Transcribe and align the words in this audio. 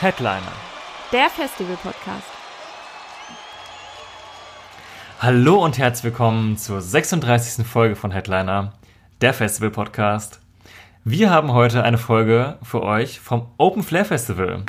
Headliner. 0.00 0.40
Der 1.12 1.28
Festival-Podcast. 1.28 2.24
Hallo 5.20 5.62
und 5.62 5.76
herzlich 5.76 6.04
willkommen 6.04 6.56
zur 6.56 6.80
36. 6.80 7.66
Folge 7.66 7.96
von 7.96 8.10
Headliner, 8.10 8.72
der 9.20 9.34
Festival 9.34 9.68
Podcast. 9.68 10.40
Wir 11.04 11.28
haben 11.28 11.52
heute 11.52 11.82
eine 11.82 11.98
Folge 11.98 12.56
für 12.62 12.82
euch 12.82 13.20
vom 13.20 13.48
Open 13.58 13.82
Flair 13.82 14.06
Festival. 14.06 14.62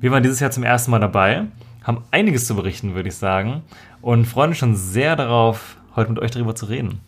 Wir 0.00 0.10
waren 0.10 0.22
dieses 0.22 0.40
Jahr 0.40 0.52
zum 0.52 0.64
ersten 0.64 0.90
Mal 0.90 1.00
dabei, 1.00 1.44
haben 1.84 2.04
einiges 2.10 2.46
zu 2.46 2.56
berichten, 2.56 2.94
würde 2.94 3.10
ich 3.10 3.16
sagen, 3.16 3.64
und 4.00 4.24
freuen 4.24 4.52
uns 4.52 4.58
schon 4.58 4.74
sehr 4.74 5.16
darauf, 5.16 5.76
heute 5.96 6.12
mit 6.12 6.22
euch 6.22 6.30
darüber 6.30 6.54
zu 6.54 6.64
reden. 6.64 7.02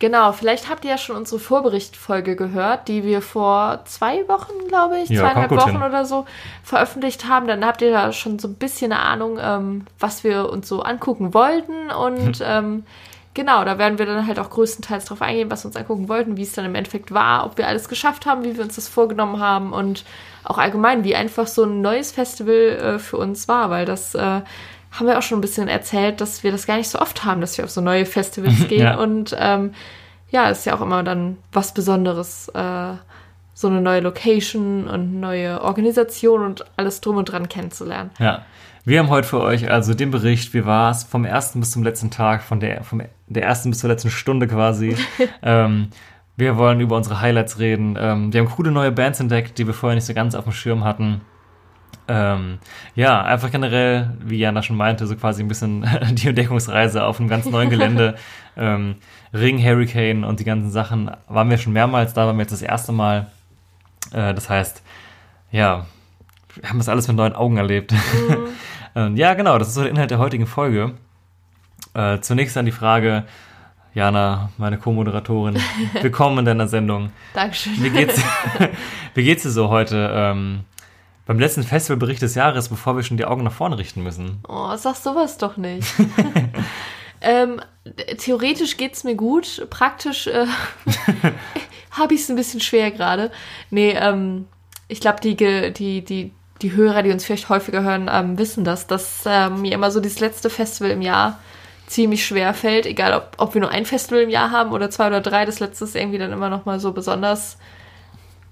Genau, 0.00 0.30
vielleicht 0.30 0.68
habt 0.70 0.84
ihr 0.84 0.92
ja 0.92 0.98
schon 0.98 1.16
unsere 1.16 1.40
Vorberichtfolge 1.40 2.36
gehört, 2.36 2.86
die 2.86 3.02
wir 3.02 3.20
vor 3.20 3.80
zwei 3.84 4.28
Wochen, 4.28 4.52
glaube 4.68 4.98
ich, 4.98 5.08
Ja, 5.08 5.22
zweieinhalb 5.22 5.50
Wochen 5.50 5.72
hin. 5.72 5.82
oder 5.82 6.04
so 6.04 6.24
veröffentlicht 6.62 7.28
haben. 7.28 7.48
Dann 7.48 7.64
habt 7.64 7.82
ihr 7.82 7.90
da 7.90 8.12
schon 8.12 8.38
so 8.38 8.46
ein 8.46 8.54
bisschen 8.54 8.92
eine 8.92 9.02
Ahnung, 9.02 9.38
ähm, 9.42 9.86
was 9.98 10.22
wir 10.22 10.50
uns 10.50 10.68
so 10.68 10.82
angucken 10.82 11.34
wollten. 11.34 11.90
Und 11.90 12.40
ähm, 12.44 12.84
genau, 13.34 13.64
da 13.64 13.78
werden 13.78 13.98
wir 13.98 14.06
dann 14.06 14.28
halt 14.28 14.38
auch 14.38 14.50
größtenteils 14.50 15.06
drauf 15.06 15.20
eingehen, 15.20 15.50
was 15.50 15.64
wir 15.64 15.68
uns 15.68 15.76
angucken 15.76 16.08
wollten, 16.08 16.36
wie 16.36 16.42
es 16.42 16.52
dann 16.52 16.64
im 16.64 16.76
Endeffekt 16.76 17.12
war, 17.12 17.44
ob 17.44 17.58
wir 17.58 17.66
alles 17.66 17.88
geschafft 17.88 18.24
haben, 18.24 18.44
wie 18.44 18.56
wir 18.56 18.62
uns 18.62 18.76
das 18.76 18.86
vorgenommen 18.86 19.40
haben 19.40 19.72
und 19.72 20.04
auch 20.44 20.58
allgemein, 20.58 21.02
wie 21.02 21.16
einfach 21.16 21.48
so 21.48 21.64
ein 21.64 21.80
neues 21.80 22.12
Festival 22.12 22.54
äh, 22.54 22.98
für 23.00 23.16
uns 23.16 23.48
war, 23.48 23.68
weil 23.70 23.84
das 23.84 24.14
äh, 24.14 24.42
haben 24.92 25.06
wir 25.06 25.18
auch 25.18 25.22
schon 25.22 25.38
ein 25.38 25.42
bisschen 25.42 25.68
erzählt, 25.68 26.20
dass 26.20 26.42
wir 26.42 26.52
das 26.52 26.66
gar 26.66 26.76
nicht 26.76 26.88
so 26.88 26.98
oft 26.98 27.24
haben, 27.24 27.40
dass 27.40 27.56
wir 27.58 27.64
auf 27.64 27.70
so 27.70 27.80
neue 27.80 28.06
Festivals 28.06 28.66
gehen. 28.68 28.82
Ja. 28.82 28.98
Und 28.98 29.36
ähm, 29.38 29.72
ja, 30.30 30.48
ist 30.48 30.66
ja 30.66 30.74
auch 30.74 30.80
immer 30.80 31.02
dann 31.02 31.38
was 31.52 31.74
Besonderes, 31.74 32.48
äh, 32.48 32.94
so 33.54 33.66
eine 33.66 33.80
neue 33.80 34.00
Location 34.00 34.86
und 34.86 35.18
neue 35.18 35.62
Organisation 35.62 36.42
und 36.44 36.64
alles 36.76 37.00
drum 37.00 37.16
und 37.16 37.24
dran 37.24 37.48
kennenzulernen. 37.48 38.10
Ja, 38.18 38.44
wir 38.84 39.00
haben 39.00 39.10
heute 39.10 39.26
für 39.26 39.40
euch 39.40 39.70
also 39.70 39.94
den 39.94 40.10
Bericht, 40.10 40.54
wie 40.54 40.64
war 40.64 40.90
es 40.90 41.02
vom 41.02 41.24
ersten 41.24 41.60
bis 41.60 41.72
zum 41.72 41.82
letzten 41.82 42.10
Tag, 42.10 42.42
von 42.42 42.60
der, 42.60 42.84
vom, 42.84 43.02
der 43.26 43.42
ersten 43.42 43.70
bis 43.70 43.80
zur 43.80 43.90
letzten 43.90 44.10
Stunde 44.10 44.46
quasi. 44.46 44.96
ähm, 45.42 45.88
wir 46.36 46.56
wollen 46.56 46.80
über 46.80 46.96
unsere 46.96 47.20
Highlights 47.20 47.58
reden. 47.58 47.98
Ähm, 48.00 48.32
wir 48.32 48.40
haben 48.40 48.48
coole 48.48 48.70
neue 48.70 48.92
Bands 48.92 49.18
entdeckt, 49.18 49.58
die 49.58 49.66
wir 49.66 49.74
vorher 49.74 49.96
nicht 49.96 50.06
so 50.06 50.14
ganz 50.14 50.34
auf 50.34 50.44
dem 50.44 50.52
Schirm 50.52 50.84
hatten. 50.84 51.20
Ähm, 52.08 52.58
ja, 52.94 53.22
einfach 53.22 53.50
generell, 53.50 54.16
wie 54.24 54.38
Jana 54.38 54.62
schon 54.62 54.76
meinte, 54.76 55.06
so 55.06 55.14
quasi 55.14 55.42
ein 55.42 55.48
bisschen 55.48 55.86
die 56.12 56.28
Entdeckungsreise 56.28 57.04
auf 57.04 57.20
einem 57.20 57.28
ganz 57.28 57.44
neuen 57.46 57.68
Gelände. 57.68 58.16
ähm, 58.56 58.96
Ring, 59.34 59.62
Hurricane 59.62 60.24
und 60.24 60.40
die 60.40 60.44
ganzen 60.44 60.70
Sachen 60.70 61.10
waren 61.28 61.50
wir 61.50 61.58
schon 61.58 61.74
mehrmals, 61.74 62.14
da 62.14 62.26
waren 62.26 62.36
wir 62.36 62.42
jetzt 62.42 62.52
das 62.52 62.62
erste 62.62 62.92
Mal. 62.92 63.26
Äh, 64.12 64.32
das 64.32 64.48
heißt, 64.48 64.82
ja, 65.50 65.86
wir 66.54 66.68
haben 66.70 66.78
das 66.78 66.88
alles 66.88 67.06
mit 67.08 67.16
neuen 67.16 67.34
Augen 67.34 67.56
erlebt. 67.56 67.94
Ähm, 68.96 69.16
ja, 69.16 69.34
genau, 69.34 69.58
das 69.58 69.68
ist 69.68 69.74
so 69.74 69.82
der 69.82 69.90
Inhalt 69.90 70.10
der 70.10 70.18
heutigen 70.18 70.46
Folge. 70.46 70.94
Äh, 71.94 72.18
zunächst 72.20 72.56
dann 72.56 72.64
die 72.64 72.72
Frage, 72.72 73.24
Jana, 73.94 74.50
meine 74.56 74.78
Co-Moderatorin, 74.78 75.56
willkommen 76.00 76.38
in 76.38 76.44
deiner 76.46 76.66
Sendung. 76.66 77.12
Dankeschön. 77.34 77.74
Wie 77.80 77.90
geht's, 77.90 78.20
wie 79.14 79.22
geht's 79.22 79.44
dir 79.44 79.50
so 79.50 79.68
heute 79.68 80.10
ähm, 80.12 80.60
beim 81.28 81.38
letzten 81.38 81.62
Festivalbericht 81.62 82.22
des 82.22 82.34
Jahres, 82.34 82.70
bevor 82.70 82.96
wir 82.96 83.02
schon 83.02 83.18
die 83.18 83.26
Augen 83.26 83.44
nach 83.44 83.52
vorne 83.52 83.76
richten 83.76 84.02
müssen? 84.02 84.40
Oh, 84.48 84.74
sag 84.76 84.96
sowas 84.96 85.36
doch 85.36 85.58
nicht. 85.58 85.86
ähm, 87.20 87.60
theoretisch 88.16 88.78
geht's 88.78 89.04
mir 89.04 89.14
gut, 89.14 89.66
praktisch 89.68 90.26
äh, 90.26 90.46
habe 91.90 92.14
ich 92.14 92.22
es 92.22 92.30
ein 92.30 92.36
bisschen 92.36 92.60
schwer 92.60 92.90
gerade. 92.90 93.30
Nee, 93.68 93.90
ähm, 93.90 94.46
ich 94.88 95.00
glaube, 95.00 95.20
die, 95.20 95.36
die, 95.36 96.02
die, 96.02 96.32
die 96.62 96.72
Hörer, 96.72 97.02
die 97.02 97.10
uns 97.10 97.26
vielleicht 97.26 97.50
häufiger 97.50 97.82
hören, 97.82 98.08
ähm, 98.10 98.38
wissen 98.38 98.64
das, 98.64 98.86
dass 98.86 99.24
ähm, 99.26 99.60
mir 99.60 99.72
immer 99.72 99.90
so 99.90 100.00
das 100.00 100.20
letzte 100.20 100.48
Festival 100.48 100.92
im 100.92 101.02
Jahr 101.02 101.38
ziemlich 101.88 102.24
schwer 102.24 102.54
fällt, 102.54 102.86
egal 102.86 103.12
ob, 103.12 103.32
ob 103.36 103.52
wir 103.52 103.60
nur 103.60 103.70
ein 103.70 103.84
Festival 103.84 104.22
im 104.22 104.30
Jahr 104.30 104.50
haben 104.50 104.72
oder 104.72 104.88
zwei 104.88 105.08
oder 105.08 105.20
drei, 105.20 105.44
das 105.44 105.60
letzte 105.60 105.84
ist 105.84 105.94
irgendwie 105.94 106.18
dann 106.18 106.32
immer 106.32 106.48
noch 106.48 106.64
mal 106.64 106.80
so 106.80 106.92
besonders 106.92 107.58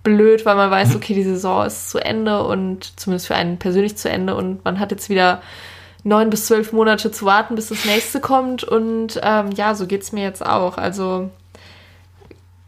blöd, 0.07 0.47
weil 0.47 0.55
man 0.55 0.71
weiß, 0.71 0.95
okay, 0.95 1.15
die 1.15 1.25
Saison 1.25 1.67
ist 1.67 1.91
zu 1.91 1.99
Ende 1.99 2.45
und 2.45 2.99
zumindest 2.99 3.27
für 3.27 3.35
einen 3.35 3.59
persönlich 3.59 3.97
zu 3.97 4.09
Ende 4.09 4.37
und 4.37 4.65
man 4.65 4.79
hat 4.79 4.93
jetzt 4.93 5.09
wieder 5.09 5.43
neun 6.05 6.31
bis 6.31 6.47
zwölf 6.47 6.73
Monate 6.73 7.11
zu 7.11 7.25
warten, 7.25 7.57
bis 7.57 7.71
das 7.71 7.85
nächste 7.85 8.21
kommt 8.21 8.63
und 8.63 9.21
ähm, 9.25 9.51
ja, 9.51 9.75
so 9.75 9.89
geht's 9.89 10.13
mir 10.13 10.23
jetzt 10.23 10.47
auch. 10.47 10.79
Also 10.79 11.31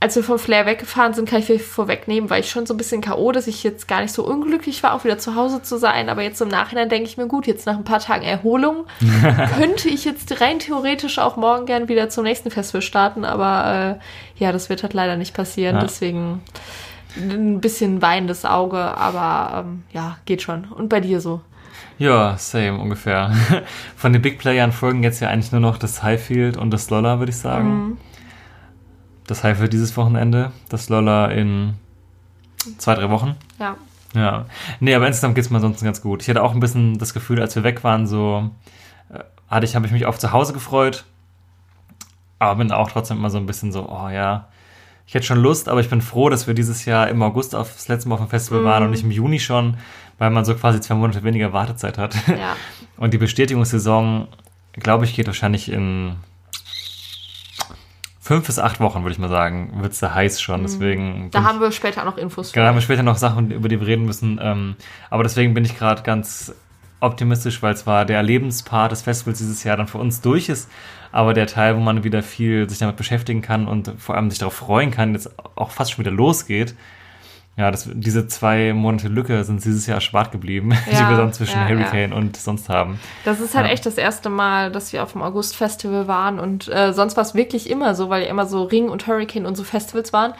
als 0.00 0.16
wir 0.16 0.24
von 0.24 0.38
Flair 0.40 0.66
weggefahren 0.66 1.12
sind, 1.12 1.28
kann 1.28 1.38
ich 1.38 1.46
vielleicht 1.46 1.64
vorwegnehmen, 1.64 2.28
war 2.28 2.40
ich 2.40 2.50
schon 2.50 2.66
so 2.66 2.74
ein 2.74 2.76
bisschen 2.76 3.00
K.O., 3.00 3.30
dass 3.30 3.46
ich 3.46 3.62
jetzt 3.62 3.86
gar 3.86 4.00
nicht 4.00 4.12
so 4.12 4.24
unglücklich 4.24 4.82
war, 4.82 4.94
auch 4.94 5.04
wieder 5.04 5.18
zu 5.18 5.36
Hause 5.36 5.62
zu 5.62 5.76
sein. 5.76 6.08
Aber 6.08 6.22
jetzt 6.22 6.40
im 6.40 6.48
Nachhinein 6.48 6.88
denke 6.88 7.08
ich 7.08 7.16
mir, 7.16 7.26
gut, 7.26 7.46
jetzt 7.46 7.66
nach 7.66 7.76
ein 7.76 7.84
paar 7.84 7.98
Tagen 7.98 8.24
Erholung 8.24 8.86
könnte 9.58 9.88
ich 9.88 10.04
jetzt 10.04 10.40
rein 10.40 10.60
theoretisch 10.60 11.18
auch 11.18 11.36
morgen 11.36 11.66
gern 11.66 11.88
wieder 11.88 12.08
zum 12.10 12.24
nächsten 12.24 12.52
Festival 12.52 12.82
starten. 12.82 13.24
Aber 13.24 13.98
äh, 13.98 14.42
ja, 14.42 14.52
das 14.52 14.68
wird 14.68 14.84
halt 14.84 14.94
leider 14.94 15.16
nicht 15.16 15.34
passieren. 15.34 15.76
Ja. 15.76 15.82
Deswegen 15.82 16.42
ein 17.16 17.60
bisschen 17.60 18.02
weinendes 18.02 18.44
Auge, 18.44 18.78
aber 18.78 19.64
ähm, 19.66 19.82
ja, 19.92 20.18
geht 20.24 20.42
schon. 20.42 20.64
Und 20.66 20.88
bei 20.88 21.00
dir 21.00 21.20
so? 21.20 21.40
Ja, 21.98 22.36
same 22.38 22.78
ungefähr. 22.78 23.32
Von 23.96 24.12
den 24.12 24.22
Big 24.22 24.38
Playern 24.38 24.72
folgen 24.72 25.02
jetzt 25.02 25.20
ja 25.20 25.28
eigentlich 25.28 25.52
nur 25.52 25.60
noch 25.60 25.78
das 25.78 26.02
Highfield 26.02 26.56
und 26.56 26.70
das 26.70 26.90
Lolla, 26.90 27.18
würde 27.18 27.30
ich 27.30 27.38
sagen. 27.38 27.98
Das 29.26 29.42
Highfield 29.44 29.72
dieses 29.72 29.96
Wochenende, 29.96 30.52
das 30.68 30.88
Lolla 30.88 31.26
in 31.26 31.74
zwei, 32.78 32.94
drei 32.94 33.10
Wochen. 33.10 33.36
Ja. 33.58 33.76
Ja. 34.14 34.46
Nee, 34.80 34.94
aber 34.94 35.06
insgesamt 35.06 35.34
geht's 35.34 35.50
mir 35.50 35.56
ansonsten 35.56 35.84
ganz 35.84 36.00
gut. 36.00 36.22
Ich 36.22 36.28
hatte 36.28 36.42
auch 36.42 36.54
ein 36.54 36.60
bisschen 36.60 36.98
das 36.98 37.12
Gefühl, 37.12 37.40
als 37.40 37.54
wir 37.56 37.64
weg 37.64 37.84
waren, 37.84 38.06
so 38.06 38.50
äh, 39.12 39.18
hatte 39.48 39.66
ich, 39.66 39.74
habe 39.74 39.86
ich 39.86 39.92
mich 39.92 40.06
auf 40.06 40.18
zu 40.18 40.32
Hause 40.32 40.52
gefreut, 40.52 41.04
aber 42.38 42.56
bin 42.56 42.72
auch 42.72 42.90
trotzdem 42.90 43.18
immer 43.18 43.30
so 43.30 43.38
ein 43.38 43.46
bisschen 43.46 43.72
so, 43.72 43.88
oh 43.88 44.08
ja, 44.08 44.48
ich 45.08 45.14
hätte 45.14 45.24
schon 45.24 45.38
Lust, 45.38 45.70
aber 45.70 45.80
ich 45.80 45.88
bin 45.88 46.02
froh, 46.02 46.28
dass 46.28 46.46
wir 46.46 46.52
dieses 46.52 46.84
Jahr 46.84 47.08
im 47.08 47.22
August 47.22 47.54
auf 47.54 47.72
das 47.72 47.88
letzte 47.88 48.10
Mal 48.10 48.16
auf 48.16 48.20
dem 48.20 48.28
Festival 48.28 48.62
waren 48.62 48.84
und 48.84 48.90
nicht 48.90 49.04
im 49.04 49.10
Juni 49.10 49.40
schon, 49.40 49.78
weil 50.18 50.28
man 50.28 50.44
so 50.44 50.54
quasi 50.54 50.82
zwei 50.82 50.96
Monate 50.96 51.24
weniger 51.24 51.54
Wartezeit 51.54 51.96
hat. 51.96 52.14
Ja. 52.28 52.56
Und 52.98 53.14
die 53.14 53.18
Bestätigungssaison, 53.18 54.28
glaube 54.72 55.06
ich, 55.06 55.14
geht 55.14 55.26
wahrscheinlich 55.26 55.70
in 55.70 56.16
fünf 58.20 58.46
bis 58.46 58.58
acht 58.58 58.80
Wochen, 58.80 59.02
würde 59.02 59.12
ich 59.12 59.18
mal 59.18 59.30
sagen, 59.30 59.78
wird's 59.80 60.00
da 60.00 60.12
heiß 60.12 60.42
schon. 60.42 60.62
Deswegen 60.62 61.24
Mhm. 61.24 61.30
Da 61.30 61.38
bin 61.38 61.48
haben 61.48 61.60
wir 61.60 61.72
später 61.72 62.02
auch 62.02 62.06
noch 62.06 62.18
Infos 62.18 62.52
Genau, 62.52 62.64
da 62.64 62.68
haben 62.68 62.76
wir 62.76 62.82
später 62.82 63.02
noch 63.02 63.16
Sachen, 63.16 63.50
über 63.50 63.70
die 63.70 63.80
wir 63.80 63.86
reden 63.86 64.04
müssen. 64.04 64.38
Ähm, 64.42 64.76
aber 65.08 65.22
deswegen 65.22 65.54
bin 65.54 65.64
ich 65.64 65.78
gerade 65.78 66.02
ganz 66.02 66.52
optimistisch, 67.00 67.62
weil 67.62 67.76
zwar 67.78 68.04
der 68.04 68.22
Lebenspart 68.22 68.92
des 68.92 69.02
Festivals 69.02 69.38
dieses 69.38 69.64
Jahr 69.64 69.78
dann 69.78 69.86
für 69.86 69.98
uns 69.98 70.20
durch 70.20 70.50
ist, 70.50 70.68
aber 71.12 71.34
der 71.34 71.46
Teil, 71.46 71.76
wo 71.76 71.80
man 71.80 72.04
wieder 72.04 72.22
viel 72.22 72.68
sich 72.68 72.78
damit 72.78 72.96
beschäftigen 72.96 73.42
kann 73.42 73.66
und 73.68 73.92
vor 73.98 74.14
allem 74.16 74.30
sich 74.30 74.38
darauf 74.38 74.54
freuen 74.54 74.90
kann, 74.90 75.14
jetzt 75.14 75.30
auch 75.56 75.70
fast 75.70 75.92
schon 75.92 76.04
wieder 76.04 76.14
losgeht. 76.14 76.74
Ja, 77.56 77.72
das, 77.72 77.88
diese 77.92 78.28
zwei 78.28 78.72
Monate 78.72 79.08
Lücke 79.08 79.42
sind 79.42 79.64
dieses 79.64 79.86
Jahr 79.88 79.96
erspart 79.96 80.30
geblieben, 80.30 80.70
die 80.90 80.94
Ja, 80.94 81.08
wir 81.10 81.16
dann 81.16 81.32
zwischen 81.32 81.60
ja, 81.60 81.66
Hurricane 81.68 82.12
und 82.12 82.36
sonst 82.36 82.68
haben. 82.68 83.00
Das 83.24 83.40
ist 83.40 83.56
halt 83.56 83.66
Ja. 83.66 83.72
echt 83.72 83.84
das 83.84 83.98
erste 83.98 84.28
Mal, 84.30 84.70
dass 84.70 84.92
wir 84.92 85.02
auf 85.02 85.10
dem 85.12 85.22
August-Festival 85.22 86.06
waren 86.06 86.38
und 86.38 86.68
äh, 86.68 86.92
sonst 86.92 87.16
war 87.16 87.22
es 87.22 87.34
wirklich 87.34 87.68
immer 87.68 87.96
so, 87.96 88.10
weil 88.10 88.22
ja 88.22 88.28
immer 88.28 88.46
so 88.46 88.62
Ring 88.62 88.88
und 88.88 89.08
Hurricane 89.08 89.44
unsere 89.44 89.66
Festivals 89.66 90.12
waren. 90.12 90.34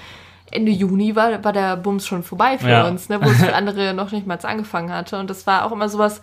Ende 0.53 0.71
Juni 0.71 1.14
war, 1.17 1.43
war 1.44 1.53
der 1.53 1.76
Bums 1.76 2.06
schon 2.06 2.23
vorbei 2.23 2.56
für 2.56 2.71
Ja. 2.71 2.87
uns, 2.87 3.09
ne, 3.09 3.21
wo 3.21 3.29
es 3.29 3.37
für 3.38 3.55
andere 3.56 3.93
noch 3.94 4.12
nicht 4.12 4.26
mal 4.26 4.38
angefangen 4.41 4.93
hatte. 4.93 5.19
Und 5.19 5.29
das 5.29 5.44
war 5.47 5.64
auch 5.67 5.73
immer 5.73 5.88
sowas, 5.88 6.21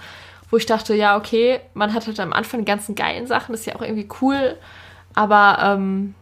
wo 0.50 0.58
ich 0.58 0.66
dachte, 0.66 0.96
ja, 0.96 1.18
okay, 1.18 1.60
man 1.74 1.94
hat 1.94 2.08
halt 2.08 2.20
am 2.20 2.34
Anfang 2.34 2.62
die 2.62 2.66
ganzen 2.66 2.96
geilen 2.96 3.28
Sachen, 3.28 3.52
das 3.52 3.62
ist 3.62 3.66
ja 3.68 3.76
auch 3.76 3.82
irgendwie 3.82 4.08
cool, 4.22 4.58
aber 5.14 5.60
ähm, 5.62 6.16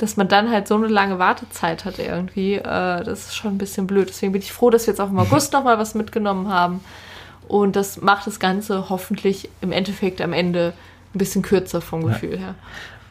dass 0.00 0.16
man 0.16 0.28
dann 0.28 0.50
halt 0.50 0.66
so 0.66 0.76
eine 0.76 0.86
lange 0.86 1.18
Wartezeit 1.18 1.84
hat 1.84 1.98
irgendwie, 1.98 2.54
äh, 2.54 2.62
das 3.04 3.26
ist 3.26 3.36
schon 3.36 3.54
ein 3.54 3.58
bisschen 3.58 3.86
blöd. 3.86 4.08
Deswegen 4.08 4.32
bin 4.32 4.40
ich 4.40 4.52
froh, 4.52 4.70
dass 4.70 4.86
wir 4.86 4.92
jetzt 4.92 5.00
auch 5.00 5.10
im 5.10 5.18
August 5.20 5.52
noch 5.52 5.64
mal 5.64 5.78
was 5.78 5.94
mitgenommen 5.94 6.48
haben. 6.48 6.80
Und 7.48 7.76
das 7.76 8.00
macht 8.00 8.26
das 8.26 8.40
Ganze 8.40 8.88
hoffentlich 8.88 9.50
im 9.60 9.72
Endeffekt 9.72 10.20
am 10.22 10.32
Ende 10.32 10.72
ein 11.14 11.18
bisschen 11.18 11.42
kürzer 11.42 11.80
vom 11.80 12.06
Gefühl 12.06 12.38
her. 12.38 12.54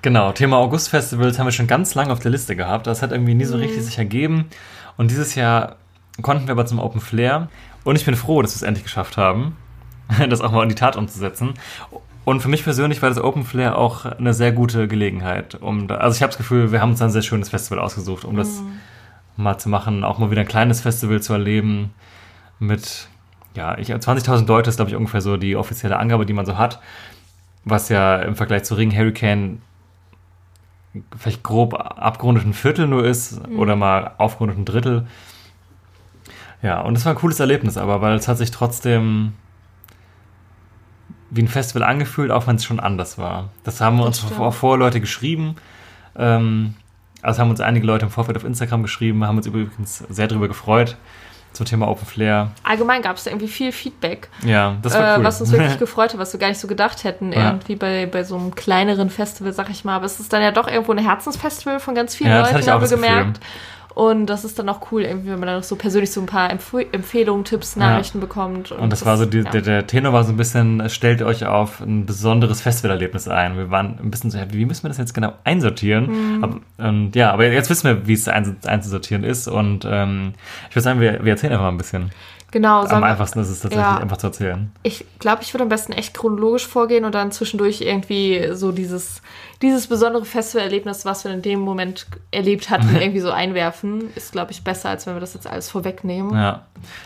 Genau, 0.02 0.32
Thema 0.32 0.58
August-Festivals 0.58 1.38
haben 1.38 1.46
wir 1.46 1.52
schon 1.52 1.68
ganz 1.68 1.94
lange 1.94 2.14
auf 2.14 2.20
der 2.20 2.32
Liste 2.32 2.56
gehabt. 2.56 2.88
Das 2.88 3.02
hat 3.02 3.12
irgendwie 3.12 3.36
nie 3.36 3.46
so 3.46 3.58
richtig 3.58 3.84
sich 3.84 3.98
ergeben. 3.98 4.46
Und 4.98 5.12
dieses 5.12 5.36
Jahr 5.36 5.76
konnten 6.22 6.48
wir 6.48 6.54
aber 6.54 6.66
zum 6.66 6.80
Open 6.80 7.02
Flair. 7.02 7.50
Und 7.84 7.98
ich 7.98 8.06
bin 8.06 8.16
froh, 8.16 8.42
dass 8.42 8.54
wir 8.54 8.56
es 8.56 8.62
endlich 8.62 8.86
geschafft 8.86 9.18
haben, 9.18 9.58
das 10.30 10.42
auch 10.42 10.52
mal 10.52 10.64
in 10.64 10.70
die 10.70 10.76
Tat 10.76 10.96
umzusetzen. 10.96 11.54
Und 12.26 12.42
für 12.42 12.50
mich 12.50 12.64
persönlich 12.64 13.02
war 13.02 13.10
das 13.10 13.20
Open 13.20 13.44
Flair 13.44 13.78
auch 13.78 14.06
eine 14.06 14.34
sehr 14.34 14.52
gute 14.52 14.88
Gelegenheit. 14.88 15.56
Um 15.56 15.88
da, 15.88 15.96
also 15.96 16.16
ich 16.16 16.22
habe 16.22 16.30
das 16.30 16.38
Gefühl, 16.38 16.72
wir 16.72 16.82
haben 16.82 16.92
uns 16.92 17.02
ein 17.02 17.10
sehr 17.10 17.22
schönes 17.22 17.50
Festival 17.50 17.80
ausgesucht, 17.80 18.26
um 18.26 18.36
das 18.36 18.62
mhm. 18.62 18.80
mal 19.38 19.58
zu 19.58 19.70
machen, 19.70 20.04
auch 20.04 20.20
mal 20.20 20.30
wieder 20.30 20.42
ein 20.42 20.48
kleines 20.48 20.82
Festival 20.82 21.22
zu 21.22 21.34
erleben 21.34 21.92
mit, 22.60 23.08
ja, 23.56 23.74
20.000 23.76 24.48
Leute 24.48 24.70
ist, 24.70 24.76
glaube 24.76 24.92
ich, 24.92 24.96
ungefähr 24.98 25.22
so 25.22 25.38
die 25.38 25.56
offizielle 25.56 25.98
Angabe, 25.98 26.26
die 26.26 26.34
man 26.34 26.46
so 26.46 26.58
hat, 26.58 26.80
was 27.66 27.90
ja 27.90 28.18
im 28.18 28.36
Vergleich 28.36 28.64
zu 28.64 28.76
Ring 28.76 28.96
Hurricane 28.96 29.62
vielleicht 31.18 31.44
grob 31.44 31.76
abgerundet 31.76 32.46
ein 32.46 32.54
Viertel 32.54 32.88
nur 32.88 33.06
ist 33.06 33.48
mhm. 33.48 33.60
oder 33.60 33.76
mal 33.76 34.12
aufgerundet 34.18 34.58
ein 34.58 34.66
Drittel. 34.66 35.08
Ja, 36.62 36.82
und 36.82 36.98
es 36.98 37.06
war 37.06 37.14
ein 37.14 37.18
cooles 37.18 37.40
Erlebnis, 37.40 37.78
aber 37.78 38.02
weil 38.02 38.16
es 38.16 38.28
hat 38.28 38.38
sich 38.38 38.52
trotzdem 38.52 39.34
wie 41.32 41.42
ein 41.42 41.48
Festival 41.48 41.84
angefühlt, 41.84 42.32
auch 42.32 42.48
wenn 42.48 42.56
es 42.56 42.64
schon 42.64 42.80
anders 42.80 43.18
war. 43.18 43.50
Das 43.64 43.82
haben 43.82 43.98
wir 43.98 44.06
uns 44.06 44.24
auch 44.38 44.54
vor 44.54 44.78
Leute 44.78 45.00
geschrieben. 45.00 45.56
Ähm, 46.18 46.76
also 47.22 47.42
haben 47.42 47.50
uns 47.50 47.62
einige 47.62 47.86
Leute 47.86 48.06
im 48.06 48.12
Vorfeld 48.12 48.38
auf 48.38 48.44
Instagram 48.44 48.82
geschrieben, 48.84 49.26
haben 49.26 49.38
uns 49.38 49.46
übrigens 49.46 50.04
sehr 50.10 50.28
darüber 50.28 50.48
gefreut 50.48 50.96
zum 51.52 51.66
Thema 51.66 51.88
Open 51.88 52.06
Flair. 52.06 52.52
Allgemein 52.64 53.02
gab 53.02 53.18
es 53.18 53.24
da 53.24 53.32
irgendwie 53.32 53.48
viel 53.48 53.72
Feedback. 53.72 54.30
Ja, 54.46 54.78
das 54.82 54.94
war 54.94 55.16
cool. 55.16 55.22
Äh, 55.22 55.26
was 55.26 55.42
uns 55.42 55.52
wirklich 55.52 55.80
gefreut 55.80 56.14
hat, 56.14 56.20
was 56.20 56.32
wir 56.32 56.40
gar 56.40 56.50
nicht 56.50 56.60
so 56.60 56.68
gedacht 56.68 57.04
hätten, 57.04 57.34
ja. 57.34 57.48
irgendwie 57.48 57.76
bei, 57.76 58.06
bei 58.06 58.24
so 58.24 58.38
einem 58.38 58.54
kleineren 58.54 59.10
Festival, 59.10 59.52
sag 59.52 59.70
ich 59.70 59.84
mal. 59.84 59.96
Aber 59.96 60.06
es 60.06 60.20
ist 60.20 60.32
dann 60.32 60.44
ja 60.44 60.52
doch 60.52 60.68
irgendwo 60.68 60.92
ein 60.92 61.00
Herzensfestival 61.00 61.80
von 61.80 61.96
ganz 61.96 62.16
vielen 62.16 62.30
ja, 62.30 62.42
Leuten, 62.42 62.70
haben 62.70 62.82
wir 62.82 62.88
gemerkt. 62.88 63.40
Gefühl. 63.40 63.50
Und 64.00 64.28
das 64.28 64.46
ist 64.46 64.58
dann 64.58 64.70
auch 64.70 64.94
cool, 64.94 65.02
irgendwie, 65.02 65.30
wenn 65.30 65.40
man 65.40 65.48
dann 65.48 65.58
noch 65.58 65.64
so 65.64 65.76
persönlich 65.76 66.10
so 66.10 66.22
ein 66.22 66.26
paar 66.26 66.50
Empf 66.50 66.74
Empfehlungen, 66.74 67.44
Tipps, 67.44 67.76
Nachrichten 67.76 68.20
ja. 68.20 68.22
bekommt. 68.22 68.72
Und, 68.72 68.80
und 68.80 68.90
das, 68.94 69.00
das, 69.00 69.06
war 69.06 69.18
so, 69.18 69.26
die, 69.26 69.40
ja. 69.40 69.50
der, 69.52 69.62
der, 69.62 69.88
Tenor 69.88 70.14
war 70.14 70.24
so 70.24 70.32
ein 70.32 70.38
bisschen, 70.38 70.90
stellt 70.90 71.22
euch 71.22 71.46
auf 71.46 71.82
ein 71.82 72.06
besonderes 72.06 72.62
Festivalerlebnis 72.62 73.28
ein. 73.28 73.58
Wir 73.58 73.72
waren 73.72 74.00
ein 74.02 74.10
bisschen 74.10 74.32
so, 74.32 74.40
wie 74.52 74.64
müssen 74.64 74.84
wir 74.84 74.88
das 74.88 75.00
jetzt 75.00 75.14
genau 75.14 75.34
einsortieren? 75.44 76.38
Mhm. 76.38 76.44
Aber, 76.46 76.90
und 76.90 77.14
ja, 77.14 77.34
aber 77.34 77.52
jetzt 77.52 77.70
wissen 77.70 77.90
wir, 77.90 78.08
wie 78.08 78.14
es 78.14 78.30
einzusortieren 78.30 79.26
ist. 79.26 79.50
Und 79.50 79.86
ähm, 79.86 80.32
ich 80.70 80.78
würde 80.78 80.84
sagen, 80.84 81.02
wir, 81.02 81.26
wir 81.26 81.34
erzählen 81.34 81.52
einfach 81.52 81.66
mal 81.66 81.72
ein 81.72 81.78
bisschen. 81.78 82.12
Genau. 82.52 82.84
Am 82.84 83.04
einfachsten 83.04 83.40
ist 83.40 83.50
es 83.50 83.60
tatsächlich 83.60 83.86
ja, 83.86 83.98
einfach 83.98 84.18
zu 84.18 84.28
erzählen. 84.28 84.72
Ich 84.84 85.06
glaube, 85.20 85.44
ich 85.44 85.54
würde 85.54 85.64
am 85.64 85.70
besten 85.70 85.94
echt 85.94 86.16
chronologisch 86.16 86.66
vorgehen 86.66 87.06
und 87.06 87.14
dann 87.14 87.32
zwischendurch 87.32 87.82
irgendwie 87.82 88.50
so 88.54 88.72
dieses, 88.72 89.22
dieses 89.62 89.88
besondere 89.88 90.26
Festivalerlebnis, 90.26 91.06
was 91.06 91.26
wir 91.26 91.32
in 91.32 91.42
dem 91.42 91.60
Moment 91.60 92.08
erlebt 92.32 92.70
hatten, 92.70 92.96
irgendwie 92.96 93.20
so 93.20 93.32
einwerfen. 93.32 94.10
Ist, 94.16 94.32
glaube 94.32 94.52
ich, 94.52 94.64
besser, 94.64 94.90
als 94.90 95.06
wenn 95.06 95.16
wir 95.16 95.20
das 95.20 95.36
jetzt 95.36 95.48
alles 95.48 95.70
vorwegnehmen. 95.70 96.34
Ja. 96.34 96.66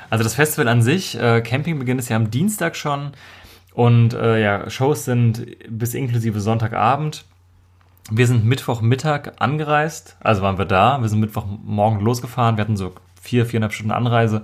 Also 0.10 0.24
das 0.24 0.36
Festival 0.36 0.68
an 0.68 0.82
sich, 0.82 1.20
äh, 1.20 1.42
Campingbeginn 1.42 2.00
ist 2.00 2.10
ja 2.10 2.16
am 2.16 2.32
Dienstag 2.32 2.76
schon 2.76 3.12
und 3.74 4.14
äh, 4.14 4.42
ja, 4.42 4.70
Shows 4.70 5.06
sind 5.06 5.46
bis 5.68 5.94
inklusive 5.94 6.40
Sonntagabend. 6.40 7.26
Wir 8.12 8.28
sind 8.28 8.46
Mittwochmittag 8.46 9.34
angereist, 9.40 10.18
also 10.20 10.42
waren 10.42 10.58
wir 10.58 10.66
da. 10.66 11.02
Wir 11.02 11.10
sind 11.10 11.20
Mittwochmorgen 11.20 12.02
losgefahren. 12.02 12.58
Wir 12.58 12.62
hatten 12.62 12.78
so 12.78 12.94
vier, 13.22 13.46
viereinhalb 13.46 13.74
Stunden 13.74 13.92
Anreise. 13.92 14.44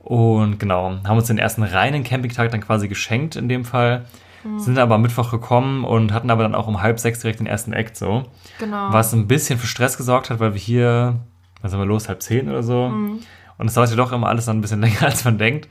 Und 0.00 0.58
genau, 0.58 0.96
haben 1.04 1.18
uns 1.18 1.26
den 1.26 1.38
ersten 1.38 1.62
reinen 1.62 2.04
Campingtag 2.04 2.50
dann 2.50 2.62
quasi 2.62 2.88
geschenkt 2.88 3.36
in 3.36 3.48
dem 3.48 3.64
Fall. 3.64 4.06
Mhm. 4.44 4.58
Sind 4.58 4.78
aber 4.78 4.94
am 4.94 5.02
Mittwoch 5.02 5.30
gekommen 5.30 5.84
und 5.84 6.12
hatten 6.12 6.30
aber 6.30 6.42
dann 6.42 6.54
auch 6.54 6.66
um 6.66 6.82
halb 6.82 6.98
sechs 6.98 7.20
direkt 7.20 7.40
den 7.40 7.46
ersten 7.46 7.72
Act 7.72 7.96
so. 7.96 8.24
Genau. 8.58 8.92
Was 8.92 9.12
ein 9.12 9.26
bisschen 9.28 9.58
für 9.58 9.66
Stress 9.66 9.98
gesorgt 9.98 10.30
hat, 10.30 10.40
weil 10.40 10.54
wir 10.54 10.60
hier, 10.60 11.20
was 11.60 11.70
sind 11.70 11.80
wir 11.80 11.86
los, 11.86 12.08
halb 12.08 12.22
zehn 12.22 12.48
oder 12.48 12.62
so. 12.62 12.88
Mhm. 12.88 13.20
Und 13.58 13.68
es 13.68 13.74
dauert 13.74 13.90
ja 13.90 13.96
doch 13.96 14.12
immer 14.12 14.28
alles 14.28 14.46
dann 14.46 14.58
ein 14.58 14.62
bisschen 14.62 14.80
länger, 14.82 15.02
als 15.02 15.24
man 15.24 15.36
denkt. 15.36 15.68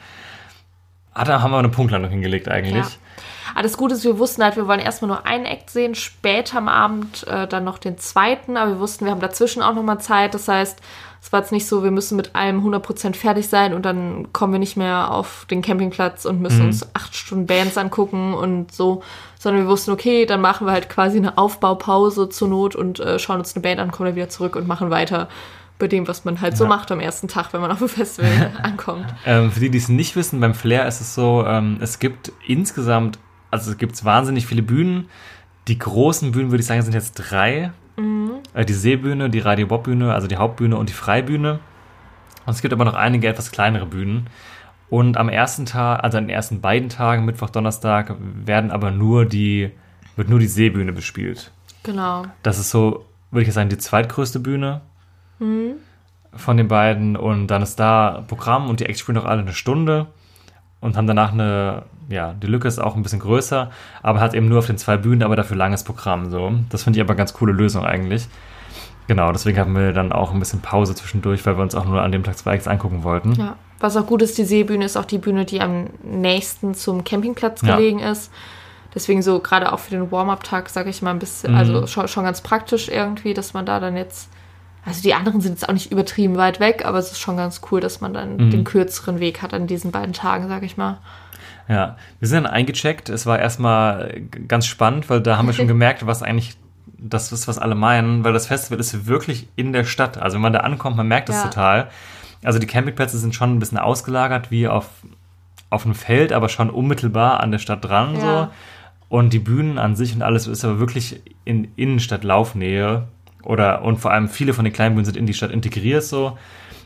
Ah, 1.14 1.24
da 1.24 1.42
haben 1.42 1.52
wir 1.52 1.58
eine 1.58 1.70
Punktlandung 1.70 2.12
hingelegt 2.12 2.48
eigentlich. 2.48 2.86
Ja. 2.86 2.92
Das 3.62 3.78
Gute 3.78 3.96
ist, 3.96 4.04
wir 4.04 4.20
wussten 4.20 4.44
halt, 4.44 4.56
wir 4.56 4.68
wollen 4.68 4.80
erstmal 4.80 5.10
nur 5.10 5.26
einen 5.26 5.46
Act 5.46 5.70
sehen, 5.70 5.96
später 5.96 6.58
am 6.58 6.68
Abend 6.68 7.28
äh, 7.28 7.48
dann 7.48 7.64
noch 7.64 7.78
den 7.78 7.98
zweiten, 7.98 8.58
aber 8.58 8.72
wir 8.72 8.80
wussten, 8.80 9.06
wir 9.06 9.12
haben 9.12 9.22
dazwischen 9.22 9.62
auch 9.62 9.74
nochmal 9.74 10.00
Zeit. 10.00 10.34
Das 10.34 10.48
heißt, 10.48 10.80
es 11.22 11.34
war 11.34 11.42
jetzt 11.42 11.52
nicht 11.52 11.68
so, 11.68 11.84
wir 11.84 11.92
müssen 11.92 12.16
mit 12.16 12.36
allem 12.36 12.66
100% 12.66 13.16
fertig 13.16 13.50
sein 13.50 13.74
und 13.74 13.84
dann 13.84 14.32
kommen 14.32 14.54
wir 14.54 14.60
nicht 14.60 14.78
mehr 14.78 15.12
auf 15.12 15.46
den 15.50 15.62
Campingplatz 15.62 16.26
und 16.26 16.42
müssen 16.42 16.60
mhm. 16.60 16.68
uns 16.68 16.96
acht 16.96 17.16
Stunden 17.16 17.46
Bands 17.46 17.78
angucken 17.78 18.34
und 18.34 18.72
so, 18.74 19.04
sondern 19.38 19.64
wir 19.64 19.70
wussten, 19.70 19.92
okay, 19.92 20.26
dann 20.26 20.40
machen 20.40 20.66
wir 20.66 20.72
halt 20.72 20.90
quasi 20.90 21.18
eine 21.18 21.38
Aufbaupause 21.38 22.30
zur 22.30 22.48
Not 22.48 22.76
und 22.76 23.00
äh, 23.00 23.20
schauen 23.20 23.40
uns 23.40 23.54
eine 23.56 23.62
Band 23.62 23.80
an, 23.80 23.92
kommen 23.92 24.08
dann 24.08 24.16
wieder 24.16 24.30
zurück 24.30 24.56
und 24.56 24.68
machen 24.68 24.90
weiter 24.90 25.28
bei 25.78 25.88
dem, 25.88 26.08
was 26.08 26.26
man 26.26 26.42
halt 26.42 26.58
so 26.58 26.66
ja. 26.66 26.70
macht 26.70 26.92
am 26.92 27.00
ersten 27.00 27.28
Tag, 27.28 27.54
wenn 27.54 27.62
man 27.62 27.72
auf 27.72 27.80
dem 27.80 27.90
Festival 27.90 28.52
ankommt. 28.64 29.06
Ähm, 29.26 29.52
für 29.52 29.62
die, 29.62 29.70
die 29.70 29.78
es 29.78 29.90
nicht 29.90 30.16
wissen, 30.16 30.40
beim 30.40 30.54
Flair 30.54 30.88
ist 30.88 31.02
es 31.02 31.16
so, 31.16 31.46
ähm, 31.48 31.78
es 31.82 32.00
gibt 32.00 32.32
insgesamt, 32.46 33.18
also 33.52 33.72
es 33.72 33.78
gibt 33.78 34.04
wahnsinnig 34.06 34.46
viele 34.46 34.62
Bühnen. 34.62 35.10
Die 35.68 35.78
großen 35.78 36.32
Bühnen, 36.32 36.52
würde 36.52 36.62
ich 36.62 36.68
sagen, 36.68 36.82
sind 36.82 36.94
jetzt 36.94 37.14
drei. 37.14 37.72
Mhm. 37.98 38.32
Äh, 38.54 38.66
die 38.66 38.74
Seebühne, 38.74 39.30
die 39.30 39.40
Radio 39.40 39.68
Bob 39.68 39.84
Bühne, 39.84 40.14
also 40.14 40.28
die 40.28 40.38
Hauptbühne 40.38 40.78
und 40.78 40.90
die 40.90 40.94
Freibühne. 40.94 41.60
Und 42.46 42.54
es 42.54 42.62
gibt 42.62 42.74
aber 42.74 42.86
noch 42.86 42.94
einige 42.94 43.28
etwas 43.28 43.52
kleinere 43.52 43.86
Bühnen. 43.86 44.28
Und 44.90 45.18
am 45.18 45.30
ersten 45.30 45.66
Tag, 45.66 46.04
also 46.04 46.18
an 46.18 46.26
den 46.26 46.32
ersten 46.32 46.62
beiden 46.62 46.90
Tagen, 46.90 47.26
Mittwoch, 47.26 47.50
Donnerstag, 47.50 48.16
werden 48.20 48.72
aber 48.72 48.90
nur 48.90 49.26
die, 49.26 49.72
wird 50.16 50.30
nur 50.30 50.40
die 50.40 50.48
Seebühne 50.48 50.94
bespielt. 50.94 51.52
Genau. 51.84 52.26
Das 52.42 52.58
ist 52.58 52.72
so, 52.72 53.06
würde 53.30 53.48
ich 53.48 53.54
sagen, 53.54 53.70
die 53.70 53.78
zweitgrößte 53.78 54.40
Bühne 54.40 54.82
mhm. 55.38 55.74
von 56.34 56.58
den 56.58 56.68
beiden. 56.68 57.16
Und 57.16 57.48
dann 57.48 57.62
ist 57.62 57.80
da 57.80 58.24
Programm 58.28 58.70
und 58.70 58.80
die 58.80 58.86
Acts 58.86 59.02
spielen 59.02 59.20
auch 59.20 59.26
alle 59.26 59.42
eine 59.42 59.54
Stunde 59.54 60.08
und 60.82 60.98
haben 60.98 61.08
danach 61.08 61.34
eine 61.34 61.84
ja, 62.10 62.34
die 62.34 62.48
Lücke 62.48 62.68
ist 62.68 62.80
auch 62.80 62.96
ein 62.96 63.04
bisschen 63.04 63.20
größer, 63.20 63.70
aber 64.02 64.20
hat 64.20 64.34
eben 64.34 64.50
nur 64.50 64.60
auf 64.60 64.66
den 64.66 64.78
zwei 64.78 64.98
Bühnen, 64.98 65.24
aber 65.24 65.36
dafür 65.36 65.56
langes 65.56 65.84
Programm. 65.84 66.30
So. 66.32 66.54
Das 66.70 66.84
finde 66.84 66.98
ich 66.98 67.02
aber 67.02 67.12
eine 67.12 67.18
ganz 67.18 67.34
coole 67.34 67.54
Lösung 67.54 67.86
eigentlich. 67.86 68.28
Genau, 69.08 69.32
deswegen 69.32 69.58
haben 69.58 69.76
wir 69.76 69.94
dann 69.94 70.12
auch 70.12 70.34
ein 70.34 70.40
bisschen 70.40 70.62
Pause 70.62 70.94
zwischendurch, 70.96 71.46
weil 71.46 71.58
wir 71.58 71.64
uns 71.64 71.76
auch 71.76 71.86
nur 71.86 72.02
an 72.02 72.12
dem 72.12 72.24
Tag 72.24 72.38
zwei 72.38 72.54
Acts 72.54 72.68
angucken 72.68 73.04
wollten. 73.04 73.34
Ja, 73.34 73.56
was 73.80 73.96
auch 73.96 74.06
gut 74.06 74.22
ist, 74.22 74.38
die 74.38 74.44
Seebühne 74.44 74.86
ist 74.86 74.98
auch 74.98 75.06
die 75.06 75.18
Bühne, 75.18 75.46
die 75.46 75.62
am 75.62 75.88
nächsten 76.04 76.74
zum 76.74 77.04
Campingplatz 77.04 77.62
gelegen 77.62 78.00
ja. 78.00 78.12
ist. 78.12 78.32
Deswegen 78.94 79.22
so 79.22 79.40
gerade 79.40 79.72
auch 79.72 79.80
für 79.80 79.92
den 79.92 80.12
Warm-up-Tag, 80.12 80.70
sage 80.70 80.90
ich 80.90 81.02
mal, 81.04 81.12
ein 81.12 81.20
bisschen, 81.20 81.52
mhm. 81.52 81.58
also 81.58 81.88
schon, 81.88 82.08
schon 82.08 82.24
ganz 82.24 82.42
praktisch 82.42 82.90
irgendwie, 82.90 83.36
dass 83.36 83.54
man 83.54 83.66
da 83.66 83.80
dann 83.80 83.96
jetzt 83.96 84.30
also 84.86 85.02
die 85.02 85.14
anderen 85.14 85.42
sind 85.42 85.54
jetzt 85.54 85.68
auch 85.68 85.74
nicht 85.74 85.92
übertrieben 85.92 86.38
weit 86.38 86.60
weg, 86.60 86.86
aber 86.86 86.98
es 86.98 87.12
ist 87.12 87.20
schon 87.20 87.38
ganz 87.38 87.62
cool, 87.72 87.82
dass 87.82 88.02
man 88.02 88.14
dann 88.14 88.38
mhm. 88.38 88.52
den 88.52 88.64
kürzeren 88.64 89.20
Weg 89.20 89.42
hat 89.42 89.54
an 89.54 89.68
diesen 89.68 89.92
beiden 89.92 90.14
Tagen, 90.14 90.48
sage 90.48 90.66
ich 90.66 90.78
mal. 90.78 91.00
Ja, 91.68 91.98
wir 92.20 92.28
sind 92.28 92.44
dann 92.44 92.52
eingecheckt. 92.52 93.10
Es 93.10 93.26
war 93.26 93.38
erstmal 93.38 94.22
ganz 94.48 94.66
spannend, 94.66 95.10
weil 95.10 95.22
da 95.22 95.38
haben 95.38 95.48
wir 95.48 95.54
schon 95.54 95.68
gemerkt, 95.70 96.06
was 96.06 96.24
eigentlich 96.24 96.58
das 96.98 97.32
ist, 97.32 97.48
was 97.48 97.60
alle 97.60 97.76
meinen, 97.76 98.24
weil 98.24 98.34
das 98.34 98.48
Festival 98.48 98.80
ist 98.80 99.06
wirklich 99.06 99.48
in 99.56 99.72
der 99.72 99.84
Stadt. 99.84 100.18
Also 100.18 100.36
wenn 100.36 100.42
man 100.42 100.54
da 100.54 100.60
ankommt, 100.60 100.98
man 100.98 101.08
merkt 101.08 101.30
das 101.30 101.38
ja. 101.38 101.44
total. 101.44 101.90
Also 102.44 102.60
die 102.60 102.68
Campingplätze 102.68 103.18
sind 103.18 103.36
schon 103.36 103.56
ein 103.56 103.60
bisschen 103.60 103.78
ausgelagert, 103.78 104.52
wie 104.52 104.68
auf, 104.68 104.90
auf 105.70 105.86
einem 105.86 105.96
Feld, 105.96 106.34
aber 106.34 106.50
schon 106.50 106.70
unmittelbar 106.70 107.40
an 107.40 107.52
der 107.52 107.60
Stadt 107.60 107.86
dran. 107.86 108.16
Ja. 108.16 108.22
So. 108.22 108.48
Und 109.10 109.34
die 109.34 109.40
Bühnen 109.40 109.78
an 109.78 109.96
sich 109.96 110.14
und 110.14 110.22
alles 110.22 110.48
ist 110.48 110.64
aber 110.64 110.80
wirklich 110.80 111.22
in 111.44 111.70
Innenstadt-Laufnähe. 111.76 113.08
Oder 113.44 113.84
und 113.84 113.98
vor 113.98 114.12
allem 114.12 114.28
viele 114.28 114.54
von 114.54 114.66
den 114.66 114.74
kleinen 114.74 114.96
Bühnen 114.96 115.06
sind 115.06 115.18
in 115.18 115.26
die 115.26 115.34
Stadt 115.34 115.52
integriert 115.52 116.04
so. 116.04 116.38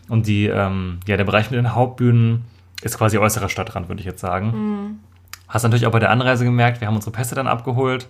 Und 0.09 0.27
die, 0.27 0.47
ähm, 0.47 0.99
ja, 1.07 1.17
der 1.17 1.23
Bereich 1.23 1.49
mit 1.49 1.57
den 1.57 1.73
Hauptbühnen 1.73 2.43
ist 2.81 2.97
quasi 2.97 3.17
äußerer 3.17 3.49
Stadtrand, 3.49 3.87
würde 3.87 4.01
ich 4.01 4.05
jetzt 4.05 4.19
sagen. 4.19 4.47
Mhm. 4.47 4.99
Hast 5.47 5.63
natürlich 5.63 5.85
auch 5.87 5.91
bei 5.91 5.99
der 5.99 6.09
Anreise 6.09 6.43
gemerkt, 6.45 6.81
wir 6.81 6.87
haben 6.87 6.95
unsere 6.95 7.11
Pässe 7.11 7.35
dann 7.35 7.47
abgeholt, 7.47 8.07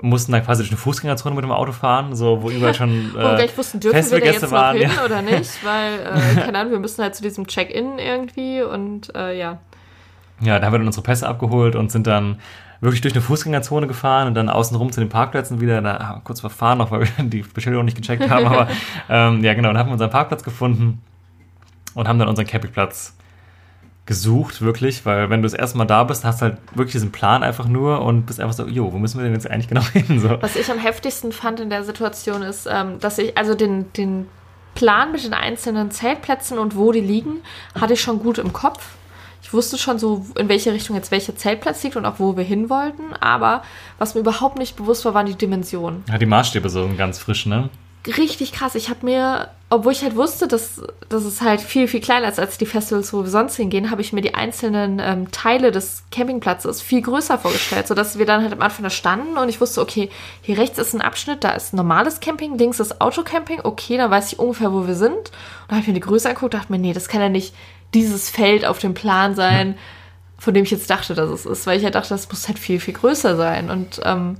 mussten 0.00 0.32
dann 0.32 0.44
quasi 0.44 0.62
durch 0.62 0.70
eine 0.70 0.78
Fußgängerzone 0.78 1.34
mit 1.34 1.44
dem 1.44 1.52
Auto 1.52 1.72
fahren, 1.72 2.14
so 2.14 2.42
wo 2.42 2.50
überall 2.50 2.74
schon 2.74 2.90
äh, 3.10 3.14
Wo 3.14 3.18
wir 3.18 3.34
gleich 3.36 3.58
wussten, 3.58 3.80
dürfen 3.80 4.10
wir 4.10 4.20
da 4.20 4.26
jetzt 4.26 4.50
waren, 4.50 4.76
noch 4.76 4.82
hin 4.82 4.92
ja. 4.96 5.04
oder 5.04 5.22
nicht, 5.22 5.64
weil, 5.64 6.00
äh, 6.00 6.40
keine 6.44 6.58
Ahnung, 6.58 6.72
wir 6.72 6.80
müssen 6.80 7.02
halt 7.02 7.14
zu 7.14 7.22
diesem 7.22 7.46
Check-in 7.46 7.98
irgendwie 7.98 8.62
und 8.62 9.14
äh, 9.14 9.38
ja. 9.38 9.58
Ja, 10.40 10.58
da 10.58 10.66
haben 10.66 10.72
wir 10.72 10.78
dann 10.78 10.86
unsere 10.86 11.04
Pässe 11.04 11.28
abgeholt 11.28 11.76
und 11.76 11.92
sind 11.92 12.06
dann 12.06 12.38
wirklich 12.82 13.00
durch 13.00 13.14
eine 13.14 13.22
Fußgängerzone 13.22 13.86
gefahren 13.86 14.26
und 14.26 14.34
dann 14.34 14.48
außenrum 14.48 14.90
zu 14.90 15.00
den 15.00 15.08
Parkplätzen 15.08 15.60
wieder, 15.60 15.80
da 15.80 16.20
kurz 16.24 16.40
verfahren 16.40 16.78
noch, 16.78 16.90
weil 16.90 17.02
wir 17.02 17.08
die 17.24 17.42
Beschilderung 17.42 17.84
nicht 17.84 17.96
gecheckt 17.96 18.28
haben, 18.28 18.44
aber 18.44 18.68
ähm, 19.08 19.42
ja 19.42 19.54
genau, 19.54 19.68
dann 19.68 19.78
haben 19.78 19.88
wir 19.88 19.92
unseren 19.92 20.10
Parkplatz 20.10 20.42
gefunden 20.42 21.00
und 21.94 22.08
haben 22.08 22.18
dann 22.18 22.28
unseren 22.28 22.46
Campingplatz 22.46 23.14
gesucht, 24.04 24.62
wirklich, 24.62 25.06
weil 25.06 25.30
wenn 25.30 25.42
du 25.42 25.46
das 25.46 25.54
erste 25.54 25.78
Mal 25.78 25.84
da 25.84 26.02
bist, 26.02 26.24
hast 26.24 26.40
du 26.40 26.46
halt 26.46 26.58
wirklich 26.74 26.92
diesen 26.92 27.12
Plan 27.12 27.44
einfach 27.44 27.66
nur 27.66 28.02
und 28.02 28.26
bist 28.26 28.40
einfach 28.40 28.54
so, 28.54 28.66
jo, 28.66 28.92
wo 28.92 28.98
müssen 28.98 29.18
wir 29.18 29.24
denn 29.24 29.32
jetzt 29.32 29.48
eigentlich 29.48 29.68
genau 29.68 29.82
hin? 29.92 30.18
So. 30.18 30.42
Was 30.42 30.56
ich 30.56 30.68
am 30.68 30.78
heftigsten 30.78 31.30
fand 31.30 31.60
in 31.60 31.70
der 31.70 31.84
Situation 31.84 32.42
ist, 32.42 32.68
ähm, 32.68 32.98
dass 32.98 33.18
ich, 33.18 33.38
also 33.38 33.54
den, 33.54 33.92
den 33.92 34.26
Plan 34.74 35.12
mit 35.12 35.24
den 35.24 35.34
einzelnen 35.34 35.92
Zeltplätzen 35.92 36.58
und 36.58 36.76
wo 36.76 36.90
die 36.90 37.00
liegen, 37.00 37.42
hatte 37.80 37.92
ich 37.92 38.00
schon 38.00 38.18
gut 38.18 38.38
im 38.38 38.52
Kopf. 38.52 38.84
Ich 39.52 39.54
wusste 39.54 39.76
schon 39.76 39.98
so, 39.98 40.24
in 40.38 40.48
welche 40.48 40.72
Richtung 40.72 40.96
jetzt 40.96 41.10
welcher 41.10 41.36
Zeltplatz 41.36 41.82
liegt 41.82 41.96
und 41.96 42.06
auch 42.06 42.14
wo 42.18 42.38
wir 42.38 42.42
hin 42.42 42.70
wollten, 42.70 43.12
aber 43.20 43.62
was 43.98 44.14
mir 44.14 44.22
überhaupt 44.22 44.56
nicht 44.56 44.76
bewusst 44.76 45.04
war, 45.04 45.12
waren 45.12 45.26
die 45.26 45.34
Dimensionen. 45.34 46.04
Ja, 46.08 46.16
die 46.16 46.24
Maßstäbe 46.24 46.70
so 46.70 46.88
ganz 46.96 47.18
frisch, 47.18 47.44
ne? 47.44 47.68
Richtig 48.06 48.52
krass. 48.52 48.74
Ich 48.74 48.88
habe 48.88 49.04
mir, 49.04 49.48
obwohl 49.70 49.92
ich 49.92 50.02
halt 50.02 50.16
wusste, 50.16 50.48
dass, 50.48 50.82
dass 51.08 51.24
es 51.24 51.40
halt 51.40 51.60
viel, 51.60 51.86
viel 51.86 52.00
kleiner 52.00 52.28
ist 52.28 52.40
als 52.40 52.58
die 52.58 52.66
Festivals, 52.66 53.12
wo 53.12 53.22
wir 53.22 53.30
sonst 53.30 53.56
hingehen, 53.56 53.90
habe 53.90 54.00
ich 54.00 54.12
mir 54.12 54.20
die 54.20 54.34
einzelnen 54.34 55.00
ähm, 55.00 55.30
Teile 55.30 55.70
des 55.70 56.04
Campingplatzes 56.10 56.82
viel 56.82 57.02
größer 57.02 57.38
vorgestellt, 57.38 57.86
sodass 57.86 58.18
wir 58.18 58.26
dann 58.26 58.42
halt 58.42 58.52
am 58.52 58.60
Anfang 58.60 58.82
da 58.82 58.90
standen 58.90 59.36
und 59.38 59.48
ich 59.48 59.60
wusste, 59.60 59.80
okay, 59.80 60.10
hier 60.42 60.58
rechts 60.58 60.78
ist 60.78 60.94
ein 60.94 61.00
Abschnitt, 61.00 61.44
da 61.44 61.50
ist 61.50 61.74
normales 61.74 62.20
Camping, 62.20 62.58
links 62.58 62.80
ist 62.80 63.00
Autocamping, 63.00 63.60
okay, 63.62 63.96
dann 63.96 64.10
weiß 64.10 64.32
ich 64.32 64.38
ungefähr, 64.38 64.72
wo 64.72 64.86
wir 64.86 64.96
sind. 64.96 65.16
Und 65.16 65.30
dann 65.68 65.76
habe 65.76 65.82
ich 65.82 65.88
mir 65.88 65.94
die 65.94 66.00
Größe 66.00 66.28
angeguckt, 66.28 66.54
dachte 66.54 66.72
mir, 66.72 66.78
nee, 66.78 66.92
das 66.92 67.08
kann 67.08 67.20
ja 67.20 67.28
nicht 67.28 67.54
dieses 67.94 68.30
Feld 68.30 68.64
auf 68.64 68.78
dem 68.78 68.94
Plan 68.94 69.34
sein, 69.34 69.76
von 70.38 70.54
dem 70.54 70.64
ich 70.64 70.72
jetzt 70.72 70.90
dachte, 70.90 71.14
dass 71.14 71.30
es 71.30 71.46
ist, 71.46 71.66
weil 71.66 71.76
ich 71.76 71.84
ja 71.84 71.90
dachte, 71.90 72.08
das 72.08 72.28
muss 72.28 72.48
halt 72.48 72.58
viel, 72.58 72.80
viel 72.80 72.94
größer 72.94 73.36
sein 73.36 73.70
und 73.70 74.00
ähm, 74.04 74.38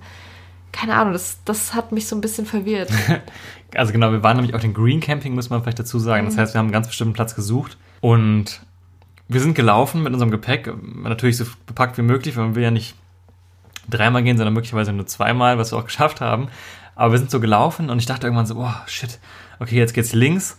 keine 0.72 0.94
Ahnung, 0.94 1.12
das, 1.12 1.38
das 1.44 1.74
hat 1.74 1.92
mich 1.92 2.08
so 2.08 2.16
ein 2.16 2.20
bisschen 2.20 2.46
verwirrt. 2.46 2.90
also 3.74 3.92
genau, 3.92 4.10
wir 4.10 4.22
waren 4.22 4.36
nämlich 4.36 4.54
auf 4.54 4.62
dem 4.62 4.74
Green 4.74 5.00
Camping, 5.00 5.34
muss 5.34 5.50
man 5.50 5.62
vielleicht 5.62 5.78
dazu 5.78 5.98
sagen. 5.98 6.24
Das 6.26 6.34
mhm. 6.34 6.40
heißt, 6.40 6.54
wir 6.54 6.58
haben 6.58 6.66
einen 6.66 6.72
ganz 6.72 6.88
bestimmten 6.88 7.12
Platz 7.14 7.34
gesucht 7.34 7.76
und 8.00 8.62
wir 9.28 9.40
sind 9.40 9.54
gelaufen 9.54 10.02
mit 10.02 10.12
unserem 10.12 10.30
Gepäck, 10.30 10.72
natürlich 11.04 11.36
so 11.36 11.44
bepackt 11.66 11.96
wie 11.98 12.02
möglich, 12.02 12.36
weil 12.36 12.44
man 12.44 12.54
will 12.54 12.62
ja 12.62 12.70
nicht 12.70 12.96
dreimal 13.88 14.22
gehen, 14.22 14.36
sondern 14.36 14.54
möglicherweise 14.54 14.92
nur 14.92 15.06
zweimal, 15.06 15.58
was 15.58 15.72
wir 15.72 15.78
auch 15.78 15.84
geschafft 15.86 16.20
haben. 16.20 16.48
Aber 16.94 17.12
wir 17.12 17.18
sind 17.18 17.30
so 17.30 17.40
gelaufen 17.40 17.90
und 17.90 17.98
ich 17.98 18.06
dachte 18.06 18.26
irgendwann 18.26 18.46
so, 18.46 18.56
oh 18.56 18.74
shit, 18.86 19.18
okay, 19.60 19.76
jetzt 19.76 19.94
geht's 19.94 20.12
links. 20.12 20.58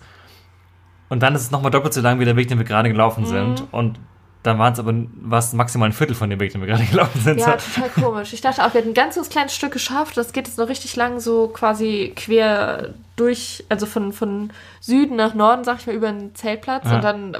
Und 1.10 1.22
dann 1.22 1.36
ist 1.36 1.42
es 1.42 1.52
nochmal 1.52 1.70
doppelt 1.70 1.94
so 1.94 2.02
lang 2.02 2.20
wie 2.20 2.26
der 2.26 2.36
Weg, 2.36 2.48
den 2.48 2.58
wir 2.58 2.66
gerade 2.66 2.90
gelaufen 2.90 3.26
sind. 3.26 3.62
Mhm. 3.62 3.68
Und 3.72 4.00
dann 4.44 4.60
waren 4.60 4.74
es 4.74 4.80
aber 4.80 4.94
was 5.22 5.54
maximal 5.54 5.90
ein 5.90 5.94
Viertel 5.94 6.16
von 6.16 6.30
dem 6.30 6.40
Weg, 6.40 6.52
den 6.52 6.62
wir 6.62 6.68
gerade 6.68 6.84
gelaufen 6.92 7.22
sind. 7.22 7.40
Ja, 7.40 7.58
total 7.58 7.90
komisch. 7.90 8.34
Ich 8.34 8.42
dachte 8.42 8.64
auch, 8.64 8.74
wir 8.74 8.82
hätten 8.82 8.92
ein 8.92 8.94
ganzes 8.94 9.30
kleines 9.30 9.56
Stück 9.56 9.72
geschafft. 9.72 10.18
Das 10.18 10.34
geht 10.34 10.48
jetzt 10.48 10.58
noch 10.58 10.68
richtig 10.68 10.96
lang 10.96 11.20
so 11.20 11.48
quasi 11.48 12.14
quer 12.16 12.94
durch, 13.16 13.64
also 13.70 13.86
von, 13.86 14.12
von 14.12 14.52
Süden 14.82 15.16
nach 15.16 15.34
Norden, 15.34 15.64
sag 15.64 15.80
ich 15.80 15.88
mal, 15.88 15.96
über 15.96 16.12
den 16.12 16.36
Zeltplatz. 16.36 16.84
Ja. 16.86 16.96
Und 16.96 17.04
dann 17.04 17.34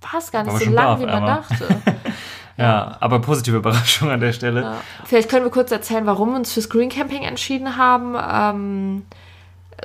war 0.00 0.18
es 0.18 0.32
gar 0.32 0.44
nicht 0.44 0.58
so 0.58 0.70
lang, 0.70 1.00
wie 1.00 1.06
man 1.06 1.26
dachte. 1.26 1.68
ja, 2.56 2.64
ja, 2.64 2.96
aber 3.00 3.20
positive 3.20 3.58
Überraschung 3.58 4.10
an 4.10 4.20
der 4.20 4.32
Stelle. 4.32 4.62
Ja. 4.62 4.76
Vielleicht 5.04 5.28
können 5.28 5.44
wir 5.44 5.50
kurz 5.50 5.70
erzählen, 5.70 6.06
warum 6.06 6.30
wir 6.30 6.36
uns 6.36 6.54
fürs 6.54 6.70
Green 6.70 6.88
Camping 6.88 7.22
entschieden 7.22 7.76
haben. 7.76 8.16
Ähm, 8.18 9.06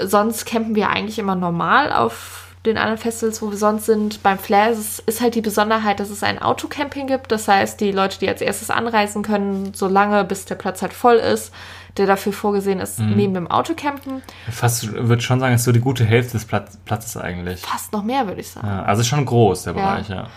sonst 0.02 0.46
campen 0.46 0.76
wir 0.76 0.90
eigentlich 0.90 1.20
immer 1.20 1.36
normal 1.36 1.92
auf 1.92 2.45
den 2.66 2.78
anderen 2.78 2.98
Festivals, 2.98 3.42
wo 3.42 3.52
wir 3.52 3.58
sonst 3.58 3.86
sind, 3.86 4.24
beim 4.24 4.38
Flair 4.38 4.72
ist, 4.72 5.00
ist 5.00 5.22
halt 5.22 5.36
die 5.36 5.42
Besonderheit, 5.42 6.00
dass 6.00 6.10
es 6.10 6.24
ein 6.24 6.42
Autocamping 6.42 7.08
gibt. 7.08 7.32
Das 7.32 7.48
heißt, 7.48 7.80
die 7.80 7.92
Leute, 7.92 8.20
die 8.20 8.28
als 8.28 8.42
erstes 8.42 8.70
anreisen 8.70 9.24
können, 9.24 9.74
so 9.74 9.88
lange, 9.88 10.24
bis 10.24 10.46
der 10.46 10.56
Platz 10.56 10.82
halt 10.82 10.94
voll 10.94 11.16
ist, 11.16 11.54
der 11.98 12.08
dafür 12.08 12.34
vorgesehen 12.34 12.80
ist, 12.80 13.00
mhm. 13.00 13.16
neben 13.16 13.34
dem 13.34 13.50
Autocampen. 13.50 14.22
Fast, 14.52 14.92
würde 14.92 15.22
schon 15.22 15.40
sagen, 15.40 15.56
ist 15.56 15.64
so 15.64 15.72
die 15.72 15.80
gute 15.80 16.04
Hälfte 16.04 16.34
des 16.34 16.46
Platz, 16.46 16.78
Platzes 16.84 17.18
eigentlich. 17.18 17.62
Fast 17.62 17.94
noch 17.94 18.04
mehr, 18.04 18.28
würde 18.28 18.42
ich 18.42 18.50
sagen. 18.50 18.68
Ja, 18.68 18.84
also 18.84 19.04
schon 19.04 19.26
groß, 19.26 19.64
der 19.64 19.74
Bereich, 19.74 20.10
ja. 20.10 20.16
ja. 20.16 20.28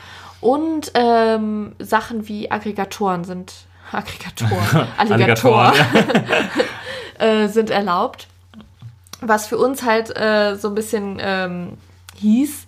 Und 0.41 0.93
ähm, 0.95 1.75
Sachen 1.81 2.29
wie 2.29 2.51
Aggregatoren 2.51 3.25
sind, 3.25 3.53
Aggregatoren, 3.93 4.87
Alligatoren, 4.97 5.75
äh, 7.19 7.49
sind 7.49 7.71
erlaubt. 7.71 8.29
Was 9.21 9.49
für 9.49 9.59
uns 9.59 9.83
halt 9.83 10.17
äh, 10.17 10.55
so 10.55 10.69
ein 10.69 10.77
bisschen 10.77 11.19
ähm, 11.21 11.79
hieß, 12.19 12.67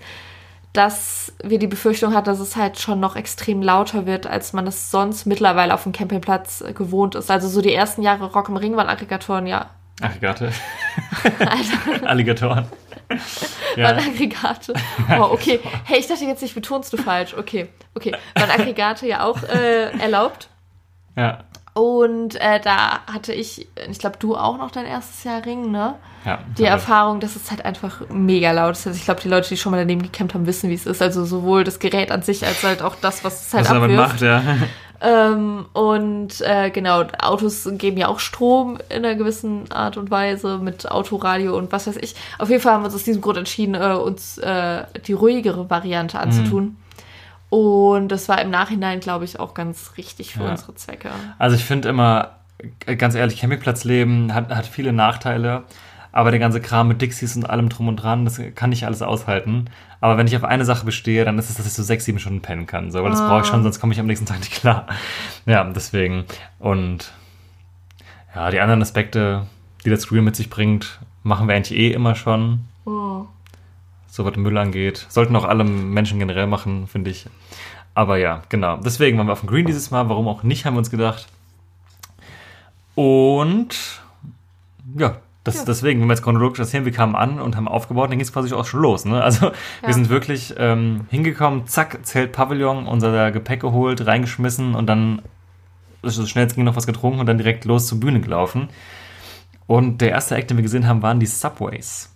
dass 0.72 1.32
wir 1.42 1.58
die 1.58 1.66
Befürchtung 1.66 2.14
hatten, 2.14 2.26
dass 2.26 2.38
es 2.38 2.56
halt 2.56 2.78
schon 2.78 3.00
noch 3.00 3.16
extrem 3.16 3.60
lauter 3.60 4.06
wird, 4.06 4.26
als 4.26 4.52
man 4.52 4.66
es 4.66 4.90
sonst 4.90 5.26
mittlerweile 5.26 5.74
auf 5.74 5.82
dem 5.82 5.92
Campingplatz 5.92 6.64
gewohnt 6.74 7.16
ist. 7.16 7.30
Also 7.30 7.48
so 7.48 7.60
die 7.60 7.74
ersten 7.74 8.02
Jahre 8.02 8.32
Rock 8.32 8.48
im 8.48 8.56
Ring 8.56 8.76
waren 8.76 8.88
Aggregatoren, 8.88 9.46
ja. 9.46 9.70
Aggregate. 10.00 10.52
Alligatoren. 12.04 12.66
Ja. 13.76 13.84
Waren 13.84 13.98
Aggregate. 13.98 14.72
Oh, 15.18 15.32
okay. 15.32 15.58
Hey, 15.84 15.98
ich 15.98 16.06
dachte 16.06 16.24
jetzt, 16.24 16.42
ich 16.42 16.54
betonst 16.54 16.92
du 16.92 16.96
falsch. 16.96 17.34
Okay, 17.36 17.68
okay. 17.94 18.14
Waren 18.34 18.50
Aggregate 18.50 19.06
ja 19.06 19.24
auch 19.24 19.42
äh, 19.42 19.90
erlaubt. 19.98 20.48
Ja. 21.16 21.44
Und 21.74 22.36
äh, 22.36 22.60
da 22.60 23.00
hatte 23.06 23.32
ich, 23.32 23.68
ich 23.88 23.98
glaube, 23.98 24.16
du 24.18 24.36
auch 24.36 24.58
noch 24.58 24.70
dein 24.70 24.86
erstes 24.86 25.24
Jahr 25.24 25.44
Ring, 25.44 25.70
ne? 25.70 25.96
Ja. 26.24 26.38
Die 26.58 26.64
Erfahrung, 26.64 27.20
dass 27.20 27.34
es 27.34 27.50
halt 27.50 27.64
einfach 27.64 28.02
mega 28.10 28.52
laut 28.52 28.72
ist. 28.72 28.86
Also 28.86 28.98
ich 28.98 29.04
glaube, 29.04 29.20
die 29.22 29.28
Leute, 29.28 29.48
die 29.48 29.56
schon 29.56 29.72
mal 29.72 29.78
daneben 29.78 30.02
gecampt 30.02 30.34
haben, 30.34 30.46
wissen, 30.46 30.68
wie 30.68 30.74
es 30.74 30.86
ist. 30.86 31.00
Also 31.00 31.24
sowohl 31.24 31.64
das 31.64 31.78
Gerät 31.78 32.10
an 32.10 32.22
sich 32.22 32.46
als 32.46 32.62
halt 32.62 32.82
auch 32.82 32.94
das, 33.00 33.24
was 33.24 33.46
es 33.46 33.54
halt 33.54 33.64
was 33.64 33.76
abwirft. 33.76 33.96
macht, 33.96 34.20
ja. 34.20 34.42
Ähm, 35.02 35.64
und 35.72 36.42
äh, 36.42 36.70
genau, 36.70 37.04
Autos 37.22 37.66
geben 37.72 37.96
ja 37.96 38.08
auch 38.08 38.20
Strom 38.20 38.78
in 38.90 39.04
einer 39.04 39.14
gewissen 39.14 39.72
Art 39.72 39.96
und 39.96 40.10
Weise 40.10 40.58
mit 40.58 40.90
Autoradio 40.90 41.56
und 41.56 41.72
was 41.72 41.86
weiß 41.86 41.96
ich. 41.96 42.14
Auf 42.38 42.50
jeden 42.50 42.60
Fall 42.60 42.74
haben 42.74 42.82
wir 42.82 42.86
uns 42.86 42.94
aus 42.94 43.04
diesem 43.04 43.22
Grund 43.22 43.38
entschieden, 43.38 43.74
äh, 43.74 43.94
uns 43.94 44.36
äh, 44.38 44.84
die 45.06 45.14
ruhigere 45.14 45.70
Variante 45.70 46.18
anzutun. 46.18 46.64
Mhm. 46.64 46.76
Und 47.48 48.08
das 48.08 48.28
war 48.28 48.40
im 48.42 48.50
Nachhinein, 48.50 49.00
glaube 49.00 49.24
ich, 49.24 49.40
auch 49.40 49.54
ganz 49.54 49.92
richtig 49.96 50.34
für 50.34 50.44
ja. 50.44 50.50
unsere 50.50 50.74
Zwecke. 50.74 51.08
Also 51.38 51.56
ich 51.56 51.64
finde 51.64 51.88
immer, 51.88 52.36
ganz 52.98 53.14
ehrlich, 53.14 53.40
Campingplatzleben 53.40 54.34
hat, 54.34 54.50
hat 54.50 54.66
viele 54.66 54.92
Nachteile. 54.92 55.64
Aber 56.12 56.30
der 56.30 56.40
ganze 56.40 56.60
Kram 56.60 56.88
mit 56.88 57.00
Dixies 57.00 57.36
und 57.36 57.48
allem 57.48 57.68
drum 57.68 57.88
und 57.88 57.96
dran, 57.96 58.24
das 58.24 58.40
kann 58.54 58.72
ich 58.72 58.86
alles 58.86 59.02
aushalten. 59.02 59.66
Aber 60.00 60.16
wenn 60.16 60.26
ich 60.26 60.36
auf 60.36 60.44
eine 60.44 60.64
Sache 60.64 60.84
bestehe, 60.84 61.24
dann 61.24 61.38
ist 61.38 61.50
es, 61.50 61.56
dass 61.56 61.66
ich 61.66 61.72
so 61.72 61.82
sechs, 61.82 62.04
sieben 62.04 62.18
Stunden 62.18 62.40
pennen 62.40 62.66
kann. 62.66 62.90
So, 62.90 63.02
weil 63.02 63.10
das 63.10 63.20
ah. 63.20 63.28
brauche 63.28 63.42
ich 63.42 63.46
schon, 63.46 63.62
sonst 63.62 63.80
komme 63.80 63.92
ich 63.92 64.00
am 64.00 64.06
nächsten 64.06 64.26
Tag 64.26 64.40
nicht 64.40 64.52
klar. 64.52 64.86
Ja, 65.46 65.64
deswegen. 65.64 66.24
Und 66.58 67.12
ja, 68.34 68.50
die 68.50 68.60
anderen 68.60 68.82
Aspekte, 68.82 69.46
die 69.84 69.90
das 69.90 70.02
Screen 70.02 70.24
mit 70.24 70.36
sich 70.36 70.50
bringt, 70.50 71.00
machen 71.22 71.48
wir 71.48 71.54
eigentlich 71.54 71.78
eh 71.78 71.92
immer 71.92 72.14
schon. 72.14 72.60
Oh 72.84 73.26
so 74.10 74.24
was 74.24 74.36
Müll 74.36 74.58
angeht. 74.58 75.06
Sollten 75.08 75.36
auch 75.36 75.44
alle 75.44 75.64
Menschen 75.64 76.18
generell 76.18 76.46
machen, 76.46 76.86
finde 76.86 77.10
ich. 77.10 77.26
Aber 77.94 78.18
ja, 78.18 78.42
genau. 78.48 78.76
Deswegen 78.78 79.16
waren 79.18 79.26
wir 79.26 79.32
auf 79.32 79.40
dem 79.40 79.48
Green 79.48 79.66
dieses 79.66 79.90
Mal. 79.90 80.08
Warum 80.08 80.28
auch 80.28 80.42
nicht, 80.42 80.64
haben 80.64 80.74
wir 80.74 80.78
uns 80.78 80.90
gedacht. 80.90 81.28
Und 82.94 84.02
ja, 84.96 85.16
das, 85.44 85.56
ja. 85.56 85.64
deswegen, 85.66 86.00
wenn 86.00 86.08
wir 86.08 86.14
jetzt 86.14 86.22
chronologisch 86.22 86.58
erzählen, 86.58 86.84
wir 86.84 86.92
kamen 86.92 87.16
an 87.16 87.40
und 87.40 87.56
haben 87.56 87.66
aufgebaut, 87.66 88.10
dann 88.10 88.18
ging 88.18 88.20
es 88.20 88.32
quasi 88.32 88.52
auch 88.52 88.66
schon 88.66 88.80
los. 88.80 89.06
Ne? 89.06 89.22
Also 89.22 89.46
ja. 89.46 89.52
wir 89.86 89.94
sind 89.94 90.10
wirklich 90.10 90.54
ähm, 90.58 91.06
hingekommen, 91.10 91.66
zack, 91.66 92.04
Zelt, 92.04 92.32
Pavillon, 92.32 92.86
unser 92.86 93.32
Gepäck 93.32 93.60
geholt, 93.60 94.06
reingeschmissen 94.06 94.74
und 94.74 94.86
dann 94.86 95.22
so 96.02 96.26
schnell 96.26 96.46
es 96.46 96.54
ging 96.54 96.64
noch 96.64 96.76
was 96.76 96.86
getrunken 96.86 97.20
und 97.20 97.26
dann 97.26 97.38
direkt 97.38 97.64
los 97.64 97.86
zur 97.86 98.00
Bühne 98.00 98.20
gelaufen. 98.20 98.68
Und 99.66 100.00
der 100.00 100.10
erste 100.10 100.34
Act, 100.34 100.50
den 100.50 100.56
wir 100.56 100.62
gesehen 100.62 100.88
haben, 100.88 101.02
waren 101.02 101.20
die 101.20 101.26
Subways. 101.26 102.12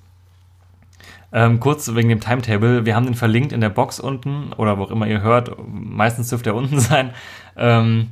Ähm, 1.33 1.61
kurz 1.61 1.95
wegen 1.95 2.09
dem 2.09 2.21
Timetable. 2.21 2.87
Wir 2.87 2.95
haben 2.95 3.07
den 3.07 3.15
verlinkt 3.15 3.53
in 3.53 3.61
der 3.61 3.69
Box 3.69 4.01
unten 4.01 4.53
oder 4.55 4.79
wo 4.79 4.85
auch 4.85 4.91
immer 4.91 5.07
ihr 5.07 5.21
hört. 5.21 5.51
Meistens 5.67 6.29
dürfte 6.29 6.51
er 6.51 6.55
unten 6.57 6.81
sein. 6.81 7.11
Ähm, 7.57 8.09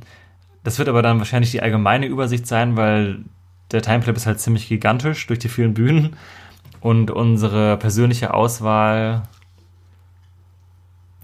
das 0.63 0.79
wird 0.79 0.89
aber 0.89 1.01
dann 1.01 1.19
wahrscheinlich 1.19 1.51
die 1.51 1.61
allgemeine 1.61 2.05
Übersicht 2.05 2.47
sein, 2.47 2.77
weil 2.77 3.25
der 3.71 3.81
Timetable 3.81 4.15
ist 4.15 4.25
halt 4.25 4.39
ziemlich 4.39 4.67
gigantisch 4.67 5.25
durch 5.27 5.39
die 5.39 5.49
vielen 5.49 5.73
Bühnen. 5.73 6.15
Und 6.79 7.11
unsere 7.11 7.77
persönliche 7.77 8.33
Auswahl 8.33 9.23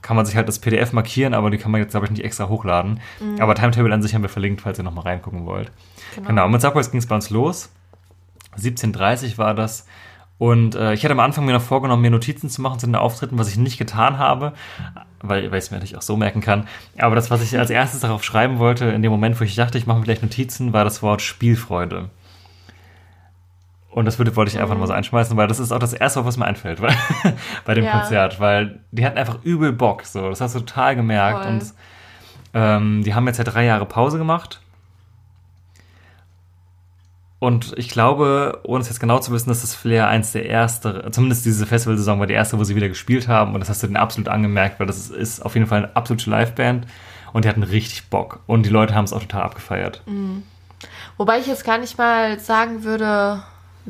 kann 0.01 0.15
man 0.15 0.25
sich 0.25 0.35
halt 0.35 0.47
das 0.47 0.59
PDF 0.59 0.93
markieren, 0.93 1.33
aber 1.33 1.51
die 1.51 1.57
kann 1.57 1.71
man 1.71 1.81
jetzt, 1.81 1.91
glaube 1.91 2.05
ich, 2.05 2.11
nicht 2.11 2.23
extra 2.23 2.47
hochladen. 2.49 2.99
Mhm. 3.19 3.41
Aber 3.41 3.55
Timetable 3.55 3.93
an 3.93 4.01
sich 4.01 4.15
haben 4.15 4.21
wir 4.21 4.29
verlinkt, 4.29 4.61
falls 4.61 4.79
ihr 4.79 4.83
nochmal 4.83 5.03
reingucken 5.03 5.45
wollt. 5.45 5.71
Genau. 6.15 6.27
genau. 6.29 6.45
Und 6.45 6.51
mit 6.51 6.61
Subways 6.61 6.89
ging 6.91 6.99
es 6.99 7.05
bei 7.05 7.15
uns 7.15 7.29
los. 7.29 7.69
17.30 8.57 9.37
war 9.37 9.53
das. 9.53 9.85
Und 10.39 10.73
äh, 10.75 10.93
ich 10.93 11.03
hatte 11.03 11.11
am 11.11 11.19
Anfang 11.19 11.45
mir 11.45 11.51
noch 11.51 11.61
vorgenommen, 11.61 12.01
mir 12.01 12.09
Notizen 12.09 12.49
zu 12.49 12.61
machen 12.61 12.79
zu 12.79 12.85
den 12.85 12.95
Auftritten, 12.95 13.37
was 13.37 13.49
ich 13.49 13.57
nicht 13.57 13.77
getan 13.77 14.17
habe, 14.17 14.53
weil, 15.21 15.51
weil 15.51 15.59
ich 15.59 15.65
es 15.65 15.71
mir 15.71 15.77
natürlich 15.77 15.97
auch 15.97 16.01
so 16.01 16.15
merken 16.15 16.39
kann. 16.39 16.67
Aber 16.97 17.15
das, 17.15 17.29
was 17.29 17.43
ich 17.43 17.59
als 17.59 17.69
erstes 17.69 17.99
darauf 17.99 18.23
schreiben 18.23 18.57
wollte, 18.57 18.85
in 18.85 19.01
dem 19.01 19.11
Moment, 19.11 19.39
wo 19.39 19.43
ich 19.43 19.55
dachte, 19.55 19.77
ich 19.77 19.85
mache 19.85 19.99
mir 19.99 20.05
gleich 20.05 20.21
Notizen, 20.21 20.71
war 20.71 20.85
das 20.85 21.03
Wort 21.03 21.21
Spielfreude. 21.21 22.09
Und 23.91 24.05
das 24.05 24.19
würde, 24.19 24.35
wollte 24.35 24.51
ich 24.51 24.59
einfach 24.59 24.75
mhm. 24.75 24.81
mal 24.81 24.87
so 24.87 24.93
einschmeißen, 24.93 25.35
weil 25.35 25.47
das 25.47 25.59
ist 25.59 25.71
auch 25.71 25.79
das 25.79 25.93
Erste, 25.93 26.23
was 26.23 26.37
mir 26.37 26.45
einfällt 26.45 26.81
weil, 26.81 26.95
bei 27.65 27.73
dem 27.73 27.85
ja. 27.85 27.99
Konzert, 27.99 28.39
weil 28.39 28.81
die 28.91 29.05
hatten 29.05 29.17
einfach 29.17 29.43
übel 29.43 29.71
Bock, 29.71 30.03
so, 30.05 30.29
das 30.29 30.41
hast 30.41 30.55
du 30.55 30.59
total 30.59 30.95
gemerkt. 30.95 31.43
Voll. 31.43 31.53
Und 31.53 31.73
ähm, 32.53 33.03
die 33.03 33.13
haben 33.13 33.27
jetzt 33.27 33.37
ja 33.37 33.43
drei 33.43 33.65
Jahre 33.65 33.85
Pause 33.85 34.17
gemacht 34.17 34.61
und 37.39 37.73
ich 37.77 37.87
glaube, 37.87 38.59
ohne 38.63 38.81
es 38.81 38.89
jetzt 38.89 38.99
genau 38.99 39.19
zu 39.19 39.31
wissen, 39.31 39.47
dass 39.47 39.61
das 39.61 39.73
Flair 39.73 40.09
eins 40.09 40.33
der 40.33 40.45
erste, 40.45 41.07
zumindest 41.11 41.45
diese 41.45 41.65
Festivalsaison 41.65 42.19
war 42.19 42.27
die 42.27 42.33
erste, 42.33 42.59
wo 42.59 42.65
sie 42.65 42.75
wieder 42.75 42.89
gespielt 42.89 43.29
haben. 43.29 43.53
Und 43.53 43.61
das 43.61 43.69
hast 43.69 43.81
du 43.81 43.87
denen 43.87 43.95
absolut 43.95 44.27
angemerkt, 44.27 44.79
weil 44.79 44.87
das 44.87 45.09
ist 45.09 45.39
auf 45.45 45.55
jeden 45.55 45.65
Fall 45.65 45.85
eine 45.85 45.95
absolute 45.95 46.29
Liveband. 46.29 46.85
Und 47.31 47.45
die 47.45 47.49
hatten 47.49 47.63
richtig 47.63 48.09
Bock. 48.09 48.41
Und 48.45 48.65
die 48.65 48.69
Leute 48.69 48.93
haben 48.93 49.05
es 49.05 49.13
auch 49.13 49.21
total 49.21 49.43
abgefeiert. 49.43 50.01
Mhm. 50.05 50.43
Wobei 51.15 51.39
ich 51.39 51.47
jetzt 51.47 51.63
gar 51.63 51.77
nicht 51.77 51.97
mal 51.97 52.39
sagen 52.39 52.83
würde, 52.83 53.41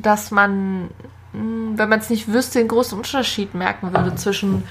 dass 0.02 0.32
man, 0.32 0.90
hm, 1.34 1.74
wenn 1.78 1.90
man 1.90 2.00
es 2.00 2.10
nicht 2.10 2.32
wüsste, 2.32 2.60
den 2.60 2.68
großen 2.68 2.98
Unterschied 2.98 3.54
merken 3.54 3.94
würde 3.94 4.16
zwischen 4.16 4.64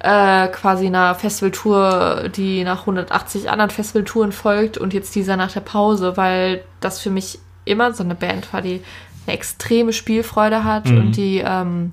äh, 0.00 0.48
quasi 0.48 0.86
einer 0.86 1.14
Festivaltour, 1.14 2.28
die 2.34 2.64
nach 2.64 2.80
180 2.80 3.48
anderen 3.50 3.70
Festivaltouren 3.70 4.32
folgt 4.32 4.76
und 4.78 4.92
jetzt 4.94 5.14
dieser 5.14 5.36
nach 5.36 5.52
der 5.52 5.60
Pause, 5.60 6.16
weil 6.16 6.64
das 6.80 7.00
für 7.00 7.10
mich 7.10 7.38
immer 7.64 7.92
so 7.92 8.02
eine 8.02 8.16
Band 8.16 8.52
war, 8.52 8.62
die 8.62 8.82
eine 9.26 9.36
extreme 9.36 9.92
Spielfreude 9.92 10.64
hat 10.64 10.86
Mhm. 10.86 10.96
und 10.98 11.12
die, 11.16 11.38
ähm, 11.46 11.92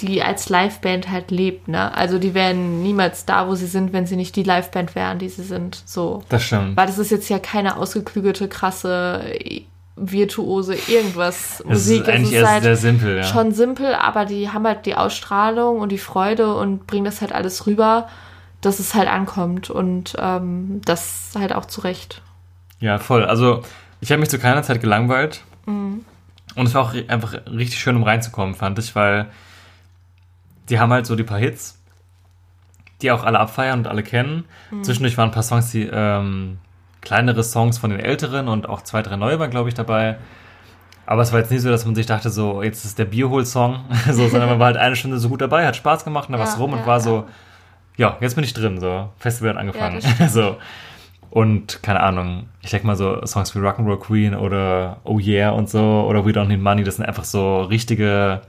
die 0.00 0.22
als 0.22 0.48
Liveband 0.48 1.10
halt 1.10 1.30
lebt, 1.30 1.68
ne? 1.68 1.94
Also 1.94 2.18
die 2.18 2.34
wären 2.34 2.82
niemals 2.82 3.24
da, 3.24 3.48
wo 3.48 3.54
sie 3.54 3.66
sind, 3.66 3.92
wenn 3.92 4.06
sie 4.06 4.16
nicht 4.16 4.36
die 4.36 4.42
Liveband 4.42 4.94
wären, 4.94 5.18
die 5.18 5.28
sie 5.28 5.42
sind. 5.42 5.82
So. 5.86 6.22
Das 6.28 6.42
stimmt. 6.42 6.76
Weil 6.76 6.86
das 6.86 6.98
ist 6.98 7.10
jetzt 7.10 7.28
ja 7.30 7.38
keine 7.38 7.76
ausgeklügelte, 7.76 8.48
krasse, 8.48 9.22
virtuose 9.96 10.74
irgendwas 10.74 11.60
Es 11.60 11.64
Musik. 11.64 12.02
ist 12.02 12.08
eigentlich 12.08 12.32
erst 12.32 12.62
sehr 12.62 12.76
simpel, 12.76 13.16
ja. 13.16 13.22
schon 13.24 13.52
simpel, 13.52 13.94
aber 13.94 14.26
die 14.26 14.50
haben 14.50 14.66
halt 14.66 14.84
die 14.86 14.94
Ausstrahlung 14.94 15.80
und 15.80 15.90
die 15.90 15.98
Freude 15.98 16.54
und 16.54 16.86
bringen 16.86 17.06
das 17.06 17.22
halt 17.22 17.32
alles 17.32 17.66
rüber, 17.66 18.08
dass 18.60 18.78
es 18.78 18.94
halt 18.94 19.08
ankommt 19.08 19.70
und 19.70 20.14
ähm, 20.18 20.82
das 20.84 21.30
halt 21.38 21.54
auch 21.54 21.64
zurecht. 21.64 22.22
Ja, 22.80 22.98
voll. 22.98 23.24
Also, 23.24 23.62
ich 24.00 24.10
habe 24.10 24.20
mich 24.20 24.28
zu 24.28 24.38
keiner 24.38 24.62
Zeit 24.62 24.80
gelangweilt. 24.80 25.42
Mhm. 25.64 26.04
Und 26.54 26.66
es 26.66 26.74
war 26.74 26.82
auch 26.82 26.94
einfach 27.08 27.34
richtig 27.46 27.78
schön, 27.78 27.96
um 27.96 28.02
reinzukommen, 28.02 28.54
fand 28.54 28.78
ich, 28.78 28.94
weil 28.94 29.26
die 30.68 30.78
haben 30.78 30.92
halt 30.92 31.06
so 31.06 31.16
die 31.16 31.22
paar 31.22 31.38
Hits, 31.38 31.78
die 33.02 33.10
auch 33.10 33.24
alle 33.24 33.38
abfeiern 33.38 33.80
und 33.80 33.86
alle 33.86 34.02
kennen. 34.02 34.44
Mhm. 34.70 34.84
Zwischendurch 34.84 35.16
waren 35.16 35.28
ein 35.30 35.34
paar 35.34 35.42
Songs, 35.42 35.70
die 35.70 35.88
ähm, 35.90 36.58
kleinere 37.06 37.42
Songs 37.44 37.78
von 37.78 37.90
den 37.90 38.00
älteren 38.00 38.48
und 38.48 38.68
auch 38.68 38.82
zwei, 38.82 39.00
drei 39.02 39.16
neue 39.16 39.38
waren, 39.38 39.50
glaube 39.50 39.68
ich, 39.68 39.74
dabei. 39.74 40.16
Aber 41.06 41.22
es 41.22 41.32
war 41.32 41.38
jetzt 41.38 41.52
nicht 41.52 41.62
so, 41.62 41.70
dass 41.70 41.86
man 41.86 41.94
sich 41.94 42.06
dachte, 42.06 42.30
so, 42.30 42.62
jetzt 42.64 42.84
ist 42.84 42.98
der 42.98 43.04
Bierhol-Song, 43.04 43.84
so, 44.10 44.28
sondern 44.28 44.48
man 44.50 44.58
war 44.58 44.66
halt 44.66 44.76
eine 44.76 44.96
Stunde 44.96 45.18
so 45.18 45.28
gut 45.28 45.40
dabei, 45.40 45.64
hat 45.66 45.76
Spaß 45.76 46.04
gemacht, 46.04 46.28
und 46.28 46.32
da 46.32 46.38
Ja, 46.38 46.44
was 46.44 46.58
rum 46.58 46.72
und 46.72 46.80
ja, 46.80 46.86
war 46.86 46.96
ja. 46.96 47.00
so, 47.00 47.24
ja, 47.96 48.16
jetzt 48.20 48.34
bin 48.34 48.42
ich 48.44 48.52
drin, 48.52 48.80
so, 48.80 49.08
Festival 49.18 49.50
hat 49.50 49.56
angefangen. 49.58 50.00
So. 50.28 50.56
Und 51.30 51.82
keine 51.82 52.00
Ahnung, 52.00 52.48
ich 52.62 52.70
denke 52.70 52.86
mal 52.86 52.96
so 52.96 53.24
Songs 53.26 53.54
wie 53.54 53.58
Rock'n'Roll 53.58 53.98
Queen 54.00 54.34
oder 54.34 54.98
Oh 55.04 55.18
Yeah 55.20 55.50
und 55.50 55.68
so 55.68 56.04
oder 56.08 56.24
We 56.24 56.30
Don't 56.30 56.46
Need 56.46 56.60
Money, 56.62 56.82
das 56.82 56.96
sind 56.96 57.04
einfach 57.04 57.24
so 57.24 57.62
richtige, 57.62 58.40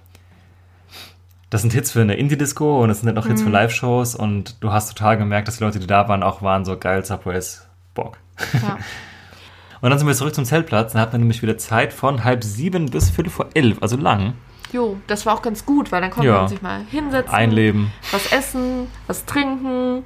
das 1.50 1.62
sind 1.62 1.74
Hits 1.74 1.92
für 1.92 2.02
eine 2.02 2.16
Indie-Disco 2.16 2.82
und 2.82 2.88
das 2.90 3.02
sind 3.02 3.08
dann 3.08 3.18
auch 3.18 3.28
Hits 3.28 3.42
Mhm. 3.42 3.46
für 3.46 3.52
Live-Shows 3.52 4.16
und 4.16 4.64
du 4.64 4.72
hast 4.72 4.90
total 4.98 5.18
gemerkt, 5.18 5.48
dass 5.48 5.58
die 5.58 5.64
Leute, 5.64 5.80
die 5.80 5.88
da 5.88 6.08
waren, 6.08 6.24
auch 6.24 6.42
waren 6.42 6.66
so 6.66 6.78
geil, 6.78 7.04
Subways, 7.06 7.68
Bock. 7.94 8.18
Ja. 8.54 8.78
Und 9.82 9.92
dann 9.92 10.00
sind 10.00 10.08
wir 10.08 10.16
zurück 10.16 10.34
zum 10.34 10.44
Zeltplatz, 10.46 10.94
dann 10.94 11.02
hat 11.02 11.12
man 11.12 11.22
nämlich 11.22 11.42
wieder 11.44 11.58
Zeit 11.58 11.94
von 11.94 12.24
halb 12.24 12.44
sieben 12.44 12.90
bis 12.90 13.12
viertel 13.12 13.30
vor 13.30 13.48
elf, 13.54 13.78
also 13.82 13.96
lang, 13.98 14.34
Jo, 14.74 14.98
das 15.08 15.26
war 15.26 15.34
auch 15.36 15.42
ganz 15.42 15.66
gut, 15.66 15.94
weil 15.94 16.02
dann 16.02 16.10
konnte 16.12 16.28
Ja. 16.28 16.40
man 16.40 16.48
sich 16.50 16.62
mal 16.62 16.82
hinsetzen, 16.92 17.34
einleben. 17.34 17.94
was 18.12 18.34
essen, 18.34 18.88
was 19.08 19.24
trinken 19.26 20.04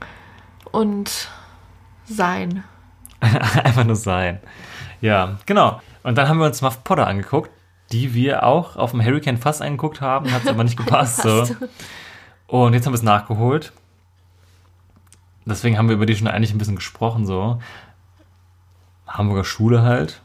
und 0.71 1.29
sein. 2.05 2.63
Einfach 3.21 3.85
nur 3.85 3.95
sein. 3.95 4.39
Ja, 5.01 5.39
genau. 5.47 5.81
Und 6.03 6.15
dann 6.15 6.27
haben 6.29 6.37
wir 6.37 6.45
uns 6.45 6.61
Muff 6.61 6.83
Potter 6.83 7.07
angeguckt, 7.07 7.49
die 7.91 8.13
wir 8.13 8.43
auch 8.45 8.75
auf 8.75 8.91
dem 8.91 9.03
Hurricane 9.03 9.37
Fass 9.37 9.61
angeguckt 9.61 9.99
haben, 9.99 10.31
hat 10.31 10.43
es 10.43 10.49
aber 10.49 10.63
nicht 10.63 10.77
gepasst. 10.85 11.23
so. 11.23 11.47
Und 12.45 12.73
jetzt 12.75 12.85
haben 12.85 12.93
wir 12.93 12.97
es 12.97 13.03
nachgeholt. 13.03 13.73
Deswegen 15.45 15.77
haben 15.79 15.87
wir 15.89 15.95
über 15.95 16.05
die 16.05 16.15
schon 16.15 16.27
eigentlich 16.27 16.53
ein 16.53 16.59
bisschen 16.59 16.75
gesprochen, 16.75 17.25
so. 17.25 17.57
Hamburger 19.11 19.43
Schule 19.43 19.83
halt. 19.83 20.21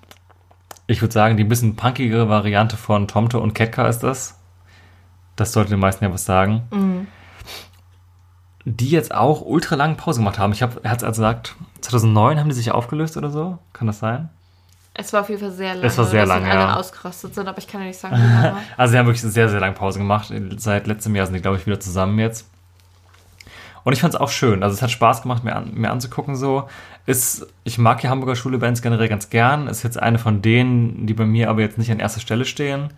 Ich 0.87 1.03
würde 1.03 1.13
sagen, 1.13 1.37
die 1.37 1.45
ein 1.45 1.49
bisschen 1.49 1.77
punkigere 1.77 2.29
Variante 2.29 2.77
von 2.77 3.09
Tomte 3.09 3.41
und 3.41 3.55
Ketka 3.55 3.89
ist 3.89 4.01
das. 4.01 4.39
Das 5.35 5.53
sollte 5.53 5.71
den 5.71 5.81
meisten 5.81 6.05
ja 6.05 6.13
was 6.13 6.25
sagen. 6.25 6.63
Mhm. 6.71 7.07
Die 8.65 8.91
jetzt 8.91 9.15
auch 9.15 9.43
ultra 9.43 9.77
lange 9.77 9.95
Pause 9.95 10.21
gemacht 10.21 10.39
haben. 10.39 10.53
Ich 10.53 10.63
habe, 10.63 10.81
er 10.83 10.91
hat 10.91 11.05
also 11.05 11.23
gesagt, 11.23 11.55
2009 11.83 12.41
haben 12.41 12.49
die 12.49 12.55
sich 12.55 12.73
aufgelöst 12.73 13.17
oder 13.17 13.31
so. 13.31 13.59
Kann 13.73 13.87
das 13.87 13.99
sein? 13.99 14.31
Es 14.95 15.13
war 15.13 15.21
auf 15.21 15.29
jeden 15.29 15.41
Fall 15.41 15.53
sehr 15.53 15.75
lange. 15.75 15.87
Es 15.87 15.99
war 15.99 16.07
sehr 16.07 16.25
lange, 16.25 16.51
alle 16.51 16.61
ja. 16.61 16.77
ausgerastet 16.77 17.35
sind, 17.35 17.47
aber 17.47 17.59
ich 17.59 17.69
kann 17.69 17.83
ja 17.83 17.89
nicht 17.89 17.99
sagen, 17.99 18.17
wie 18.17 18.43
lange. 18.43 18.57
Also 18.77 18.93
sie 18.93 18.99
haben 18.99 19.07
wirklich 19.07 19.23
eine 19.23 19.33
sehr, 19.33 19.49
sehr 19.49 19.61
lange 19.61 19.75
Pause 19.75 19.99
gemacht. 19.99 20.33
Seit 20.57 20.87
letztem 20.87 21.15
Jahr 21.15 21.27
sind 21.27 21.35
die, 21.35 21.43
glaube 21.43 21.59
ich, 21.59 21.67
wieder 21.67 21.79
zusammen 21.79 22.19
jetzt. 22.19 22.49
Und 23.87 23.93
ich 23.93 24.01
fand 24.01 24.15
es 24.15 24.21
auch 24.21 24.31
schön. 24.31 24.65
Also 24.65 24.75
es 24.75 24.83
hat 24.83 24.91
Spaß 24.91 25.23
gemacht, 25.23 25.45
mir, 25.45 25.55
an, 25.55 25.71
mir 25.73 25.93
anzugucken 25.93 26.35
so. 26.35 26.69
Ist, 27.07 27.47
ich 27.63 27.79
mag 27.79 28.01
die 28.01 28.09
Hamburger 28.09 28.35
Schule-Bands 28.35 28.83
generell 28.83 29.09
ganz 29.09 29.31
gern. 29.31 29.69
Ist 29.69 29.85
jetzt 29.85 29.97
eine 29.97 30.19
von 30.19 30.43
denen, 30.43 31.07
die 31.07 31.15
bei 31.15 31.25
mir 31.25 31.49
aber 31.49 31.61
jetzt 31.61 31.79
nicht 31.79 31.93
an 31.93 32.01
erster 32.01 32.19
Stelle 32.19 32.47
stehen. 32.47 32.93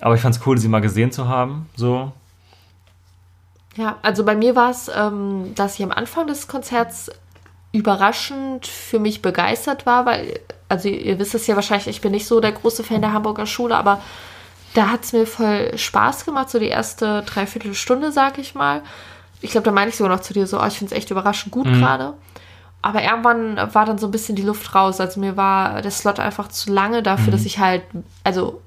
Aber 0.00 0.14
ich 0.14 0.20
fand 0.20 0.36
es 0.36 0.46
cool, 0.46 0.58
sie 0.58 0.68
mal 0.68 0.78
gesehen 0.78 1.10
zu 1.10 1.26
haben. 1.26 1.68
So. 1.74 2.12
Ja, 3.74 3.96
also 4.02 4.24
bei 4.24 4.36
mir 4.36 4.54
war 4.54 4.70
es, 4.70 4.88
ähm, 4.96 5.56
dass 5.56 5.76
ich 5.76 5.84
am 5.84 5.90
Anfang 5.90 6.28
des 6.28 6.46
Konzerts 6.46 7.10
überraschend 7.72 8.68
für 8.68 9.00
mich 9.00 9.22
begeistert 9.22 9.86
war, 9.86 10.06
weil, 10.06 10.38
also 10.68 10.88
ihr 10.88 11.18
wisst 11.18 11.34
es 11.34 11.48
ja 11.48 11.56
wahrscheinlich, 11.56 11.88
ich 11.88 12.00
bin 12.00 12.12
nicht 12.12 12.28
so 12.28 12.38
der 12.38 12.52
große 12.52 12.84
Fan 12.84 13.00
der 13.00 13.12
Hamburger 13.12 13.46
Schule, 13.46 13.74
aber 13.74 14.00
da 14.74 14.88
hat 14.88 15.02
es 15.02 15.12
mir 15.12 15.26
voll 15.26 15.76
Spaß 15.76 16.24
gemacht, 16.24 16.48
so 16.48 16.60
die 16.60 16.68
erste 16.68 17.22
Dreiviertelstunde, 17.22 18.12
sag 18.12 18.38
ich 18.38 18.54
mal. 18.54 18.82
Ich 19.42 19.50
glaube, 19.50 19.64
da 19.64 19.72
meine 19.72 19.90
ich 19.90 19.96
sogar 19.96 20.14
noch 20.14 20.22
zu 20.22 20.32
dir 20.32 20.46
so, 20.46 20.60
oh, 20.60 20.66
ich 20.66 20.78
finde 20.78 20.94
es 20.94 20.98
echt 20.98 21.10
überraschend 21.10 21.52
gut 21.52 21.66
gerade. 21.66 22.14
Aber 22.80 23.02
irgendwann 23.02 23.56
war 23.74 23.86
dann 23.86 23.98
so 23.98 24.08
ein 24.08 24.10
bisschen 24.10 24.34
die 24.34 24.42
Luft 24.42 24.74
raus. 24.74 25.00
Also 25.00 25.20
mir 25.20 25.36
war 25.36 25.82
der 25.82 25.90
Slot 25.90 26.18
einfach 26.18 26.48
zu 26.48 26.72
lange 26.72 27.02
dafür, 27.02 27.32
dass 27.32 27.44
ich 27.44 27.58
halt, 27.58 27.82
also 28.24 28.60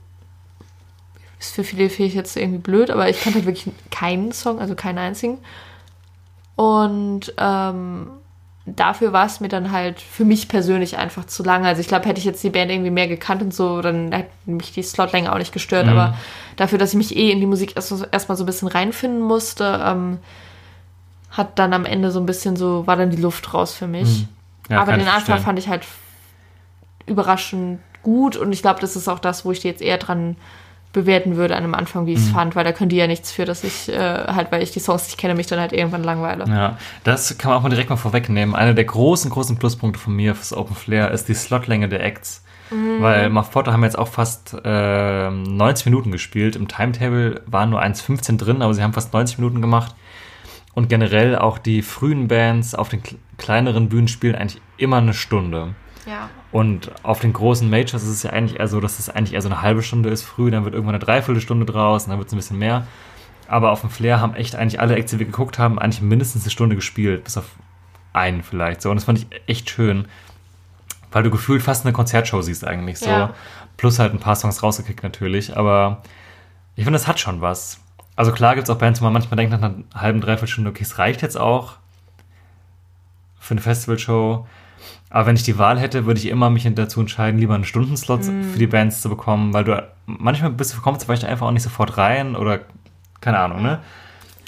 ist 1.40 1.54
für 1.54 1.64
viele 1.64 1.90
vielleicht 1.90 2.16
jetzt 2.16 2.38
irgendwie 2.38 2.60
blöd, 2.60 2.90
aber 2.90 3.10
ich 3.10 3.22
kannte 3.22 3.40
halt 3.40 3.46
wirklich 3.46 3.74
keinen 3.92 4.32
Song, 4.32 4.60
also 4.60 4.74
keinen 4.76 5.00
einzigen. 5.00 5.40
Und 6.56 7.34
ähm, 7.38 8.08
dafür 8.66 9.14
war 9.14 9.26
es 9.26 9.42
mir 9.42 9.50
dann 9.50 9.72
halt 9.72 10.00
für 10.00 10.26
mich 10.26 10.48
persönlich 10.48 10.98
einfach 10.98 11.26
zu 11.26 11.44
lange. 11.44 11.68
Also 11.68 11.82
ich 11.82 11.88
glaube, 11.88 12.06
hätte 12.06 12.20
ich 12.20 12.26
jetzt 12.26 12.44
die 12.44 12.50
Band 12.50 12.72
irgendwie 12.72 12.92
mehr 12.92 13.08
gekannt 13.08 13.42
und 13.42 13.54
so, 13.54 13.82
dann 13.82 14.12
hätte 14.12 14.32
mich 14.46 14.72
die 14.72 14.84
Slotlänge 14.84 15.32
auch 15.32 15.38
nicht 15.38 15.54
gestört. 15.54 15.88
Aber 15.88 16.18
dafür, 16.56 16.78
dass 16.78 16.92
ich 16.92 16.98
mich 16.98 17.16
eh 17.16 17.32
in 17.32 17.42
die 17.42 17.46
Musik 17.46 17.76
erstmal 17.76 18.08
erst 18.12 18.28
so 18.28 18.44
ein 18.44 18.46
bisschen 18.46 18.70
reinfinden 18.70 19.22
musste, 19.22 19.82
ähm, 19.86 20.20
hat 21.36 21.60
dann 21.60 21.74
am 21.74 21.86
Ende 21.86 22.12
so 22.12 22.20
ein 22.20 22.26
bisschen 22.26 22.56
so, 22.56 22.88
war 22.88 22.96
dann 22.96 23.10
die 23.12 23.18
Luft 23.22 23.54
raus 23.54 23.74
für 23.74 23.88
mich. 23.88 24.26
Ja, 24.70 24.82
Aber 24.82 24.94
den 24.94 25.02
Anfang 25.02 25.22
verstehen. 25.22 25.46
fand 25.46 25.60
ich 25.60 25.68
halt 25.68 25.84
überraschend 27.06 27.80
gut 28.04 28.36
und 28.36 28.52
ich 28.52 28.62
glaube, 28.62 28.80
das 28.80 28.96
ist 28.96 29.08
auch 29.08 29.20
das, 29.20 29.46
wo 29.46 29.52
ich 29.52 29.60
die 29.60 29.68
jetzt 29.68 29.82
eher 29.82 29.98
dran 29.98 30.38
bewerten 30.94 31.36
würde 31.36 31.58
an 31.58 31.64
dem 31.64 31.76
Anfang, 31.76 32.06
wie 32.06 32.14
ich 32.14 32.20
es 32.20 32.30
fand, 32.30 32.56
weil 32.56 32.64
da 32.64 32.72
können 32.72 32.90
die 32.90 32.96
ja 32.96 33.06
nichts 33.06 33.30
für, 33.30 33.44
dass 33.44 33.66
ich 33.66 33.90
äh, 33.90 34.00
halt, 34.00 34.52
weil 34.52 34.64
ich 34.64 34.72
die 34.72 34.80
Songs 34.80 35.06
nicht 35.08 35.18
kenne, 35.18 35.36
mich 35.36 35.46
dann 35.46 35.60
halt 35.60 35.74
irgendwann 35.74 36.04
langweile. 36.06 36.46
Ja, 36.48 36.78
das 37.04 37.38
kann 37.38 37.50
man 37.50 37.60
auch 37.60 37.64
mal 37.64 37.70
direkt 37.70 37.90
mal 37.90 37.98
vorwegnehmen. 37.98 38.56
Einer 38.56 38.74
der 38.74 38.86
großen, 38.86 39.30
großen 39.30 39.58
Pluspunkte 39.58 40.00
von 40.00 40.16
mir 40.16 40.36
fürs 40.36 40.54
Open 40.54 40.74
Flair 40.74 41.12
ist 41.12 41.28
die 41.28 41.34
Slotlänge 41.34 41.90
der 41.90 42.02
Acts. 42.02 42.44
Weil 43.00 43.30
Muff 43.30 43.52
Potter 43.52 43.74
haben 43.74 43.84
jetzt 43.84 43.98
auch 43.98 44.08
fast 44.08 44.56
äh, 44.64 45.30
90 45.30 45.86
Minuten 45.86 46.12
gespielt. 46.12 46.56
Im 46.56 46.68
Timetable 46.68 47.42
waren 47.46 47.70
nur 47.70 47.82
1,15 47.82 48.38
drin, 48.38 48.62
aber 48.62 48.74
sie 48.74 48.82
haben 48.82 48.94
fast 48.94 49.14
90 49.14 49.38
Minuten 49.38 49.62
gemacht. 49.62 49.94
Und 50.76 50.90
generell 50.90 51.38
auch 51.38 51.58
die 51.58 51.82
frühen 51.82 52.28
Bands 52.28 52.76
auf 52.76 52.90
den 52.90 53.02
kle- 53.02 53.16
kleineren 53.38 53.90
Bühnen 53.90 54.08
spielen 54.08 54.36
eigentlich 54.36 54.62
immer 54.78 54.98
eine 54.98 55.14
Stunde. 55.14 55.74
Ja. 56.06 56.30
Und 56.52 56.92
auf 57.02 57.20
den 57.20 57.34
großen 57.34 57.70
Majors 57.70 58.04
ist 58.04 58.10
es 58.10 58.24
ja 58.24 58.30
eigentlich 58.32 58.60
eher 58.60 58.68
so, 58.68 58.80
dass 58.80 59.00
es 59.00 59.10
eigentlich 59.10 59.34
eher 59.34 59.42
so 59.42 59.50
eine 59.50 59.62
halbe 59.62 59.82
Stunde 59.82 60.10
ist 60.10 60.24
früh, 60.24 60.52
dann 60.52 60.64
wird 60.66 60.76
irgendwann 60.76 60.96
eine 60.96 61.04
Dreiviertelstunde 61.04 61.66
draus 61.66 62.04
und 62.04 62.12
dann 62.12 62.20
wird 62.20 62.28
es 62.28 62.34
ein 62.34 62.38
bisschen 62.38 62.60
mehr. 62.60 62.86
Aber 63.48 63.72
auf 63.72 63.82
dem 63.82 63.90
Flair 63.90 64.20
haben 64.22 64.36
echt 64.36 64.56
eigentlich 64.56 64.80
alle 64.80 64.96
Acts, 64.96 65.12
die 65.12 65.20
wir 65.20 65.26
geguckt 65.26 65.58
haben, 65.60 65.80
eigentlich 65.80 66.02
mindestens 66.02 66.44
eine 66.44 66.52
Stunde 66.52 66.76
gespielt, 66.76 67.24
bis 67.24 67.38
auf 67.38 67.46
einen 68.14 68.44
vielleicht 68.44 68.82
so. 68.82 68.90
Und 68.90 68.98
das 68.98 69.06
fand 69.06 69.20
ich 69.20 69.28
echt 69.48 69.70
schön, 69.70 70.08
weil 71.12 71.24
du 71.24 71.32
gefühlt 71.32 71.62
fast 71.62 71.86
eine 71.86 71.94
Konzertshow 71.94 72.42
siehst 72.42 72.66
eigentlich 72.66 73.00
so. 73.00 73.10
Ja. 73.10 73.34
Plus 73.78 74.00
halt 74.00 74.14
ein 74.14 74.20
paar 74.20 74.36
Songs 74.36 74.62
rausgekickt 74.62 75.04
natürlich, 75.04 75.56
aber 75.56 76.02
ich 76.76 76.84
finde, 76.84 77.00
das 77.00 77.08
hat 77.08 77.20
schon 77.20 77.42
was. 77.42 77.80
Also 78.16 78.32
klar 78.32 78.56
gibt 78.56 78.68
es 78.68 78.74
auch 78.74 78.80
Bands, 78.80 79.02
wo 79.02 79.06
man 79.06 79.14
manchmal 79.14 79.38
denkt 79.38 79.52
nach 79.52 79.62
einer 79.62 79.84
halben, 79.94 80.22
dreiviertel 80.22 80.48
Stunde, 80.48 80.70
okay, 80.70 80.84
es 80.84 80.98
reicht 80.98 81.22
jetzt 81.22 81.38
auch 81.38 81.74
für 83.40 83.52
eine 83.52 83.62
Festivalshow. 83.62 84.48
Aber 85.10 85.28
wenn 85.28 85.36
ich 85.36 85.44
die 85.44 85.58
Wahl 85.58 85.80
hätte, 85.80 86.06
würde 86.06 86.20
ich 86.20 86.28
immer 86.28 86.50
mich 86.50 86.68
dazu 86.76 87.00
entscheiden, 87.00 87.40
lieber 87.40 87.56
einen 87.56 87.64
Stundenslot 87.64 88.26
für 88.26 88.60
die 88.60 88.68
Bands 88.68 89.02
zu 89.02 89.10
bekommen, 89.10 89.54
weil 89.54 89.64
du 89.64 89.84
manchmal 90.06 90.52
bist 90.52 90.76
du 90.76 90.82
kommst 90.82 91.06
vielleicht 91.06 91.26
einfach 91.26 91.48
auch 91.48 91.52
nicht 91.52 91.64
sofort 91.64 91.98
rein 91.98 92.36
oder 92.36 92.62
keine 93.22 93.40
Ahnung, 93.40 93.62
ne? 93.62 93.80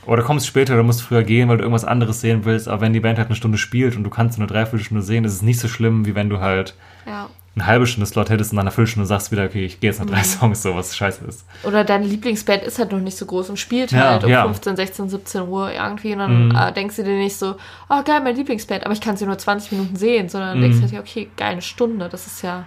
Oder 0.06 0.24
kommst 0.24 0.48
später 0.48 0.74
oder 0.74 0.84
musst 0.84 1.02
früher 1.02 1.24
gehen, 1.24 1.50
weil 1.50 1.58
du 1.58 1.64
irgendwas 1.64 1.84
anderes 1.84 2.22
sehen 2.22 2.46
willst. 2.46 2.70
Aber 2.70 2.82
wenn 2.82 2.94
die 2.94 3.02
Band 3.02 3.18
halt 3.18 3.28
eine 3.28 3.36
Stunde 3.36 3.58
spielt 3.58 3.98
und 3.98 4.04
du 4.04 4.10
kannst 4.10 4.38
nur 4.38 4.48
eine 4.48 4.54
Dreiviertelstunde 4.54 5.04
sehen, 5.04 5.26
ist 5.26 5.34
es 5.34 5.42
nicht 5.42 5.60
so 5.60 5.68
schlimm, 5.68 6.06
wie 6.06 6.16
wenn 6.16 6.30
du 6.30 6.40
halt 6.40 6.76
ja. 7.06 7.30
Eine 7.58 7.66
halbe 7.66 7.88
Stunde 7.88 8.06
Slot 8.06 8.30
hättest 8.30 8.52
und 8.52 8.58
nach 8.58 8.62
einer 8.64 8.72
Viertelstunde 8.72 9.08
sagst 9.08 9.32
wieder, 9.32 9.44
okay, 9.46 9.66
ich 9.66 9.80
gehe 9.80 9.90
jetzt 9.90 10.00
nach 10.00 10.06
drei 10.06 10.24
Songs, 10.24 10.62
so 10.62 10.76
was 10.76 10.96
scheiße 10.96 11.26
ist. 11.26 11.44
Oder 11.64 11.84
deine 11.84 12.06
Lieblingsband 12.06 12.62
ist 12.64 12.78
halt 12.78 12.92
noch 12.92 13.00
nicht 13.00 13.18
so 13.18 13.26
groß 13.26 13.50
und 13.50 13.58
spielt 13.58 13.92
Ja, 13.92 14.12
halt 14.12 14.24
um 14.24 14.30
ja. 14.30 14.44
15, 14.44 14.76
16, 14.76 15.10
17 15.10 15.42
Uhr 15.48 15.72
irgendwie 15.74 16.14
und 16.14 16.20
dann 16.20 16.50
Mhm. 16.50 16.56
äh, 16.56 16.72
denkst 16.72 16.96
du 16.98 17.04
dir 17.04 17.18
nicht 17.18 17.36
so, 17.36 17.56
oh 17.90 18.04
geil, 18.04 18.22
meine 18.22 18.34
Lieblingsband, 18.34 18.84
aber 18.86 18.94
ich 18.94 19.02
kann 19.02 19.18
sie 19.18 19.26
nur 19.26 19.38
20 19.38 19.72
Minuten 19.72 19.96
sehen, 19.96 20.30
sondern 20.30 20.58
Mhm. 20.58 20.62
denkst 20.62 20.82
du 20.82 20.88
dir, 20.88 21.00
okay, 21.00 21.30
geil, 21.36 21.54
eine 21.54 21.62
Stunde, 21.64 22.08
das 22.10 22.28
ist 22.28 22.44
ja, 22.44 22.66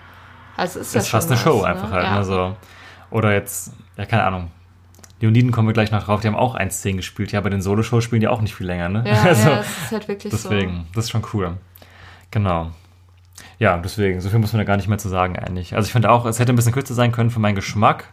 also 0.56 0.80
ist 0.80 0.92
ja 0.94 1.00
ist 1.00 1.08
fast 1.08 1.30
eine 1.30 1.38
Show 1.38 1.58
was, 1.60 1.64
einfach 1.66 1.88
ne? 1.90 1.94
halt. 1.94 2.04
Ja. 2.06 2.14
Ne, 2.18 2.24
so. 2.24 2.56
Oder 3.12 3.32
jetzt, 3.32 3.72
ja, 3.96 4.06
keine 4.06 4.24
Ahnung. 4.24 4.50
Leoniden 5.20 5.52
kommen 5.52 5.68
wir 5.68 5.72
gleich 5.74 5.90
noch 5.92 6.02
drauf, 6.04 6.20
die 6.22 6.28
haben 6.28 6.34
auch 6.36 6.56
1.10 6.56 6.96
gespielt. 6.96 7.30
Ja, 7.30 7.40
bei 7.42 7.50
den 7.50 7.60
Solo-Shows 7.62 8.02
spielen 8.02 8.22
die 8.22 8.28
auch 8.28 8.40
nicht 8.40 8.54
viel 8.54 8.66
länger, 8.66 8.88
ne? 8.88 9.04
Ja, 9.06 9.22
also, 9.24 9.50
ja, 9.50 9.56
das 9.56 9.66
ist 9.68 9.92
halt 9.92 10.08
wirklich 10.08 10.32
deswegen, 10.32 10.86
das 10.94 11.04
ist 11.04 11.10
schon 11.10 11.22
cool. 11.34 11.58
Genau. 12.30 12.70
Ja, 13.58 13.76
deswegen, 13.78 14.20
so 14.20 14.28
viel 14.30 14.38
muss 14.38 14.52
man 14.52 14.58
da 14.60 14.64
gar 14.64 14.76
nicht 14.76 14.88
mehr 14.88 14.98
zu 14.98 15.08
sagen 15.08 15.38
eigentlich. 15.38 15.74
Also 15.74 15.86
ich 15.86 15.92
finde 15.92 16.10
auch, 16.10 16.24
es 16.26 16.38
hätte 16.38 16.52
ein 16.52 16.56
bisschen 16.56 16.72
kürzer 16.72 16.94
sein 16.94 17.12
können 17.12 17.30
für 17.30 17.40
meinen 17.40 17.54
Geschmack. 17.56 18.04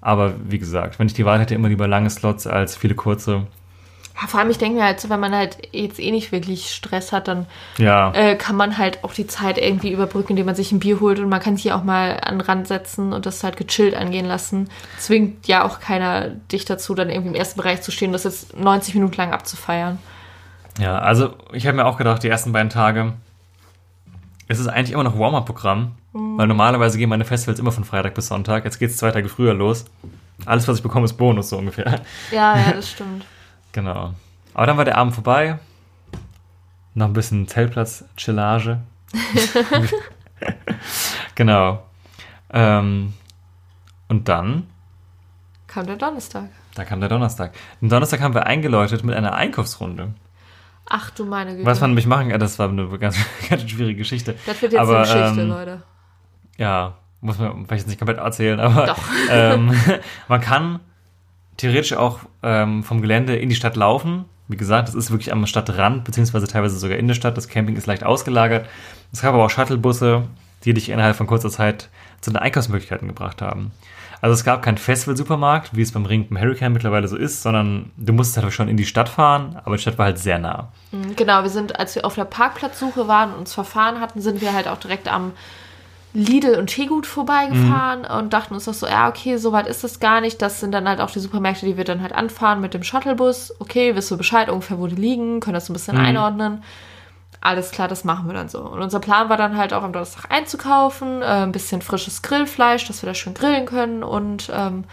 Aber 0.00 0.34
wie 0.44 0.58
gesagt, 0.58 0.98
wenn 0.98 1.06
ich 1.06 1.14
die 1.14 1.24
Wahl 1.24 1.40
hätte, 1.40 1.54
immer 1.54 1.68
lieber 1.68 1.88
lange 1.88 2.10
Slots 2.10 2.46
als 2.46 2.76
viele 2.76 2.94
kurze. 2.94 3.46
Ja, 4.20 4.28
vor 4.28 4.38
allem, 4.38 4.50
ich 4.50 4.58
denke 4.58 4.78
mir 4.78 4.84
halt 4.84 5.00
so, 5.00 5.08
wenn 5.10 5.18
man 5.18 5.34
halt 5.34 5.56
jetzt 5.72 5.98
eh 5.98 6.10
nicht 6.12 6.30
wirklich 6.30 6.70
Stress 6.72 7.10
hat, 7.10 7.26
dann 7.26 7.46
Ja. 7.78 8.12
äh, 8.12 8.36
kann 8.36 8.54
man 8.54 8.78
halt 8.78 9.02
auch 9.02 9.12
die 9.12 9.26
Zeit 9.26 9.58
irgendwie 9.58 9.90
überbrücken, 9.90 10.30
indem 10.34 10.46
man 10.46 10.54
sich 10.54 10.70
ein 10.70 10.78
Bier 10.78 11.00
holt 11.00 11.18
und 11.18 11.28
man 11.30 11.40
kann 11.40 11.56
sich 11.56 11.72
auch 11.72 11.82
mal 11.82 12.20
an 12.22 12.34
den 12.34 12.40
Rand 12.42 12.68
setzen 12.68 13.12
und 13.12 13.26
das 13.26 13.42
halt 13.42 13.56
gechillt 13.56 13.96
angehen 13.96 14.26
lassen. 14.26 14.68
Zwingt 14.98 15.48
ja 15.48 15.64
auch 15.64 15.80
keiner 15.80 16.28
dich 16.28 16.64
dazu, 16.64 16.94
dann 16.94 17.08
irgendwie 17.10 17.30
im 17.30 17.34
ersten 17.34 17.58
Bereich 17.60 17.82
zu 17.82 17.90
stehen 17.90 18.08
und 18.08 18.12
das 18.12 18.24
jetzt 18.24 18.56
90 18.56 18.94
Minuten 18.94 19.16
lang 19.16 19.32
abzufeiern. 19.32 19.98
Ja, 20.78 20.98
also 20.98 21.34
ich 21.52 21.66
habe 21.66 21.76
mir 21.76 21.86
auch 21.86 21.96
gedacht, 21.96 22.22
die 22.22 22.28
ersten 22.28 22.52
beiden 22.52 22.70
Tage, 22.70 23.14
es 24.48 24.58
ist 24.58 24.66
eigentlich 24.68 24.92
immer 24.92 25.04
noch 25.04 25.18
Warm-Up-Programm, 25.18 25.92
weil 26.12 26.46
normalerweise 26.46 26.98
gehen 26.98 27.08
meine 27.08 27.24
Festivals 27.24 27.58
immer 27.58 27.72
von 27.72 27.84
Freitag 27.84 28.14
bis 28.14 28.28
Sonntag. 28.28 28.64
Jetzt 28.64 28.78
geht 28.78 28.90
es 28.90 28.96
zwei 28.98 29.10
Tage 29.10 29.28
früher 29.28 29.54
los. 29.54 29.84
Alles, 30.46 30.68
was 30.68 30.76
ich 30.78 30.82
bekomme, 30.82 31.04
ist 31.06 31.14
Bonus, 31.14 31.48
so 31.50 31.58
ungefähr. 31.58 32.02
Ja, 32.30 32.56
ja, 32.58 32.72
das 32.74 32.90
stimmt. 32.90 33.24
Genau. 33.72 34.12
Aber 34.52 34.66
dann 34.66 34.76
war 34.76 34.84
der 34.84 34.98
Abend 34.98 35.14
vorbei. 35.14 35.58
Noch 36.94 37.06
ein 37.06 37.12
bisschen 37.12 37.48
Zeltplatz-Chillage. 37.48 38.80
genau. 41.34 41.82
Ähm, 42.52 43.14
und 44.08 44.28
dann, 44.28 44.66
Kam 45.66 45.86
der 45.86 45.96
Donnerstag. 45.96 46.50
da 46.74 46.84
kam 46.84 47.00
der 47.00 47.08
Donnerstag. 47.08 47.52
Am 47.82 47.88
Donnerstag 47.88 48.20
haben 48.20 48.34
wir 48.34 48.46
eingeläutet 48.46 49.02
mit 49.02 49.16
einer 49.16 49.34
Einkaufsrunde. 49.34 50.14
Ach 50.88 51.10
du 51.10 51.24
meine 51.24 51.52
Güte. 51.52 51.66
Was 51.66 51.80
man 51.80 51.90
nämlich 51.90 52.06
machen 52.06 52.28
kann, 52.28 52.40
das 52.40 52.58
war 52.58 52.68
eine 52.68 52.86
ganz, 52.98 53.16
ganz 53.48 53.68
schwierige 53.68 53.98
Geschichte. 53.98 54.34
das 54.46 54.60
wird 54.60 54.72
jetzt 54.72 54.80
aber, 54.80 54.98
eine 54.98 55.06
Geschichte, 55.06 55.40
ähm, 55.40 55.48
Leute. 55.48 55.82
Ja, 56.58 56.94
muss 57.20 57.38
man 57.38 57.66
vielleicht 57.66 57.86
nicht 57.86 57.98
komplett 57.98 58.18
erzählen, 58.18 58.60
aber 58.60 58.86
Doch. 58.86 58.98
ähm, 59.30 59.72
man 60.28 60.40
kann 60.40 60.80
theoretisch 61.56 61.94
auch 61.94 62.20
ähm, 62.42 62.82
vom 62.82 63.00
Gelände 63.00 63.36
in 63.36 63.48
die 63.48 63.54
Stadt 63.54 63.76
laufen. 63.76 64.26
Wie 64.46 64.56
gesagt, 64.56 64.88
das 64.88 64.94
ist 64.94 65.10
wirklich 65.10 65.32
am 65.32 65.46
Stadtrand, 65.46 66.04
beziehungsweise 66.04 66.46
teilweise 66.46 66.78
sogar 66.78 66.98
in 66.98 67.08
der 67.08 67.14
Stadt. 67.14 67.36
Das 67.36 67.48
Camping 67.48 67.76
ist 67.76 67.86
leicht 67.86 68.04
ausgelagert. 68.04 68.68
Es 69.10 69.22
gab 69.22 69.32
aber 69.32 69.44
auch 69.46 69.50
Shuttlebusse, 69.50 70.24
die 70.64 70.74
dich 70.74 70.90
innerhalb 70.90 71.16
von 71.16 71.26
kurzer 71.26 71.50
Zeit 71.50 71.88
zu 72.20 72.30
den 72.30 72.36
Einkaufsmöglichkeiten 72.36 73.08
gebracht 73.08 73.40
haben. 73.40 73.72
Also 74.24 74.32
es 74.32 74.42
gab 74.44 74.62
keinen 74.62 74.78
Festival-Supermarkt, 74.78 75.76
wie 75.76 75.82
es 75.82 75.92
beim 75.92 76.06
Ring 76.06 76.26
beim 76.30 76.40
Hurricane 76.40 76.72
mittlerweile 76.72 77.06
so 77.08 77.16
ist, 77.16 77.42
sondern 77.42 77.90
du 77.98 78.14
musstest 78.14 78.42
halt 78.42 78.54
schon 78.54 78.68
in 78.68 78.78
die 78.78 78.86
Stadt 78.86 79.10
fahren, 79.10 79.60
aber 79.66 79.76
die 79.76 79.82
Stadt 79.82 79.98
war 79.98 80.06
halt 80.06 80.18
sehr 80.18 80.38
nah. 80.38 80.68
Genau, 81.14 81.42
wir 81.42 81.50
sind, 81.50 81.78
als 81.78 81.94
wir 81.94 82.06
auf 82.06 82.14
der 82.14 82.24
Parkplatzsuche 82.24 83.06
waren 83.06 83.34
und 83.34 83.40
uns 83.40 83.52
verfahren 83.52 84.00
hatten, 84.00 84.22
sind 84.22 84.40
wir 84.40 84.54
halt 84.54 84.66
auch 84.66 84.78
direkt 84.78 85.12
am 85.12 85.32
Lidl 86.14 86.54
und 86.58 86.68
Teegut 86.68 87.06
vorbeigefahren 87.06 88.00
Mhm. 88.08 88.16
und 88.18 88.32
dachten 88.32 88.54
uns 88.54 88.64
doch 88.64 88.72
so, 88.72 88.86
ja, 88.86 89.08
okay, 89.10 89.36
so 89.36 89.52
weit 89.52 89.66
ist 89.66 89.84
das 89.84 90.00
gar 90.00 90.22
nicht. 90.22 90.40
Das 90.40 90.58
sind 90.58 90.72
dann 90.72 90.88
halt 90.88 91.00
auch 91.02 91.10
die 91.10 91.18
Supermärkte, 91.20 91.66
die 91.66 91.76
wir 91.76 91.84
dann 91.84 92.00
halt 92.00 92.14
anfahren 92.14 92.62
mit 92.62 92.72
dem 92.72 92.82
Shuttlebus. 92.82 93.54
Okay, 93.58 93.94
wisst 93.94 94.10
du 94.10 94.16
Bescheid 94.16 94.48
ungefähr, 94.48 94.78
wo 94.78 94.86
die 94.86 94.94
liegen, 94.94 95.40
können 95.40 95.52
das 95.54 95.68
ein 95.68 95.74
bisschen 95.74 95.98
Mhm. 95.98 96.04
einordnen. 96.04 96.62
Alles 97.44 97.70
klar, 97.72 97.88
das 97.88 98.04
machen 98.04 98.26
wir 98.26 98.32
dann 98.32 98.48
so. 98.48 98.60
Und 98.62 98.80
unser 98.80 99.00
Plan 99.00 99.28
war 99.28 99.36
dann 99.36 99.58
halt 99.58 99.74
auch 99.74 99.82
am 99.82 99.92
Donnerstag 99.92 100.30
einzukaufen, 100.30 101.20
äh, 101.20 101.26
ein 101.26 101.52
bisschen 101.52 101.82
frisches 101.82 102.22
Grillfleisch, 102.22 102.86
dass 102.86 103.02
wir 103.02 103.06
das 103.06 103.18
schön 103.18 103.34
grillen 103.34 103.66
können 103.66 104.02
und 104.02 104.50
ähm, 104.50 104.84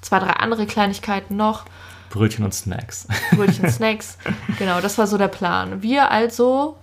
zwei, 0.00 0.18
drei 0.18 0.30
andere 0.30 0.66
Kleinigkeiten 0.66 1.36
noch. 1.36 1.64
Brötchen 2.10 2.44
und 2.44 2.52
Snacks. 2.52 3.06
Brötchen, 3.36 3.70
Snacks. 3.70 4.18
Genau, 4.58 4.80
das 4.80 4.98
war 4.98 5.06
so 5.06 5.16
der 5.16 5.28
Plan. 5.28 5.80
Wir 5.80 6.10
also, 6.10 6.76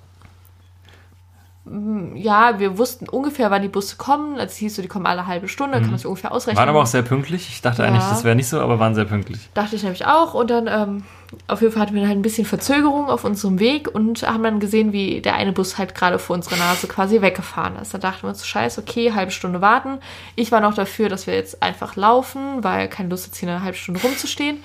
mm, 1.65 2.15
ja, 2.15 2.57
wir 2.59 2.77
wussten 2.77 3.09
ungefähr, 3.09 3.51
wann 3.51 3.61
die 3.61 3.67
Busse 3.67 3.97
kommen. 3.97 4.39
Als 4.39 4.53
es 4.53 4.57
hieß 4.59 4.77
so, 4.77 4.81
die 4.81 4.87
kommen 4.87 5.05
alle 5.05 5.27
halbe 5.27 5.49
Stunde, 5.49 5.79
kann 5.81 5.89
man 5.89 5.97
sich 5.97 6.07
ungefähr 6.07 6.31
ausrechnen. 6.31 6.57
Waren 6.59 6.69
aber 6.69 6.81
auch 6.81 6.87
sehr 6.87 7.01
pünktlich. 7.03 7.49
Ich 7.49 7.61
dachte 7.61 7.81
Ja. 7.83 7.89
eigentlich, 7.89 8.05
das 8.05 8.23
wäre 8.23 8.37
nicht 8.37 8.47
so, 8.47 8.61
aber 8.61 8.79
waren 8.79 8.95
sehr 8.95 9.03
pünktlich. 9.05 9.49
Dachte 9.53 9.75
ich 9.75 9.83
nämlich 9.83 10.05
auch. 10.05 10.33
Und 10.33 10.49
dann, 10.49 10.67
ähm, 10.67 11.03
auf 11.47 11.61
jeden 11.61 11.73
Fall 11.73 11.83
hatten 11.83 11.95
wir 11.95 12.07
halt 12.07 12.17
ein 12.17 12.23
bisschen 12.23 12.45
Verzögerung 12.45 13.07
auf 13.09 13.23
unserem 13.23 13.59
Weg 13.59 13.93
und 13.93 14.23
haben 14.23 14.43
dann 14.43 14.59
gesehen, 14.59 14.93
wie 14.93 15.21
der 15.21 15.35
eine 15.35 15.51
Bus 15.51 15.77
halt 15.77 15.93
gerade 15.93 16.17
vor 16.17 16.35
unserer 16.35 16.57
Nase 16.57 16.87
quasi 16.87 17.21
weggefahren 17.21 17.75
ist. 17.75 17.93
Da 17.93 17.99
dachten 17.99 18.23
wir 18.23 18.29
uns, 18.29 18.45
scheiße, 18.45 18.81
okay, 18.81 19.13
halbe 19.13 19.31
Stunde 19.31 19.61
warten. 19.61 19.99
Ich 20.35 20.51
war 20.51 20.59
noch 20.59 20.73
dafür, 20.73 21.07
dass 21.07 21.27
wir 21.27 21.35
jetzt 21.35 21.61
einfach 21.61 21.95
laufen, 21.95 22.63
weil 22.63 22.87
keine 22.87 23.09
Lust 23.09 23.27
jetzt 23.27 23.37
hier 23.37 23.49
eine 23.49 23.61
halbe 23.61 23.77
Stunde 23.77 24.01
rumzustehen. 24.01 24.63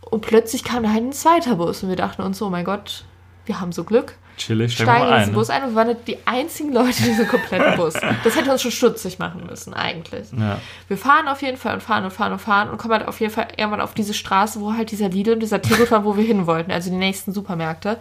Und 0.00 0.22
plötzlich 0.22 0.64
kam 0.64 0.82
da 0.82 0.90
halt 0.90 1.04
ein 1.04 1.12
zweiter 1.12 1.56
Bus 1.56 1.82
und 1.82 1.88
wir 1.88 1.96
dachten 1.96 2.22
uns, 2.22 2.42
oh 2.42 2.50
mein 2.50 2.64
Gott, 2.64 3.04
wir 3.44 3.60
haben 3.60 3.72
so 3.72 3.84
Glück. 3.84 4.14
Chillig, 4.36 4.74
steigen 4.74 4.90
wir 4.90 4.96
Steigen 4.96 5.10
mal 5.10 5.22
in 5.22 5.28
ne? 5.30 5.34
Bus 5.34 5.50
ein 5.50 5.62
und 5.62 5.70
wir 5.70 5.74
waren 5.76 5.88
nicht 5.88 6.08
die 6.08 6.18
einzigen 6.26 6.72
Leute 6.72 6.98
in 6.98 7.04
diesem 7.06 7.28
kompletten 7.28 7.76
Bus. 7.76 7.94
Das 8.22 8.36
hätte 8.36 8.50
uns 8.50 8.62
schon 8.62 8.70
stutzig 8.70 9.18
machen 9.18 9.46
müssen, 9.48 9.72
eigentlich. 9.72 10.28
Ja. 10.38 10.58
Wir 10.88 10.98
fahren 10.98 11.28
auf 11.28 11.42
jeden 11.42 11.56
Fall 11.56 11.74
und 11.74 11.82
fahren 11.82 12.04
und 12.04 12.12
fahren 12.12 12.32
und 12.32 12.38
fahren 12.38 12.68
und 12.68 12.78
kommen 12.78 12.94
halt 12.94 13.08
auf 13.08 13.20
jeden 13.20 13.32
Fall 13.32 13.48
irgendwann 13.56 13.80
auf 13.80 13.94
diese 13.94 14.14
Straße, 14.14 14.60
wo 14.60 14.74
halt 14.74 14.90
dieser 14.90 15.08
Lidl 15.08 15.32
und 15.32 15.40
dieser 15.40 15.62
Tegut 15.62 15.90
war, 15.90 16.04
wo 16.04 16.16
wir 16.16 16.24
hin 16.24 16.46
wollten, 16.46 16.70
also 16.70 16.90
die 16.90 16.96
nächsten 16.96 17.32
Supermärkte. 17.32 17.98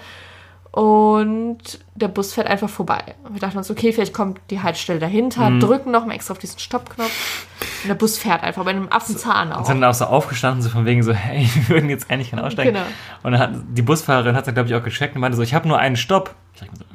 Und 0.76 1.80
der 1.96 2.10
Bus 2.10 2.34
fährt 2.34 2.48
einfach 2.48 2.68
vorbei. 2.68 3.16
Und 3.24 3.34
wir 3.34 3.40
dachten 3.40 3.58
uns, 3.58 3.72
okay, 3.72 3.94
vielleicht 3.94 4.14
kommt 4.14 4.42
die 4.50 4.62
Haltestelle 4.62 5.00
dahinter, 5.00 5.50
Mhm. 5.50 5.62
drücken 5.62 5.92
nochmal 5.92 6.16
extra 6.16 6.34
auf 6.34 6.38
diesen 6.38 6.60
Stoppknopf. 6.60 7.46
Und 7.84 7.88
der 7.88 7.96
Bus 7.96 8.18
fährt 8.18 8.44
einfach 8.44 8.66
bei 8.66 8.72
einem 8.72 8.90
Affenzahn 8.92 9.48
Und 9.50 9.54
auch. 9.54 9.66
sind 9.66 9.80
dann 9.80 9.90
auch 9.90 9.94
so 9.94 10.04
aufgestanden, 10.04 10.62
so 10.62 10.70
von 10.70 10.84
wegen 10.84 11.02
so, 11.02 11.14
hey, 11.14 11.48
wir 11.56 11.70
würden 11.70 11.90
jetzt 11.90 12.12
eigentlich 12.12 12.32
gerne 12.32 12.44
aussteigen. 12.46 12.74
Genau. 12.74 12.86
Und 13.24 13.32
dann 13.32 13.40
hat 13.40 13.52
die 13.70 13.82
Busfahrerin 13.84 14.36
hat 14.36 14.48
dann, 14.48 14.54
glaube 14.54 14.68
ich, 14.68 14.76
auch 14.76 14.84
gecheckt 14.84 15.16
und 15.16 15.22
meinte 15.22 15.38
so, 15.38 15.44
ich 15.44 15.54
habe 15.54 15.66
nur 15.66 15.80
einen 15.80 15.96
Stopp. 15.96 16.36
Ich 16.54 16.60
dachte 16.60 16.74
mir 16.74 16.78
so, 16.80 16.86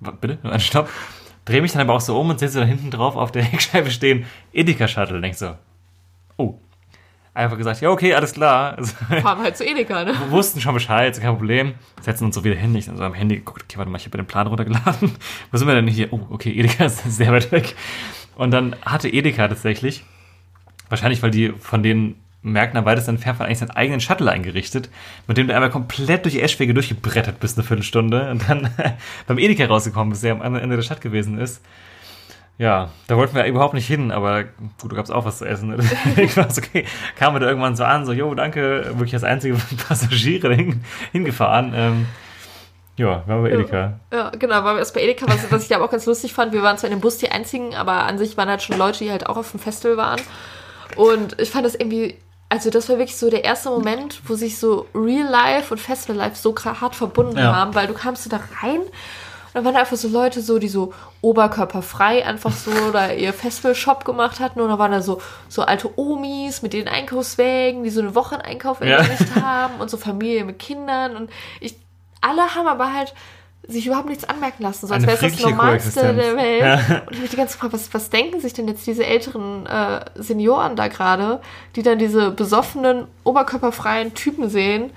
was, 0.00 0.14
bitte? 0.20 0.38
Nur 0.42 0.52
einen 0.52 0.60
Stopp? 0.60 0.88
Dreh 1.44 1.60
mich 1.60 1.70
dann 1.70 1.82
aber 1.82 1.94
auch 1.94 2.00
so 2.00 2.18
um 2.20 2.28
und 2.30 2.40
sehe 2.40 2.48
so 2.48 2.58
da 2.58 2.66
hinten 2.66 2.90
drauf 2.90 3.14
auf 3.14 3.30
der 3.30 3.42
Heckscheibe 3.44 3.92
stehen, 3.92 4.26
Edeka-Shuttle. 4.52 5.20
Denk 5.20 5.36
so. 5.36 5.52
Einfach 7.36 7.58
gesagt, 7.58 7.82
ja, 7.82 7.90
okay, 7.90 8.14
alles 8.14 8.32
klar. 8.32 8.78
Also, 8.78 8.94
Fahren 9.20 9.38
wir 9.38 9.44
halt 9.44 9.58
zu 9.58 9.66
Edeka, 9.66 10.04
ne? 10.04 10.14
wir 10.14 10.30
wussten 10.30 10.58
schon 10.58 10.72
Bescheid, 10.72 11.12
ist 11.12 11.20
kein 11.20 11.36
Problem. 11.36 11.74
Setzen 12.00 12.24
uns 12.24 12.34
so 12.34 12.44
wieder 12.44 12.54
hin. 12.54 12.74
Ich 12.74 12.86
dann 12.86 12.96
so 12.96 13.02
am 13.02 13.12
Handy 13.12 13.36
geguckt, 13.36 13.64
okay, 13.64 13.76
warte 13.76 13.90
mal, 13.90 13.98
ich 13.98 14.06
habe 14.06 14.16
den 14.16 14.24
Plan 14.24 14.46
runtergeladen. 14.46 15.12
Wo 15.50 15.58
sind 15.58 15.68
wir 15.68 15.74
denn 15.74 15.86
hier? 15.86 16.10
Oh, 16.14 16.20
okay, 16.30 16.50
Edeka 16.50 16.86
ist 16.86 17.04
sehr 17.14 17.30
weit 17.32 17.52
weg. 17.52 17.74
Und 18.36 18.52
dann 18.52 18.74
hatte 18.86 19.10
Edeka 19.10 19.48
tatsächlich, 19.48 20.02
wahrscheinlich 20.88 21.22
weil 21.22 21.30
die 21.30 21.50
von 21.50 21.82
den 21.82 22.16
Märkten 22.40 22.78
am 22.78 22.86
weitesten 22.86 23.16
entfernt 23.16 23.38
waren, 23.38 23.48
eigentlich 23.48 23.58
seinen 23.58 23.70
eigenen 23.72 24.00
Shuttle 24.00 24.30
eingerichtet, 24.30 24.88
mit 25.26 25.36
dem 25.36 25.48
du 25.48 25.54
einmal 25.54 25.70
komplett 25.70 26.24
durch 26.24 26.34
die 26.34 26.40
Eschwege 26.40 26.72
durchgebrettert 26.72 27.38
bist, 27.38 27.58
eine 27.58 27.66
Viertelstunde, 27.66 28.30
und 28.30 28.48
dann 28.48 28.70
beim 29.26 29.38
Edeka 29.38 29.66
rausgekommen 29.66 30.10
bist, 30.10 30.24
der 30.24 30.32
am 30.32 30.40
anderen 30.40 30.64
Ende 30.64 30.76
der 30.76 30.82
Stadt 30.82 31.02
gewesen 31.02 31.38
ist. 31.38 31.62
Ja, 32.58 32.88
da 33.06 33.16
wollten 33.18 33.34
wir 33.36 33.44
überhaupt 33.44 33.74
nicht 33.74 33.86
hin, 33.86 34.10
aber 34.10 34.44
gut, 34.80 34.90
da 34.90 34.96
gab 34.96 35.04
es 35.04 35.10
auch 35.10 35.24
was 35.26 35.38
zu 35.38 35.44
essen. 35.44 35.68
ne? 35.76 35.78
Ich 36.16 36.36
war 36.36 36.48
so, 36.50 36.62
okay, 36.62 36.86
kamen 37.16 37.36
wir 37.36 37.40
da 37.40 37.48
irgendwann 37.48 37.76
so 37.76 37.84
an, 37.84 38.06
so, 38.06 38.12
jo, 38.12 38.34
danke, 38.34 38.84
wirklich 38.94 39.14
als 39.14 39.24
einzige 39.24 39.56
Passagiere 39.88 40.54
hin, 40.54 40.82
hingefahren. 41.12 41.72
Ähm, 41.74 42.06
ja, 42.96 43.22
waren 43.26 43.44
wir 43.44 43.50
bei 43.50 43.56
Edeka. 43.56 44.00
Ja, 44.10 44.30
genau, 44.30 44.54
waren 44.64 44.76
wir 44.76 44.78
erst 44.78 44.94
bei 44.94 45.02
Edeka, 45.02 45.26
was, 45.28 45.50
was 45.52 45.66
ich 45.66 45.74
aber 45.74 45.84
auch 45.84 45.90
ganz 45.90 46.06
lustig 46.06 46.32
fand. 46.32 46.54
Wir 46.54 46.62
waren 46.62 46.78
zwar 46.78 46.88
in 46.88 46.96
dem 46.96 47.02
Bus 47.02 47.18
die 47.18 47.30
einzigen, 47.30 47.74
aber 47.74 48.04
an 48.04 48.16
sich 48.16 48.38
waren 48.38 48.48
halt 48.48 48.62
schon 48.62 48.78
Leute, 48.78 49.04
die 49.04 49.10
halt 49.10 49.26
auch 49.26 49.36
auf 49.36 49.50
dem 49.50 49.60
Festival 49.60 49.98
waren. 49.98 50.20
Und 50.96 51.38
ich 51.38 51.50
fand 51.50 51.66
das 51.66 51.74
irgendwie, 51.74 52.16
also 52.48 52.70
das 52.70 52.88
war 52.88 52.96
wirklich 52.96 53.18
so 53.18 53.28
der 53.28 53.44
erste 53.44 53.68
Moment, 53.68 54.22
wo 54.26 54.34
sich 54.34 54.58
so 54.58 54.86
Real 54.94 55.28
Life 55.28 55.74
und 55.74 55.78
Festival 55.78 56.16
Life 56.16 56.36
so 56.36 56.54
hart 56.56 56.94
verbunden 56.94 57.36
Ja. 57.36 57.54
haben, 57.54 57.74
weil 57.74 57.86
du 57.86 57.92
kamst 57.92 58.22
so 58.24 58.30
da 58.30 58.40
rein 58.62 58.80
dann 59.56 59.64
waren 59.64 59.76
einfach 59.76 59.96
so 59.96 60.08
Leute 60.08 60.42
so, 60.42 60.58
die 60.58 60.68
so 60.68 60.92
oberkörperfrei 61.22 62.24
einfach 62.24 62.52
so 62.52 62.70
da 62.92 63.10
ihr 63.12 63.32
Festival-Shop 63.32 64.04
gemacht 64.04 64.38
hatten 64.40 64.60
und 64.60 64.68
da 64.68 64.78
waren 64.78 64.92
da 64.92 65.02
so, 65.02 65.20
so 65.48 65.62
alte 65.62 65.90
Omis 65.98 66.62
mit 66.62 66.72
den 66.72 66.88
Einkaufswägen, 66.88 67.82
die 67.82 67.90
so 67.90 68.00
einen 68.00 68.14
Wocheneinkauf 68.14 68.80
Ja. 68.80 68.98
erledigt 68.98 69.34
haben 69.40 69.80
und 69.80 69.90
so 69.90 69.96
Familie 69.96 70.44
mit 70.44 70.58
Kindern 70.58 71.16
und 71.16 71.30
ich, 71.60 71.76
alle 72.20 72.54
haben 72.54 72.66
aber 72.66 72.92
halt 72.92 73.14
sich 73.68 73.86
überhaupt 73.86 74.08
nichts 74.08 74.22
anmerken 74.22 74.62
lassen, 74.62 74.86
so 74.86 74.94
als 74.94 75.02
Eine 75.02 75.12
wäre 75.12 75.26
es 75.26 75.32
das 75.34 75.42
Normalste 75.42 76.14
der. 76.14 76.36
Welt. 76.36 76.60
Ja. 76.60 77.02
Und 77.06 77.12
ich 77.14 77.20
mich 77.20 77.30
die 77.30 77.36
ganze 77.36 77.54
gefragt, 77.54 77.72
was, 77.72 77.92
was 77.92 78.10
denken 78.10 78.38
sich 78.40 78.52
denn 78.52 78.68
jetzt 78.68 78.86
diese 78.86 79.04
älteren 79.04 79.66
äh, 79.66 80.04
Senioren 80.14 80.76
da 80.76 80.86
gerade, 80.86 81.40
die 81.74 81.82
dann 81.82 81.98
diese 81.98 82.30
besoffenen, 82.30 83.08
oberkörperfreien 83.24 84.14
Typen 84.14 84.48
sehen, 84.50 84.92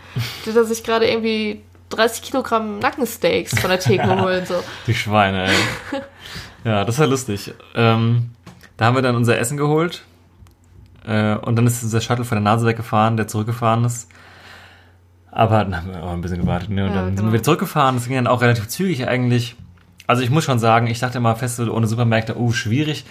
die 0.46 0.54
da 0.54 0.64
sich 0.66 0.84
gerade 0.84 1.10
irgendwie 1.10 1.64
30 1.90 2.22
Kilogramm 2.22 2.80
Nackensteaks 2.80 3.60
von 3.60 3.70
der 3.70 3.80
Theke 3.80 4.08
holen. 4.22 4.46
So. 4.46 4.56
Die 4.88 4.94
Schweine, 4.94 5.48
ey. 5.48 5.56
Ja, 6.64 6.86
das 6.86 7.00
war 7.00 7.08
lustig. 7.08 7.54
Ähm, 7.76 8.32
da 8.78 8.86
haben 8.86 8.96
wir 8.96 9.02
dann 9.02 9.16
unser 9.16 9.38
Essen 9.38 9.58
geholt. 9.58 10.04
Äh, 11.08 11.36
und 11.36 11.56
dann 11.56 11.66
ist 11.66 11.82
dieser 11.82 12.02
Shuttle 12.02 12.26
von 12.26 12.36
der 12.36 12.44
Nase 12.44 12.66
weggefahren, 12.66 13.18
der 13.18 13.28
zurückgefahren 13.28 13.86
ist. 13.86 14.10
Aber 15.32 15.60
dann 15.64 15.76
haben 15.78 15.90
wir 15.92 16.04
auch 16.04 16.12
ein 16.12 16.22
bisschen 16.22 16.42
gewartet. 16.42 16.70
Ne? 16.70 16.84
Und 16.86 16.90
Ja, 16.90 16.96
dann 16.96 17.10
genau. 17.16 17.22
sind 17.24 17.34
wir 17.34 17.44
zurückgefahren. 17.44 17.96
Das 17.96 18.06
ging 18.08 18.16
dann 18.16 18.28
auch 18.28 18.42
relativ 18.42 18.68
zügig 18.68 19.08
eigentlich. 19.08 19.56
Also 20.08 20.24
ich 20.24 20.30
muss 20.30 20.44
schon 20.44 20.60
sagen, 20.60 20.88
ich 20.88 21.00
dachte 21.00 21.18
immer, 21.20 21.36
Festival 21.36 21.70
ohne 21.70 21.88
Supermärkte, 21.88 22.38
oh, 22.38 22.52
schwierig. 22.52 23.06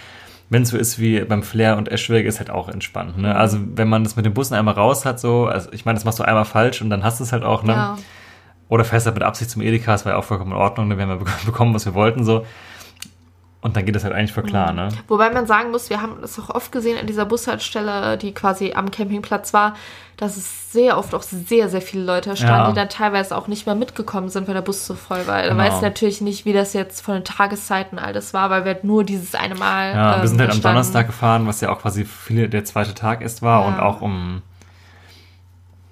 Wenn 0.49 0.63
es 0.63 0.69
so 0.69 0.77
ist 0.77 0.99
wie 0.99 1.21
beim 1.21 1.43
Flair 1.43 1.77
und 1.77 1.89
Eschwege, 1.89 2.27
ist 2.27 2.39
halt 2.39 2.49
auch 2.49 2.69
entspannt. 2.69 3.17
Ne? 3.17 3.35
Also 3.35 3.59
wenn 3.75 3.87
man 3.87 4.03
das 4.03 4.15
mit 4.15 4.25
den 4.25 4.33
Bussen 4.33 4.55
einmal 4.55 4.73
raus 4.73 5.05
hat, 5.05 5.19
so, 5.19 5.45
also 5.45 5.69
ich 5.71 5.85
meine, 5.85 5.95
das 5.97 6.05
machst 6.05 6.19
du 6.19 6.23
einmal 6.23 6.45
falsch 6.45 6.81
und 6.81 6.89
dann 6.89 7.03
hast 7.03 7.19
du 7.19 7.23
es 7.23 7.31
halt 7.31 7.43
auch, 7.43 7.63
ne? 7.63 7.73
Ja. 7.73 7.97
Oder 8.69 8.85
fährst 8.85 9.05
halt 9.07 9.15
mit 9.15 9.23
Absicht 9.23 9.49
zum 9.49 9.61
Edeka, 9.61 9.91
das 9.91 10.05
war 10.05 10.13
ja 10.13 10.17
auch 10.17 10.23
vollkommen 10.23 10.51
in 10.51 10.57
Ordnung, 10.57 10.87
ne? 10.87 10.97
wir 10.97 11.05
haben 11.05 11.19
ja 11.19 11.25
bek- 11.25 11.45
bekommen, 11.45 11.73
was 11.73 11.85
wir 11.85 11.93
wollten, 11.95 12.23
so. 12.23 12.45
Und 13.61 13.75
dann 13.75 13.83
geht 13.83 13.93
das 13.93 14.05
halt 14.05 14.13
eigentlich 14.13 14.31
voll 14.31 14.43
klar, 14.43 14.71
ne? 14.71 14.87
Wobei 15.09 15.31
man 15.31 15.45
sagen 15.45 15.71
muss, 15.71 15.89
wir 15.89 16.01
haben 16.01 16.19
das 16.21 16.39
auch 16.39 16.49
oft 16.49 16.71
gesehen 16.71 16.97
an 16.97 17.07
dieser 17.07 17.25
Bushaltestelle, 17.25 18.17
die 18.17 18.33
quasi 18.33 18.71
am 18.73 18.89
Campingplatz 18.89 19.53
war, 19.53 19.73
dass 20.15 20.37
es 20.37 20.71
sehr 20.71 20.97
oft 20.97 21.13
auch 21.13 21.23
sehr, 21.23 21.67
sehr 21.67 21.81
viele 21.81 22.03
Leute 22.05 22.37
standen, 22.37 22.53
Ja. 22.53 22.69
die 22.69 22.75
dann 22.75 22.87
teilweise 22.87 23.35
auch 23.35 23.47
nicht 23.49 23.65
mehr 23.65 23.75
mitgekommen 23.75 24.29
sind, 24.29 24.47
weil 24.47 24.53
der 24.53 24.61
Bus 24.61 24.85
so 24.87 24.93
voll 24.95 25.27
war. 25.27 25.41
Da 25.41 25.49
Genau. 25.49 25.61
weiß 25.61 25.75
ich 25.77 25.81
natürlich 25.81 26.21
nicht, 26.21 26.45
wie 26.45 26.53
das 26.53 26.71
jetzt 26.71 27.01
von 27.01 27.15
den 27.15 27.25
Tageszeiten 27.25 27.99
alles 27.99 28.33
war, 28.33 28.49
weil 28.49 28.63
wir 28.63 28.75
halt 28.75 28.85
nur 28.85 29.03
dieses 29.03 29.35
eine 29.35 29.55
Mal. 29.55 29.93
Ja, 29.93 30.15
ähm, 30.15 30.21
wir 30.21 30.27
sind 30.29 30.39
halt 30.39 30.51
am 30.51 30.57
standen. 30.57 30.75
Donnerstag 30.75 31.07
gefahren, 31.07 31.45
was 31.45 31.59
ja 31.59 31.69
auch 31.69 31.79
quasi 31.81 32.05
viele 32.05 32.47
der 32.47 32.63
zweite 32.63 32.93
Tag 32.93 33.21
ist 33.21 33.41
war 33.41 33.61
Ja. 33.63 33.67
und 33.67 33.79
auch 33.81 33.99
um, 33.99 34.41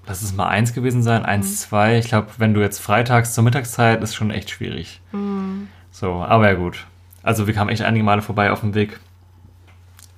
lass 0.08 0.22
es 0.22 0.34
mal 0.34 0.48
eins 0.48 0.74
gewesen 0.74 1.04
sein, 1.04 1.22
Mhm. 1.22 1.28
eins, 1.28 1.62
zwei. 1.62 1.98
Ich 1.98 2.08
glaube, 2.08 2.28
wenn 2.38 2.54
du 2.54 2.62
jetzt 2.62 2.80
freitags 2.80 3.34
zur 3.34 3.44
Mittagszeit, 3.44 4.02
ist 4.02 4.16
schon 4.16 4.32
echt 4.32 4.50
schwierig. 4.50 5.02
Mhm. 5.12 5.68
So, 5.92 6.14
aber 6.14 6.48
ja 6.48 6.54
gut. 6.56 6.86
Also 7.24 7.46
wir 7.48 7.54
kamen 7.54 7.70
echt 7.70 7.82
einige 7.82 8.04
Male 8.04 8.22
vorbei 8.22 8.52
auf 8.52 8.62
dem 8.62 8.74
Weg 8.74 9.00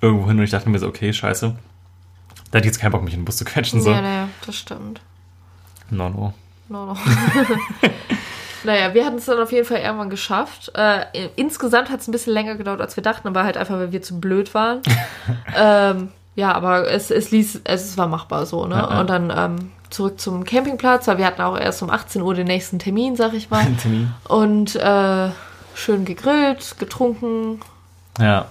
irgendwo 0.00 0.28
hin 0.28 0.38
und 0.38 0.44
ich 0.44 0.50
dachte 0.50 0.68
mir 0.68 0.78
so, 0.78 0.86
okay, 0.86 1.12
scheiße. 1.12 1.54
Da 2.50 2.56
hätte 2.58 2.66
ich 2.66 2.72
jetzt 2.72 2.80
keinen 2.80 2.92
Bock, 2.92 3.02
mich 3.02 3.14
in 3.14 3.20
den 3.20 3.24
Bus 3.24 3.36
zu 3.36 3.44
quetschen. 3.44 3.80
So. 3.80 3.90
Ja, 3.90 4.00
naja, 4.00 4.28
das 4.46 4.56
stimmt. 4.56 5.00
No, 5.90 6.08
no. 6.08 6.32
No, 6.68 6.86
no. 6.86 6.96
naja, 8.64 8.94
wir 8.94 9.04
hatten 9.04 9.16
es 9.16 9.24
dann 9.26 9.40
auf 9.40 9.50
jeden 9.52 9.66
Fall 9.66 9.78
irgendwann 9.78 10.10
geschafft. 10.10 10.70
Äh, 10.74 11.28
insgesamt 11.36 11.90
hat 11.90 12.00
es 12.00 12.08
ein 12.08 12.12
bisschen 12.12 12.32
länger 12.32 12.54
gedauert, 12.56 12.80
als 12.80 12.96
wir 12.96 13.02
dachten, 13.02 13.26
aber 13.28 13.44
halt 13.44 13.56
einfach, 13.56 13.74
weil 13.74 13.92
wir 13.92 14.02
zu 14.02 14.20
blöd 14.20 14.54
waren. 14.54 14.80
ähm, 15.56 16.08
ja, 16.36 16.52
aber 16.52 16.88
es, 16.88 17.10
es 17.10 17.30
ließ, 17.30 17.62
es, 17.64 17.84
es 17.84 17.98
war 17.98 18.06
machbar 18.06 18.46
so, 18.46 18.66
ne? 18.66 18.76
Ja, 18.76 18.90
ja. 18.90 19.00
Und 19.00 19.10
dann 19.10 19.32
ähm, 19.36 19.72
zurück 19.90 20.20
zum 20.20 20.44
Campingplatz, 20.44 21.08
weil 21.08 21.18
wir 21.18 21.26
hatten 21.26 21.42
auch 21.42 21.58
erst 21.58 21.82
um 21.82 21.90
18 21.90 22.22
Uhr 22.22 22.34
den 22.34 22.46
nächsten 22.46 22.78
Termin, 22.78 23.16
sag 23.16 23.34
ich 23.34 23.50
mal. 23.50 23.66
Termin. 23.82 24.12
Und 24.28 24.76
äh, 24.76 25.30
schön 25.74 26.04
gegrillt, 26.04 26.76
getrunken. 26.78 27.60
Ja. 28.18 28.46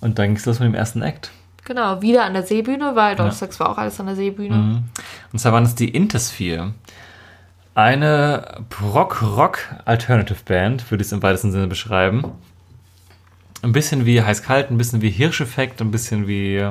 Und 0.00 0.18
dann 0.18 0.28
ging 0.28 0.36
es 0.36 0.46
los 0.46 0.60
mit 0.60 0.68
dem 0.68 0.74
ersten 0.74 1.02
Act. 1.02 1.30
Genau, 1.64 2.00
wieder 2.02 2.24
an 2.24 2.32
der 2.32 2.42
Seebühne, 2.42 2.96
weil 2.96 3.16
donnerstags 3.16 3.60
war 3.60 3.68
auch 3.68 3.76
alles 3.78 4.00
an 4.00 4.06
der 4.06 4.16
Seebühne. 4.16 4.56
Mhm. 4.56 4.84
Und 5.32 5.38
zwar 5.38 5.52
waren 5.52 5.64
es 5.64 5.74
die 5.74 5.88
Intersphere. 5.88 6.72
Eine 7.74 8.64
Prog-Rock-Alternative-Band, 8.70 10.90
würde 10.90 11.02
ich 11.02 11.08
es 11.08 11.12
im 11.12 11.22
weitesten 11.22 11.52
Sinne 11.52 11.68
beschreiben. 11.68 12.24
Ein 13.62 13.72
bisschen 13.72 14.06
wie 14.06 14.22
Heiß-Kalt, 14.22 14.70
ein 14.70 14.78
bisschen 14.78 15.02
wie 15.02 15.10
Hirscheffekt, 15.10 15.80
ein 15.80 15.90
bisschen 15.90 16.26
wie 16.26 16.66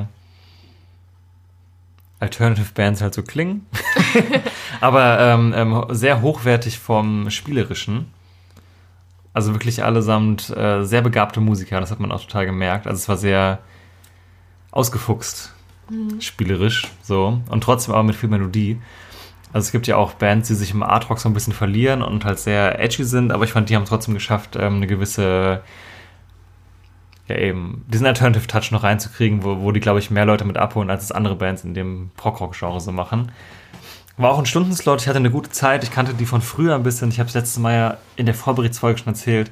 Alternative-Bands 2.19 3.01
halt 3.01 3.13
so 3.13 3.23
klingen. 3.23 3.65
Aber 4.81 5.19
ähm, 5.19 5.53
ähm, 5.55 5.85
sehr 5.89 6.21
hochwertig 6.21 6.79
vom 6.79 7.29
Spielerischen. 7.29 8.07
Also 9.33 9.53
wirklich 9.53 9.83
allesamt 9.83 10.49
äh, 10.49 10.83
sehr 10.83 11.01
begabte 11.01 11.39
Musiker, 11.39 11.79
das 11.79 11.91
hat 11.91 11.99
man 11.99 12.11
auch 12.11 12.21
total 12.21 12.45
gemerkt. 12.45 12.87
Also 12.87 12.97
es 12.97 13.07
war 13.07 13.17
sehr 13.17 13.59
ausgefuchst, 14.71 15.53
spielerisch, 16.19 16.87
so. 17.03 17.41
Und 17.49 17.63
trotzdem 17.63 17.93
aber 17.93 18.03
mit 18.03 18.15
viel 18.15 18.29
Melodie. 18.29 18.79
Also 19.51 19.67
es 19.67 19.71
gibt 19.71 19.87
ja 19.87 19.97
auch 19.97 20.13
Bands, 20.13 20.47
die 20.47 20.55
sich 20.55 20.71
im 20.71 20.83
Art 20.83 21.09
Rock 21.09 21.19
so 21.19 21.29
ein 21.29 21.33
bisschen 21.33 21.53
verlieren 21.53 22.01
und 22.01 22.25
halt 22.25 22.39
sehr 22.39 22.79
edgy 22.79 23.03
sind, 23.03 23.31
aber 23.31 23.45
ich 23.45 23.51
fand, 23.51 23.69
die 23.69 23.75
haben 23.75 23.85
trotzdem 23.85 24.13
geschafft, 24.13 24.55
ähm, 24.55 24.75
eine 24.75 24.87
gewisse, 24.87 25.63
ja 27.29 27.37
eben, 27.37 27.85
diesen 27.87 28.05
Alternative 28.05 28.47
Touch 28.47 28.71
noch 28.71 28.83
reinzukriegen, 28.83 29.43
wo, 29.43 29.61
wo 29.61 29.71
die, 29.71 29.79
glaube 29.79 29.99
ich, 29.99 30.11
mehr 30.11 30.25
Leute 30.25 30.45
mit 30.45 30.57
abholen, 30.57 30.89
als 30.89 31.03
es 31.03 31.11
andere 31.11 31.35
Bands 31.35 31.63
in 31.63 31.73
dem 31.73 32.11
Prog-Rock-Genre 32.17 32.81
so 32.81 32.91
machen. 32.91 33.31
War 34.17 34.31
auch 34.31 34.39
ein 34.39 34.45
Stundenslot, 34.45 35.01
ich 35.01 35.07
hatte 35.07 35.19
eine 35.19 35.31
gute 35.31 35.49
Zeit, 35.49 35.83
ich 35.83 35.91
kannte 35.91 36.13
die 36.13 36.25
von 36.25 36.41
früher 36.41 36.75
ein 36.75 36.83
bisschen, 36.83 37.09
ich 37.09 37.19
habe 37.19 37.29
es 37.29 37.35
letztes 37.35 37.57
Mal 37.57 37.73
ja 37.73 37.97
in 38.17 38.25
der 38.25 38.35
Vorberichtsfolge 38.35 38.99
schon 38.99 39.07
erzählt. 39.07 39.49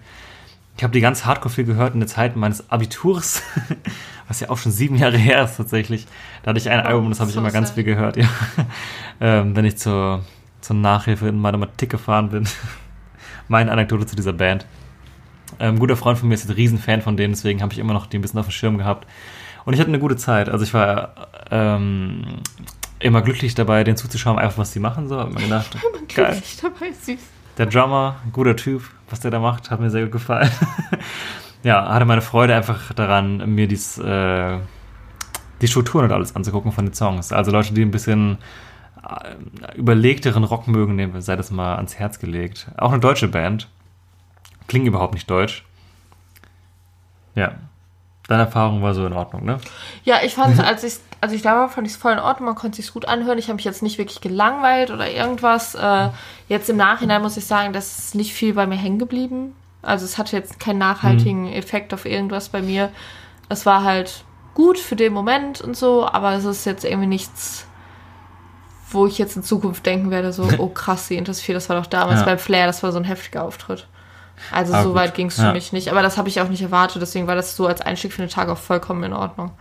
Ich 0.76 0.84
habe 0.84 0.92
die 0.92 1.00
ganz 1.00 1.26
hardcore 1.26 1.54
viel 1.54 1.64
gehört 1.64 1.94
in 1.94 2.02
der 2.02 2.08
Zeit 2.08 2.36
meines 2.36 2.70
Abiturs, 2.70 3.42
was 4.28 4.42
ja 4.42 4.50
auch 4.50 4.58
schon 4.58 4.72
sieben 4.72 4.98
Jahre 4.98 5.18
her 5.18 5.44
ist 5.44 5.58
tatsächlich. 5.58 6.06
Da 6.44 6.50
hatte 6.50 6.60
ich 6.60 6.70
ein 6.70 6.82
Album, 6.82 7.10
das 7.10 7.20
habe 7.20 7.30
ich 7.30 7.34
so 7.34 7.40
immer 7.40 7.52
ganz 7.52 7.72
viel 7.72 7.84
gehört, 7.84 8.18
ja. 8.18 8.28
ähm, 9.22 9.56
wenn 9.56 9.66
ich 9.66 9.78
zur, 9.78 10.26
zur 10.62 10.76
Nachhilfe 10.76 11.30
in 11.30 11.40
Mathematik 11.40 11.90
gefahren 11.90 12.30
bin. 12.30 12.48
Meine 13.48 13.72
Anekdote 13.72 14.06
zu 14.06 14.16
dieser 14.16 14.34
Band. 14.34 14.66
Ähm, 15.60 15.76
ein 15.76 15.80
guter 15.80 15.98
Freund 15.98 16.18
von 16.18 16.30
mir 16.30 16.36
ist 16.36 16.50
ein 16.50 16.54
Riesenfan 16.54 17.02
von 17.02 17.18
denen, 17.18 17.34
deswegen 17.34 17.62
habe 17.62 17.74
ich 17.74 17.80
immer 17.80 17.94
noch 17.94 18.08
die 18.08 18.18
ein 18.18 18.22
bisschen 18.22 18.40
auf 18.40 18.48
dem 18.48 18.52
Schirm 18.52 18.78
gehabt. 18.78 19.08
Und 19.66 19.74
ich 19.74 19.80
hatte 19.80 19.90
eine 19.90 20.00
gute 20.00 20.16
Zeit. 20.16 20.50
Also 20.50 20.64
ich 20.64 20.74
war 20.74 21.14
ähm, 21.52 22.42
immer 23.00 23.22
glücklich 23.22 23.56
dabei, 23.56 23.84
denen 23.84 23.98
zuzuschauen, 23.98 24.40
einfach 24.40 24.58
was 24.58 24.72
die 24.72 24.80
machen. 24.80 25.08
So, 25.10 25.20
hab 25.20 25.34
mir 25.34 25.42
gedacht, 25.42 25.78
geil. 26.16 26.42
Dabei. 26.62 26.92
Der 27.58 27.66
Drummer, 27.66 28.18
guter 28.32 28.56
Typ, 28.56 28.84
was 29.10 29.20
der 29.20 29.32
da 29.32 29.40
macht, 29.40 29.72
hat 29.72 29.80
mir 29.80 29.90
sehr 29.90 30.04
gut 30.04 30.14
gefallen. 30.14 30.52
ja, 31.64 31.88
hatte 31.90 32.06
meine 32.06 32.22
Freude 32.22 32.56
einfach 32.56 32.94
daran, 32.94 33.56
mir 33.56 33.68
dies, 33.68 33.98
äh, 33.98 34.60
die 35.62 35.68
Strukturen 35.68 36.06
und 36.06 36.12
alles 36.12 36.36
anzugucken 36.36 36.72
von 36.72 36.86
den 36.86 36.94
Songs. 36.94 37.34
Also 37.34 37.52
Leute, 37.52 37.74
die 37.74 37.82
ein 37.82 37.92
bisschen 37.92 38.38
äh, 39.04 39.78
überlegteren 39.78 40.44
Rock 40.44 40.68
mögen, 40.68 41.22
sei 41.22 41.36
das 41.36 41.52
mal 41.52 41.76
ans 41.76 41.96
Herz 41.96 42.20
gelegt. 42.20 42.68
Auch 42.78 42.92
eine 42.92 43.00
deutsche 43.00 43.28
Band. 43.28 43.68
Klingt 44.68 44.88
überhaupt 44.88 45.14
nicht 45.14 45.30
deutsch. 45.30 45.66
Ja. 47.36 47.56
Deine 48.28 48.44
Erfahrung 48.44 48.82
war 48.82 48.94
so 48.94 49.06
in 49.06 49.14
Ordnung, 49.14 49.46
ne? 49.46 49.60
Ja, 50.04 50.18
ich 50.24 50.34
fand, 50.36 50.60
als 50.64 50.84
ich, 50.84 50.96
als 51.22 51.32
ich 51.32 51.42
da 51.42 51.56
war, 51.56 51.70
fand 51.70 51.88
ich 51.88 51.94
es 51.94 52.00
voll 52.00 52.12
in 52.12 52.20
Ordnung. 52.20 52.48
Man 52.48 52.56
konnte 52.56 52.78
sich 52.82 52.92
gut 52.92 53.08
anhören. 53.08 53.38
Ich 53.38 53.46
habe 53.48 53.56
mich 53.56 53.66
jetzt 53.66 53.82
nicht 53.84 53.98
wirklich 53.98 54.20
gelangweilt 54.20 54.92
oder 54.92 55.10
irgendwas. 55.10 55.76
Äh, 55.76 56.10
jetzt 56.50 56.70
im 56.70 56.78
Nachhinein 56.78 57.22
muss 57.22 57.38
ich 57.38 57.46
sagen, 57.46 57.72
das 57.72 58.00
ist 58.00 58.16
nicht 58.16 58.34
viel 58.34 58.54
bei 58.54 58.68
mir 58.68 58.76
hängen 58.76 59.00
geblieben. 59.00 59.56
Also 59.82 60.04
es 60.04 60.18
hatte 60.18 60.36
jetzt 60.36 60.60
keinen 60.60 60.80
nachhaltigen 60.80 61.48
Effekt 61.54 61.94
auf 61.94 62.06
irgendwas 62.06 62.50
bei 62.50 62.62
mir. 62.62 62.92
Es 63.48 63.66
war 63.66 63.84
halt 63.84 64.26
gut 64.54 64.78
für 64.78 64.98
den 64.98 65.14
Moment 65.14 65.62
und 65.62 65.78
so, 65.78 66.06
aber 66.06 66.34
es 66.34 66.44
ist 66.44 66.66
jetzt 66.66 66.84
irgendwie 66.84 67.08
nichts, 67.08 67.66
wo 68.90 69.06
ich 69.08 69.18
jetzt 69.18 69.38
in 69.38 69.44
Zukunft 69.44 69.86
denken 69.86 70.10
werde, 70.12 70.34
so, 70.34 70.50
oh 70.58 70.68
krass, 70.68 71.08
die 71.08 71.16
Intersphere, 71.16 71.54
das 71.56 71.70
war 71.70 71.78
doch 71.80 71.86
damals 71.86 72.22
Ja. 72.22 72.26
beim 72.26 72.40
Flair, 72.40 72.66
das 72.66 72.84
war 72.84 72.92
so 72.92 72.98
ein 72.98 73.04
heftiger 73.06 73.44
Auftritt. 73.44 73.88
Also 74.52 74.74
Ah, 74.74 74.84
so 74.84 74.90
gut. 74.90 74.98
weit 74.98 75.14
ging 75.16 75.28
es 75.28 75.36
für 75.36 75.44
Ja. 75.44 75.54
mich 75.54 75.74
nicht. 75.74 75.90
Aber 75.90 76.02
das 76.02 76.18
habe 76.18 76.30
ich 76.30 76.40
auch 76.42 76.50
nicht 76.50 76.62
erwartet, 76.62 77.02
deswegen 77.02 77.28
war 77.28 77.36
das 77.36 77.56
so 77.56 77.68
als 77.68 77.82
Einstieg 77.82 78.14
für 78.14 78.22
den 78.22 78.30
Tag 78.30 78.50
auch 78.50 78.58
vollkommen 78.58 79.04
in 79.04 79.14
Ordnung. 79.14 79.52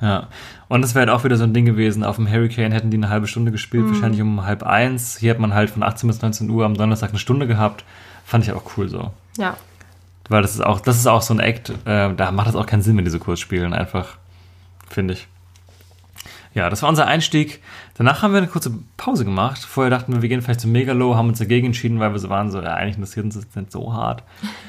Ja, 0.00 0.26
und 0.68 0.82
das 0.82 0.94
wäre 0.94 1.06
halt 1.06 1.18
auch 1.18 1.24
wieder 1.24 1.36
so 1.38 1.44
ein 1.44 1.54
Ding 1.54 1.64
gewesen. 1.64 2.04
Auf 2.04 2.16
dem 2.16 2.30
Hurricane 2.30 2.70
hätten 2.70 2.90
die 2.90 2.98
eine 2.98 3.08
halbe 3.08 3.26
Stunde 3.26 3.50
gespielt, 3.50 3.86
wahrscheinlich 3.88 4.20
um 4.20 4.44
halb 4.44 4.62
eins. 4.62 5.16
Hier 5.16 5.30
hat 5.30 5.38
man 5.38 5.54
halt 5.54 5.70
von 5.70 5.82
18 5.82 6.06
bis 6.06 6.20
19 6.20 6.50
Uhr 6.50 6.66
am 6.66 6.74
Donnerstag 6.74 7.10
eine 7.10 7.18
Stunde 7.18 7.46
gehabt. 7.46 7.84
Fand 8.26 8.44
ich 8.44 8.52
auch 8.52 8.62
cool 8.76 8.88
so. 8.90 9.10
Ja. 9.38 9.56
Weil 10.28 10.42
das 10.42 10.54
ist 10.54 10.60
auch, 10.64 10.80
das 10.80 10.96
ist 10.98 11.06
auch 11.06 11.22
so 11.22 11.32
ein 11.32 11.40
Act, 11.40 11.70
äh, 11.86 12.12
da 12.14 12.30
macht 12.30 12.48
es 12.48 12.56
auch 12.56 12.66
keinen 12.66 12.82
Sinn, 12.82 12.96
wenn 12.98 13.04
die 13.06 13.10
so 13.10 13.18
kurz 13.20 13.38
spielen, 13.40 13.72
einfach, 13.72 14.18
finde 14.90 15.14
ich. 15.14 15.28
Ja, 16.56 16.70
das 16.70 16.80
war 16.82 16.88
unser 16.88 17.06
Einstieg. 17.06 17.62
Danach 17.98 18.22
haben 18.22 18.32
wir 18.32 18.38
eine 18.38 18.46
kurze 18.46 18.72
Pause 18.96 19.26
gemacht. 19.26 19.58
Vorher 19.58 19.90
dachten 19.90 20.14
wir, 20.14 20.22
wir 20.22 20.28
gehen 20.30 20.40
vielleicht 20.40 20.60
zum 20.62 20.72
Megalo, 20.72 21.14
haben 21.14 21.28
uns 21.28 21.38
dagegen 21.38 21.66
entschieden, 21.66 22.00
weil 22.00 22.12
wir 22.12 22.18
so 22.18 22.30
waren, 22.30 22.50
so, 22.50 22.62
ja, 22.62 22.72
eigentlich 22.74 22.96
interessiert 22.96 23.26
uns 23.26 23.34
das 23.34 23.46
nicht 23.54 23.70
so 23.70 23.92
hart. 23.92 24.22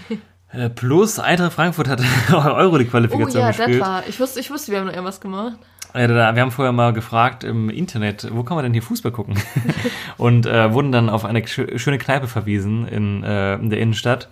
Äh, 0.50 0.70
Plus 0.70 1.20
Eintracht 1.20 1.52
Frankfurt 1.52 1.90
hat 1.90 2.02
Euro 2.34 2.78
die 2.78 2.86
Oh 2.86 2.90
Qualifikation 2.92 3.42
ja, 3.42 3.50
gespielt. 3.50 3.82
das 3.82 3.88
war. 3.88 4.04
Ich 4.08 4.18
wusste, 4.18 4.40
ich 4.40 4.50
wusste, 4.50 4.72
wir 4.72 4.80
haben 4.80 4.86
noch 4.88 4.94
irgendwas 4.94 5.20
gemacht. 5.20 5.58
Ja, 5.94 6.08
da, 6.08 6.36
wir 6.36 6.42
haben 6.42 6.52
vorher 6.52 6.72
mal 6.72 6.94
gefragt 6.94 7.44
im 7.44 7.70
Internet, 7.70 8.30
wo 8.32 8.44
kann 8.44 8.56
man 8.56 8.64
denn 8.64 8.72
hier 8.72 8.82
Fußball 8.82 9.12
gucken? 9.12 9.36
und 10.18 10.46
äh, 10.46 10.72
wurden 10.72 10.94
dann 10.94 11.10
auf 11.10 11.26
eine 11.26 11.42
schö- 11.42 11.78
schöne 11.78 11.98
Kneipe 11.98 12.28
verwiesen 12.28 12.88
in, 12.88 13.24
äh, 13.26 13.56
in 13.56 13.70
der 13.70 13.82
Innenstadt, 13.82 14.30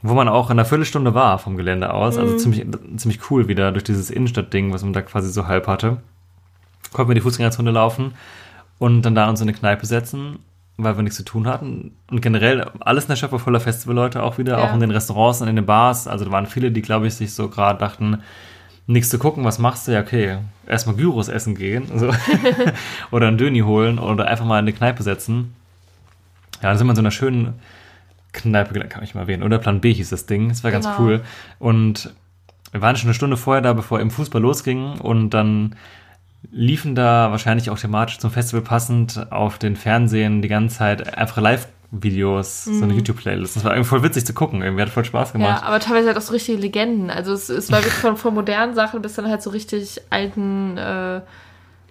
wo 0.00 0.14
man 0.14 0.28
auch 0.30 0.48
in 0.48 0.58
einer 0.58 0.64
Viertelstunde 0.64 1.12
war 1.12 1.38
vom 1.38 1.58
Gelände 1.58 1.92
aus. 1.92 2.16
Also 2.16 2.38
ziemlich, 2.38 2.64
ziemlich 2.96 3.30
cool 3.30 3.46
wieder 3.46 3.70
durch 3.70 3.84
dieses 3.84 4.08
Innenstadtding, 4.08 4.72
was 4.72 4.82
man 4.82 4.94
da 4.94 5.02
quasi 5.02 5.28
so 5.30 5.46
halb 5.46 5.66
hatte. 5.66 5.98
Konnten 6.92 7.10
wir 7.10 7.14
die 7.14 7.20
Fußgängerzone 7.20 7.70
laufen 7.70 8.14
und 8.78 9.02
dann 9.02 9.14
da 9.14 9.28
uns 9.28 9.40
in 9.40 9.48
eine 9.48 9.56
Kneipe 9.56 9.86
setzen, 9.86 10.38
weil 10.76 10.96
wir 10.96 11.02
nichts 11.02 11.16
zu 11.18 11.24
tun 11.24 11.46
hatten. 11.46 11.92
Und 12.10 12.20
generell 12.22 12.70
alles 12.80 13.04
in 13.04 13.08
der 13.08 13.16
Stadt 13.16 13.32
war 13.32 13.38
voller 13.38 13.60
Festivalleute 13.60 14.22
auch 14.22 14.38
wieder, 14.38 14.58
Ja. 14.58 14.64
auch 14.64 14.74
in 14.74 14.80
den 14.80 14.90
Restaurants 14.90 15.40
und 15.40 15.48
in 15.48 15.56
den 15.56 15.66
Bars. 15.66 16.08
Also 16.08 16.24
da 16.24 16.30
waren 16.32 16.46
viele, 16.46 16.70
die, 16.72 16.82
glaube 16.82 17.06
ich, 17.06 17.14
sich 17.14 17.32
so 17.34 17.48
gerade 17.48 17.78
dachten, 17.78 18.22
nichts 18.86 19.08
zu 19.10 19.18
gucken, 19.18 19.44
was 19.44 19.58
machst 19.58 19.86
du? 19.86 19.92
Ja, 19.92 20.00
okay, 20.00 20.38
erstmal 20.66 20.96
Gyros 20.96 21.28
essen 21.28 21.54
gehen 21.54 21.86
so. 21.96 22.10
oder 23.12 23.28
ein 23.28 23.38
Döni 23.38 23.60
holen 23.60 23.98
oder 23.98 24.26
einfach 24.26 24.44
mal 24.44 24.58
in 24.58 24.64
eine 24.64 24.72
Kneipe 24.72 25.02
setzen. 25.02 25.54
Ja, 26.62 26.68
dann 26.70 26.78
sind 26.78 26.86
wir 26.86 26.90
in 26.92 26.96
so 26.96 27.02
einer 27.02 27.10
schönen 27.10 27.54
Kneipe, 28.32 28.78
kann 28.88 29.02
ich 29.02 29.14
mal 29.14 29.22
erwähnen. 29.22 29.42
Oder 29.42 29.58
Plan 29.58 29.80
B 29.80 29.92
hieß 29.92 30.10
das 30.10 30.26
Ding, 30.26 30.48
das 30.48 30.64
war 30.64 30.70
ganz 30.70 30.86
Genau. 30.86 30.98
cool. 31.00 31.20
Und 31.58 32.12
wir 32.72 32.80
waren 32.80 32.96
schon 32.96 33.08
eine 33.08 33.14
Stunde 33.14 33.36
vorher 33.36 33.62
da, 33.62 33.72
bevor 33.72 34.00
im 34.00 34.10
Fußball 34.10 34.40
losging 34.40 34.98
und 35.00 35.30
dann 35.30 35.74
liefen 36.50 36.94
da 36.94 37.30
wahrscheinlich 37.30 37.70
auch 37.70 37.78
thematisch 37.78 38.18
zum 38.18 38.30
Festival 38.30 38.62
passend 38.62 39.30
auf 39.30 39.58
den 39.58 39.76
Fernsehen 39.76 40.42
die 40.42 40.48
ganze 40.48 40.78
Zeit 40.78 41.16
einfach 41.16 41.40
Live-Videos, 41.42 42.64
so 42.64 42.70
Mhm. 42.72 42.82
eine 42.84 42.94
YouTube-Playlist. 42.94 43.56
Das 43.56 43.64
war 43.64 43.72
irgendwie 43.72 43.88
voll 43.88 44.02
witzig 44.02 44.24
zu 44.24 44.32
gucken, 44.32 44.62
irgendwie 44.62 44.82
hat 44.82 44.88
voll 44.90 45.04
Spaß 45.04 45.32
gemacht. 45.32 45.60
Ja, 45.62 45.66
aber 45.66 45.80
teilweise 45.80 46.08
halt 46.08 46.16
auch 46.16 46.22
so 46.22 46.32
richtige 46.32 46.58
Legenden. 46.58 47.10
Also 47.10 47.32
es, 47.32 47.48
es 47.48 47.70
war 47.70 47.78
wirklich 47.78 47.92
von, 47.94 48.16
von 48.16 48.34
modernen 48.34 48.74
Sachen 48.74 49.02
bis 49.02 49.14
dann 49.14 49.28
halt 49.28 49.42
so 49.42 49.50
richtig 49.50 50.00
alten, 50.10 50.76
äh, 50.78 51.20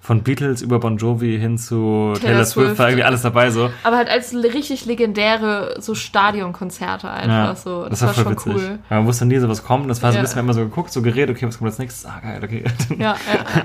von 0.01 0.23
Beatles 0.23 0.61
über 0.61 0.79
Bon 0.79 0.97
Jovi 0.97 1.37
hin 1.37 1.57
zu 1.57 2.13
Taylor, 2.15 2.19
Taylor 2.19 2.45
Swift, 2.45 2.67
Swift, 2.67 2.79
war 2.79 2.89
irgendwie 2.89 3.03
alles 3.03 3.21
dabei 3.21 3.51
so. 3.51 3.69
Aber 3.83 3.97
halt 3.97 4.09
als 4.09 4.33
richtig 4.33 4.85
legendäre 4.85 5.75
so 5.79 5.93
Stadionkonzerte 5.93 7.09
einfach 7.09 7.27
ja, 7.29 7.55
so. 7.55 7.83
Das, 7.83 7.99
das 7.99 8.01
war, 8.01 8.07
war 8.07 8.23
schon 8.23 8.31
witzig. 8.33 8.53
cool. 8.55 8.79
Ja, 8.89 8.97
man 8.97 9.05
wusste 9.05 9.25
nie 9.25 9.37
so 9.37 9.49
was 9.49 9.63
kommt. 9.63 9.89
Das 9.89 10.01
war 10.01 10.11
so 10.11 10.17
ein 10.17 10.23
bisschen 10.23 10.39
immer 10.39 10.53
so 10.53 10.61
geguckt, 10.61 10.91
so 10.91 11.01
geredet, 11.01 11.35
okay, 11.35 11.47
was 11.47 11.57
kommt 11.57 11.69
als 11.69 11.79
nächstes? 11.79 12.05
Ah, 12.05 12.19
geil, 12.21 12.41
okay. 12.43 12.63
Ja, 12.97 13.05
ja. 13.05 13.15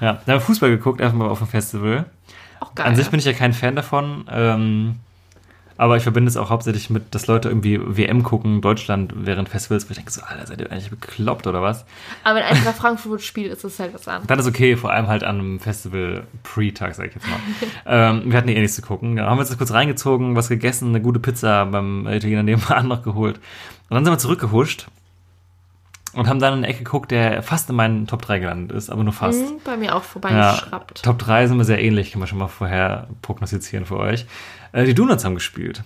ja. 0.00 0.12
Dann 0.12 0.12
haben 0.12 0.26
wir 0.26 0.40
Fußball 0.40 0.70
geguckt, 0.70 1.00
einfach 1.00 1.16
mal 1.16 1.28
auf 1.28 1.38
dem 1.38 1.48
Festival. 1.48 2.06
Auch 2.60 2.74
geil. 2.74 2.86
An 2.86 2.96
sich 2.96 3.10
bin 3.10 3.18
ich 3.18 3.26
ja 3.26 3.32
kein 3.32 3.52
Fan 3.52 3.74
davon. 3.74 4.24
Ähm, 4.30 4.96
aber 5.80 5.96
ich 5.96 6.02
verbinde 6.02 6.28
es 6.28 6.36
auch 6.36 6.50
hauptsächlich 6.50 6.90
mit, 6.90 7.14
dass 7.14 7.26
Leute 7.26 7.48
irgendwie 7.48 7.80
WM 7.82 8.22
gucken, 8.22 8.60
Deutschland 8.60 9.14
während 9.16 9.48
Festivals, 9.48 9.88
wo 9.88 9.92
ich 9.92 9.96
denke 9.96 10.10
so, 10.10 10.20
Alter, 10.20 10.46
seid 10.46 10.60
ihr 10.60 10.70
eigentlich 10.70 10.90
bekloppt 10.90 11.46
oder 11.46 11.62
was? 11.62 11.86
Aber 12.22 12.36
wenn 12.36 12.44
Eintracht 12.44 12.76
Frankfurt 12.76 13.22
spielt, 13.22 13.50
ist 13.50 13.64
das 13.64 13.78
halt 13.78 13.94
was 13.94 14.06
anderes. 14.06 14.26
Dann 14.26 14.38
ist 14.38 14.46
okay, 14.46 14.76
vor 14.76 14.92
allem 14.92 15.06
halt 15.06 15.24
an 15.24 15.38
einem 15.38 15.58
Festival 15.58 16.26
Pre-Tag, 16.42 16.94
sag 16.94 17.06
ich 17.06 17.14
jetzt 17.14 17.26
mal. 17.26 17.38
ähm, 17.86 18.30
wir 18.30 18.36
hatten 18.36 18.50
eh 18.50 18.60
nichts 18.60 18.76
zu 18.76 18.82
gucken. 18.82 19.16
Dann 19.16 19.24
haben 19.24 19.38
wir 19.38 19.40
uns 19.40 19.48
das 19.48 19.56
kurz 19.56 19.72
reingezogen, 19.72 20.36
was 20.36 20.50
gegessen, 20.50 20.90
eine 20.90 21.00
gute 21.00 21.18
Pizza 21.18 21.64
beim 21.64 22.06
Italiener 22.06 22.42
nebenan 22.42 22.86
noch 22.88 23.02
geholt. 23.02 23.36
Und 23.88 23.94
dann 23.94 24.04
sind 24.04 24.12
wir 24.12 24.18
zurückgehuscht 24.18 24.86
und 26.12 26.28
haben 26.28 26.40
dann 26.40 26.52
in 26.52 26.58
eine 26.58 26.66
Ecke 26.66 26.84
geguckt, 26.84 27.10
der 27.10 27.42
fast 27.42 27.70
in 27.70 27.76
meinen 27.76 28.06
Top 28.06 28.22
3 28.22 28.40
gelandet 28.40 28.76
ist, 28.76 28.90
aber 28.90 29.04
nur 29.04 29.12
fast. 29.12 29.40
Mhm, 29.40 29.60
bei 29.64 29.76
mir 29.76 29.94
auch 29.94 30.02
vorbeigeschraubt. 30.02 30.98
Ja, 30.98 31.02
Top 31.02 31.18
3 31.18 31.46
sind 31.46 31.56
wir 31.56 31.64
sehr 31.64 31.82
ähnlich, 31.82 32.12
kann 32.12 32.18
man 32.18 32.28
schon 32.28 32.38
mal 32.38 32.48
vorher 32.48 33.08
prognostizieren 33.22 33.86
für 33.86 33.96
euch. 33.96 34.26
Äh, 34.72 34.84
die 34.84 34.94
Donuts 34.94 35.24
haben 35.24 35.34
gespielt. 35.34 35.82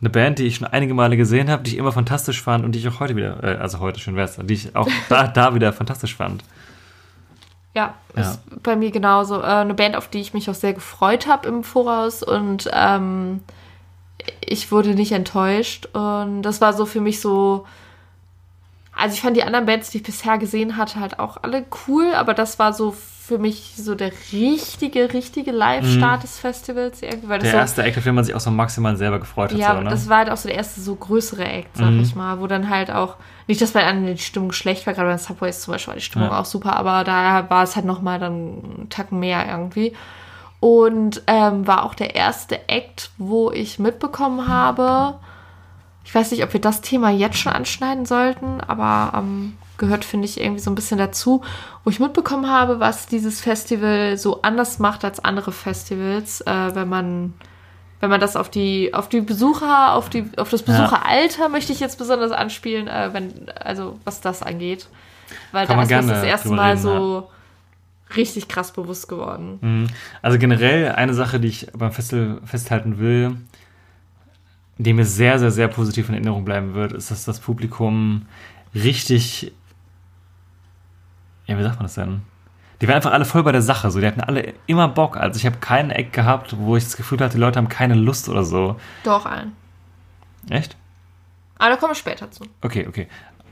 Eine 0.00 0.10
Band, 0.10 0.38
die 0.38 0.44
ich 0.44 0.56
schon 0.56 0.66
einige 0.66 0.94
Male 0.94 1.16
gesehen 1.16 1.50
habe, 1.50 1.62
die 1.64 1.72
ich 1.72 1.76
immer 1.76 1.92
fantastisch 1.92 2.40
fand 2.40 2.64
und 2.64 2.72
die 2.72 2.78
ich 2.78 2.88
auch 2.88 3.00
heute 3.00 3.16
wieder, 3.16 3.42
äh, 3.42 3.56
also 3.56 3.80
heute 3.80 3.98
schön 3.98 4.16
wär's, 4.16 4.36
die 4.36 4.54
ich 4.54 4.76
auch 4.76 4.88
da, 5.08 5.26
da 5.26 5.54
wieder 5.54 5.72
fantastisch 5.72 6.14
fand. 6.14 6.44
Ja, 7.74 7.94
ja, 8.16 8.22
ist 8.22 8.40
bei 8.62 8.76
mir 8.76 8.90
genauso. 8.90 9.40
Äh, 9.40 9.46
eine 9.46 9.74
Band, 9.74 9.96
auf 9.96 10.08
die 10.08 10.20
ich 10.20 10.34
mich 10.34 10.48
auch 10.50 10.54
sehr 10.54 10.72
gefreut 10.72 11.26
habe 11.26 11.48
im 11.48 11.64
Voraus 11.64 12.22
und 12.22 12.70
ähm, 12.72 13.40
ich 14.40 14.70
wurde 14.72 14.94
nicht 14.94 15.12
enttäuscht. 15.12 15.86
Und 15.92 16.42
das 16.42 16.60
war 16.60 16.72
so 16.72 16.86
für 16.86 17.00
mich 17.00 17.20
so. 17.20 17.66
Also 18.98 19.14
ich 19.14 19.20
fand 19.20 19.36
die 19.36 19.44
anderen 19.44 19.66
Bands, 19.66 19.90
die 19.90 19.98
ich 19.98 20.02
bisher 20.02 20.38
gesehen 20.38 20.76
hatte, 20.76 20.98
halt 20.98 21.18
auch 21.18 21.38
alle 21.42 21.64
cool, 21.86 22.12
aber 22.14 22.34
das 22.34 22.58
war 22.58 22.72
so 22.72 22.94
für 23.28 23.38
mich 23.38 23.74
so 23.76 23.94
der 23.94 24.10
richtige, 24.32 25.12
richtige 25.12 25.52
Live-Start 25.52 26.18
mhm. 26.18 26.22
des 26.22 26.38
Festivals. 26.38 27.02
Irgendwie, 27.02 27.28
weil 27.28 27.38
der 27.38 27.50
so, 27.50 27.56
erste 27.58 27.82
Act, 27.82 27.98
auf 27.98 28.04
den 28.04 28.14
man 28.14 28.24
sich 28.24 28.34
auch 28.34 28.40
so 28.40 28.50
maximal 28.50 28.96
selber 28.96 29.18
gefreut 29.18 29.52
hat. 29.52 29.58
Ja, 29.58 29.76
so, 29.76 29.82
ne? 29.82 29.90
das 29.90 30.08
war 30.08 30.18
halt 30.18 30.30
auch 30.30 30.36
so 30.38 30.48
der 30.48 30.56
erste 30.56 30.80
so 30.80 30.96
größere 30.96 31.44
Act, 31.44 31.76
sag 31.76 31.90
mhm. 31.90 32.00
ich 32.00 32.14
mal, 32.14 32.40
wo 32.40 32.46
dann 32.46 32.70
halt 32.70 32.90
auch, 32.90 33.16
nicht, 33.46 33.60
dass 33.60 33.72
bei 33.72 33.86
anderen 33.86 34.16
die 34.16 34.22
Stimmung 34.22 34.52
schlecht 34.52 34.86
war, 34.86 34.94
gerade 34.94 35.10
bei 35.10 35.18
Subways 35.18 35.60
zum 35.60 35.72
Beispiel 35.72 35.88
war 35.92 35.96
die 35.96 36.04
Stimmung 36.04 36.30
ja. 36.30 36.40
auch 36.40 36.46
super, 36.46 36.76
aber 36.76 37.04
da 37.04 37.48
war 37.50 37.62
es 37.62 37.76
halt 37.76 37.84
nochmal 37.84 38.18
dann 38.18 38.32
einen 38.32 38.86
Tacken 38.88 39.20
mehr 39.20 39.46
irgendwie. 39.46 39.92
Und 40.60 41.22
ähm, 41.26 41.66
war 41.66 41.84
auch 41.84 41.94
der 41.94 42.16
erste 42.16 42.68
Act, 42.68 43.10
wo 43.18 43.52
ich 43.52 43.78
mitbekommen 43.78 44.48
habe, 44.48 45.18
ich 46.08 46.14
weiß 46.14 46.30
nicht, 46.30 46.42
ob 46.42 46.54
wir 46.54 46.60
das 46.60 46.80
Thema 46.80 47.10
jetzt 47.10 47.36
schon 47.36 47.52
anschneiden 47.52 48.06
sollten, 48.06 48.62
aber 48.62 49.12
ähm, 49.18 49.58
gehört, 49.76 50.06
finde 50.06 50.24
ich, 50.24 50.40
irgendwie 50.40 50.62
so 50.62 50.70
ein 50.70 50.74
bisschen 50.74 50.96
dazu, 50.96 51.42
wo 51.84 51.90
ich 51.90 52.00
mitbekommen 52.00 52.50
habe, 52.50 52.80
was 52.80 53.08
dieses 53.08 53.42
Festival 53.42 54.16
so 54.16 54.40
anders 54.40 54.78
macht 54.78 55.04
als 55.04 55.20
andere 55.22 55.52
Festivals, 55.52 56.40
äh, 56.40 56.74
wenn 56.74 56.88
man 56.88 57.34
wenn 58.00 58.08
man 58.08 58.20
das 58.20 58.36
auf 58.36 58.48
die 58.48 58.94
auf 58.94 59.10
die 59.10 59.20
Besucher 59.20 59.92
auf 59.92 60.08
die 60.08 60.24
auf 60.38 60.48
das 60.48 60.62
Besucheralter 60.62 61.42
ja. 61.42 61.48
möchte 61.50 61.74
ich 61.74 61.80
jetzt 61.80 61.98
besonders 61.98 62.32
anspielen, 62.32 62.88
äh, 62.88 63.10
wenn 63.12 63.50
also 63.60 63.98
was 64.04 64.22
das 64.22 64.42
angeht, 64.42 64.88
weil 65.52 65.66
Kann 65.66 65.86
da 65.86 65.98
ist 65.98 66.08
das 66.08 66.22
erste 66.22 66.48
Mal 66.48 66.70
reden, 66.70 66.80
so 66.80 67.28
ja. 68.08 68.14
richtig 68.16 68.48
krass 68.48 68.72
bewusst 68.72 69.10
geworden. 69.10 69.58
Mhm. 69.60 69.86
Also 70.22 70.38
generell 70.38 70.92
eine 70.92 71.12
Sache, 71.12 71.38
die 71.38 71.48
ich 71.48 71.66
beim 71.74 71.92
Festival 71.92 72.40
festhalten 72.46 72.98
will, 72.98 73.36
die 74.78 74.92
mir 74.92 75.04
sehr 75.04 75.38
sehr 75.38 75.50
sehr 75.50 75.68
positiv 75.68 76.08
in 76.08 76.14
Erinnerung 76.14 76.44
bleiben 76.44 76.74
wird, 76.74 76.92
ist, 76.92 77.10
dass 77.10 77.24
das 77.24 77.40
Publikum 77.40 78.26
richtig 78.74 79.52
ja, 81.46 81.58
wie 81.58 81.62
sagt 81.62 81.76
man 81.76 81.84
das 81.84 81.94
denn? 81.94 82.22
Die 82.80 82.86
waren 82.86 82.96
einfach 82.96 83.12
alle 83.12 83.24
voll 83.24 83.42
bei 83.42 83.52
der 83.52 83.62
Sache, 83.62 83.90
so. 83.90 83.98
Die 84.00 84.06
hatten 84.06 84.20
alle 84.20 84.54
immer 84.66 84.86
Bock. 84.86 85.16
Also 85.16 85.38
ich 85.38 85.46
habe 85.46 85.56
keinen 85.56 85.90
Eck 85.90 86.12
gehabt, 86.12 86.56
wo 86.58 86.76
ich 86.76 86.84
das 86.84 86.96
Gefühl 86.96 87.18
hatte, 87.18 87.34
die 87.34 87.40
Leute 87.40 87.58
haben 87.58 87.68
keine 87.68 87.94
Lust 87.94 88.28
oder 88.28 88.44
so. 88.44 88.76
Doch, 89.02 89.26
einen. 89.26 89.52
Echt? 90.48 90.76
Aber 91.58 91.70
da 91.70 91.76
kommen 91.76 91.90
wir 91.90 91.96
später 91.96 92.30
zu. 92.30 92.44
Okay, 92.62 92.86
okay. 92.86 93.08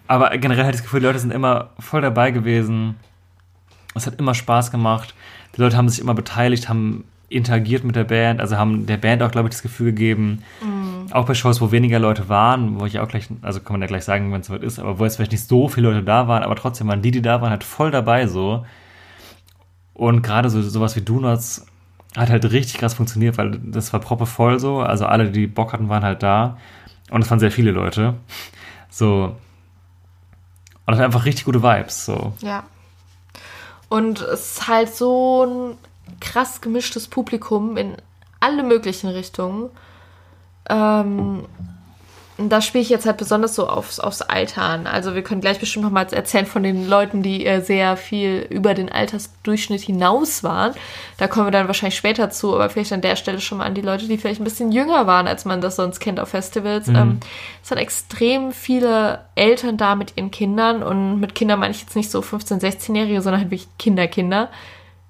Aber 0.07 0.37
generell 0.39 0.65
hatte 0.65 0.77
ich 0.77 0.77
das 0.77 0.85
Gefühl, 0.85 1.01
die 1.01 1.07
Leute 1.07 1.19
sind 1.19 1.33
immer 1.33 1.71
voll 1.81 2.03
dabei 2.03 2.31
gewesen. 2.31 2.95
Es 3.95 4.07
hat 4.07 4.21
immer 4.21 4.35
Spaß 4.35 4.71
gemacht. 4.71 5.15
Die 5.57 5.61
Leute 5.61 5.77
haben 5.77 5.89
sich 5.89 6.01
immer 6.01 6.15
beteiligt, 6.15 6.69
haben 6.69 7.05
interagiert 7.29 7.83
mit 7.83 7.97
der 7.97 8.05
Band, 8.05 8.41
also 8.41 8.57
haben 8.57 8.87
der 8.87 8.99
Band 8.99 9.23
auch, 9.23 9.33
glaube 9.33 9.49
ich, 9.49 9.55
das 9.55 9.63
Gefühl 9.63 9.87
gegeben, 9.87 10.45
auch 11.13 11.27
bei 11.27 11.35
Shows, 11.35 11.61
wo 11.61 11.71
weniger 11.73 11.99
Leute 11.99 12.29
waren, 12.29 12.81
wo 12.81 12.87
ich 12.87 12.99
auch 13.01 13.09
gleich, 13.09 13.29
also 13.43 13.61
kann 13.61 13.75
man 13.75 13.83
ja 13.83 13.87
gleich 13.87 14.05
sagen, 14.05 14.33
wenn 14.33 14.41
es 14.41 14.47
soweit 14.47 14.63
ist, 14.63 14.79
aber 14.79 14.99
wo 14.99 15.05
jetzt 15.05 15.17
vielleicht 15.17 15.33
nicht 15.33 15.47
so 15.47 15.69
viele 15.69 15.89
Leute 15.89 16.05
da 16.05 16.29
waren, 16.29 16.43
aber 16.43 16.57
trotzdem 16.57 16.89
waren 16.89 17.03
die, 17.03 17.11
die 17.11 17.23
da 17.23 17.41
waren, 17.41 17.51
halt 17.51 17.65
voll 17.65 17.91
dabei 17.91 18.27
so. 18.27 18.65
Und 19.95 20.23
gerade 20.23 20.51
so 20.51 20.61
sowas 20.63 20.97
wie 20.97 21.01
Donuts 21.01 21.67
hat 22.17 22.31
halt 22.31 22.51
richtig 22.51 22.79
krass 22.79 22.95
funktioniert, 22.95 23.39
weil 23.39 23.59
das 23.63 23.93
war 23.93 24.01
proppe 24.01 24.27
voll 24.27 24.59
so, 24.59 24.81
also 24.81 25.07
alle, 25.07 25.31
die 25.31 25.47
Bock 25.47 25.73
hatten, 25.73 25.89
waren 25.89 26.05
halt 26.05 26.23
da. 26.23 26.57
Und 27.11 27.23
es 27.23 27.31
waren 27.31 27.39
sehr 27.39 27.53
viele 27.53 27.71
Leute. 27.71 28.15
So. 28.91 29.37
Und 30.87 30.95
es 30.95 30.99
hat 30.99 31.07
einfach 31.07 31.25
richtig 31.25 31.45
gute 31.45 31.63
Vibes, 31.63 32.07
so. 32.07 32.33
Ja. 32.41 32.65
Und 33.89 34.21
es 34.21 34.53
ist 34.53 34.69
halt 34.69 34.95
so 34.95 35.45
ein 35.45 35.77
krass 36.21 36.61
gemischtes 36.61 37.09
Publikum 37.09 37.77
in 37.77 37.97
alle 38.41 38.63
möglichen 38.63 39.09
Richtungen. 39.09 39.71
Ähm, 40.69 41.45
da 42.39 42.61
spiele 42.61 42.83
ich 42.83 42.91
jetzt 42.91 43.07
halt 43.07 43.17
besonders 43.17 43.55
so 43.55 43.67
aufs, 43.67 43.99
aufs 43.99 44.21
Alter 44.21 44.61
an. 44.61 44.87
Also 44.87 45.15
wir 45.15 45.23
können 45.23 45.41
gleich 45.41 45.59
bestimmt 45.59 45.85
noch 45.85 45.91
mal 45.91 46.07
erzählen 46.13 46.45
von 46.45 46.63
den 46.63 46.87
Leuten, 46.87 47.23
die 47.23 47.47
äh, 47.47 47.63
sehr 47.63 47.97
viel 47.97 48.47
über 48.51 48.75
den 48.75 48.93
Altersdurchschnitt 48.93 49.81
hinaus 49.81 50.45
waren. 50.45 50.75
Da 51.17 51.29
kommen 51.29 51.47
wir 51.47 51.51
dann 51.51 51.67
wahrscheinlich 51.67 51.97
später 51.97 52.29
zu, 52.29 52.55
aber 52.55 52.69
vielleicht 52.69 52.93
an 52.93 53.01
der 53.01 53.17
Stelle 53.17 53.41
schon 53.41 53.59
mal 53.59 53.65
an 53.65 53.75
die 53.75 53.81
Leute, 53.81 54.07
die 54.07 54.19
vielleicht 54.19 54.41
ein 54.41 54.45
bisschen 54.45 54.71
jünger 54.71 55.07
waren, 55.07 55.27
als 55.27 55.47
man 55.47 55.63
das 55.63 55.77
sonst 55.77 55.99
kennt 55.99 56.21
auf 56.21 56.29
Festivals. 56.29 56.89
Mhm. 56.89 56.97
Ähm, 56.97 57.21
es 57.63 57.71
sind 57.71 57.79
extrem 57.79 58.53
viele 58.53 59.21
Eltern 59.35 59.79
da 59.79 59.95
mit 59.95 60.19
ihren 60.19 60.31
Kindern 60.31 60.83
und 60.83 61.19
mit 61.21 61.35
Kindern 61.35 61.59
meine 61.59 61.73
ich 61.73 61.81
jetzt 61.81 61.97
nicht 61.97 62.11
so 62.11 62.21
15-, 62.21 62.61
16-Jährige, 62.61 63.23
sondern 63.23 63.41
halt 63.41 63.51
wirklich 63.51 63.69
Kinderkinder. 63.79 64.47
Kinder 64.47 64.51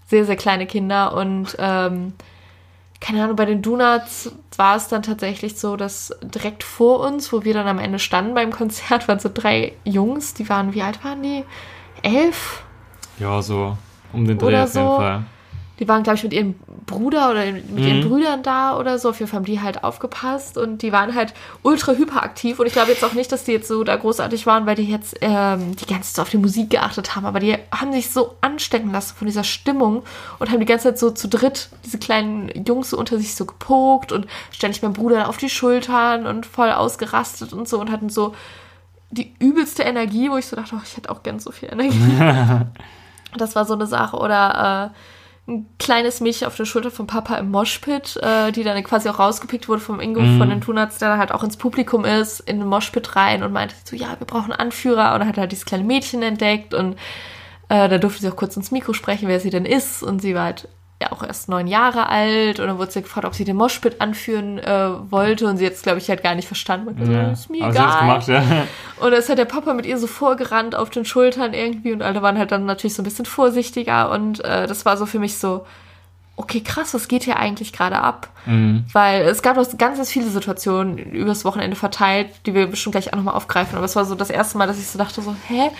sehr, 0.07 0.25
sehr 0.25 0.37
kleine 0.37 0.66
Kinder 0.66 1.14
und 1.14 1.57
ähm, 1.59 2.14
keine 3.00 3.22
Ahnung, 3.22 3.37
bei 3.37 3.44
den 3.44 3.62
Donuts 3.62 4.32
war 4.56 4.76
es 4.76 4.88
dann 4.88 5.02
tatsächlich 5.02 5.59
so, 5.59 5.76
dass 5.76 6.14
direkt 6.22 6.62
vor 6.62 7.00
uns, 7.00 7.32
wo 7.32 7.44
wir 7.44 7.54
dann 7.54 7.68
am 7.68 7.78
Ende 7.78 7.98
standen 7.98 8.35
beim 8.35 8.50
Konzert, 8.50 9.09
waren 9.09 9.18
so 9.18 9.30
drei 9.32 9.72
Jungs, 9.85 10.35
die 10.35 10.48
waren, 10.48 10.74
wie 10.74 10.82
alt 10.82 11.04
waren 11.04 11.22
die? 11.22 11.44
Elf? 12.02 12.64
Ja, 13.18 13.42
so 13.42 13.76
um 14.12 14.26
den 14.26 14.38
Dreh 14.38 14.46
oder 14.46 14.64
auf 14.64 14.74
jeden 14.74 14.88
so. 14.88 14.96
Fall. 14.96 15.24
Die 15.79 15.89
waren, 15.89 16.03
glaube 16.03 16.17
ich, 16.17 16.23
mit 16.23 16.33
ihrem 16.33 16.55
Bruder 16.87 17.31
oder 17.31 17.45
mit 17.45 17.71
mhm. 17.71 17.79
ihren 17.79 18.09
Brüdern 18.09 18.43
da 18.43 18.79
oder 18.79 18.99
so. 18.99 19.11
Auf 19.11 19.19
jeden 19.19 19.31
Fall 19.31 19.39
haben 19.39 19.45
die 19.45 19.61
halt 19.61 19.85
aufgepasst 19.85 20.57
und 20.57 20.83
die 20.83 20.93
waren 20.93 21.15
halt 21.15 21.35
ultra 21.62 21.93
hyperaktiv. 21.93 22.59
Und 22.59 22.67
ich 22.67 22.73
glaube 22.73 22.91
jetzt 22.91 23.05
auch 23.05 23.12
nicht, 23.12 23.31
dass 23.31 23.45
die 23.45 23.53
jetzt 23.53 23.69
so 23.69 23.85
da 23.85 23.97
großartig 23.97 24.47
waren, 24.47 24.67
weil 24.67 24.77
die 24.77 24.91
jetzt 24.91 25.17
ähm, 25.21 25.77
die 25.77 25.87
ganze 25.87 26.15
Zeit 26.15 26.23
auf 26.23 26.31
die 26.31 26.39
Musik 26.39 26.71
geachtet 26.71 27.15
haben. 27.15 27.27
Aber 27.27 27.41
die 27.41 27.57
haben 27.73 27.93
sich 27.93 28.11
so 28.11 28.37
anstecken 28.41 28.91
lassen 28.93 29.17
von 29.17 29.27
dieser 29.27 29.45
Stimmung 29.45 30.03
und 30.39 30.51
haben 30.51 30.61
die 30.61 30.67
ganze 30.67 30.85
Zeit 30.89 30.99
so 30.99 31.11
zu 31.11 31.29
dritt 31.29 31.69
diese 31.85 31.99
kleinen 31.99 32.51
Jungs 32.67 32.91
so 32.91 32.99
unter 32.99 33.19
sich 33.19 33.35
so 33.35 33.45
gepokt 33.45 34.12
und 34.12 34.27
ständig 34.51 34.83
mein 34.83 34.93
Bruder 34.93 35.29
auf 35.29 35.37
die 35.37 35.51
Schultern 35.51 36.27
und 36.27 36.47
voll 36.47 36.71
ausgerastet 36.71 37.53
und 37.53 37.69
so 37.69 37.81
und 37.81 37.91
hatten 37.91 38.09
so 38.09 38.35
die 39.11 39.35
übelste 39.39 39.83
Energie, 39.83 40.31
wo 40.31 40.37
ich 40.37 40.47
so 40.47 40.57
dachte, 40.57 40.75
oh, 40.77 40.81
ich 40.85 40.97
hätte 40.97 41.11
auch 41.11 41.23
gern 41.23 41.39
so 41.39 41.53
viel 41.53 41.71
Energie. 41.73 42.01
das 43.37 43.55
war 43.55 43.65
so 43.65 43.75
eine 43.75 43.87
Sache. 43.87 44.17
Oder 44.17 44.93
äh, 44.93 44.97
ein 45.48 45.66
kleines 45.78 46.20
Mädchen 46.20 46.48
auf 46.48 46.56
der 46.56 46.64
Schulter 46.64 46.90
vom 46.90 47.06
Papa 47.06 47.37
im 47.37 47.50
Moshpit, 47.50 48.16
äh, 48.16 48.50
die 48.50 48.64
dann 48.64 48.82
quasi 48.82 49.09
auch 49.09 49.18
rausgepickt 49.18 49.68
wurde 49.68 49.80
vom 49.80 50.00
Ingo 50.00 50.20
mhm. 50.20 50.38
von 50.38 50.50
den 50.50 50.61
Tunats, 50.61 50.98
der 50.98 51.09
dann 51.09 51.18
halt 51.18 51.32
auch 51.32 51.44
ins 51.44 51.56
Publikum 51.56 52.04
ist, 52.04 52.40
in 52.40 52.59
den 52.59 52.68
Moshpit 52.68 53.14
rein 53.14 53.42
und 53.44 53.52
meinte 53.52 53.74
so, 53.85 53.94
ja, 53.94 54.18
wir 54.18 54.26
brauchen 54.26 54.52
einen 54.52 54.61
Anführer 54.61 55.14
und 55.14 55.20
dann 55.20 55.28
hat 55.28 55.37
er 55.37 55.42
halt 55.42 55.52
dieses 55.52 55.64
kleine 55.64 55.85
Mädchen 55.85 56.22
entdeckt 56.22 56.74
und 56.74 56.94
äh, 57.68 57.88
da 57.88 57.98
durfte 57.98 58.22
sie 58.22 58.28
auch 58.28 58.37
kurz 58.37 58.56
ins 58.56 58.72
Mikro 58.72 58.92
sprechen, 58.92 59.28
wer 59.28 59.38
sie 59.38 59.50
denn 59.50 59.64
ist 59.64 60.02
und 60.02 60.20
sie 60.20 60.35
war 60.35 60.44
halt 60.44 60.68
ja 61.00 61.12
auch 61.12 61.22
erst 61.22 61.49
neun 61.49 61.66
Jahre 61.66 62.09
alt 62.09 62.59
und 62.59 62.66
dann 62.66 62.78
wurde 62.78 62.90
sie 62.90 63.03
gefragt, 63.03 63.26
ob 63.26 63.34
sie 63.34 63.44
den 63.44 63.57
Moshpit 63.57 64.01
anführen 64.01 64.59
äh, 64.59 64.90
wollte 65.11 65.47
und 65.47 65.59
sie 65.59 65.64
jetzt 65.64 65.82
glaube 65.82 65.99
ich 65.99 66.09
halt 66.09 66.22
gar 66.22 66.34
nicht 66.34 66.49
verstanden. 66.49 67.01
Und 67.01 67.12
ja. 67.12 67.32
ist 67.32 67.51
mir 67.51 67.68
egal. 67.68 68.01
Gemacht, 68.01 68.28
ja. 68.28 68.42
Und 68.99 69.11
dann 69.11 69.20
ist 69.20 69.28
halt 69.28 69.38
der 69.38 69.44
Papa 69.44 69.74
mit 69.74 69.84
ihr 69.84 69.99
so 69.99 70.07
vorgerannt 70.07 70.74
auf 70.74 70.88
den 70.88 71.05
Schultern 71.05 71.53
irgendwie 71.53 71.92
und 71.92 72.01
alle 72.01 72.22
waren 72.22 72.38
halt 72.38 72.51
dann 72.51 72.64
natürlich 72.64 72.94
so 72.94 73.03
ein 73.03 73.05
bisschen 73.05 73.26
vorsichtiger 73.26 74.11
und 74.11 74.42
äh, 74.42 74.66
das 74.66 74.86
war 74.86 74.97
so 74.97 75.05
für 75.05 75.18
mich 75.18 75.36
so, 75.36 75.66
okay, 76.36 76.61
krass, 76.61 76.94
was 76.94 77.09
geht 77.09 77.24
hier 77.24 77.38
eigentlich 77.38 77.72
gerade 77.72 77.99
ab? 77.99 78.28
Mhm. 78.47 78.84
Weil 78.92 79.22
es 79.22 79.42
gab 79.42 79.57
noch 79.57 79.66
ganz, 79.76 79.99
ganz 79.99 80.11
viele 80.11 80.28
Situationen 80.28 80.99
übers 80.99 81.44
Wochenende 81.44 81.76
verteilt, 81.76 82.28
die 82.47 82.55
wir 82.55 82.66
bestimmt 82.66 82.92
gleich 82.92 83.12
auch 83.12 83.16
nochmal 83.16 83.34
aufgreifen. 83.34 83.76
Aber 83.76 83.84
es 83.84 83.97
war 83.97 84.05
so 84.05 84.14
das 84.14 84.30
erste 84.30 84.57
Mal, 84.59 84.66
dass 84.66 84.78
ich 84.78 84.86
so 84.86 84.99
dachte, 84.99 85.22
so, 85.22 85.34
hä? 85.49 85.70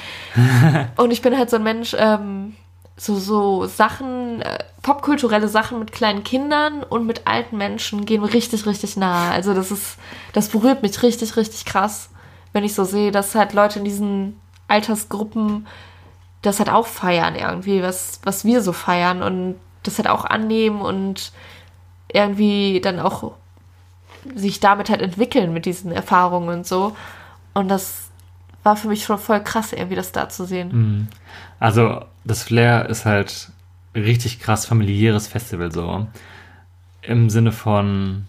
und 0.96 1.10
ich 1.10 1.22
bin 1.22 1.36
halt 1.36 1.50
so 1.50 1.56
ein 1.56 1.62
Mensch, 1.62 1.94
ähm, 1.98 2.54
so, 2.97 3.16
so 3.16 3.66
Sachen, 3.66 4.40
äh, 4.40 4.59
popkulturelle 4.82 5.49
Sachen 5.49 5.78
mit 5.78 5.92
kleinen 5.92 6.24
Kindern 6.24 6.82
und 6.82 7.07
mit 7.07 7.26
alten 7.26 7.59
Menschen 7.59 8.07
gehen 8.07 8.22
mir 8.22 8.32
richtig, 8.32 8.66
richtig 8.66 8.97
nahe. 8.97 9.30
Also 9.32 9.53
das 9.53 9.70
ist, 9.70 9.99
das 10.32 10.49
berührt 10.49 10.82
mich 10.82 11.03
richtig, 11.03 11.36
richtig 11.36 11.64
krass, 11.66 12.09
wenn 12.53 12.64
ich 12.64 12.74
so 12.74 12.84
sehe, 12.84 13.12
dass 13.12 13.34
halt 13.34 13.53
Leute 13.53 13.80
in 13.80 13.84
diesen 13.84 14.40
Altersgruppen 14.68 15.66
das 16.42 16.59
halt 16.59 16.70
auch 16.70 16.86
feiern 16.86 17.34
irgendwie, 17.34 17.82
was, 17.82 18.20
was 18.22 18.44
wir 18.44 18.62
so 18.62 18.72
feiern 18.72 19.22
und 19.22 19.57
das 19.82 19.99
halt 19.99 20.09
auch 20.09 20.24
annehmen 20.24 20.80
und 20.80 21.32
irgendwie 22.12 22.80
dann 22.80 22.99
auch 22.99 23.32
sich 24.34 24.61
damit 24.61 24.90
halt 24.90 25.03
entwickeln 25.03 25.53
mit 25.53 25.66
diesen 25.66 25.92
Erfahrungen 25.92 26.49
und 26.49 26.66
so. 26.66 26.97
Und 27.55 27.68
das 27.68 28.09
war 28.62 28.76
für 28.76 28.88
mich 28.88 29.05
schon 29.05 29.18
voll 29.18 29.40
krass, 29.40 29.72
irgendwie 29.72 29.94
das 29.94 30.12
da 30.12 30.28
zu 30.28 30.44
sehen. 30.44 30.68
Mhm. 30.72 31.09
Also, 31.59 32.04
das 32.24 32.42
Flair 32.42 32.88
ist 32.88 33.07
halt 33.07 33.50
richtig 33.94 34.40
krass 34.40 34.66
familiäres 34.66 35.26
Festival 35.26 35.72
so. 35.72 36.07
Im 37.02 37.30
Sinne 37.30 37.52
von 37.52 38.26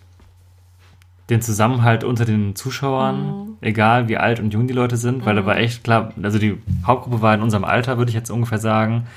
den 1.29 1.41
Zusammenhalt 1.41 2.03
unter 2.03 2.23
den 2.23 2.55
Zuschauern, 2.55 3.25
mhm. 3.25 3.57
egal 3.61 4.07
wie 4.07 4.17
alt 4.17 4.39
und 4.39 4.53
jung 4.53 4.67
die 4.67 4.73
Leute 4.73 4.95
sind, 4.95 5.25
weil 5.25 5.33
mhm. 5.33 5.39
da 5.39 5.45
war 5.45 5.57
echt 5.57 5.83
klar, 5.83 6.13
also 6.21 6.39
die 6.39 6.57
Hauptgruppe 6.85 7.21
war 7.21 7.33
in 7.33 7.41
unserem 7.41 7.65
Alter, 7.65 7.97
würde 7.97 8.09
ich 8.09 8.15
jetzt 8.15 8.29
ungefähr 8.29 8.59
sagen. 8.59 9.07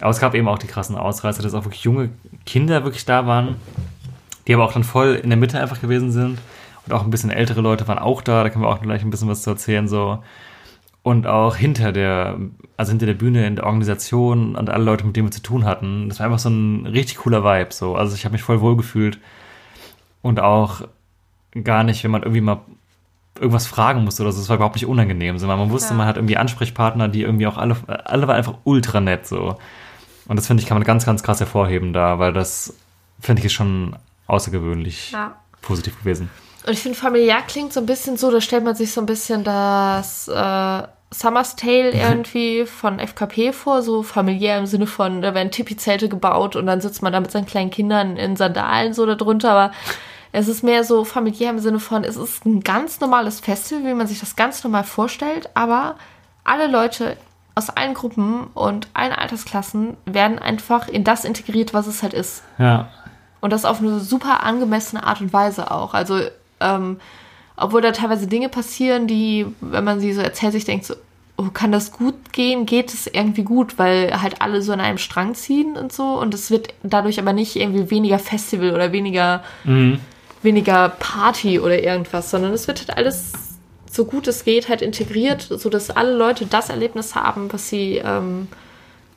Aber 0.00 0.10
es 0.10 0.20
gab 0.20 0.34
eben 0.34 0.46
auch 0.46 0.58
die 0.58 0.68
krassen 0.68 0.96
Ausreißer, 0.96 1.42
dass 1.42 1.54
auch 1.54 1.64
wirklich 1.64 1.82
junge 1.82 2.10
Kinder 2.46 2.84
wirklich 2.84 3.04
da 3.04 3.26
waren, 3.26 3.56
die 4.46 4.54
aber 4.54 4.64
auch 4.64 4.72
dann 4.72 4.84
voll 4.84 5.14
in 5.16 5.30
der 5.30 5.36
Mitte 5.36 5.60
einfach 5.60 5.80
gewesen 5.80 6.12
sind. 6.12 6.38
Und 6.86 6.92
auch 6.92 7.02
ein 7.02 7.10
bisschen 7.10 7.30
ältere 7.30 7.60
Leute 7.60 7.88
waren 7.88 7.98
auch 7.98 8.22
da, 8.22 8.44
da 8.44 8.50
können 8.50 8.64
wir 8.64 8.68
auch 8.68 8.80
gleich 8.80 9.02
ein 9.02 9.10
bisschen 9.10 9.28
was 9.28 9.42
zu 9.42 9.50
erzählen, 9.50 9.88
so. 9.88 10.22
Und 11.08 11.26
auch 11.26 11.56
hinter 11.56 11.90
der, 11.90 12.38
also 12.76 12.90
hinter 12.90 13.06
der 13.06 13.14
Bühne 13.14 13.46
in 13.46 13.56
der 13.56 13.64
Organisation 13.64 14.54
und 14.56 14.68
alle 14.68 14.84
Leute, 14.84 15.06
mit 15.06 15.16
denen 15.16 15.28
wir 15.28 15.32
zu 15.32 15.40
tun 15.40 15.64
hatten. 15.64 16.10
Das 16.10 16.18
war 16.18 16.26
einfach 16.26 16.38
so 16.38 16.50
ein 16.50 16.84
richtig 16.84 17.16
cooler 17.16 17.42
Vibe, 17.42 17.72
so. 17.72 17.96
Also 17.96 18.14
ich 18.14 18.26
habe 18.26 18.34
mich 18.34 18.42
voll 18.42 18.60
wohl 18.60 18.76
gefühlt. 18.76 19.18
Und 20.20 20.38
auch 20.38 20.82
gar 21.64 21.82
nicht, 21.82 22.04
wenn 22.04 22.10
man 22.10 22.24
irgendwie 22.24 22.42
mal 22.42 22.60
irgendwas 23.36 23.66
fragen 23.66 24.04
musste 24.04 24.22
oder 24.22 24.32
so. 24.32 24.40
Das 24.40 24.50
war 24.50 24.56
überhaupt 24.56 24.74
nicht 24.74 24.84
unangenehm. 24.84 25.38
So, 25.38 25.46
man 25.46 25.70
wusste, 25.70 25.94
ja. 25.94 25.96
man 25.96 26.06
hat 26.06 26.16
irgendwie 26.16 26.36
Ansprechpartner, 26.36 27.08
die 27.08 27.22
irgendwie 27.22 27.46
auch 27.46 27.56
alle, 27.56 27.78
alle 27.86 28.28
waren 28.28 28.36
einfach 28.36 28.58
ultra 28.64 29.00
nett, 29.00 29.26
so. 29.26 29.56
Und 30.26 30.36
das 30.36 30.46
finde 30.46 30.62
ich, 30.62 30.68
kann 30.68 30.76
man 30.76 30.84
ganz, 30.84 31.06
ganz 31.06 31.22
krass 31.22 31.40
hervorheben 31.40 31.94
da, 31.94 32.18
weil 32.18 32.34
das, 32.34 32.74
finde 33.18 33.40
ich, 33.40 33.46
ist 33.46 33.54
schon 33.54 33.96
außergewöhnlich 34.26 35.12
ja. 35.12 35.36
positiv 35.62 35.98
gewesen. 36.00 36.28
Und 36.66 36.74
ich 36.74 36.80
finde, 36.80 36.98
familiär 36.98 37.40
klingt 37.48 37.72
so 37.72 37.80
ein 37.80 37.86
bisschen 37.86 38.18
so, 38.18 38.30
da 38.30 38.42
stellt 38.42 38.62
man 38.62 38.74
sich 38.74 38.92
so 38.92 39.00
ein 39.00 39.06
bisschen 39.06 39.42
das 39.42 40.28
äh, 40.28 40.82
Summer's 41.10 41.56
Tale 41.56 41.92
irgendwie 41.92 42.66
von 42.66 42.98
FKP 42.98 43.52
vor, 43.52 43.82
so 43.82 44.02
familiär 44.02 44.58
im 44.58 44.66
Sinne 44.66 44.86
von, 44.86 45.22
da 45.22 45.34
werden 45.34 45.50
Tipi-Zelte 45.50 46.08
gebaut 46.08 46.54
und 46.54 46.66
dann 46.66 46.82
sitzt 46.82 47.02
man 47.02 47.12
da 47.12 47.20
mit 47.20 47.30
seinen 47.30 47.46
kleinen 47.46 47.70
Kindern 47.70 48.16
in 48.16 48.36
Sandalen 48.36 48.92
so 48.92 49.06
darunter, 49.06 49.50
aber 49.50 49.72
es 50.32 50.48
ist 50.48 50.62
mehr 50.62 50.84
so 50.84 51.04
familiär 51.04 51.50
im 51.50 51.58
Sinne 51.58 51.80
von, 51.80 52.04
es 52.04 52.16
ist 52.16 52.44
ein 52.44 52.60
ganz 52.60 53.00
normales 53.00 53.40
Festival, 53.40 53.86
wie 53.86 53.94
man 53.94 54.06
sich 54.06 54.20
das 54.20 54.36
ganz 54.36 54.62
normal 54.62 54.84
vorstellt, 54.84 55.48
aber 55.54 55.96
alle 56.44 56.66
Leute 56.66 57.16
aus 57.54 57.70
allen 57.70 57.94
Gruppen 57.94 58.48
und 58.54 58.88
allen 58.92 59.12
Altersklassen 59.12 59.96
werden 60.04 60.38
einfach 60.38 60.88
in 60.88 61.04
das 61.04 61.24
integriert, 61.24 61.74
was 61.74 61.86
es 61.86 62.02
halt 62.02 62.14
ist. 62.14 62.44
Ja. 62.58 62.88
Und 63.40 63.52
das 63.52 63.64
auf 63.64 63.80
eine 63.80 63.98
super 64.00 64.42
angemessene 64.44 65.04
Art 65.04 65.20
und 65.20 65.32
Weise 65.32 65.70
auch. 65.70 65.94
Also, 65.94 66.20
ähm, 66.60 67.00
obwohl 67.58 67.82
da 67.82 67.92
teilweise 67.92 68.26
Dinge 68.26 68.48
passieren, 68.48 69.06
die, 69.06 69.46
wenn 69.60 69.84
man 69.84 70.00
sie 70.00 70.12
so 70.12 70.20
erzählt, 70.20 70.52
sich 70.52 70.64
denkt 70.64 70.84
so, 70.84 70.94
oh, 71.36 71.48
kann 71.52 71.72
das 71.72 71.92
gut 71.92 72.32
gehen? 72.32 72.66
Geht 72.66 72.92
es 72.92 73.06
irgendwie 73.06 73.42
gut, 73.42 73.78
weil 73.78 74.20
halt 74.22 74.42
alle 74.42 74.60
so 74.62 74.72
an 74.72 74.80
einem 74.80 74.98
Strang 74.98 75.34
ziehen 75.34 75.76
und 75.76 75.92
so. 75.92 76.18
Und 76.20 76.34
es 76.34 76.50
wird 76.50 76.74
dadurch 76.82 77.18
aber 77.20 77.32
nicht 77.32 77.56
irgendwie 77.56 77.90
weniger 77.90 78.18
Festival 78.18 78.74
oder 78.74 78.92
weniger, 78.92 79.42
mhm. 79.64 80.00
weniger 80.42 80.88
Party 80.88 81.60
oder 81.60 81.82
irgendwas, 81.82 82.30
sondern 82.30 82.52
es 82.52 82.66
wird 82.66 82.80
halt 82.80 82.96
alles 82.96 83.32
so 83.90 84.04
gut 84.04 84.28
es 84.28 84.44
geht 84.44 84.68
halt 84.68 84.82
integriert, 84.82 85.42
sodass 85.42 85.90
alle 85.90 86.14
Leute 86.14 86.46
das 86.46 86.68
Erlebnis 86.68 87.14
haben, 87.14 87.52
was 87.52 87.68
sie, 87.68 87.96
ähm, 87.96 88.48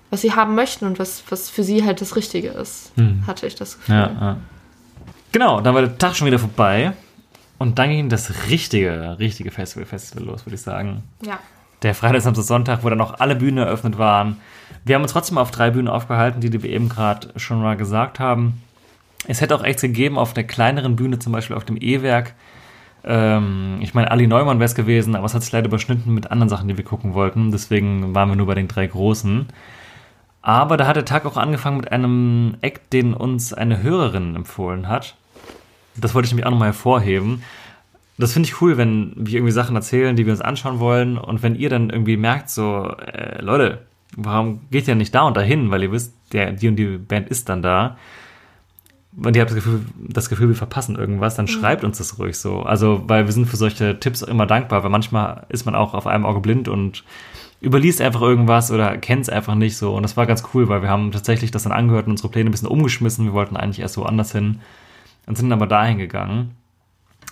was 0.09 0.21
sie 0.21 0.33
haben 0.33 0.55
möchten 0.55 0.85
und 0.85 0.99
was, 0.99 1.23
was 1.29 1.49
für 1.49 1.63
sie 1.63 1.83
halt 1.83 2.01
das 2.01 2.15
Richtige 2.15 2.49
ist, 2.49 2.91
hm. 2.95 3.25
hatte 3.27 3.47
ich 3.47 3.55
das 3.55 3.77
Gefühl. 3.77 3.95
Ja, 3.95 4.11
ja. 4.19 4.37
Genau, 5.31 5.61
dann 5.61 5.75
war 5.75 5.81
der 5.81 5.97
Tag 5.97 6.15
schon 6.15 6.27
wieder 6.27 6.39
vorbei 6.39 6.93
und 7.61 7.77
dann 7.77 7.89
ging 7.89 8.09
das 8.09 8.49
richtige, 8.49 9.17
richtige 9.19 9.51
Festival, 9.51 9.85
Festival 9.85 10.25
los, 10.25 10.45
würde 10.45 10.55
ich 10.55 10.61
sagen. 10.61 11.03
Ja. 11.23 11.39
Der 11.83 11.93
Freitag, 11.95 12.21
Samstag, 12.21 12.43
Sonntag, 12.43 12.83
wo 12.83 12.89
dann 12.89 13.01
auch 13.01 13.19
alle 13.19 13.35
Bühnen 13.35 13.59
eröffnet 13.59 13.97
waren. 13.97 14.37
Wir 14.83 14.95
haben 14.95 15.03
uns 15.03 15.11
trotzdem 15.11 15.37
auf 15.37 15.51
drei 15.51 15.69
Bühnen 15.69 15.87
aufgehalten, 15.87 16.41
die, 16.41 16.49
die 16.49 16.63
wir 16.63 16.69
eben 16.71 16.89
gerade 16.89 17.29
schon 17.35 17.61
mal 17.61 17.77
gesagt 17.77 18.19
haben. 18.19 18.61
Es 19.27 19.41
hätte 19.41 19.55
auch 19.55 19.63
echt 19.63 19.81
gegeben 19.81 20.17
auf 20.17 20.33
der 20.33 20.43
kleineren 20.43 20.95
Bühne, 20.95 21.19
zum 21.19 21.33
Beispiel 21.33 21.55
auf 21.55 21.65
dem 21.65 21.77
E-Werk, 21.79 22.33
ähm, 23.03 23.77
ich 23.81 23.93
meine, 23.93 24.11
Ali 24.11 24.27
Neumann 24.27 24.59
wäre 24.59 24.65
es 24.65 24.75
gewesen, 24.75 25.15
aber 25.15 25.25
es 25.25 25.33
hat 25.33 25.43
sich 25.43 25.51
leider 25.51 25.67
überschnitten 25.67 26.13
mit 26.13 26.29
anderen 26.31 26.49
Sachen, 26.49 26.67
die 26.67 26.77
wir 26.77 26.85
gucken 26.85 27.13
wollten. 27.13 27.51
Deswegen 27.51 28.13
waren 28.13 28.29
wir 28.29 28.35
nur 28.35 28.47
bei 28.47 28.55
den 28.55 28.67
drei 28.67 28.87
großen. 28.87 29.47
Aber 30.41 30.77
da 30.77 30.87
hat 30.87 30.95
der 30.95 31.05
Tag 31.05 31.25
auch 31.25 31.37
angefangen 31.37 31.77
mit 31.77 31.91
einem 31.91 32.57
Act, 32.61 32.93
den 32.93 33.13
uns 33.13 33.53
eine 33.53 33.83
Hörerin 33.83 34.35
empfohlen 34.35 34.87
hat. 34.87 35.15
Das 35.95 36.15
wollte 36.15 36.25
ich 36.27 36.31
nämlich 36.31 36.45
auch 36.45 36.51
nochmal 36.51 36.69
hervorheben. 36.69 37.43
Das 38.17 38.33
finde 38.33 38.47
ich 38.47 38.61
cool, 38.61 38.77
wenn 38.77 39.13
wir 39.15 39.35
irgendwie 39.35 39.51
Sachen 39.51 39.75
erzählen, 39.75 40.15
die 40.15 40.25
wir 40.25 40.33
uns 40.33 40.41
anschauen 40.41 40.79
wollen. 40.79 41.17
Und 41.17 41.43
wenn 41.43 41.55
ihr 41.55 41.69
dann 41.69 41.89
irgendwie 41.89 42.17
merkt, 42.17 42.49
so, 42.49 42.87
äh, 42.87 43.41
Leute, 43.41 43.85
warum 44.15 44.61
geht 44.69 44.87
ihr 44.87 44.95
nicht 44.95 45.15
da 45.15 45.21
und 45.23 45.37
dahin? 45.37 45.71
Weil 45.71 45.83
ihr 45.83 45.91
wisst, 45.91 46.13
der, 46.31 46.51
die 46.51 46.67
und 46.67 46.75
die 46.75 46.97
Band 46.97 47.29
ist 47.29 47.49
dann 47.49 47.61
da 47.61 47.97
und 49.17 49.35
ihr 49.35 49.41
habt 49.41 49.51
das 49.51 49.55
Gefühl, 49.55 49.81
das 49.97 50.29
Gefühl, 50.29 50.47
wir 50.47 50.55
verpassen 50.55 50.95
irgendwas, 50.95 51.35
dann 51.35 51.45
mhm. 51.45 51.49
schreibt 51.49 51.83
uns 51.83 51.97
das 51.97 52.17
ruhig 52.17 52.37
so. 52.37 52.61
Also, 52.61 53.03
weil 53.07 53.25
wir 53.25 53.33
sind 53.33 53.45
für 53.45 53.57
solche 53.57 53.99
Tipps 53.99 54.21
immer 54.21 54.45
dankbar, 54.45 54.83
weil 54.83 54.89
manchmal 54.89 55.45
ist 55.49 55.65
man 55.65 55.75
auch 55.75 55.93
auf 55.93 56.07
einem 56.07 56.25
Auge 56.25 56.39
blind 56.39 56.67
und 56.67 57.03
überliest 57.59 58.01
einfach 58.01 58.21
irgendwas 58.21 58.71
oder 58.71 58.97
kennt 58.97 59.23
es 59.23 59.29
einfach 59.29 59.55
nicht 59.55 59.77
so. 59.77 59.95
Und 59.95 60.03
das 60.03 60.15
war 60.15 60.25
ganz 60.25 60.43
cool, 60.53 60.69
weil 60.69 60.81
wir 60.81 60.89
haben 60.89 61.11
tatsächlich 61.11 61.51
das 61.51 61.63
dann 61.63 61.73
angehört 61.73 62.05
und 62.05 62.11
unsere 62.11 62.29
Pläne 62.29 62.49
ein 62.49 62.51
bisschen 62.51 62.69
umgeschmissen. 62.69 63.25
Wir 63.25 63.33
wollten 63.33 63.57
eigentlich 63.57 63.81
erst 63.81 63.97
woanders 63.97 64.31
hin 64.31 64.61
und 65.27 65.37
sind 65.37 65.51
aber 65.51 65.67
dahin 65.67 65.97
gegangen. 65.97 66.55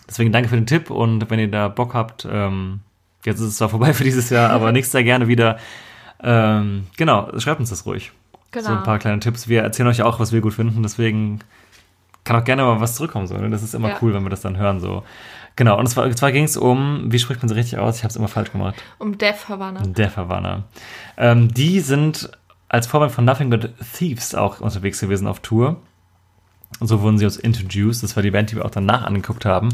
Deswegen 0.07 0.31
danke 0.31 0.49
für 0.49 0.55
den 0.55 0.65
Tipp 0.65 0.89
und 0.89 1.29
wenn 1.29 1.39
ihr 1.39 1.51
da 1.51 1.67
Bock 1.67 1.93
habt, 1.93 2.27
ähm, 2.29 2.79
jetzt 3.25 3.39
ist 3.39 3.47
es 3.47 3.57
zwar 3.57 3.69
vorbei 3.69 3.93
für 3.95 4.03
dieses 4.03 4.29
Jahr, 4.29 4.49
aber 4.49 4.71
nächstes 4.71 4.93
Jahr 4.93 5.03
gerne 5.03 5.27
wieder. 5.27 5.57
Ähm, 6.21 6.87
genau, 6.97 7.37
schreibt 7.39 7.59
uns 7.59 7.69
das 7.69 7.85
ruhig. 7.85 8.11
Genau. 8.51 8.65
So 8.65 8.73
ein 8.73 8.83
paar 8.83 8.99
kleine 8.99 9.19
Tipps. 9.19 9.47
Wir 9.47 9.61
erzählen 9.61 9.87
euch 9.87 10.01
auch, 10.01 10.19
was 10.19 10.31
wir 10.31 10.41
gut 10.41 10.53
finden, 10.53 10.81
deswegen 10.81 11.39
kann 12.23 12.35
auch 12.35 12.43
gerne 12.43 12.63
mal 12.63 12.81
was 12.81 12.95
zurückkommen. 12.95 13.27
So, 13.27 13.37
ne? 13.37 13.49
Das 13.49 13.63
ist 13.63 13.73
immer 13.73 13.89
ja. 13.89 13.97
cool, 14.01 14.13
wenn 14.13 14.23
wir 14.23 14.29
das 14.29 14.41
dann 14.41 14.57
hören. 14.57 14.79
So. 14.79 15.03
Genau, 15.55 15.77
und 15.77 15.87
zwar, 15.87 16.09
zwar 16.11 16.31
ging 16.31 16.43
es 16.43 16.57
um, 16.57 17.11
wie 17.11 17.19
spricht 17.19 17.41
man 17.41 17.49
so 17.49 17.55
richtig 17.55 17.79
aus? 17.79 17.97
Ich 17.97 18.03
habe 18.03 18.09
es 18.09 18.15
immer 18.15 18.27
falsch 18.27 18.51
gemacht. 18.51 18.75
Um 18.97 19.17
Death 19.17 19.49
Havana. 19.49 19.81
Death 19.81 20.17
Havana. 20.17 20.63
Ähm, 21.17 21.53
die 21.53 21.79
sind 21.79 22.29
als 22.69 22.87
Vorband 22.87 23.11
von 23.11 23.25
Nothing 23.25 23.49
But 23.49 23.71
Thieves 23.97 24.35
auch 24.35 24.61
unterwegs 24.61 24.99
gewesen 24.99 25.27
auf 25.27 25.39
Tour. 25.39 25.81
Und 26.79 26.87
so 26.87 27.01
wurden 27.01 27.17
sie 27.17 27.25
uns 27.25 27.37
introduced. 27.37 28.03
Das 28.03 28.15
war 28.15 28.23
die 28.23 28.31
Band, 28.31 28.51
die 28.51 28.55
wir 28.55 28.65
auch 28.65 28.71
danach 28.71 29.03
angeguckt 29.03 29.45
haben. 29.45 29.69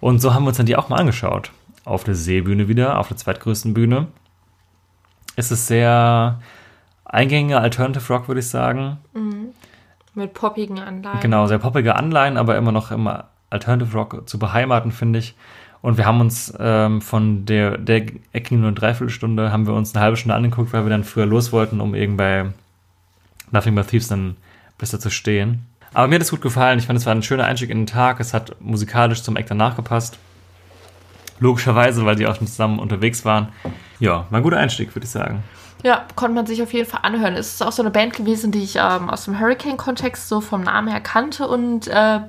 Und 0.00 0.20
so 0.20 0.34
haben 0.34 0.44
wir 0.44 0.48
uns 0.48 0.56
dann 0.56 0.66
die 0.66 0.76
auch 0.76 0.88
mal 0.88 0.96
angeschaut. 0.96 1.52
Auf 1.84 2.04
der 2.04 2.14
Seebühne 2.14 2.68
wieder, 2.68 2.98
auf 2.98 3.08
der 3.08 3.16
zweitgrößten 3.16 3.74
Bühne. 3.74 4.08
Es 5.36 5.50
ist 5.50 5.66
sehr 5.66 6.40
eingängiger 7.04 7.60
Alternative 7.60 8.12
Rock, 8.12 8.28
würde 8.28 8.40
ich 8.40 8.48
sagen. 8.48 8.98
Mhm. 9.14 9.48
Mit 10.14 10.34
poppigen 10.34 10.78
Anleihen. 10.78 11.20
Genau, 11.20 11.46
sehr 11.46 11.58
poppige 11.58 11.96
Anleihen, 11.96 12.36
aber 12.36 12.56
immer 12.56 12.72
noch 12.72 12.90
im 12.90 13.08
Alternative 13.48 13.96
Rock 13.96 14.28
zu 14.28 14.38
beheimaten, 14.38 14.92
finde 14.92 15.20
ich. 15.20 15.34
Und 15.80 15.96
wir 15.96 16.06
haben 16.06 16.20
uns 16.20 16.52
ähm, 16.58 17.00
von 17.00 17.44
der, 17.44 17.76
der 17.78 18.06
Ecke 18.32 18.54
nur 18.54 18.68
eine 18.68 18.76
Dreiviertelstunde, 18.76 19.50
haben 19.50 19.66
wir 19.66 19.74
uns 19.74 19.94
eine 19.94 20.04
halbe 20.04 20.16
Stunde 20.16 20.36
angeguckt, 20.36 20.72
weil 20.72 20.84
wir 20.84 20.90
dann 20.90 21.02
früher 21.02 21.26
los 21.26 21.52
wollten, 21.52 21.80
um 21.80 21.94
eben 21.94 22.16
bei 22.16 22.50
Nothing 23.50 23.74
But 23.74 23.88
Thieves 23.88 24.08
dann 24.08 24.36
besser 24.78 25.00
zu 25.00 25.10
stehen. 25.10 25.66
Aber 25.94 26.08
mir 26.08 26.16
hat 26.16 26.22
es 26.22 26.30
gut 26.30 26.40
gefallen. 26.40 26.78
Ich 26.78 26.86
fand, 26.86 26.98
es 26.98 27.06
war 27.06 27.14
ein 27.14 27.22
schöner 27.22 27.44
Einstieg 27.44 27.70
in 27.70 27.80
den 27.80 27.86
Tag. 27.86 28.20
Es 28.20 28.32
hat 28.34 28.56
musikalisch 28.60 29.22
zum 29.22 29.36
Eck 29.36 29.46
danach 29.48 29.76
gepasst. 29.76 30.18
Logischerweise, 31.38 32.04
weil 32.06 32.16
die 32.16 32.26
auch 32.26 32.36
schon 32.36 32.46
zusammen 32.46 32.78
unterwegs 32.78 33.24
waren. 33.24 33.48
Ja, 33.98 34.26
war 34.30 34.40
ein 34.40 34.42
guter 34.42 34.58
Einstieg, 34.58 34.94
würde 34.94 35.04
ich 35.04 35.10
sagen. 35.10 35.42
Ja, 35.82 36.06
konnte 36.14 36.34
man 36.34 36.46
sich 36.46 36.62
auf 36.62 36.72
jeden 36.72 36.88
Fall 36.88 37.00
anhören. 37.02 37.34
Es 37.34 37.54
ist 37.54 37.62
auch 37.62 37.72
so 37.72 37.82
eine 37.82 37.90
Band 37.90 38.14
gewesen, 38.14 38.52
die 38.52 38.62
ich 38.62 38.76
ähm, 38.76 39.10
aus 39.10 39.24
dem 39.24 39.40
Hurricane-Kontext 39.40 40.28
so 40.28 40.40
vom 40.40 40.62
Namen 40.62 40.88
her 40.88 41.00
kannte 41.00 41.48
und 41.48 41.88
äh, 41.88 42.20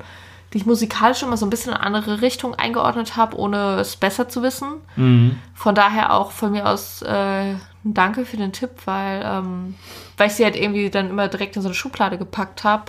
die 0.51 0.57
ich 0.57 0.65
musikalisch 0.65 1.21
immer 1.21 1.37
so 1.37 1.45
ein 1.45 1.49
bisschen 1.49 1.71
in 1.71 1.77
eine 1.77 1.85
andere 1.85 2.21
Richtung 2.21 2.55
eingeordnet 2.55 3.15
habe, 3.15 3.37
ohne 3.37 3.79
es 3.79 3.95
besser 3.95 4.27
zu 4.27 4.41
wissen. 4.41 4.69
Mhm. 4.95 5.37
Von 5.53 5.75
daher 5.75 6.13
auch 6.13 6.31
von 6.31 6.51
mir 6.51 6.67
aus 6.67 7.01
äh, 7.03 7.55
Danke 7.83 8.25
für 8.25 8.37
den 8.37 8.53
Tipp, 8.53 8.71
weil, 8.85 9.23
ähm, 9.25 9.75
weil 10.17 10.27
ich 10.27 10.33
sie 10.33 10.45
halt 10.45 10.55
irgendwie 10.55 10.89
dann 10.89 11.09
immer 11.09 11.27
direkt 11.27 11.55
in 11.55 11.61
so 11.61 11.67
eine 11.67 11.75
Schublade 11.75 12.17
gepackt 12.17 12.63
habe. 12.63 12.85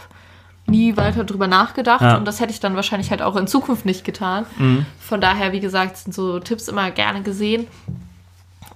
Nie 0.66 0.96
weiter 0.96 1.24
drüber 1.24 1.46
nachgedacht 1.46 2.00
ja. 2.00 2.16
und 2.16 2.24
das 2.24 2.40
hätte 2.40 2.52
ich 2.52 2.60
dann 2.60 2.74
wahrscheinlich 2.74 3.10
halt 3.10 3.20
auch 3.20 3.36
in 3.36 3.46
Zukunft 3.46 3.84
nicht 3.84 4.04
getan. 4.04 4.46
Mhm. 4.56 4.86
Von 4.98 5.20
daher, 5.20 5.52
wie 5.52 5.60
gesagt, 5.60 5.98
sind 5.98 6.14
so 6.14 6.38
Tipps 6.40 6.68
immer 6.68 6.90
gerne 6.90 7.22
gesehen. 7.22 7.66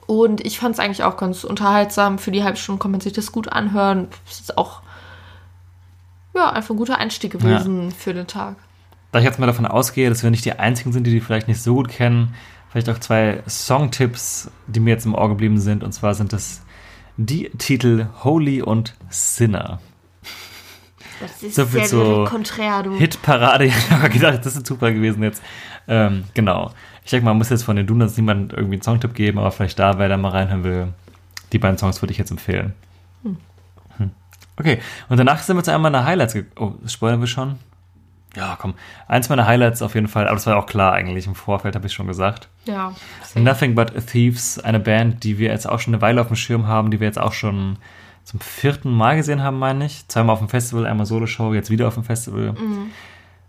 Und 0.06 0.44
ich 0.44 0.58
fand 0.58 0.74
es 0.74 0.80
eigentlich 0.80 1.02
auch 1.02 1.16
ganz 1.16 1.44
unterhaltsam. 1.44 2.18
Für 2.18 2.30
die 2.30 2.42
halbe 2.42 2.56
Stunde 2.58 2.80
kann 2.80 2.90
man 2.90 3.00
sich 3.00 3.12
das 3.12 3.32
gut 3.32 3.52
anhören. 3.52 4.08
Es 4.26 4.40
ist 4.40 4.56
auch 4.56 4.80
ja, 6.34 6.50
einfach 6.50 6.70
ein 6.70 6.78
guter 6.78 6.98
Einstieg 6.98 7.32
gewesen 7.32 7.90
ja. 7.90 7.94
für 7.96 8.14
den 8.14 8.26
Tag. 8.26 8.56
Da 9.12 9.18
ich 9.18 9.24
jetzt 9.24 9.38
mal 9.38 9.46
davon 9.46 9.66
ausgehe, 9.66 10.08
dass 10.08 10.22
wir 10.22 10.30
nicht 10.30 10.44
die 10.44 10.52
Einzigen 10.52 10.92
sind, 10.92 11.06
die 11.06 11.10
die 11.10 11.20
vielleicht 11.20 11.48
nicht 11.48 11.62
so 11.62 11.74
gut 11.74 11.88
kennen, 11.88 12.34
vielleicht 12.70 12.88
auch 12.90 12.98
zwei 12.98 13.42
Songtipps, 13.48 14.50
die 14.66 14.80
mir 14.80 14.90
jetzt 14.90 15.06
im 15.06 15.14
Ohr 15.14 15.28
geblieben 15.28 15.58
sind. 15.58 15.82
Und 15.82 15.92
zwar 15.92 16.14
sind 16.14 16.32
das 16.32 16.62
die 17.16 17.50
Titel 17.58 18.06
Holy 18.22 18.62
und 18.62 18.94
Sinner. 19.10 19.80
Das 21.20 21.42
ist 21.42 21.54
so 21.54 21.66
viel 21.66 21.84
so 21.84 22.24
konträr, 22.28 22.82
du. 22.82 22.94
Hitparade. 22.94 23.64
Ich 23.68 23.90
habe 23.90 24.08
gedacht, 24.08 24.44
das 24.44 24.56
ist 24.56 24.66
super 24.66 24.92
gewesen 24.92 25.22
jetzt. 25.22 25.42
Ähm, 25.86 26.24
genau. 26.34 26.72
Ich 27.04 27.10
denke, 27.10 27.24
man 27.24 27.38
muss 27.38 27.48
jetzt 27.48 27.64
von 27.64 27.76
den 27.76 27.86
Donuts 27.86 28.16
niemand 28.16 28.52
irgendwie 28.52 28.74
einen 28.74 28.82
Songtipp 28.82 29.14
geben, 29.14 29.38
aber 29.38 29.50
vielleicht 29.50 29.78
da, 29.78 29.98
wer 29.98 30.08
da 30.08 30.16
mal 30.16 30.30
reinhören 30.30 30.64
will, 30.64 30.88
die 31.52 31.58
beiden 31.58 31.78
Songs 31.78 32.02
würde 32.02 32.12
ich 32.12 32.18
jetzt 32.18 32.30
empfehlen. 32.30 32.74
Hm. 33.22 33.36
Hm. 33.96 34.10
Okay, 34.56 34.78
und 35.08 35.16
danach 35.16 35.40
sind 35.40 35.56
wir 35.56 35.64
zu 35.64 35.72
einem 35.72 35.82
meiner 35.82 36.04
Highlights. 36.04 36.36
Oh, 36.56 36.74
spoilern 36.86 37.20
wir 37.20 37.26
schon? 37.26 37.58
Ja, 38.36 38.56
komm. 38.60 38.74
Eins 39.06 39.28
meiner 39.28 39.46
Highlights 39.46 39.80
auf 39.82 39.94
jeden 39.94 40.08
Fall, 40.08 40.26
aber 40.26 40.36
das 40.36 40.46
war 40.46 40.56
auch 40.56 40.66
klar 40.66 40.92
eigentlich 40.92 41.26
im 41.26 41.34
Vorfeld, 41.34 41.74
habe 41.74 41.86
ich 41.86 41.92
schon 41.92 42.06
gesagt. 42.06 42.48
Ja. 42.66 42.94
Nothing 43.34 43.74
But 43.74 43.94
Thieves, 44.06 44.58
eine 44.58 44.80
Band, 44.80 45.24
die 45.24 45.38
wir 45.38 45.50
jetzt 45.50 45.68
auch 45.68 45.80
schon 45.80 45.94
eine 45.94 46.02
Weile 46.02 46.20
auf 46.20 46.26
dem 46.26 46.36
Schirm 46.36 46.66
haben, 46.66 46.90
die 46.90 47.00
wir 47.00 47.06
jetzt 47.06 47.18
auch 47.18 47.32
schon 47.32 47.78
zum 48.28 48.40
vierten 48.40 48.92
Mal 48.92 49.16
gesehen 49.16 49.42
haben, 49.42 49.58
meine 49.58 49.86
ich. 49.86 50.06
Zweimal 50.06 50.34
auf 50.34 50.40
dem 50.40 50.50
Festival, 50.50 50.84
einmal 50.84 51.06
Solo-Show, 51.06 51.54
jetzt 51.54 51.70
wieder 51.70 51.88
auf 51.88 51.94
dem 51.94 52.04
Festival. 52.04 52.52
Mhm. 52.52 52.90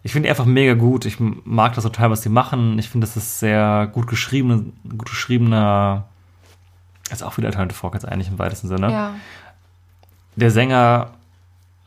Ich 0.03 0.13
finde 0.13 0.27
die 0.27 0.29
einfach 0.29 0.45
mega 0.45 0.73
gut. 0.73 1.03
Ich 1.03 1.17
mag 1.19 1.73
das 1.73 1.83
total, 1.83 2.11
was 2.11 2.21
die 2.21 2.29
machen. 2.29 2.79
Ich 2.79 2.87
finde, 2.87 3.05
das 3.05 3.17
ist 3.17 3.41
sehr 3.41 3.89
gut 3.91 4.07
geschrieben, 4.07 4.79
gut 4.83 5.09
geschriebener, 5.09 6.05
ist 7.11 7.23
auch 7.23 7.35
wieder 7.35 7.49
Alternative 7.49 7.77
Folk 7.77 7.93
jetzt 7.95 8.07
eigentlich 8.07 8.29
im 8.29 8.39
weitesten 8.39 8.69
Sinne. 8.69 8.89
Ja. 8.89 9.15
Der 10.37 10.49
Sänger, 10.49 11.09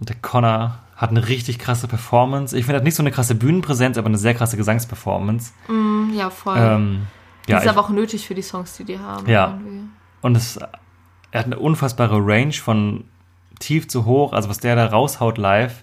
der 0.00 0.16
Connor, 0.16 0.78
hat 0.94 1.08
eine 1.08 1.28
richtig 1.28 1.58
krasse 1.58 1.88
Performance. 1.88 2.54
Ich 2.54 2.66
finde, 2.66 2.76
er 2.76 2.80
hat 2.80 2.84
nicht 2.84 2.94
so 2.94 3.02
eine 3.02 3.10
krasse 3.10 3.34
Bühnenpräsenz, 3.34 3.96
aber 3.96 4.08
eine 4.08 4.18
sehr 4.18 4.34
krasse 4.34 4.58
Gesangsperformance. 4.58 5.54
Mm, 5.68 6.12
ja, 6.14 6.28
voll. 6.28 6.58
Ähm, 6.58 7.06
ja, 7.48 7.56
ist 7.56 7.64
ich, 7.64 7.70
aber 7.70 7.80
auch 7.80 7.88
nötig 7.88 8.26
für 8.26 8.34
die 8.34 8.42
Songs, 8.42 8.76
die 8.76 8.84
die 8.84 8.98
haben. 8.98 9.26
Ja. 9.26 9.46
Irgendwie. 9.46 9.88
Und 10.20 10.36
es, 10.36 10.58
er 11.32 11.40
hat 11.40 11.46
eine 11.46 11.58
unfassbare 11.58 12.18
Range 12.18 12.52
von 12.52 13.04
tief 13.58 13.88
zu 13.88 14.04
hoch. 14.04 14.32
Also 14.32 14.48
was 14.48 14.60
der 14.60 14.76
da 14.76 14.86
raushaut 14.86 15.38
live, 15.38 15.82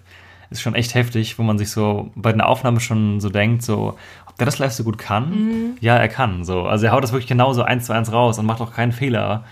ist 0.50 0.62
schon 0.62 0.76
echt 0.76 0.95
heftig, 0.95 1.38
wo 1.38 1.43
man 1.43 1.58
sich 1.58 1.72
so 1.72 2.12
bei 2.16 2.32
den 2.32 2.41
Aufnahmen 2.41 2.80
schon 2.80 3.20
so 3.20 3.30
denkt, 3.30 3.64
so, 3.64 3.97
ob 4.28 4.38
der 4.38 4.45
das 4.45 4.60
live 4.60 4.72
so 4.72 4.84
gut 4.84 4.97
kann? 4.97 5.30
Mhm. 5.30 5.78
Ja, 5.82 5.97
er 5.97 6.08
kann. 6.08 6.43
So. 6.43 6.64
Also 6.64 6.86
er 6.86 6.91
haut 6.91 7.04
das 7.04 7.12
wirklich 7.12 7.28
genauso 7.28 7.64
eins 7.64 7.86
zu 7.86 7.93
eins 7.93 8.12
raus 8.12 8.39
und 8.39 8.45
macht 8.45 8.62
auch 8.62 8.74
keinen 8.74 8.91
Fehler. 8.91 9.43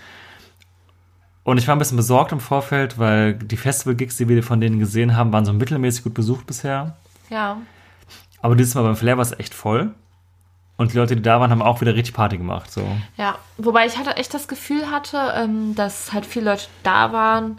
Und 1.44 1.58
ich 1.58 1.66
war 1.66 1.74
ein 1.74 1.78
bisschen 1.78 1.96
besorgt 1.96 2.32
im 2.32 2.40
Vorfeld, 2.40 2.98
weil 2.98 3.34
die 3.34 3.56
Festival-Gigs, 3.56 4.16
die 4.16 4.28
wir 4.28 4.42
von 4.42 4.60
denen 4.60 4.78
gesehen 4.78 5.16
haben, 5.16 5.32
waren 5.32 5.44
so 5.44 5.52
mittelmäßig 5.52 6.04
gut 6.04 6.14
besucht 6.14 6.46
bisher. 6.46 6.96
Ja. 7.30 7.58
Aber 8.42 8.54
dieses 8.54 8.74
Mal 8.74 8.82
beim 8.82 8.96
Flair 8.96 9.16
war 9.16 9.22
es 9.22 9.38
echt 9.38 9.54
voll. 9.54 9.94
Und 10.78 10.92
die 10.92 10.96
Leute, 10.96 11.16
die 11.16 11.22
da 11.22 11.40
waren, 11.40 11.50
haben 11.50 11.60
auch 11.60 11.82
wieder 11.82 11.94
richtig 11.94 12.14
Party 12.14 12.38
gemacht. 12.38 12.72
So. 12.72 12.82
Ja, 13.18 13.36
wobei 13.58 13.84
ich 13.84 13.98
halt 13.98 14.16
echt 14.16 14.32
das 14.32 14.48
Gefühl 14.48 14.90
hatte, 14.90 15.18
ähm, 15.36 15.74
dass 15.74 16.14
halt 16.14 16.24
viele 16.24 16.52
Leute 16.52 16.64
da 16.82 17.12
waren 17.12 17.58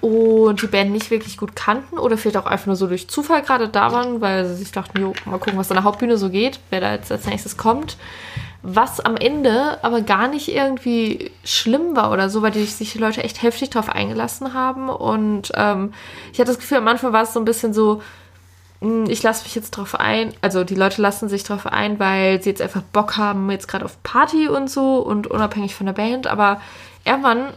und 0.00 0.60
die 0.60 0.66
Band 0.66 0.90
nicht 0.90 1.12
wirklich 1.12 1.36
gut 1.36 1.54
kannten 1.54 1.98
oder 1.98 2.18
vielleicht 2.18 2.38
auch 2.38 2.46
einfach 2.46 2.66
nur 2.66 2.74
so 2.76 2.88
durch 2.88 3.06
Zufall 3.06 3.42
gerade 3.42 3.68
da 3.68 3.92
waren, 3.92 4.20
weil 4.20 4.46
sie 4.46 4.56
sich 4.56 4.72
dachten, 4.72 5.00
jo, 5.00 5.12
mal 5.26 5.38
gucken, 5.38 5.58
was 5.58 5.70
an 5.70 5.76
der 5.76 5.84
Hauptbühne 5.84 6.16
so 6.16 6.28
geht, 6.28 6.58
wer 6.70 6.80
da 6.80 6.92
jetzt 6.92 7.12
als 7.12 7.26
nächstes 7.26 7.56
kommt 7.56 7.96
was 8.62 9.00
am 9.00 9.16
Ende 9.16 9.82
aber 9.82 10.02
gar 10.02 10.28
nicht 10.28 10.48
irgendwie 10.48 11.32
schlimm 11.44 11.96
war 11.96 12.12
oder 12.12 12.30
so, 12.30 12.42
weil 12.42 12.52
die 12.52 12.64
sich 12.64 12.92
die 12.92 12.98
Leute 12.98 13.22
echt 13.24 13.42
heftig 13.42 13.70
drauf 13.70 13.88
eingelassen 13.88 14.54
haben. 14.54 14.88
Und 14.88 15.52
ähm, 15.56 15.92
ich 16.32 16.38
hatte 16.38 16.52
das 16.52 16.58
Gefühl, 16.58 16.78
am 16.78 16.88
Anfang 16.88 17.12
war 17.12 17.24
es 17.24 17.32
so 17.32 17.40
ein 17.40 17.44
bisschen 17.44 17.74
so, 17.74 18.02
ich 19.08 19.22
lasse 19.22 19.44
mich 19.44 19.54
jetzt 19.54 19.72
drauf 19.72 19.98
ein, 19.98 20.32
also 20.40 20.64
die 20.64 20.74
Leute 20.74 21.00
lassen 21.00 21.28
sich 21.28 21.44
drauf 21.44 21.66
ein, 21.66 22.00
weil 22.00 22.42
sie 22.42 22.50
jetzt 22.50 22.60
einfach 22.60 22.82
Bock 22.82 23.16
haben, 23.16 23.50
jetzt 23.50 23.68
gerade 23.68 23.84
auf 23.84 24.02
Party 24.02 24.48
und 24.48 24.68
so 24.68 24.98
und 24.98 25.28
unabhängig 25.28 25.74
von 25.74 25.86
der 25.86 25.92
Band. 25.92 26.26
Aber 26.26 26.60
irgendwann 27.04 27.48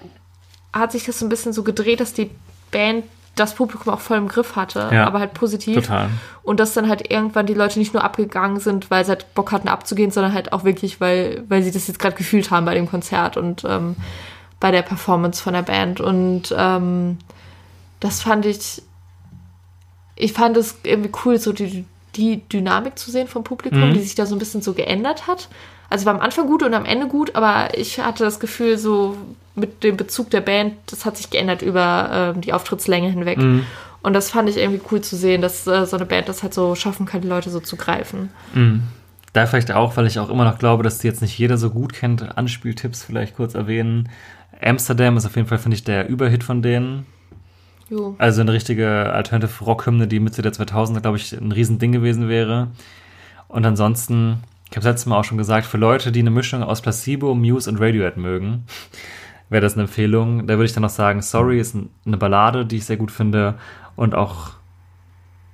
hat 0.72 0.92
sich 0.92 1.06
das 1.06 1.20
so 1.20 1.26
ein 1.26 1.30
bisschen 1.30 1.52
so 1.52 1.64
gedreht, 1.64 2.00
dass 2.00 2.14
die 2.14 2.30
Band 2.70 3.06
das 3.36 3.56
Publikum 3.56 3.94
auch 3.94 4.00
voll 4.00 4.18
im 4.18 4.28
Griff 4.28 4.56
hatte, 4.56 4.90
ja, 4.94 5.06
aber 5.06 5.20
halt 5.20 5.34
positiv. 5.34 5.76
Total. 5.76 6.10
Und 6.44 6.60
dass 6.60 6.74
dann 6.74 6.88
halt 6.88 7.12
irgendwann 7.12 7.46
die 7.46 7.54
Leute 7.54 7.80
nicht 7.80 7.94
nur 7.94 8.04
abgegangen 8.04 8.60
sind, 8.60 8.90
weil 8.92 9.04
sie 9.04 9.10
halt 9.10 9.34
Bock 9.34 9.52
hatten 9.52 9.68
abzugehen, 9.68 10.12
sondern 10.12 10.34
halt 10.34 10.54
auch 10.54 10.64
wirklich, 10.64 11.02
weil, 11.02 11.44
weil 11.50 11.64
sie 11.64 11.72
das 11.72 11.88
jetzt 11.88 12.00
gerade 12.00 12.16
gefühlt 12.16 12.52
haben 12.52 12.66
bei 12.66 12.76
dem 12.76 12.90
Konzert 12.90 13.36
und 13.36 13.66
ähm, 13.68 13.96
bei 14.60 14.72
der 14.72 14.84
Performance 14.84 15.42
von 15.42 15.54
der 15.54 15.64
Band. 15.64 16.00
Und 16.00 16.56
ähm, 16.58 17.18
das 18.00 18.22
fand 18.22 18.46
ich, 18.46 18.82
ich 20.16 20.34
fand 20.34 20.58
es 20.58 20.78
irgendwie 20.84 21.12
cool, 21.26 21.38
so 21.38 21.52
die, 21.54 21.86
die 22.16 22.42
Dynamik 22.50 22.98
zu 22.98 23.12
sehen 23.12 23.28
vom 23.28 23.44
Publikum, 23.44 23.90
mhm. 23.90 23.94
die 23.94 24.02
sich 24.02 24.16
da 24.16 24.26
so 24.26 24.36
ein 24.36 24.40
bisschen 24.40 24.62
so 24.62 24.74
geändert 24.74 25.28
hat. 25.28 25.50
Also 25.90 26.06
war 26.06 26.16
am 26.16 26.22
Anfang 26.22 26.48
gut 26.48 26.64
und 26.64 26.74
am 26.74 26.86
Ende 26.86 27.08
gut, 27.08 27.36
aber 27.36 27.78
ich 27.78 28.00
hatte 28.00 28.24
das 28.24 28.40
Gefühl, 28.40 28.78
so 28.78 29.18
mit 29.56 29.84
dem 29.84 29.98
Bezug 29.98 30.30
der 30.30 30.42
Band, 30.42 30.74
das 30.88 31.06
hat 31.06 31.18
sich 31.18 31.30
geändert 31.30 31.62
über 31.62 32.34
äh, 32.36 32.40
die 32.40 32.54
Auftrittslänge 32.54 33.10
hinweg. 33.10 33.38
Mhm. 33.38 33.66
Und 34.02 34.14
das 34.14 34.30
fand 34.30 34.50
ich 34.50 34.58
irgendwie 34.58 34.82
cool 34.92 35.02
zu 35.02 35.16
sehen, 35.16 35.42
dass 35.42 35.66
äh, 35.68 35.86
so 35.86 35.96
eine 35.98 36.06
Band 36.06 36.30
das 36.30 36.44
halt 36.44 36.54
so 36.54 36.76
schaffen 36.76 37.06
kann, 37.06 37.22
die 37.22 37.28
Leute 37.28 37.50
so 37.50 37.60
zu 37.60 37.76
greifen. 37.76 38.30
Mhm. 38.54 38.84
Da 39.34 39.46
vielleicht 39.46 39.72
auch, 39.72 39.98
weil 39.98 40.08
ich 40.08 40.20
auch 40.20 40.30
immer 40.30 40.46
noch 40.46 40.60
glaube, 40.60 40.84
dass 40.84 41.00
die 41.00 41.08
jetzt 41.08 41.22
nicht 41.22 41.38
jeder 41.38 41.58
so 41.58 41.70
gut 41.70 41.94
kennt, 41.94 42.38
Anspieltipps 42.38 43.04
vielleicht 43.04 43.36
kurz 43.36 43.54
erwähnen. 43.54 44.10
Amsterdam 44.62 45.18
ist 45.18 45.26
auf 45.26 45.36
jeden 45.36 45.48
Fall, 45.48 45.58
finde 45.58 45.76
ich, 45.76 45.84
der 45.84 46.08
Überhit 46.08 46.44
von 46.44 46.62
denen. 46.62 47.06
Jo. 47.90 48.16
Also 48.18 48.42
eine 48.42 48.54
richtige 48.54 49.14
Alternative 49.14 49.64
Rock-Hymne, 49.64 50.08
die 50.08 50.20
Mitte 50.20 50.42
der 50.42 50.54
2000er, 50.54 51.02
glaube 51.02 51.18
ich, 51.18 51.32
ein 51.34 51.52
Riesending 51.52 51.92
gewesen 51.92 52.30
wäre. 52.30 52.70
Und 53.48 53.66
ansonsten, 53.66 54.44
ich 54.66 54.72
habe 54.72 54.80
es 54.80 54.86
letztes 54.86 55.06
Mal 55.06 55.20
auch 55.20 55.24
schon 55.24 55.38
gesagt, 55.38 55.68
für 55.68 55.78
Leute, 55.78 56.12
die 56.12 56.20
eine 56.20 56.32
Mischung 56.32 56.64
aus 56.64 56.82
Placebo, 56.82 57.36
Muse 57.36 57.70
und 57.70 57.80
Radiohead 57.80 58.18
mögen, 58.18 58.66
wäre 59.50 59.62
das 59.62 59.74
eine 59.74 59.84
Empfehlung. 59.84 60.48
Da 60.48 60.56
würde 60.56 60.66
ich 60.66 60.74
dann 60.74 60.84
noch 60.84 60.90
sagen, 60.90 61.22
Sorry 61.22 61.60
ist 61.60 61.76
eine 62.06 62.18
Ballade, 62.18 62.66
die 62.66 62.78
ich 62.78 62.86
sehr 62.86 62.98
gut 62.98 63.12
finde 63.12 63.56
und 63.96 64.16
auch 64.16 64.52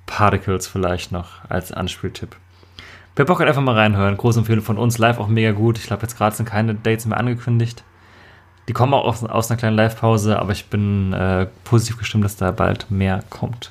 Particles 0.06 0.66
vielleicht 0.66 1.12
noch 1.12 1.48
als 1.48 1.72
Anspieltipp. 1.72 2.36
Wer 3.14 3.26
Bock 3.26 3.40
hat, 3.40 3.48
einfach 3.48 3.62
mal 3.62 3.74
reinhören. 3.74 4.16
Große 4.16 4.38
Empfehlung 4.38 4.64
von 4.64 4.78
uns. 4.78 4.96
Live 4.96 5.18
auch 5.18 5.28
mega 5.28 5.52
gut. 5.52 5.78
Ich 5.78 5.86
glaube, 5.86 6.02
jetzt 6.02 6.16
gerade 6.16 6.34
sind 6.34 6.48
keine 6.48 6.74
Dates 6.74 7.04
mehr 7.04 7.18
angekündigt. 7.18 7.84
Die 8.72 8.74
kommen 8.74 8.94
auch 8.94 9.04
aus, 9.04 9.22
aus 9.22 9.50
einer 9.50 9.58
kleinen 9.58 9.76
Live-Pause, 9.76 10.38
aber 10.38 10.52
ich 10.52 10.64
bin 10.70 11.12
äh, 11.12 11.46
positiv 11.62 11.98
gestimmt, 11.98 12.24
dass 12.24 12.36
da 12.36 12.52
bald 12.52 12.90
mehr 12.90 13.22
kommt. 13.28 13.70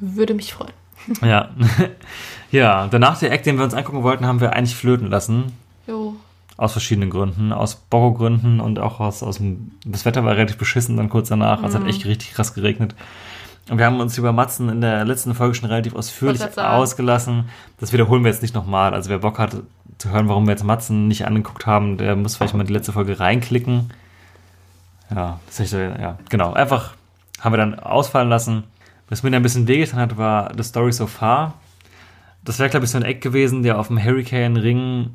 Würde 0.00 0.34
mich 0.34 0.54
freuen. 0.54 0.72
ja. 1.22 1.50
ja, 2.50 2.88
danach 2.88 3.16
der 3.20 3.30
Act, 3.30 3.46
den 3.46 3.58
wir 3.58 3.64
uns 3.64 3.74
angucken 3.74 4.02
wollten, 4.02 4.26
haben 4.26 4.40
wir 4.40 4.54
eigentlich 4.54 4.74
flöten 4.74 5.06
lassen. 5.06 5.52
Jo. 5.86 6.16
Aus 6.56 6.72
verschiedenen 6.72 7.10
Gründen. 7.10 7.52
Aus 7.52 7.76
Bogo-Gründen 7.76 8.58
und 8.58 8.80
auch 8.80 8.98
aus, 8.98 9.22
aus 9.22 9.36
dem. 9.36 9.70
Das 9.84 10.04
Wetter 10.04 10.24
war 10.24 10.34
relativ 10.34 10.58
beschissen 10.58 10.96
dann 10.96 11.08
kurz 11.08 11.28
danach. 11.28 11.60
Mhm. 11.60 11.66
Es 11.66 11.74
hat 11.76 11.86
echt 11.86 12.06
richtig 12.06 12.32
krass 12.32 12.54
geregnet. 12.54 12.96
Und 13.68 13.78
wir 13.78 13.86
haben 13.86 13.98
uns 13.98 14.16
über 14.16 14.32
Matzen 14.32 14.68
in 14.68 14.80
der 14.80 15.04
letzten 15.04 15.34
Folge 15.34 15.54
schon 15.54 15.68
relativ 15.68 15.94
ausführlich 15.94 16.40
ausgelassen. 16.56 17.48
Das 17.80 17.92
wiederholen 17.92 18.22
wir 18.22 18.30
jetzt 18.30 18.42
nicht 18.42 18.54
nochmal. 18.54 18.94
Also 18.94 19.10
wer 19.10 19.18
Bock 19.18 19.38
hat 19.38 19.56
zu 19.98 20.10
hören, 20.10 20.28
warum 20.28 20.46
wir 20.46 20.52
jetzt 20.52 20.62
Matzen 20.62 21.08
nicht 21.08 21.26
angeguckt 21.26 21.66
haben, 21.66 21.96
der 21.96 22.14
muss 22.14 22.36
vielleicht 22.36 22.54
mal 22.54 22.64
die 22.64 22.72
letzte 22.72 22.92
Folge 22.92 23.18
reinklicken. 23.18 23.90
Ja, 25.14 25.40
das 25.46 25.60
ist 25.60 25.72
ja, 25.72 26.18
genau. 26.28 26.52
Einfach 26.52 26.94
haben 27.40 27.52
wir 27.52 27.58
dann 27.58 27.78
ausfallen 27.78 28.28
lassen. 28.28 28.64
Was 29.08 29.22
mir 29.22 29.30
dann 29.30 29.40
ein 29.40 29.42
bisschen 29.42 29.68
wehgetan 29.68 30.00
hat, 30.00 30.16
war 30.16 30.52
The 30.56 30.62
Story 30.62 30.92
So 30.92 31.06
Far. 31.06 31.54
Das 32.44 32.58
wäre, 32.60 32.70
glaube 32.70 32.84
ich, 32.84 32.92
so 32.92 32.98
ein 32.98 33.04
Eck 33.04 33.20
gewesen, 33.20 33.64
der 33.64 33.78
auf 33.78 33.88
dem 33.88 34.02
Hurricane-Ring 34.02 35.10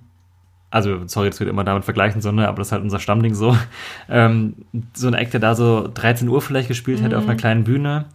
also 0.72 1.06
sorry, 1.06 1.30
das 1.30 1.40
wird 1.40 1.50
immer 1.50 1.66
damit 1.66 1.84
vergleichen, 1.84 2.22
sondern 2.22 2.46
aber 2.46 2.60
das 2.60 2.70
ist 2.70 2.72
halt 2.72 2.82
unser 2.82 3.00
Stammding 3.00 3.36
so. 3.36 3.56
Ähm, 4.10 4.56
so 4.94 5.08
ein 5.08 5.14
Act, 5.14 5.34
der 5.34 5.40
da 5.40 5.56
so 5.56 5.90
13 5.94 6.28
Uhr 6.28 6.42
vielleicht 6.42 6.68
gespielt 6.68 7.00
mhm. 7.00 7.04
hätte 7.04 7.18
auf 7.18 7.26
einer 7.26 7.36
kleinen 7.36 7.64
Bühne, 7.64 8.06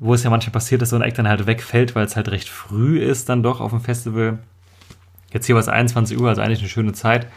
wo 0.00 0.14
es 0.14 0.24
ja 0.24 0.30
manchmal 0.30 0.52
passiert, 0.52 0.82
dass 0.82 0.90
so 0.90 0.96
ein 0.96 1.02
Act 1.02 1.18
dann 1.18 1.28
halt 1.28 1.46
wegfällt, 1.46 1.94
weil 1.94 2.06
es 2.06 2.16
halt 2.16 2.30
recht 2.30 2.48
früh 2.48 2.98
ist 2.98 3.28
dann 3.28 3.42
doch 3.42 3.60
auf 3.60 3.70
dem 3.70 3.82
Festival. 3.82 4.38
Jetzt 5.30 5.46
hier 5.46 5.54
war 5.54 5.60
es 5.60 5.68
21 5.68 6.18
Uhr, 6.18 6.28
also 6.28 6.40
eigentlich 6.40 6.60
eine 6.60 6.68
schöne 6.68 6.92
Zeit. 6.92 7.28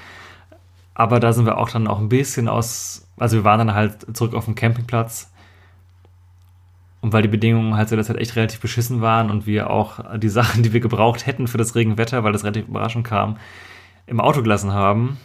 Aber 0.95 1.19
da 1.19 1.33
sind 1.33 1.45
wir 1.45 1.57
auch 1.57 1.69
dann 1.69 1.87
auch 1.87 1.99
ein 1.99 2.09
bisschen 2.09 2.47
aus, 2.47 3.07
also 3.17 3.37
wir 3.37 3.43
waren 3.43 3.59
dann 3.59 3.75
halt 3.75 4.15
zurück 4.15 4.33
auf 4.33 4.45
dem 4.45 4.55
Campingplatz. 4.55 5.29
Und 7.01 7.11
weil 7.11 7.21
die 7.21 7.27
Bedingungen 7.27 7.75
halt 7.75 7.89
zu 7.89 7.95
der 7.95 8.05
Zeit 8.05 8.15
echt 8.15 8.37
relativ 8.37 8.61
beschissen 8.61 9.01
waren 9.01 9.29
und 9.29 9.45
wir 9.45 9.69
auch 9.69 10.17
die 10.17 10.29
Sachen, 10.29 10.63
die 10.63 10.71
wir 10.71 10.79
gebraucht 10.79 11.25
hätten 11.25 11.47
für 11.47 11.57
das 11.57 11.75
Regenwetter, 11.75 12.23
weil 12.23 12.31
das 12.31 12.45
relativ 12.45 12.69
überraschend 12.69 13.05
kam, 13.05 13.37
im 14.07 14.21
Auto 14.21 14.41
gelassen 14.41 14.71
haben, 14.71 15.17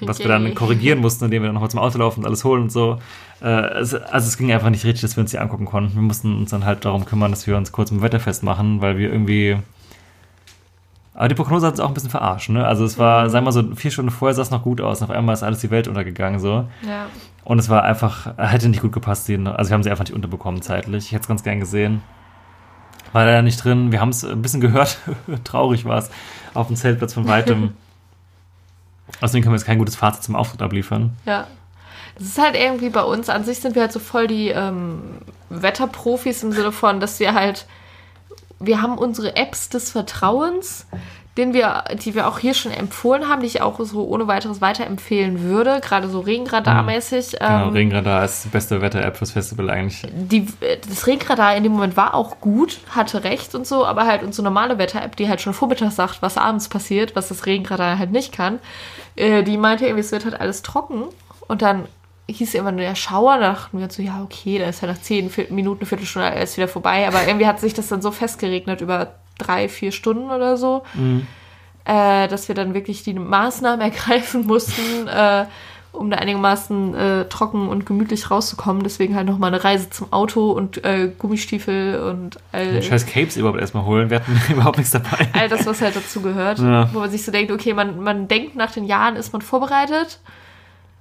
was 0.00 0.18
Yay. 0.18 0.28
wir 0.28 0.32
dann 0.32 0.54
korrigieren 0.54 1.00
mussten, 1.00 1.24
indem 1.24 1.42
wir 1.42 1.48
dann 1.48 1.54
nochmal 1.54 1.70
zum 1.70 1.80
Auto 1.80 1.98
laufen 1.98 2.20
und 2.20 2.26
alles 2.26 2.44
holen 2.44 2.62
und 2.62 2.72
so. 2.72 2.98
Äh, 3.40 3.46
also, 3.46 3.98
also 3.98 4.28
es 4.28 4.36
ging 4.36 4.52
einfach 4.52 4.70
nicht 4.70 4.84
richtig, 4.84 5.02
dass 5.02 5.16
wir 5.16 5.22
uns 5.22 5.30
die 5.30 5.38
angucken 5.38 5.66
konnten. 5.66 5.94
Wir 5.94 6.02
mussten 6.02 6.36
uns 6.36 6.50
dann 6.50 6.64
halt 6.64 6.84
darum 6.84 7.04
kümmern, 7.04 7.30
dass 7.30 7.46
wir 7.46 7.56
uns 7.56 7.72
kurz 7.72 7.90
im 7.90 8.02
Wetter 8.02 8.20
festmachen, 8.20 8.80
weil 8.80 8.98
wir 8.98 9.10
irgendwie 9.10 9.58
Aber 11.14 11.28
die 11.28 11.34
Prognose 11.34 11.66
hat 11.66 11.74
uns 11.74 11.80
auch 11.80 11.88
ein 11.88 11.94
bisschen 11.94 12.10
verarscht, 12.10 12.48
ne? 12.48 12.66
Also 12.66 12.84
es 12.84 12.98
war, 12.98 13.24
mhm. 13.24 13.28
sag 13.28 13.44
mal 13.44 13.52
so, 13.52 13.74
vier 13.74 13.90
Stunden 13.90 14.10
vorher 14.10 14.34
sah 14.34 14.42
es 14.42 14.50
noch 14.50 14.62
gut 14.62 14.80
aus. 14.80 15.02
Auf 15.02 15.10
einmal 15.10 15.34
ist 15.34 15.42
alles 15.42 15.60
die 15.60 15.70
Welt 15.70 15.88
untergegangen, 15.88 16.40
so. 16.40 16.66
Ja. 16.86 17.06
Und 17.44 17.58
es 17.58 17.68
war 17.68 17.82
einfach, 17.82 18.36
hätte 18.38 18.68
nicht 18.68 18.82
gut 18.82 18.92
gepasst. 18.92 19.28
also 19.28 19.70
wir 19.70 19.74
haben 19.74 19.82
sie 19.82 19.90
einfach 19.90 20.04
nicht 20.04 20.14
unterbekommen 20.14 20.62
zeitlich. 20.62 21.06
Ich 21.06 21.12
hätte 21.12 21.22
es 21.22 21.28
ganz 21.28 21.42
gern 21.42 21.60
gesehen. 21.60 22.02
War 23.12 23.26
leider 23.26 23.42
nicht 23.42 23.62
drin. 23.62 23.92
Wir 23.92 24.00
haben 24.00 24.08
es 24.08 24.24
ein 24.24 24.40
bisschen 24.40 24.60
gehört. 24.60 24.98
Traurig 25.44 25.84
war 25.84 25.98
es. 25.98 26.10
Auf 26.54 26.68
dem 26.68 26.76
Zeltplatz 26.76 27.12
von 27.12 27.28
weitem. 27.28 27.72
Außerdem 29.20 29.42
können 29.42 29.52
wir 29.52 29.58
jetzt 29.58 29.66
kein 29.66 29.78
gutes 29.78 29.96
Fazit 29.96 30.22
zum 30.22 30.36
Auftritt 30.36 30.62
abliefern. 30.62 31.16
Ja. 31.26 31.46
Das 32.18 32.26
ist 32.26 32.38
halt 32.38 32.56
irgendwie 32.56 32.90
bei 32.90 33.02
uns, 33.02 33.28
an 33.28 33.44
sich 33.44 33.60
sind 33.60 33.74
wir 33.74 33.82
halt 33.82 33.92
so 33.92 33.98
voll 33.98 34.26
die 34.26 34.48
ähm, 34.48 35.00
Wetterprofis 35.48 36.42
im 36.42 36.52
Sinne 36.52 36.72
von, 36.72 37.00
dass 37.00 37.20
wir 37.20 37.34
halt 37.34 37.66
wir 38.62 38.80
haben 38.80 38.96
unsere 38.96 39.36
Apps 39.36 39.68
des 39.68 39.90
Vertrauens, 39.90 40.86
den 41.36 41.54
wir, 41.54 41.84
die 42.04 42.14
wir 42.14 42.28
auch 42.28 42.38
hier 42.38 42.52
schon 42.52 42.72
empfohlen 42.72 43.26
haben, 43.26 43.40
die 43.40 43.46
ich 43.46 43.62
auch 43.62 43.80
so 43.80 44.06
ohne 44.06 44.26
weiteres 44.26 44.60
weiterempfehlen 44.60 45.42
würde, 45.42 45.80
gerade 45.80 46.08
so 46.08 46.20
Regenradar-mäßig. 46.20 47.38
Genau, 47.38 47.68
ähm, 47.68 47.68
Regenradar 47.70 48.24
ist 48.24 48.44
die 48.44 48.48
beste 48.50 48.82
Wetter-App 48.82 49.16
fürs 49.16 49.32
Festival 49.32 49.70
eigentlich. 49.70 50.02
Die, 50.12 50.46
das 50.88 51.06
Regenradar 51.06 51.56
in 51.56 51.62
dem 51.62 51.72
Moment 51.72 51.96
war 51.96 52.14
auch 52.14 52.38
gut, 52.40 52.80
hatte 52.90 53.24
recht 53.24 53.54
und 53.54 53.66
so, 53.66 53.86
aber 53.86 54.04
halt 54.06 54.22
unsere 54.22 54.44
normale 54.44 54.76
Wetter-App, 54.76 55.16
die 55.16 55.28
halt 55.28 55.40
schon 55.40 55.54
vormittags 55.54 55.96
sagt, 55.96 56.20
was 56.20 56.36
abends 56.36 56.68
passiert, 56.68 57.16
was 57.16 57.28
das 57.28 57.46
Regenradar 57.46 57.98
halt 57.98 58.12
nicht 58.12 58.32
kann, 58.32 58.58
äh, 59.16 59.42
die 59.42 59.56
meinte 59.56 59.84
irgendwie, 59.86 60.00
es 60.00 60.12
wird 60.12 60.24
halt 60.24 60.40
alles 60.40 60.62
trocken 60.62 61.04
und 61.48 61.62
dann 61.62 61.86
hieß 62.28 62.54
immer 62.54 62.72
nur 62.72 62.80
der 62.80 62.94
Schauer, 62.94 63.38
da 63.38 63.52
dachten 63.52 63.78
wir 63.78 63.90
so, 63.90 64.02
ja, 64.02 64.22
okay, 64.22 64.58
da 64.58 64.66
ist 64.66 64.80
ja 64.80 64.88
nach 64.88 65.00
zehn 65.00 65.30
Minuten, 65.50 65.86
Viertelstunde 65.86 66.28
alles 66.28 66.56
wieder 66.56 66.68
vorbei. 66.68 67.06
Aber 67.06 67.26
irgendwie 67.26 67.46
hat 67.46 67.60
sich 67.60 67.74
das 67.74 67.88
dann 67.88 68.02
so 68.02 68.10
festgeregnet 68.10 68.80
über 68.80 69.14
drei, 69.38 69.68
vier 69.68 69.92
Stunden 69.92 70.30
oder 70.30 70.56
so, 70.56 70.82
mhm. 70.94 71.26
äh, 71.84 72.28
dass 72.28 72.48
wir 72.48 72.54
dann 72.54 72.74
wirklich 72.74 73.02
die 73.02 73.14
Maßnahmen 73.14 73.80
ergreifen 73.82 74.46
mussten, 74.46 75.08
äh, 75.08 75.46
um 75.92 76.10
da 76.10 76.16
einigermaßen 76.16 76.94
äh, 76.94 77.28
trocken 77.28 77.68
und 77.68 77.86
gemütlich 77.86 78.30
rauszukommen. 78.30 78.82
Deswegen 78.82 79.14
halt 79.14 79.26
nochmal 79.26 79.52
eine 79.52 79.62
Reise 79.62 79.90
zum 79.90 80.12
Auto 80.12 80.50
und 80.50 80.84
äh, 80.84 81.12
Gummistiefel 81.18 82.00
und 82.00 82.38
all. 82.50 82.80
Die 82.80 82.82
scheiß 82.82 83.06
Capes 83.06 83.36
überhaupt 83.36 83.60
erstmal 83.60 83.84
holen. 83.84 84.10
Wir 84.10 84.20
hatten 84.20 84.40
überhaupt 84.52 84.78
nichts 84.78 84.92
dabei. 84.92 85.28
All 85.32 85.48
das, 85.48 85.66
was 85.66 85.80
halt 85.82 85.94
dazu 85.94 86.22
gehört. 86.22 86.58
Ja. 86.58 86.92
Wo 86.92 87.00
man 87.00 87.10
sich 87.10 87.24
so 87.24 87.30
denkt, 87.30 87.52
okay, 87.52 87.74
man, 87.74 88.00
man 88.00 88.26
denkt, 88.26 88.56
nach 88.56 88.70
den 88.70 88.84
Jahren 88.84 89.16
ist 89.16 89.32
man 89.32 89.42
vorbereitet 89.42 90.20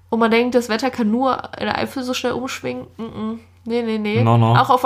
und 0.09 0.19
man 0.19 0.29
denkt, 0.29 0.55
das 0.55 0.67
Wetter 0.67 0.89
kann 0.89 1.09
nur 1.09 1.41
in 1.57 1.65
der 1.65 1.77
Eifel 1.77 2.03
so 2.03 2.13
schnell 2.13 2.33
umschwingen. 2.33 2.85
Mm 2.97 3.03
-mm. 3.03 3.39
Nee, 3.63 3.83
nee, 3.83 3.99
nee. 3.99 4.23
No, 4.23 4.37
no. 4.37 4.55
Auch 4.55 4.69
auf, 4.71 4.83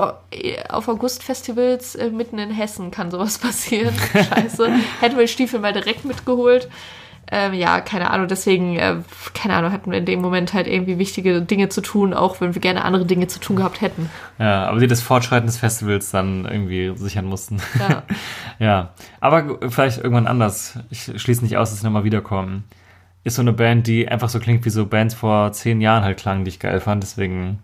auf 0.69 0.87
August-Festivals 0.87 1.95
äh, 1.95 2.09
mitten 2.09 2.37
in 2.39 2.51
Hessen 2.51 2.91
kann 2.91 3.09
sowas 3.09 3.37
passieren. 3.39 3.95
Scheiße. 4.11 4.69
Hätten 4.99 5.15
wir 5.15 5.23
die 5.23 5.31
Stiefel 5.31 5.59
mal 5.59 5.73
direkt 5.73 6.05
mitgeholt. 6.05 6.69
Ähm, 7.31 7.53
ja, 7.53 7.81
keine 7.81 8.11
Ahnung. 8.11 8.27
Deswegen, 8.27 8.77
äh, 8.77 8.97
keine 9.33 9.55
Ahnung, 9.55 9.71
hatten 9.71 9.91
wir 9.91 9.97
in 9.97 10.05
dem 10.05 10.21
Moment 10.21 10.53
halt 10.53 10.67
irgendwie 10.67 10.99
wichtige 10.99 11.41
Dinge 11.41 11.69
zu 11.69 11.81
tun, 11.81 12.13
auch 12.13 12.39
wenn 12.41 12.53
wir 12.53 12.61
gerne 12.61 12.85
andere 12.85 13.05
Dinge 13.05 13.27
zu 13.27 13.39
tun 13.39 13.55
gehabt 13.55 13.81
hätten. 13.81 14.09
Ja, 14.37 14.67
aber 14.67 14.79
die 14.79 14.87
das 14.87 15.01
Fortschreiten 15.01 15.47
des 15.47 15.57
Festivals 15.57 16.11
dann 16.11 16.45
irgendwie 16.45 16.95
sichern 16.95 17.25
mussten. 17.25 17.61
Ja. 17.79 18.03
ja. 18.59 18.89
Aber 19.19 19.59
vielleicht 19.69 19.97
irgendwann 19.97 20.27
anders. 20.27 20.79
Ich 20.89 21.11
schließe 21.15 21.43
nicht 21.43 21.57
aus, 21.57 21.71
dass 21.71 21.79
sie 21.79 21.85
nochmal 21.85 22.03
wiederkommen 22.03 22.65
ist 23.25 23.35
so 23.35 23.41
eine 23.41 23.53
Band, 23.53 23.87
die 23.87 24.07
einfach 24.07 24.29
so 24.29 24.39
klingt, 24.39 24.63
wie 24.65 24.69
so 24.69 24.85
Bands 24.85 25.15
vor 25.15 25.51
zehn 25.51 25.81
Jahren 25.81 26.03
halt 26.03 26.19
klangen, 26.19 26.45
die 26.45 26.49
ich 26.49 26.59
geil 26.59 26.79
fand. 26.79 27.01
Deswegen 27.01 27.59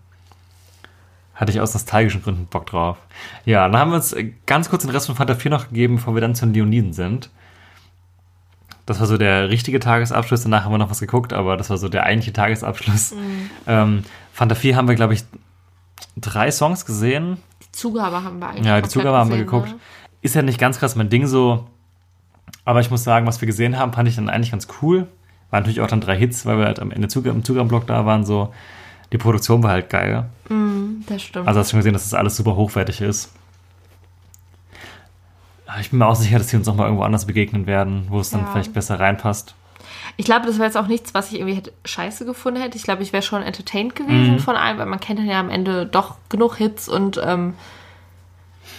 hatte 1.34 1.52
ich 1.52 1.60
aus 1.60 1.72
nostalgischen 1.72 2.20
Gründen 2.20 2.46
Bock 2.46 2.66
drauf. 2.66 2.98
Ja, 3.44 3.68
dann 3.68 3.78
haben 3.78 3.92
wir 3.92 3.96
uns 3.96 4.14
ganz 4.44 4.68
kurz 4.68 4.82
den 4.82 4.90
Rest 4.90 5.06
von 5.06 5.14
Fanta 5.14 5.36
4 5.36 5.50
noch 5.52 5.68
gegeben, 5.68 5.96
bevor 5.96 6.14
wir 6.14 6.20
dann 6.20 6.34
zu 6.34 6.46
den 6.46 6.54
Leoniden 6.54 6.92
sind. 6.92 7.30
Das 8.92 9.00
war 9.00 9.06
so 9.06 9.16
der 9.16 9.48
richtige 9.48 9.80
Tagesabschluss. 9.80 10.42
Danach 10.42 10.64
haben 10.64 10.72
wir 10.72 10.76
noch 10.76 10.90
was 10.90 11.00
geguckt, 11.00 11.32
aber 11.32 11.56
das 11.56 11.70
war 11.70 11.78
so 11.78 11.88
der 11.88 12.04
eigentliche 12.04 12.34
Tagesabschluss. 12.34 13.12
Mhm. 13.12 13.50
Ähm, 13.66 14.02
Fanta 14.34 14.54
4 14.54 14.76
haben 14.76 14.86
wir, 14.86 14.96
glaube 14.96 15.14
ich, 15.14 15.24
drei 16.16 16.50
Songs 16.50 16.84
gesehen. 16.84 17.38
Die 17.62 17.72
Zugabe 17.72 18.22
haben 18.22 18.38
wir 18.38 18.48
eigentlich 18.50 18.66
Ja, 18.66 18.82
die 18.82 18.88
Zugabe 18.90 19.16
haben 19.16 19.30
wir 19.30 19.38
geguckt. 19.38 19.68
Ne? 19.68 19.76
Ist 20.20 20.34
ja 20.34 20.42
nicht 20.42 20.58
ganz 20.58 20.78
krass 20.78 20.94
mein 20.94 21.08
Ding 21.08 21.26
so. 21.26 21.66
Aber 22.66 22.80
ich 22.80 22.90
muss 22.90 23.02
sagen, 23.02 23.26
was 23.26 23.40
wir 23.40 23.46
gesehen 23.46 23.78
haben, 23.78 23.94
fand 23.94 24.10
ich 24.10 24.16
dann 24.16 24.28
eigentlich 24.28 24.50
ganz 24.50 24.68
cool. 24.82 25.08
War 25.48 25.60
natürlich 25.60 25.80
auch 25.80 25.86
dann 25.86 26.02
drei 26.02 26.18
Hits, 26.18 26.44
weil 26.44 26.58
wir 26.58 26.66
halt 26.66 26.78
am 26.78 26.90
Ende 26.90 27.08
Zug, 27.08 27.24
im 27.24 27.44
Zugangsblock 27.44 27.86
da 27.86 28.04
waren. 28.04 28.26
So. 28.26 28.52
Die 29.10 29.18
Produktion 29.18 29.62
war 29.62 29.70
halt 29.70 29.88
geil. 29.88 30.26
Mm, 30.50 31.02
das 31.06 31.22
stimmt. 31.22 31.48
Also 31.48 31.60
hast 31.60 31.68
du 31.68 31.70
schon 31.72 31.80
gesehen, 31.80 31.94
dass 31.94 32.04
das 32.04 32.12
alles 32.12 32.36
super 32.36 32.56
hochwertig 32.56 33.00
ist. 33.00 33.32
Ich 35.80 35.90
bin 35.90 35.98
mir 35.98 36.06
auch 36.06 36.16
sicher, 36.16 36.38
dass 36.38 36.48
sie 36.48 36.56
uns 36.56 36.68
auch 36.68 36.74
mal 36.74 36.84
irgendwo 36.84 37.04
anders 37.04 37.26
begegnen 37.26 37.66
werden, 37.66 38.06
wo 38.08 38.20
es 38.20 38.30
dann 38.30 38.42
ja. 38.42 38.46
vielleicht 38.52 38.72
besser 38.72 39.00
reinpasst. 39.00 39.54
Ich 40.16 40.26
glaube, 40.26 40.46
das 40.46 40.56
wäre 40.56 40.66
jetzt 40.66 40.76
auch 40.76 40.88
nichts, 40.88 41.14
was 41.14 41.32
ich 41.32 41.38
irgendwie 41.38 41.54
hätte, 41.54 41.72
scheiße 41.84 42.24
gefunden 42.24 42.60
hätte. 42.60 42.76
Ich 42.76 42.82
glaube, 42.82 43.02
ich 43.02 43.12
wäre 43.12 43.22
schon 43.22 43.42
entertained 43.42 43.96
gewesen 43.96 44.34
mhm. 44.34 44.38
von 44.38 44.56
allem, 44.56 44.78
weil 44.78 44.86
man 44.86 45.00
kennt 45.00 45.18
dann 45.18 45.26
ja 45.26 45.40
am 45.40 45.50
Ende 45.50 45.86
doch 45.86 46.16
genug 46.28 46.56
Hits 46.56 46.88
und 46.88 47.20
ähm, 47.24 47.54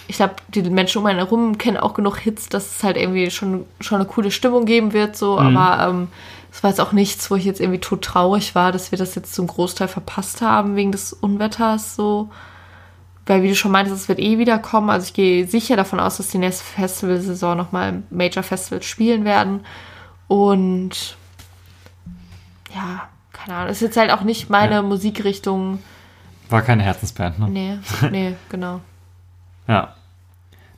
ich 0.06 0.16
glaube, 0.16 0.34
die 0.48 0.62
Menschen 0.62 0.98
um 0.98 1.06
einen 1.06 1.18
herum 1.18 1.58
kennen 1.58 1.78
auch 1.78 1.94
genug 1.94 2.18
Hits, 2.18 2.48
dass 2.48 2.76
es 2.76 2.84
halt 2.84 2.96
irgendwie 2.96 3.30
schon, 3.30 3.64
schon 3.80 4.00
eine 4.00 4.06
coole 4.06 4.30
Stimmung 4.30 4.66
geben 4.66 4.92
wird, 4.92 5.16
so, 5.16 5.40
mhm. 5.40 5.56
aber 5.56 5.88
ähm, 5.88 6.08
es 6.52 6.62
war 6.62 6.70
jetzt 6.70 6.80
auch 6.80 6.92
nichts, 6.92 7.30
wo 7.30 7.36
ich 7.36 7.44
jetzt 7.44 7.60
irgendwie 7.60 7.80
tot 7.80 8.02
traurig 8.02 8.54
war, 8.54 8.70
dass 8.70 8.92
wir 8.92 8.98
das 8.98 9.14
jetzt 9.16 9.34
zum 9.34 9.46
Großteil 9.46 9.88
verpasst 9.88 10.40
haben 10.40 10.76
wegen 10.76 10.92
des 10.92 11.12
Unwetters 11.12 11.96
so. 11.96 12.30
Weil, 13.26 13.42
wie 13.42 13.48
du 13.48 13.56
schon 13.56 13.72
meintest, 13.72 14.02
es 14.02 14.08
wird 14.08 14.18
eh 14.18 14.38
wiederkommen. 14.38 14.90
Also 14.90 15.06
ich 15.06 15.14
gehe 15.14 15.46
sicher 15.46 15.76
davon 15.76 15.98
aus, 15.98 16.18
dass 16.18 16.28
die 16.28 16.38
nächste 16.38 16.64
Festivalsaison 16.64 17.56
nochmal 17.56 18.02
Major 18.10 18.42
Festivals 18.42 18.84
spielen 18.84 19.24
werden. 19.24 19.64
Und 20.28 21.16
ja, 22.74 23.08
keine 23.32 23.56
Ahnung. 23.56 23.70
Ist 23.70 23.80
jetzt 23.80 23.96
halt 23.96 24.10
auch 24.10 24.22
nicht 24.22 24.50
meine 24.50 24.76
ja. 24.76 24.82
Musikrichtung. 24.82 25.78
War 26.50 26.62
keine 26.62 26.82
Herzensband, 26.82 27.38
ne? 27.38 27.48
Nee, 27.48 27.78
nee, 28.10 28.34
genau. 28.50 28.80
ja. 29.66 29.94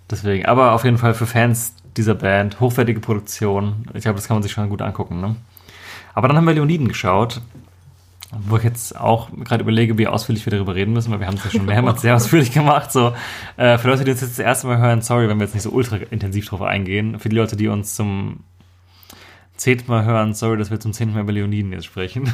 Deswegen. 0.08 0.46
Aber 0.46 0.72
auf 0.72 0.84
jeden 0.84 0.98
Fall 0.98 1.14
für 1.14 1.26
Fans 1.26 1.74
dieser 1.96 2.14
Band, 2.14 2.60
hochwertige 2.60 3.00
Produktion. 3.00 3.86
Ich 3.94 4.02
glaube, 4.02 4.16
das 4.16 4.28
kann 4.28 4.36
man 4.36 4.42
sich 4.42 4.52
schon 4.52 4.68
gut 4.68 4.82
angucken, 4.82 5.20
ne? 5.20 5.34
Aber 6.14 6.28
dann 6.28 6.36
haben 6.36 6.46
wir 6.46 6.54
Leoniden 6.54 6.88
geschaut, 6.88 7.40
wo 8.46 8.56
ich 8.56 8.64
jetzt 8.64 8.98
auch 8.98 9.30
gerade 9.44 9.62
überlege, 9.62 9.98
wie 9.98 10.06
ausführlich 10.06 10.46
wir 10.46 10.50
darüber 10.50 10.74
reden 10.74 10.92
müssen, 10.92 11.10
weil 11.10 11.20
wir 11.20 11.26
haben 11.26 11.36
es 11.36 11.44
ja 11.44 11.50
schon 11.50 11.66
mehrmals 11.66 12.02
sehr 12.02 12.14
ausführlich 12.14 12.52
gemacht. 12.52 12.92
So, 12.92 13.14
äh, 13.56 13.78
für 13.78 13.88
Leute, 13.88 14.04
die 14.04 14.10
uns 14.10 14.20
jetzt 14.20 14.38
das 14.38 14.44
erste 14.44 14.66
Mal 14.66 14.78
hören, 14.78 15.02
sorry, 15.02 15.28
wenn 15.28 15.38
wir 15.38 15.44
jetzt 15.44 15.54
nicht 15.54 15.62
so 15.62 15.70
ultra 15.70 15.96
intensiv 16.10 16.48
drauf 16.48 16.62
eingehen. 16.62 17.18
Für 17.18 17.28
die 17.28 17.36
Leute, 17.36 17.56
die 17.56 17.68
uns 17.68 17.94
zum 17.94 18.44
zehnten 19.56 19.90
Mal 19.90 20.04
hören, 20.04 20.34
sorry, 20.34 20.58
dass 20.58 20.70
wir 20.70 20.80
zum 20.80 20.92
zehnten 20.92 21.14
Mal 21.14 21.22
über 21.22 21.32
Leoniden 21.32 21.72
jetzt 21.72 21.86
sprechen. 21.86 22.30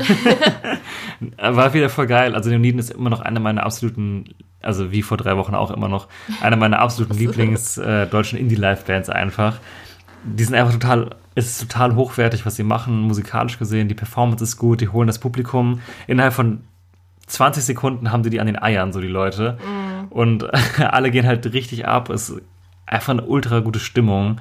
War 1.38 1.74
wieder 1.74 1.88
voll 1.88 2.06
geil. 2.06 2.34
Also 2.34 2.50
Leoniden 2.50 2.78
ist 2.78 2.90
immer 2.90 3.10
noch 3.10 3.20
eine 3.20 3.40
meiner 3.40 3.64
absoluten, 3.64 4.34
also 4.60 4.90
wie 4.90 5.02
vor 5.02 5.16
drei 5.16 5.36
Wochen 5.36 5.54
auch 5.54 5.70
immer 5.70 5.88
noch, 5.88 6.08
eine 6.40 6.56
meiner 6.56 6.80
absoluten 6.80 7.16
Lieblings 7.16 7.78
äh, 7.78 8.06
deutschen 8.06 8.38
Indie-Live-Bands 8.38 9.08
einfach. 9.08 9.58
Die 10.24 10.44
sind 10.44 10.54
einfach 10.54 10.72
total 10.72 11.10
es 11.34 11.46
ist 11.46 11.60
total 11.60 11.94
hochwertig, 11.94 12.44
was 12.44 12.56
sie 12.56 12.62
machen, 12.62 13.00
musikalisch 13.00 13.58
gesehen. 13.58 13.88
Die 13.88 13.94
Performance 13.94 14.44
ist 14.44 14.56
gut, 14.56 14.80
die 14.80 14.88
holen 14.88 15.06
das 15.06 15.18
Publikum. 15.18 15.80
Innerhalb 16.06 16.34
von 16.34 16.62
20 17.26 17.64
Sekunden 17.64 18.12
haben 18.12 18.22
sie 18.24 18.30
die 18.30 18.40
an 18.40 18.46
den 18.46 18.60
Eiern, 18.60 18.92
so 18.92 19.00
die 19.00 19.08
Leute. 19.08 19.58
Mm. 19.58 20.12
Und 20.12 20.46
alle 20.78 21.10
gehen 21.10 21.26
halt 21.26 21.52
richtig 21.52 21.86
ab. 21.86 22.10
Es 22.10 22.30
ist 22.30 22.42
einfach 22.86 23.12
eine 23.12 23.22
ultra 23.22 23.60
gute 23.60 23.80
Stimmung. 23.80 24.40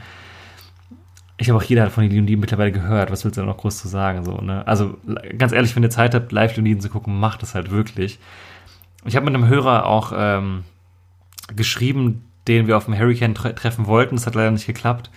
Ich 1.38 1.50
habe 1.50 1.58
auch 1.58 1.64
jeder 1.64 1.90
von 1.90 2.04
den 2.04 2.12
Leoniden 2.12 2.40
mittlerweile 2.40 2.72
gehört. 2.72 3.10
Was 3.10 3.24
willst 3.24 3.38
du 3.38 3.42
da 3.42 3.48
noch 3.48 3.58
groß 3.58 3.78
zu 3.78 3.88
sagen? 3.88 4.24
So, 4.26 4.38
ne? 4.38 4.68
Also 4.68 4.98
ganz 5.38 5.54
ehrlich, 5.54 5.76
wenn 5.76 5.84
ihr 5.84 5.90
Zeit 5.90 6.14
habt, 6.14 6.32
live 6.32 6.56
Leoniden 6.56 6.82
zu 6.82 6.90
gucken, 6.90 7.20
macht 7.20 7.42
das 7.42 7.56
halt 7.56 7.72
wirklich. 7.72 8.20
Ich 9.06 9.16
habe 9.16 9.26
mit 9.26 9.34
einem 9.34 9.48
Hörer 9.48 9.88
auch 9.88 10.12
ähm, 10.16 10.66
geschrieben, 11.56 12.26
den 12.48 12.68
wir 12.68 12.78
auf 12.78 12.86
dem 12.86 12.98
Hurricane 12.98 13.34
tre 13.34 13.56
treffen 13.56 13.88
wollten. 13.88 14.16
Das 14.16 14.28
hat 14.28 14.36
leider 14.36 14.52
nicht 14.52 14.68
geklappt. 14.68 15.10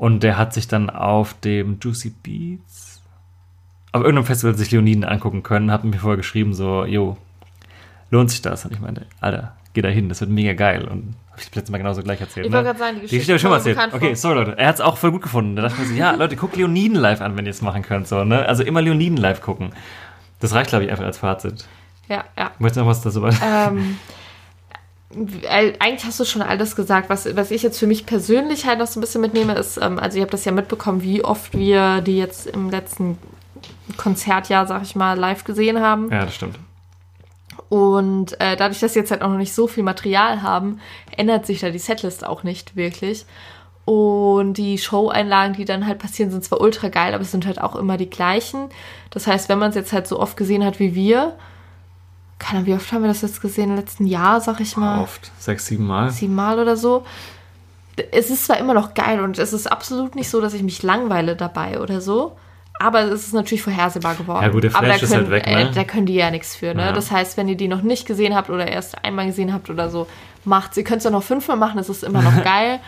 Und 0.00 0.22
der 0.22 0.38
hat 0.38 0.54
sich 0.54 0.66
dann 0.66 0.88
auf 0.88 1.34
dem 1.40 1.78
Juicy 1.78 2.14
Beats, 2.22 3.02
auf 3.92 4.00
irgendeinem 4.00 4.24
Festival 4.24 4.54
sich 4.54 4.70
Leoniden 4.70 5.04
angucken 5.04 5.42
können, 5.42 5.70
hat 5.70 5.84
mir 5.84 5.98
vorher 5.98 6.16
geschrieben, 6.16 6.54
so, 6.54 6.86
jo, 6.86 7.18
lohnt 8.10 8.30
sich 8.30 8.40
das? 8.40 8.64
Und 8.64 8.72
ich 8.72 8.80
meinte, 8.80 9.04
Alter, 9.20 9.54
geh 9.74 9.82
da 9.82 9.90
hin, 9.90 10.08
das 10.08 10.22
wird 10.22 10.30
mega 10.30 10.54
geil. 10.54 10.84
Und 10.84 11.16
habe 11.32 11.40
ich 11.40 11.48
das 11.48 11.54
letzte 11.54 11.72
Mal 11.72 11.76
genauso 11.76 12.02
gleich 12.02 12.18
erzählt. 12.18 12.46
Ich 12.46 12.50
ne? 12.50 12.56
wollte 12.56 12.68
gerade 12.68 12.78
sagen, 12.78 12.94
die 12.94 13.02
Geschichte, 13.02 13.26
die 13.26 13.32
Geschichte 13.34 13.46
habe 13.50 13.58
ich 13.58 13.62
schon 13.66 13.76
mal 13.76 13.82
erzählt. 13.82 14.02
Okay, 14.02 14.14
sorry 14.14 14.34
Leute. 14.36 14.56
Er 14.56 14.68
hat 14.68 14.76
es 14.76 14.80
auch 14.80 14.96
voll 14.96 15.12
gut 15.12 15.20
gefunden. 15.20 15.54
Da 15.54 15.60
dachte 15.60 15.74
ich 15.74 15.88
mir 15.88 15.94
so, 15.94 16.00
ja, 16.00 16.12
Leute, 16.12 16.34
guckt 16.34 16.56
Leoniden 16.56 16.96
live 16.96 17.20
an, 17.20 17.36
wenn 17.36 17.44
ihr 17.44 17.50
es 17.50 17.60
machen 17.60 17.82
könnt. 17.82 18.08
So, 18.08 18.24
ne? 18.24 18.46
Also 18.46 18.62
immer 18.62 18.80
Leoniden 18.80 19.18
live 19.18 19.42
gucken. 19.42 19.74
Das 20.38 20.54
reicht, 20.54 20.70
glaube 20.70 20.86
ich, 20.86 20.90
einfach 20.90 21.04
als 21.04 21.18
Fazit. 21.18 21.66
Ja, 22.08 22.24
ja. 22.38 22.52
Möchtest 22.58 22.78
du 22.78 22.80
noch 22.80 22.88
was 22.88 23.02
dazu 23.02 23.20
sagen? 23.20 23.36
Ähm, 23.44 23.98
eigentlich 25.48 26.04
hast 26.04 26.20
du 26.20 26.24
schon 26.24 26.42
alles 26.42 26.76
gesagt. 26.76 27.10
Was, 27.10 27.36
was 27.36 27.50
ich 27.50 27.62
jetzt 27.62 27.78
für 27.78 27.86
mich 27.86 28.06
persönlich 28.06 28.66
halt 28.66 28.78
noch 28.78 28.86
so 28.86 28.98
ein 28.98 29.02
bisschen 29.02 29.20
mitnehme, 29.20 29.54
ist, 29.54 29.76
ähm, 29.76 29.98
also 29.98 30.18
ihr 30.18 30.22
habt 30.22 30.32
das 30.32 30.44
ja 30.44 30.52
mitbekommen, 30.52 31.02
wie 31.02 31.24
oft 31.24 31.56
wir 31.56 32.00
die 32.00 32.16
jetzt 32.16 32.46
im 32.46 32.70
letzten 32.70 33.18
Konzertjahr, 33.96 34.66
sag 34.66 34.82
ich 34.82 34.94
mal, 34.94 35.18
live 35.18 35.44
gesehen 35.44 35.80
haben. 35.80 36.10
Ja, 36.10 36.24
das 36.24 36.34
stimmt. 36.34 36.58
Und 37.68 38.40
äh, 38.40 38.56
dadurch, 38.56 38.80
dass 38.80 38.94
wir 38.94 39.02
jetzt 39.02 39.10
halt 39.10 39.22
auch 39.22 39.28
noch 39.28 39.36
nicht 39.36 39.54
so 39.54 39.66
viel 39.66 39.82
Material 39.82 40.42
haben, 40.42 40.80
ändert 41.16 41.46
sich 41.46 41.60
da 41.60 41.70
die 41.70 41.78
Setlist 41.78 42.24
auch 42.24 42.42
nicht 42.42 42.76
wirklich. 42.76 43.26
Und 43.84 44.54
die 44.54 44.78
Show-Einlagen, 44.78 45.54
die 45.54 45.64
dann 45.64 45.86
halt 45.86 45.98
passieren, 45.98 46.30
sind 46.30 46.44
zwar 46.44 46.60
ultra 46.60 46.88
geil, 46.88 47.14
aber 47.14 47.22
es 47.22 47.32
sind 47.32 47.46
halt 47.46 47.60
auch 47.60 47.74
immer 47.74 47.96
die 47.96 48.10
gleichen. 48.10 48.68
Das 49.10 49.26
heißt, 49.26 49.48
wenn 49.48 49.58
man 49.58 49.70
es 49.70 49.76
jetzt 49.76 49.92
halt 49.92 50.06
so 50.06 50.20
oft 50.20 50.36
gesehen 50.36 50.64
hat 50.64 50.78
wie 50.78 50.94
wir, 50.94 51.36
keine 52.40 52.58
Ahnung, 52.58 52.66
wie 52.66 52.74
oft 52.74 52.90
haben 52.90 53.02
wir 53.02 53.08
das 53.08 53.22
jetzt 53.22 53.40
gesehen 53.40 53.70
im 53.70 53.76
letzten 53.76 54.06
Jahr, 54.06 54.40
sag 54.40 54.58
ich 54.60 54.76
mal. 54.76 55.00
Oft, 55.02 55.30
sechs, 55.38 55.66
sieben 55.66 55.86
Mal. 55.86 56.10
Sieben 56.10 56.34
Mal 56.34 56.58
oder 56.58 56.76
so. 56.76 57.04
Es 58.10 58.30
ist 58.30 58.46
zwar 58.46 58.58
immer 58.58 58.74
noch 58.74 58.94
geil 58.94 59.20
und 59.20 59.38
es 59.38 59.52
ist 59.52 59.70
absolut 59.70 60.14
nicht 60.14 60.30
so, 60.30 60.40
dass 60.40 60.54
ich 60.54 60.62
mich 60.62 60.82
langweile 60.82 61.36
dabei 61.36 61.80
oder 61.80 62.00
so. 62.00 62.36
Aber 62.80 63.02
es 63.02 63.26
ist 63.26 63.34
natürlich 63.34 63.62
vorhersehbar 63.62 64.14
geworden. 64.14 64.42
Ja, 64.42 64.48
gut, 64.48 64.64
der 64.64 64.74
aber 64.74 64.86
Flash 64.86 65.00
da 65.00 65.04
ist 65.04 65.12
können, 65.12 65.30
halt 65.30 65.46
weg, 65.46 65.46
ne? 65.46 65.68
äh, 65.68 65.72
da 65.72 65.84
können 65.84 66.06
die 66.06 66.14
ja 66.14 66.30
nichts 66.30 66.56
für, 66.56 66.74
ne? 66.74 66.86
Ja. 66.86 66.92
Das 66.92 67.10
heißt, 67.10 67.36
wenn 67.36 67.46
ihr 67.46 67.56
die 67.56 67.68
noch 67.68 67.82
nicht 67.82 68.06
gesehen 68.06 68.34
habt 68.34 68.48
oder 68.48 68.66
erst 68.66 69.04
einmal 69.04 69.26
gesehen 69.26 69.52
habt 69.52 69.68
oder 69.68 69.90
so, 69.90 70.06
macht's. 70.44 70.76
Ihr 70.76 70.84
könnt 70.84 70.98
es 70.98 71.04
ja 71.04 71.10
noch 71.10 71.22
fünfmal 71.22 71.56
machen, 71.56 71.78
es 71.78 71.88
ist 71.88 72.02
immer 72.02 72.22
noch 72.22 72.42
geil. 72.44 72.80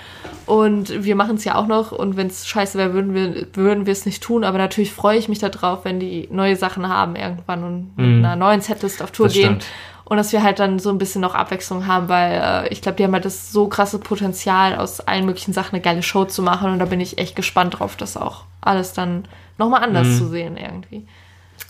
Und 0.46 1.04
wir 1.04 1.16
machen 1.16 1.36
es 1.36 1.44
ja 1.44 1.54
auch 1.54 1.66
noch. 1.66 1.92
Und 1.92 2.16
wenn 2.16 2.26
es 2.26 2.46
scheiße 2.46 2.76
wäre, 2.78 2.92
würden 2.94 3.14
wir 3.14 3.46
würden 3.54 3.86
wir 3.86 3.92
es 3.92 4.06
nicht 4.06 4.22
tun. 4.22 4.44
Aber 4.44 4.58
natürlich 4.58 4.92
freue 4.92 5.18
ich 5.18 5.28
mich 5.28 5.38
darauf, 5.38 5.84
wenn 5.84 6.00
die 6.00 6.28
neue 6.30 6.56
Sachen 6.56 6.88
haben 6.88 7.16
irgendwann 7.16 7.62
und 7.64 7.96
mit 7.96 8.24
einer 8.24 8.36
neuen 8.36 8.60
Setlist 8.60 9.02
auf 9.02 9.10
Tour 9.10 9.26
Mhm. 9.26 9.28
Das 9.28 9.34
gehen. 9.34 9.44
stimmt. 9.46 9.64
Und 10.04 10.16
dass 10.18 10.32
wir 10.32 10.42
halt 10.42 10.58
dann 10.58 10.78
so 10.78 10.90
ein 10.90 10.98
bisschen 10.98 11.22
noch 11.22 11.34
Abwechslung 11.34 11.86
haben, 11.86 12.08
weil 12.08 12.32
äh, 12.66 12.68
ich 12.68 12.82
glaube, 12.82 12.96
die 12.96 13.04
haben 13.04 13.12
halt 13.14 13.24
das 13.24 13.50
so 13.52 13.68
krasse 13.68 13.98
Potenzial, 13.98 14.76
aus 14.76 15.00
allen 15.00 15.24
möglichen 15.24 15.54
Sachen 15.54 15.74
eine 15.74 15.80
geile 15.80 16.02
Show 16.02 16.24
zu 16.26 16.42
machen. 16.42 16.70
Und 16.70 16.80
da 16.80 16.84
bin 16.84 17.00
ich 17.00 17.16
echt 17.18 17.34
gespannt 17.36 17.78
drauf, 17.78 17.96
das 17.96 18.16
auch 18.18 18.44
alles 18.60 18.92
dann 18.92 19.24
nochmal 19.58 19.82
anders 19.82 20.08
Mhm. 20.08 20.18
zu 20.18 20.28
sehen 20.28 20.56
irgendwie. 20.58 21.06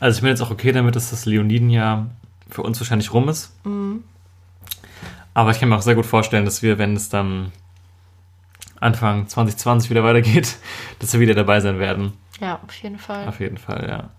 Also 0.01 0.17
ich 0.17 0.23
bin 0.23 0.31
jetzt 0.31 0.41
auch 0.41 0.51
okay 0.51 0.73
damit, 0.73 0.97
dass 0.97 1.11
das 1.11 1.25
Leonidenjahr 1.27 2.07
für 2.51 2.63
uns 2.63 2.81
wahrscheinlich 2.81 3.13
rum 3.13 3.29
ist. 3.29 3.53
Aber 5.35 5.51
ich 5.51 5.61
kann 5.61 5.69
mir 5.69 5.77
auch 5.77 5.83
sehr 5.83 5.95
gut 5.95 6.07
vorstellen, 6.07 6.45
dass 6.45 6.63
wir, 6.63 6.79
wenn 6.79 6.95
es 6.95 7.09
dann 7.09 7.53
Anfang 8.81 9.27
2020 9.29 9.91
wieder 9.91 10.05
weitergeht, 10.05 10.57
dass 10.99 11.13
wir 11.13 11.21
wieder 11.21 11.35
dabei 11.35 11.61
sein 11.61 11.79
werden. 11.79 12.13
Ja, 12.41 12.61
auf 12.67 12.75
jeden 12.77 12.99
Fall. 12.99 13.29
Auf 13.29 13.41
jeden 13.41 13.59
Fall, 13.59 13.87
ja. 13.89 14.11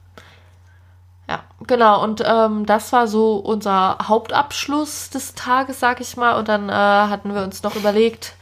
Ja, 1.30 1.44
genau. 1.66 2.04
Und 2.04 2.22
ähm, 2.26 2.66
das 2.66 2.92
war 2.92 3.08
so 3.08 3.38
unser 3.38 3.98
Hauptabschluss 4.04 5.10
des 5.10 5.36
Tages, 5.36 5.80
sag 5.80 6.02
ich 6.02 6.18
mal. 6.18 6.38
Und 6.38 6.48
dann 6.48 6.70
äh, 6.70 6.74
hatten 6.74 7.34
wir 7.34 7.44
uns 7.44 7.64
noch 7.64 7.76
überlegt, 7.76 8.36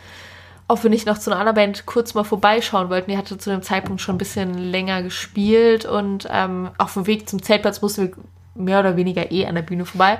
ob 0.68 0.84
wir 0.84 0.90
nicht 0.90 1.06
noch 1.06 1.18
zu 1.18 1.30
einer 1.30 1.40
anderen 1.40 1.56
Band 1.56 1.86
kurz 1.86 2.14
mal 2.14 2.24
vorbeischauen 2.24 2.90
wollten. 2.90 3.12
Die 3.12 3.18
hatte 3.18 3.38
zu 3.38 3.50
dem 3.50 3.62
Zeitpunkt 3.62 4.02
schon 4.02 4.16
ein 4.16 4.20
bisschen 4.20 4.54
länger 4.58 5.04
gespielt 5.04 5.86
und 5.86 6.28
ähm, 6.32 6.70
auf 6.78 6.94
dem 6.94 7.08
Weg 7.08 7.30
zum 7.30 7.44
Zeltplatz 7.44 7.82
mussten 7.82 8.08
wir 8.08 8.12
mehr 8.56 8.80
oder 8.80 8.98
weniger 8.98 9.32
eh 9.32 9.46
an 9.46 9.56
der 9.56 9.62
Bühne 9.62 9.86
vorbei. 9.86 10.20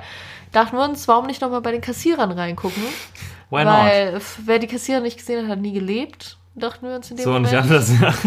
Dachten 0.52 0.76
wir 0.76 0.84
uns, 0.84 1.08
warum 1.08 1.26
nicht 1.26 1.40
noch 1.40 1.50
mal 1.50 1.60
bei 1.60 1.72
den 1.72 1.80
Kassierern 1.80 2.30
reingucken? 2.32 2.82
Why 3.50 3.64
not? 3.64 3.74
Weil 3.74 4.14
f- 4.16 4.38
wer 4.44 4.58
die 4.58 4.66
Kassierer 4.66 5.00
nicht 5.00 5.18
gesehen 5.18 5.44
hat, 5.44 5.50
hat 5.52 5.58
nie 5.60 5.72
gelebt. 5.72 6.38
Dachten 6.54 6.86
wir 6.86 6.96
uns 6.96 7.10
in 7.10 7.16
dem 7.16 7.24
So 7.24 7.30
Moment. 7.30 7.52
nicht 7.52 7.62
anders, 7.62 7.90
ja. 8.00 8.14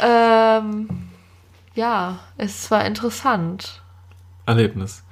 Ähm, 0.00 0.88
ja, 1.74 2.20
es 2.36 2.70
war 2.70 2.84
interessant. 2.84 3.82
Erlebnis. 4.46 5.02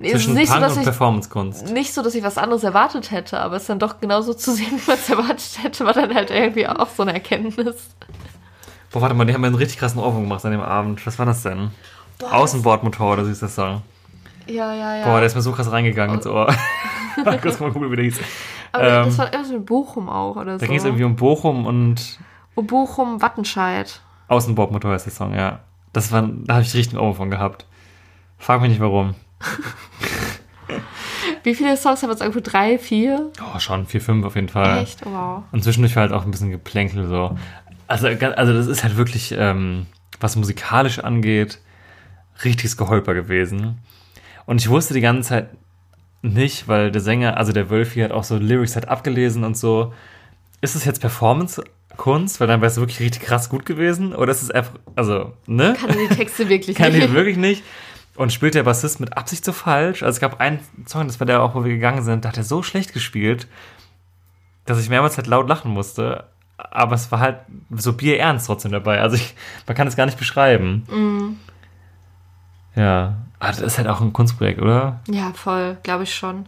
Es 0.00 0.06
ist 0.06 0.12
Zwischen 0.12 0.34
nicht 0.34 0.48
so, 0.48 0.54
Punk 0.54 0.64
dass 0.64 0.72
und 0.72 0.78
ich 0.80 0.84
Performancekunst. 0.84 1.70
nicht 1.70 1.94
so, 1.94 2.02
dass 2.02 2.14
ich 2.16 2.24
was 2.24 2.38
anderes 2.38 2.64
erwartet 2.64 3.10
hätte, 3.12 3.38
aber 3.40 3.56
es 3.56 3.66
dann 3.66 3.78
doch 3.78 4.00
genauso 4.00 4.34
zu 4.34 4.52
sehen, 4.52 4.72
wie 4.84 4.90
man 4.90 4.98
es 4.98 5.08
erwartet 5.08 5.58
hätte, 5.62 5.84
war 5.86 5.92
dann 5.92 6.12
halt 6.14 6.30
irgendwie 6.30 6.66
auch 6.66 6.88
so 6.88 7.02
eine 7.02 7.12
Erkenntnis. 7.14 7.76
Boah, 8.90 9.00
warte 9.02 9.14
mal, 9.14 9.24
die 9.24 9.32
haben 9.32 9.40
mir 9.40 9.46
einen 9.46 9.56
richtig 9.56 9.78
krassen 9.78 10.00
Ohrwurm 10.00 10.22
gemacht 10.24 10.44
an 10.44 10.50
dem 10.50 10.60
Abend. 10.60 11.06
Was 11.06 11.18
war 11.20 11.26
das 11.26 11.42
denn? 11.44 11.70
Außenbordmotor, 12.28 13.12
oder 13.14 13.24
so 13.24 13.30
ist 13.30 13.42
das 13.42 13.54
Song. 13.54 13.82
Ja, 14.46 14.72
ja, 14.74 14.96
ja. 14.96 15.04
Boah, 15.04 15.18
der 15.18 15.26
ist 15.26 15.34
mir 15.34 15.42
so 15.42 15.52
krass 15.52 15.70
reingegangen 15.70 16.16
ins 16.16 16.26
Ohr. 16.26 16.52
Kurz 17.42 17.60
mal 17.60 17.70
gucken, 17.70 17.90
wie 17.90 17.96
der 17.96 18.04
hieß. 18.06 18.20
aber 18.72 18.88
ähm, 18.88 19.04
das 19.06 19.18
war 19.18 19.26
irgendwas 19.26 19.52
mit 19.52 19.66
Bochum 19.66 20.08
auch 20.08 20.36
oder 20.36 20.52
Da 20.52 20.58
so. 20.60 20.66
ging 20.66 20.76
es 20.76 20.84
irgendwie 20.84 21.04
um 21.04 21.16
Bochum 21.16 21.66
und 21.66 22.18
um 22.54 22.66
Bochum, 22.66 23.20
Wattenscheid. 23.20 24.00
Außenbordmotor 24.28 24.94
ist 24.94 25.04
der 25.04 25.12
Song, 25.12 25.34
ja. 25.34 25.60
Das 25.92 26.10
war, 26.10 26.22
da 26.22 26.54
habe 26.54 26.62
ich 26.62 26.72
richtig 26.74 26.94
einen 26.98 27.06
Ohr 27.06 27.14
von 27.14 27.30
gehabt. 27.30 27.66
Frag 28.38 28.62
mich 28.62 28.70
nicht 28.70 28.80
warum. 28.80 29.14
Wie 31.44 31.54
viele 31.54 31.76
Songs 31.76 32.02
haben 32.02 32.08
wir 32.08 32.12
jetzt 32.14 32.22
irgendwo? 32.22 32.40
Drei, 32.40 32.78
vier? 32.78 33.30
Oh, 33.42 33.58
schon, 33.58 33.86
4, 33.86 34.00
5 34.00 34.24
auf 34.26 34.34
jeden 34.36 34.48
Fall. 34.48 34.78
Echt? 34.78 35.04
Oh, 35.04 35.10
wow. 35.12 35.42
Und 35.52 35.62
zwischendurch 35.64 35.96
war 35.96 36.02
halt 36.02 36.12
auch 36.12 36.24
ein 36.24 36.30
bisschen 36.30 36.50
Geplänkel 36.50 37.06
so. 37.08 37.36
Also, 37.88 38.06
also 38.08 38.52
das 38.54 38.66
ist 38.68 38.84
halt 38.84 38.96
wirklich, 38.96 39.34
ähm, 39.36 39.86
was 40.20 40.36
musikalisch 40.36 41.00
angeht, 41.00 41.58
richtiges 42.44 42.76
Geholper 42.76 43.14
gewesen. 43.14 43.78
Und 44.46 44.60
ich 44.60 44.68
wusste 44.68 44.94
die 44.94 45.00
ganze 45.00 45.28
Zeit 45.28 45.48
nicht, 46.22 46.68
weil 46.68 46.90
der 46.90 47.00
Sänger, 47.00 47.36
also 47.36 47.52
der 47.52 47.70
Wölfi 47.70 48.00
hat 48.00 48.12
auch 48.12 48.24
so 48.24 48.36
Lyrics 48.36 48.74
halt 48.74 48.88
abgelesen 48.88 49.44
und 49.44 49.56
so. 49.56 49.92
Ist 50.60 50.76
es 50.76 50.84
jetzt 50.84 51.00
Performance-Kunst? 51.00 52.40
Weil 52.40 52.46
dann 52.46 52.60
wäre 52.60 52.70
es 52.70 52.76
wirklich 52.78 53.00
richtig 53.00 53.22
krass 53.22 53.48
gut 53.48 53.66
gewesen? 53.66 54.14
Oder 54.14 54.30
ist 54.32 54.42
es 54.42 54.50
einfach, 54.50 54.74
also, 54.94 55.32
ne? 55.46 55.74
Kann 55.78 55.96
die 55.98 56.14
Texte 56.14 56.48
wirklich 56.48 56.76
Kann 56.78 56.92
nicht. 56.92 57.08
die 57.08 57.12
wirklich 57.12 57.36
nicht. 57.36 57.64
Und 58.14 58.32
spielt 58.32 58.54
der 58.54 58.62
Bassist 58.62 59.00
mit 59.00 59.16
Absicht 59.16 59.44
so 59.44 59.52
falsch? 59.52 60.02
Also 60.02 60.16
es 60.16 60.20
gab 60.20 60.38
einen 60.40 60.60
Song, 60.86 61.06
das 61.06 61.18
war 61.18 61.26
der 61.26 61.42
auch, 61.42 61.54
wo 61.54 61.64
wir 61.64 61.72
gegangen 61.72 62.02
sind, 62.02 62.24
da 62.24 62.28
hat 62.28 62.36
er 62.36 62.44
so 62.44 62.62
schlecht 62.62 62.92
gespielt, 62.92 63.48
dass 64.66 64.80
ich 64.80 64.88
mehrmals 64.90 65.16
halt 65.16 65.26
laut 65.26 65.48
lachen 65.48 65.72
musste. 65.72 66.24
Aber 66.58 66.94
es 66.94 67.10
war 67.10 67.18
halt 67.18 67.38
so 67.70 67.94
bierernst 67.94 68.46
trotzdem 68.46 68.70
dabei. 68.70 69.00
Also 69.00 69.16
ich, 69.16 69.34
man 69.66 69.76
kann 69.76 69.88
es 69.88 69.96
gar 69.96 70.06
nicht 70.06 70.18
beschreiben. 70.18 70.84
Mhm. 70.88 71.36
Ja. 72.76 73.16
Aber 73.42 73.50
das 73.50 73.60
ist 73.60 73.78
halt 73.78 73.88
auch 73.88 74.00
ein 74.00 74.12
Kunstprojekt, 74.12 74.60
oder? 74.62 75.00
Ja, 75.10 75.32
voll, 75.34 75.76
glaube 75.82 76.04
ich 76.04 76.14
schon. 76.14 76.46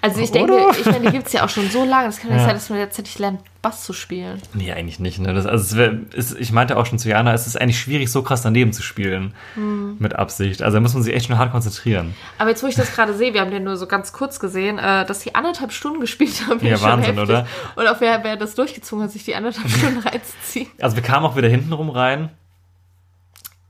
Also 0.00 0.20
ich 0.20 0.30
Oder? 0.34 0.46
denke, 0.46 0.76
ich 0.80 0.86
meine, 0.86 1.06
die 1.06 1.10
gibt 1.12 1.26
es 1.26 1.32
ja 1.32 1.44
auch 1.44 1.48
schon 1.48 1.68
so 1.68 1.84
lange. 1.84 2.06
Das 2.06 2.18
kann 2.20 2.30
ja 2.30 2.36
nicht 2.36 2.42
Ja. 2.42 2.46
sein, 2.48 2.54
dass 2.56 2.70
man 2.70 2.78
jetzt 2.78 2.96
endlich 2.98 3.18
lernt, 3.18 3.40
Bass 3.60 3.84
zu 3.84 3.92
spielen. 3.92 4.40
Nee, 4.54 4.72
eigentlich 4.72 5.00
nicht. 5.00 5.18
Ne? 5.20 5.34
Das, 5.34 5.46
also 5.46 5.62
es 5.64 5.76
wär, 5.76 5.92
ist, 6.14 6.36
ich 6.38 6.52
meinte 6.52 6.76
auch 6.76 6.86
schon 6.86 6.98
zu 7.00 7.08
Jana, 7.08 7.32
es 7.32 7.46
ist 7.48 7.60
eigentlich 7.60 7.80
schwierig, 7.80 8.10
so 8.10 8.22
krass 8.22 8.42
daneben 8.42 8.72
zu 8.72 8.82
spielen. 8.82 9.34
Mhm. 9.56 9.96
Mit 9.98 10.14
Absicht. 10.14 10.62
Also 10.62 10.76
da 10.76 10.80
muss 10.80 10.94
man 10.94 11.02
sich 11.02 11.12
echt 11.14 11.26
schon 11.26 11.38
hart 11.38 11.50
konzentrieren. 11.52 12.14
Aber 12.38 12.50
jetzt, 12.50 12.62
wo 12.62 12.66
ich 12.68 12.74
das 12.76 12.92
gerade 12.94 13.14
sehe, 13.14 13.34
wir 13.34 13.40
haben 13.40 13.50
den 13.52 13.64
nur 13.64 13.76
so 13.76 13.86
ganz 13.88 14.12
kurz 14.12 14.38
gesehen, 14.40 14.78
äh, 14.78 15.04
dass 15.04 15.20
die 15.20 15.34
anderthalb 15.34 15.72
Stunden 15.72 16.00
gespielt 16.00 16.42
haben. 16.48 16.64
Ja, 16.64 16.80
Wahnsinn, 16.82 17.18
oder? 17.18 17.46
Und 17.76 17.86
auch 17.88 18.00
wer, 18.00 18.22
wer 18.24 18.36
das 18.36 18.54
durchgezogen 18.54 19.04
hat, 19.04 19.10
sich 19.12 19.24
die 19.24 19.34
anderthalb 19.34 19.68
Stunden 19.76 19.98
reinzuziehen. 19.98 20.68
Also 20.80 20.94
wir 20.96 21.02
kamen 21.02 21.26
auch 21.26 21.36
wieder 21.36 21.48
hintenrum 21.48 21.90
rein 21.90 22.30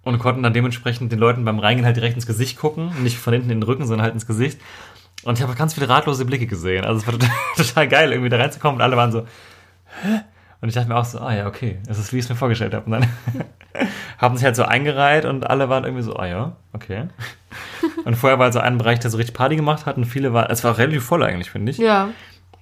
und 0.05 0.19
konnten 0.19 0.43
dann 0.43 0.53
dementsprechend 0.53 1.13
den 1.13 1.19
Leuten 1.19 1.45
beim 1.45 1.59
Reingehen 1.59 1.87
halt 1.87 1.97
direkt 1.97 2.15
ins 2.17 2.27
Gesicht 2.27 2.59
gucken. 2.59 2.93
Nicht 3.03 3.19
von 3.19 3.33
hinten 3.33 3.51
in 3.51 3.61
den 3.61 3.63
Rücken, 3.63 3.87
sondern 3.87 4.03
halt 4.05 4.15
ins 4.15 4.27
Gesicht. 4.27 4.61
Und 5.25 5.39
ich 5.39 5.43
habe 5.43 5.55
ganz 5.55 5.75
viele 5.75 5.89
ratlose 5.89 6.25
Blicke 6.25 6.47
gesehen. 6.47 6.85
Also 6.85 7.01
es 7.01 7.07
war 7.07 7.13
total, 7.19 7.31
total 7.57 7.89
geil, 7.89 8.13
irgendwie 8.13 8.31
da 8.31 8.37
reinzukommen 8.39 8.77
und 8.77 8.83
alle 8.83 8.97
waren 8.97 9.13
so, 9.13 9.27
Hä? 10.03 10.21
Und 10.61 10.69
ich 10.69 10.75
dachte 10.77 10.89
mir 10.89 10.97
auch 10.97 11.05
so, 11.05 11.19
ah 11.19 11.35
ja, 11.35 11.47
okay, 11.49 11.81
es 11.89 11.99
ist 11.99 12.13
wie 12.13 12.19
ich 12.19 12.25
es 12.25 12.29
mir 12.29 12.37
vorgestellt 12.37 12.73
habe. 12.73 12.87
Und 12.87 12.93
dann 12.93 13.09
haben 14.19 14.37
sich 14.37 14.45
halt 14.45 14.55
so 14.55 14.63
eingereiht 14.65 15.25
und 15.25 15.49
alle 15.51 15.69
waren 15.69 15.83
irgendwie 15.85 16.05
so, 16.05 16.15
ah 16.17 16.27
ja, 16.27 16.53
okay. 16.73 17.09
Und 18.05 18.15
vorher 18.17 18.39
war 18.39 18.45
halt 18.45 18.55
so 18.55 18.61
ein 18.61 18.79
Bereich, 18.79 19.01
der 19.01 19.11
so 19.11 19.17
richtig 19.17 19.37
Party 19.37 19.57
gemacht 19.57 19.87
hat 19.87 19.97
und 19.97 20.05
viele 20.07 20.33
waren, 20.33 20.51
es 20.51 20.65
war 20.65 20.79
relativ 20.79 21.05
voll 21.05 21.23
eigentlich, 21.23 21.51
finde 21.51 21.71
ich. 21.71 21.79
Ja, 21.79 22.09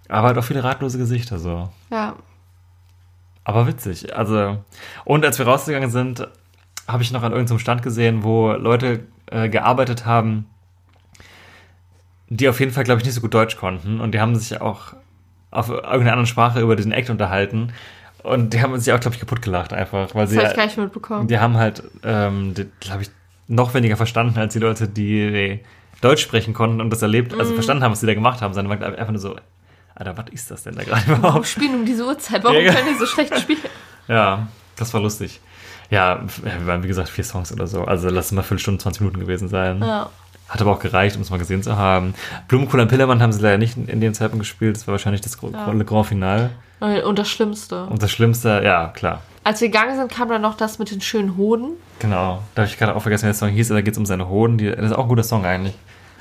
Aber 0.08 0.28
halt 0.28 0.38
auch 0.38 0.44
viele 0.44 0.64
ratlose 0.64 0.98
Gesichter 0.98 1.38
so. 1.38 1.68
ja. 1.90 2.16
Aber 3.44 3.66
witzig. 3.66 4.14
Also, 4.16 4.58
und 5.04 5.24
als 5.24 5.38
wir 5.38 5.46
rausgegangen 5.46 5.90
sind, 5.90 6.28
habe 6.92 7.02
ich 7.02 7.12
noch 7.12 7.22
an 7.22 7.32
irgendeinem 7.32 7.58
Stand 7.58 7.82
gesehen, 7.82 8.22
wo 8.24 8.52
Leute 8.52 9.06
äh, 9.30 9.48
gearbeitet 9.48 10.06
haben, 10.06 10.46
die 12.28 12.48
auf 12.48 12.60
jeden 12.60 12.72
Fall, 12.72 12.84
glaube 12.84 13.00
ich, 13.00 13.04
nicht 13.04 13.14
so 13.14 13.20
gut 13.20 13.34
Deutsch 13.34 13.56
konnten. 13.56 14.00
Und 14.00 14.12
die 14.12 14.20
haben 14.20 14.36
sich 14.36 14.60
auch 14.60 14.94
auf 15.50 15.68
irgendeiner 15.68 16.12
anderen 16.12 16.26
Sprache 16.26 16.60
über 16.60 16.76
diesen 16.76 16.92
Act 16.92 17.10
unterhalten. 17.10 17.72
Und 18.22 18.52
die 18.54 18.60
haben 18.62 18.78
sich 18.78 18.92
auch, 18.92 19.00
glaube 19.00 19.14
ich, 19.14 19.20
kaputt 19.20 19.42
gelacht 19.42 19.72
einfach. 19.72 20.14
Weil 20.14 20.26
Das 20.26 20.36
habe 20.36 20.48
ich 20.48 20.54
gar 20.56 20.64
nicht 20.66 20.78
mitbekommen. 20.78 21.26
die 21.26 21.38
haben 21.38 21.56
halt, 21.56 21.82
ähm, 22.04 22.54
glaube 22.80 23.02
ich, 23.02 23.10
noch 23.48 23.74
weniger 23.74 23.96
verstanden 23.96 24.38
als 24.38 24.52
die 24.52 24.58
Leute, 24.60 24.86
die 24.86 25.58
Deutsch 26.02 26.22
sprechen 26.22 26.54
konnten 26.54 26.80
und 26.80 26.90
das 26.90 27.02
erlebt, 27.02 27.32
Mhm. 27.32 27.40
also 27.40 27.54
verstanden 27.54 27.82
haben, 27.82 27.92
was 27.92 28.00
sie 28.00 28.06
da 28.06 28.14
gemacht 28.14 28.42
haben, 28.42 28.54
sondern 28.54 28.80
waren 28.80 28.94
einfach 28.94 29.10
nur 29.12 29.20
so, 29.20 29.36
Alter, 29.94 30.16
was 30.16 30.26
ist 30.30 30.50
das 30.50 30.62
denn 30.62 30.76
da 30.76 30.84
gerade 30.84 31.02
Warum 31.08 31.18
überhaupt? 31.20 31.46
spielen 31.48 31.74
um 31.80 31.84
diese 31.84 32.06
Uhrzeit? 32.06 32.44
Warum 32.44 32.56
Ja, 32.56 32.62
ja. 32.62 32.74
können 32.74 32.88
die 32.92 32.98
so 32.98 33.06
schlecht 33.06 33.36
spielen? 33.38 33.58
Ja, 34.06 34.46
das 34.76 34.94
war 34.94 35.00
lustig. 35.00 35.40
Ja, 35.90 36.20
wir 36.42 36.66
waren 36.66 36.82
wie 36.82 36.88
gesagt 36.88 37.08
vier 37.08 37.24
Songs 37.24 37.52
oder 37.52 37.66
so. 37.66 37.84
Also 37.84 38.08
lass 38.08 38.26
es 38.26 38.32
mal 38.32 38.42
fünf 38.42 38.60
Stunden, 38.60 38.80
20 38.80 39.00
Minuten 39.02 39.20
gewesen 39.20 39.48
sein. 39.48 39.80
Ja. 39.80 40.08
Hat 40.48 40.60
aber 40.60 40.72
auch 40.72 40.78
gereicht, 40.80 41.16
um 41.16 41.22
es 41.22 41.30
mal 41.30 41.38
gesehen 41.38 41.62
zu 41.62 41.76
haben. 41.76 42.14
Blumenkohl 42.48 42.80
am 42.80 42.88
Pillermann 42.88 43.22
haben 43.22 43.32
sie 43.32 43.40
leider 43.40 43.58
nicht 43.58 43.76
in, 43.76 44.00
dem 44.00 44.14
Zeitpunkt 44.14 44.42
gespielt. 44.42 44.76
Das 44.76 44.86
war 44.86 44.92
wahrscheinlich 44.92 45.20
das 45.20 45.36
Ja. 45.40 45.70
Le 45.70 45.84
Grand 45.84 46.06
Finale. 46.06 46.50
Und 46.80 47.18
das 47.18 47.28
Schlimmste. 47.28 47.84
Und 47.84 48.02
das 48.02 48.10
Schlimmste, 48.10 48.62
ja, 48.64 48.88
klar. 48.88 49.20
Als 49.44 49.60
wir 49.60 49.68
gegangen 49.68 49.96
sind, 49.96 50.10
kam 50.10 50.28
dann 50.28 50.42
noch 50.42 50.56
das 50.56 50.78
mit 50.78 50.90
den 50.90 51.00
schönen 51.00 51.36
Hoden. 51.36 51.72
Genau. 51.98 52.42
Da 52.54 52.62
habe 52.62 52.70
ich 52.70 52.78
gerade 52.78 52.94
auch 52.94 53.02
vergessen, 53.02 53.24
wie 53.24 53.28
der 53.28 53.34
Song 53.34 53.48
hieß. 53.50 53.68
Da 53.68 53.80
geht 53.80 53.92
es 53.94 53.98
um 53.98 54.06
seine 54.06 54.28
Hoden. 54.28 54.58
Die, 54.58 54.70
das 54.70 54.86
ist 54.86 54.92
auch 54.92 55.04
ein 55.04 55.08
guter 55.08 55.22
Song 55.22 55.44
eigentlich. 55.44 55.74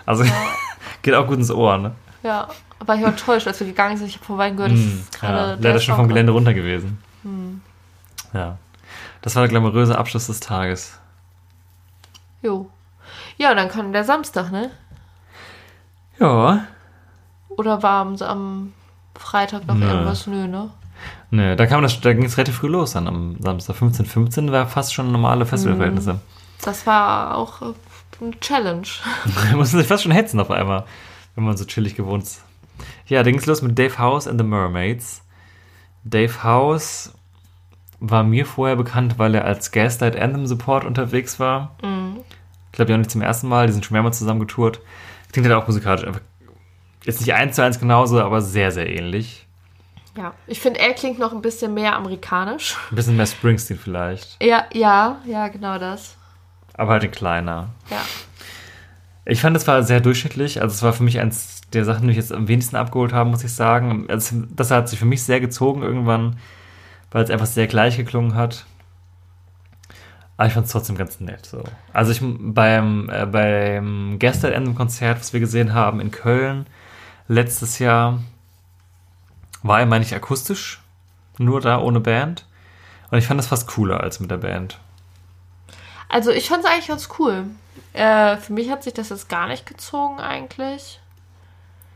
Also 0.05 0.23
geht 1.01 1.13
auch 1.13 1.27
gut 1.27 1.37
ins 1.37 1.51
Ohr, 1.51 1.77
ne? 1.77 1.91
Ja, 2.23 2.47
war 2.85 2.95
ich 2.95 3.03
enttäuscht, 3.03 3.47
als 3.47 3.59
wir 3.59 3.67
gegangen 3.67 3.97
sind. 3.97 4.07
Ich 4.07 4.15
habe 4.15 4.25
vom 4.25 4.37
Wein 4.37 4.55
gehört, 4.55 4.73
das 4.73 4.79
Mm, 4.79 4.99
ist 4.99 5.19
gerade 5.19 5.37
ja, 5.37 5.55
der 5.55 5.69
leider 5.71 5.79
schon 5.79 5.95
vom 5.95 6.07
Gelände 6.07 6.31
runter 6.31 6.53
gewesen. 6.53 6.97
Hm. 7.23 7.61
Ja. 8.33 8.57
Das 9.21 9.35
war 9.35 9.43
der 9.43 9.49
glamouröse 9.49 9.97
Abschluss 9.97 10.27
des 10.27 10.39
Tages. 10.39 10.99
Jo. 12.41 12.69
Ja, 13.37 13.51
und 13.51 13.57
dann 13.57 13.69
kam 13.69 13.91
der 13.91 14.03
Samstag, 14.03 14.51
ne? 14.51 14.71
Ja. 16.19 16.65
Oder 17.49 17.83
war 17.83 18.01
am, 18.01 18.15
am 18.21 18.73
Freitag 19.15 19.67
noch 19.67 19.75
Nö. 19.75 19.89
irgendwas? 19.89 20.27
Nö, 20.27 20.47
ne? 20.47 20.69
Nee, 21.31 21.55
da, 21.55 21.65
kam 21.65 21.81
das, 21.81 21.99
da 22.01 22.13
ging 22.13 22.25
es 22.25 22.37
relativ 22.37 22.57
früh 22.57 22.67
los 22.67 22.93
dann 22.93 23.07
am 23.07 23.37
Samstag. 23.39 23.75
15.15 23.75 24.05
15 24.05 24.51
war 24.51 24.67
fast 24.67 24.93
schon 24.93 25.11
normale 25.11 25.45
Festivalverhältnisse. 25.45 26.13
Mhm. 26.13 26.19
Das 26.63 26.85
war 26.87 27.37
auch 27.37 27.61
äh, 27.61 27.73
eine 28.21 28.39
Challenge. 28.39 28.87
da 29.51 29.55
musste 29.55 29.77
sich 29.77 29.87
fast 29.87 30.03
schon 30.03 30.11
hetzen 30.11 30.39
auf 30.39 30.51
einmal, 30.51 30.85
wenn 31.35 31.43
man 31.43 31.57
so 31.57 31.65
chillig 31.65 31.95
gewohnt 31.95 32.23
ist. 32.23 32.43
Ja, 33.07 33.23
da 33.23 33.29
ging 33.29 33.39
es 33.39 33.45
los 33.45 33.61
mit 33.61 33.77
Dave 33.77 33.97
House 33.97 34.27
and 34.27 34.39
the 34.39 34.45
Mermaids. 34.45 35.21
Dave 36.03 36.43
House 36.43 37.13
war 37.99 38.23
mir 38.23 38.45
vorher 38.45 38.75
bekannt, 38.75 39.19
weil 39.19 39.35
er 39.35 39.45
als 39.45 39.71
Gaslight 39.71 40.15
Anthem 40.15 40.47
Support 40.47 40.85
unterwegs 40.85 41.39
war. 41.39 41.75
Mhm. 41.83 42.17
Ich 42.67 42.73
glaube, 42.73 42.93
haben 42.93 43.01
nicht 43.01 43.11
zum 43.11 43.21
ersten 43.21 43.47
Mal, 43.47 43.67
die 43.67 43.73
sind 43.73 43.85
schon 43.85 43.95
mehrmals 43.95 44.19
zusammen 44.19 44.39
getourt. 44.39 44.79
Klingt 45.31 45.47
halt 45.47 45.61
auch 45.61 45.67
musikalisch 45.67 46.05
einfach 46.05 46.21
jetzt 47.03 47.21
nicht 47.21 47.33
eins 47.33 47.55
zu 47.55 47.63
eins 47.63 47.79
genauso, 47.79 48.21
aber 48.21 48.41
sehr, 48.41 48.71
sehr 48.71 48.89
ähnlich. 48.89 49.47
Ja, 50.17 50.33
ich 50.47 50.59
finde, 50.59 50.79
er 50.79 50.93
klingt 50.93 51.19
noch 51.19 51.33
ein 51.33 51.41
bisschen 51.41 51.73
mehr 51.73 51.95
amerikanisch. 51.95 52.77
Ein 52.91 52.95
bisschen 52.95 53.17
mehr 53.17 53.25
Springsteen 53.25 53.79
vielleicht. 53.79 54.41
Ja, 54.43 54.65
ja, 54.73 55.19
ja, 55.25 55.47
genau 55.47 55.77
das. 55.77 56.17
Aber 56.73 56.93
halt 56.93 57.03
ein 57.03 57.11
kleiner. 57.11 57.69
Ja. 57.89 58.01
Ich 59.25 59.41
fand, 59.41 59.55
es 59.55 59.67
war 59.67 59.83
sehr 59.83 60.01
durchschnittlich. 60.01 60.61
Also, 60.61 60.73
es 60.73 60.83
war 60.83 60.93
für 60.93 61.03
mich 61.03 61.19
eins 61.19 61.61
der 61.73 61.85
Sachen, 61.85 62.01
die 62.01 62.07
mich 62.07 62.17
jetzt 62.17 62.33
am 62.33 62.47
wenigsten 62.47 62.75
abgeholt 62.75 63.13
haben, 63.13 63.29
muss 63.29 63.43
ich 63.43 63.53
sagen. 63.53 64.07
Also, 64.09 64.43
das 64.49 64.71
hat 64.71 64.89
sich 64.89 64.97
für 64.97 65.05
mich 65.05 65.23
sehr 65.23 65.39
gezogen 65.39 65.83
irgendwann, 65.83 66.37
weil 67.11 67.23
es 67.23 67.29
einfach 67.29 67.45
sehr 67.45 67.67
gleich 67.67 67.97
geklungen 67.97 68.35
hat. 68.35 68.65
Aber 70.37 70.47
ich 70.47 70.53
fand 70.53 70.67
es 70.67 70.71
trotzdem 70.71 70.95
ganz 70.97 71.19
nett. 71.19 71.45
So. 71.45 71.63
Also, 71.91 72.11
ich 72.11 72.21
beim, 72.21 73.09
äh, 73.09 73.25
beim 73.25 74.19
Gestern-Konzert, 74.19 75.19
was 75.19 75.33
wir 75.33 75.39
gesehen 75.39 75.73
haben 75.73 75.99
in 75.99 76.11
Köln 76.11 76.65
letztes 77.27 77.79
Jahr, 77.79 78.19
war 79.63 79.81
er, 79.81 79.85
meine 79.85 80.05
ich, 80.05 80.15
akustisch. 80.15 80.81
Nur 81.37 81.61
da 81.61 81.79
ohne 81.79 81.99
Band. 81.99 82.45
Und 83.11 83.17
ich 83.17 83.27
fand 83.27 83.39
das 83.39 83.47
fast 83.47 83.67
cooler 83.67 84.01
als 84.01 84.19
mit 84.19 84.31
der 84.31 84.37
Band. 84.37 84.79
Also 86.09 86.31
ich 86.31 86.47
fand 86.47 86.63
es 86.63 86.69
eigentlich 86.69 86.87
ganz 86.87 87.09
cool. 87.19 87.45
Äh, 87.93 88.37
für 88.37 88.53
mich 88.53 88.69
hat 88.69 88.83
sich 88.83 88.93
das 88.93 89.09
jetzt 89.09 89.29
gar 89.29 89.47
nicht 89.47 89.65
gezogen 89.65 90.19
eigentlich. 90.19 90.99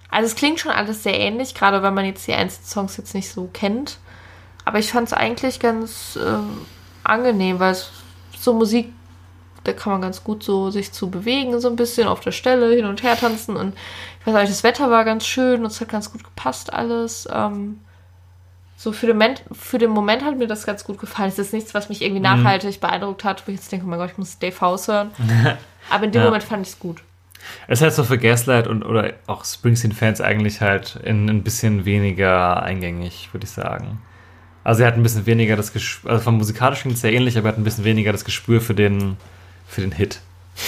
Also 0.10 0.28
es 0.28 0.36
klingt 0.36 0.60
schon 0.60 0.72
alles 0.72 1.04
sehr 1.04 1.20
ähnlich, 1.20 1.56
gerade 1.56 1.82
wenn 1.82 1.94
man 1.94 2.06
jetzt 2.06 2.28
die 2.28 2.34
einzelnen 2.34 2.68
Songs 2.68 2.98
jetzt 2.98 3.16
nicht 3.16 3.30
so 3.30 3.50
kennt. 3.52 3.98
Aber 4.66 4.80
ich 4.80 4.92
fand 4.92 5.08
es 5.08 5.14
eigentlich 5.14 5.60
ganz 5.60 6.18
äh, 6.22 6.38
angenehm, 7.04 7.60
weil 7.60 7.72
es 7.72 7.90
so 8.38 8.54
Musik, 8.54 8.92
da 9.64 9.74
kann 9.74 9.94
man 9.94 10.02
ganz 10.02 10.24
gut 10.24 10.44
so 10.44 10.72
sich 10.72 10.92
zu 10.92 11.10
bewegen, 11.10 11.60
so 11.60 11.70
ein 11.70 11.76
bisschen 11.76 12.08
auf 12.08 12.20
der 12.20 12.32
Stelle 12.32 12.74
hin 12.74 12.86
und 12.86 13.04
her 13.04 13.18
tanzen. 13.18 13.56
Und 13.56 13.76
ich 14.22 14.28
weiß 14.28 14.50
nicht, 14.50 14.52
das 14.52 14.64
Wetter 14.64 14.90
war 14.90 15.06
ganz 15.06 15.26
schön 15.26 15.62
und 15.62 15.68
es 15.68 15.82
hat 15.82 15.90
ganz 15.90 16.12
gut 16.12 16.24
gepasst 16.24 16.74
alles. 16.74 17.28
Ähm, 17.32 17.80
so 18.76 18.92
für 18.92 19.08
den, 19.08 19.16
Moment, 19.16 19.44
für 19.52 19.78
den 19.78 19.92
Moment 19.92 20.26
hat 20.26 20.38
mir 20.38 20.48
das 20.48 20.66
ganz 20.66 20.84
gut 20.84 21.00
gefallen. 21.00 21.30
Es 21.30 21.40
ist 21.40 21.54
nichts, 21.54 21.74
was 21.74 21.88
mich 21.88 22.02
irgendwie 22.02 22.20
mhm. 22.20 22.44
nachhaltig 22.44 22.82
beeindruckt 22.82 23.24
hat, 23.24 23.48
wo 23.48 23.52
ich 23.52 23.58
jetzt 23.58 23.72
denke, 23.72 23.86
oh 23.86 23.90
mein 23.90 24.00
Gott, 24.00 24.12
ich 24.12 24.18
muss 24.18 24.40
Dave 24.40 24.60
House 24.60 24.88
hören. 24.88 25.12
Aber 25.90 26.04
in 26.04 26.12
dem 26.12 26.22
ja. 26.22 26.26
Moment 26.26 26.44
fand 26.44 26.66
ich 26.66 26.74
es 26.74 26.80
gut. 26.80 27.02
Es 27.68 27.80
ist 27.80 27.84
halt 27.84 27.94
so 27.94 28.04
für 28.04 28.18
Gaslight 28.18 28.68
und 28.68 28.84
oder 28.84 29.14
auch 29.28 29.46
Springsteen-Fans 29.46 30.22
eigentlich 30.22 30.62
halt 30.62 30.98
in, 31.04 31.30
ein 31.30 31.44
bisschen 31.44 31.86
weniger 31.86 32.64
eingängig, 32.64 33.30
würde 33.34 33.46
ich 33.46 33.52
sagen. 33.52 34.02
Also 34.64 34.84
er 34.84 34.88
hat 34.88 34.96
ein 34.96 35.04
bisschen 35.04 35.26
weniger 35.26 35.56
das 35.56 35.74
Gespür, 35.74 36.12
also 36.12 36.24
vom 36.24 36.38
musikalischen 36.38 36.84
klingt 36.84 36.96
es 36.96 37.02
sehr 37.02 37.14
ähnlich, 37.14 37.38
aber 37.38 37.50
er 37.50 37.52
hat 37.54 37.58
ein 37.58 37.64
bisschen 37.64 37.84
weniger 37.84 38.12
das 38.12 38.24
Gespür 38.24 38.62
für 38.62 38.74
den, 38.74 39.18
für 39.68 39.82
den 39.82 39.92
Hit. 39.92 40.22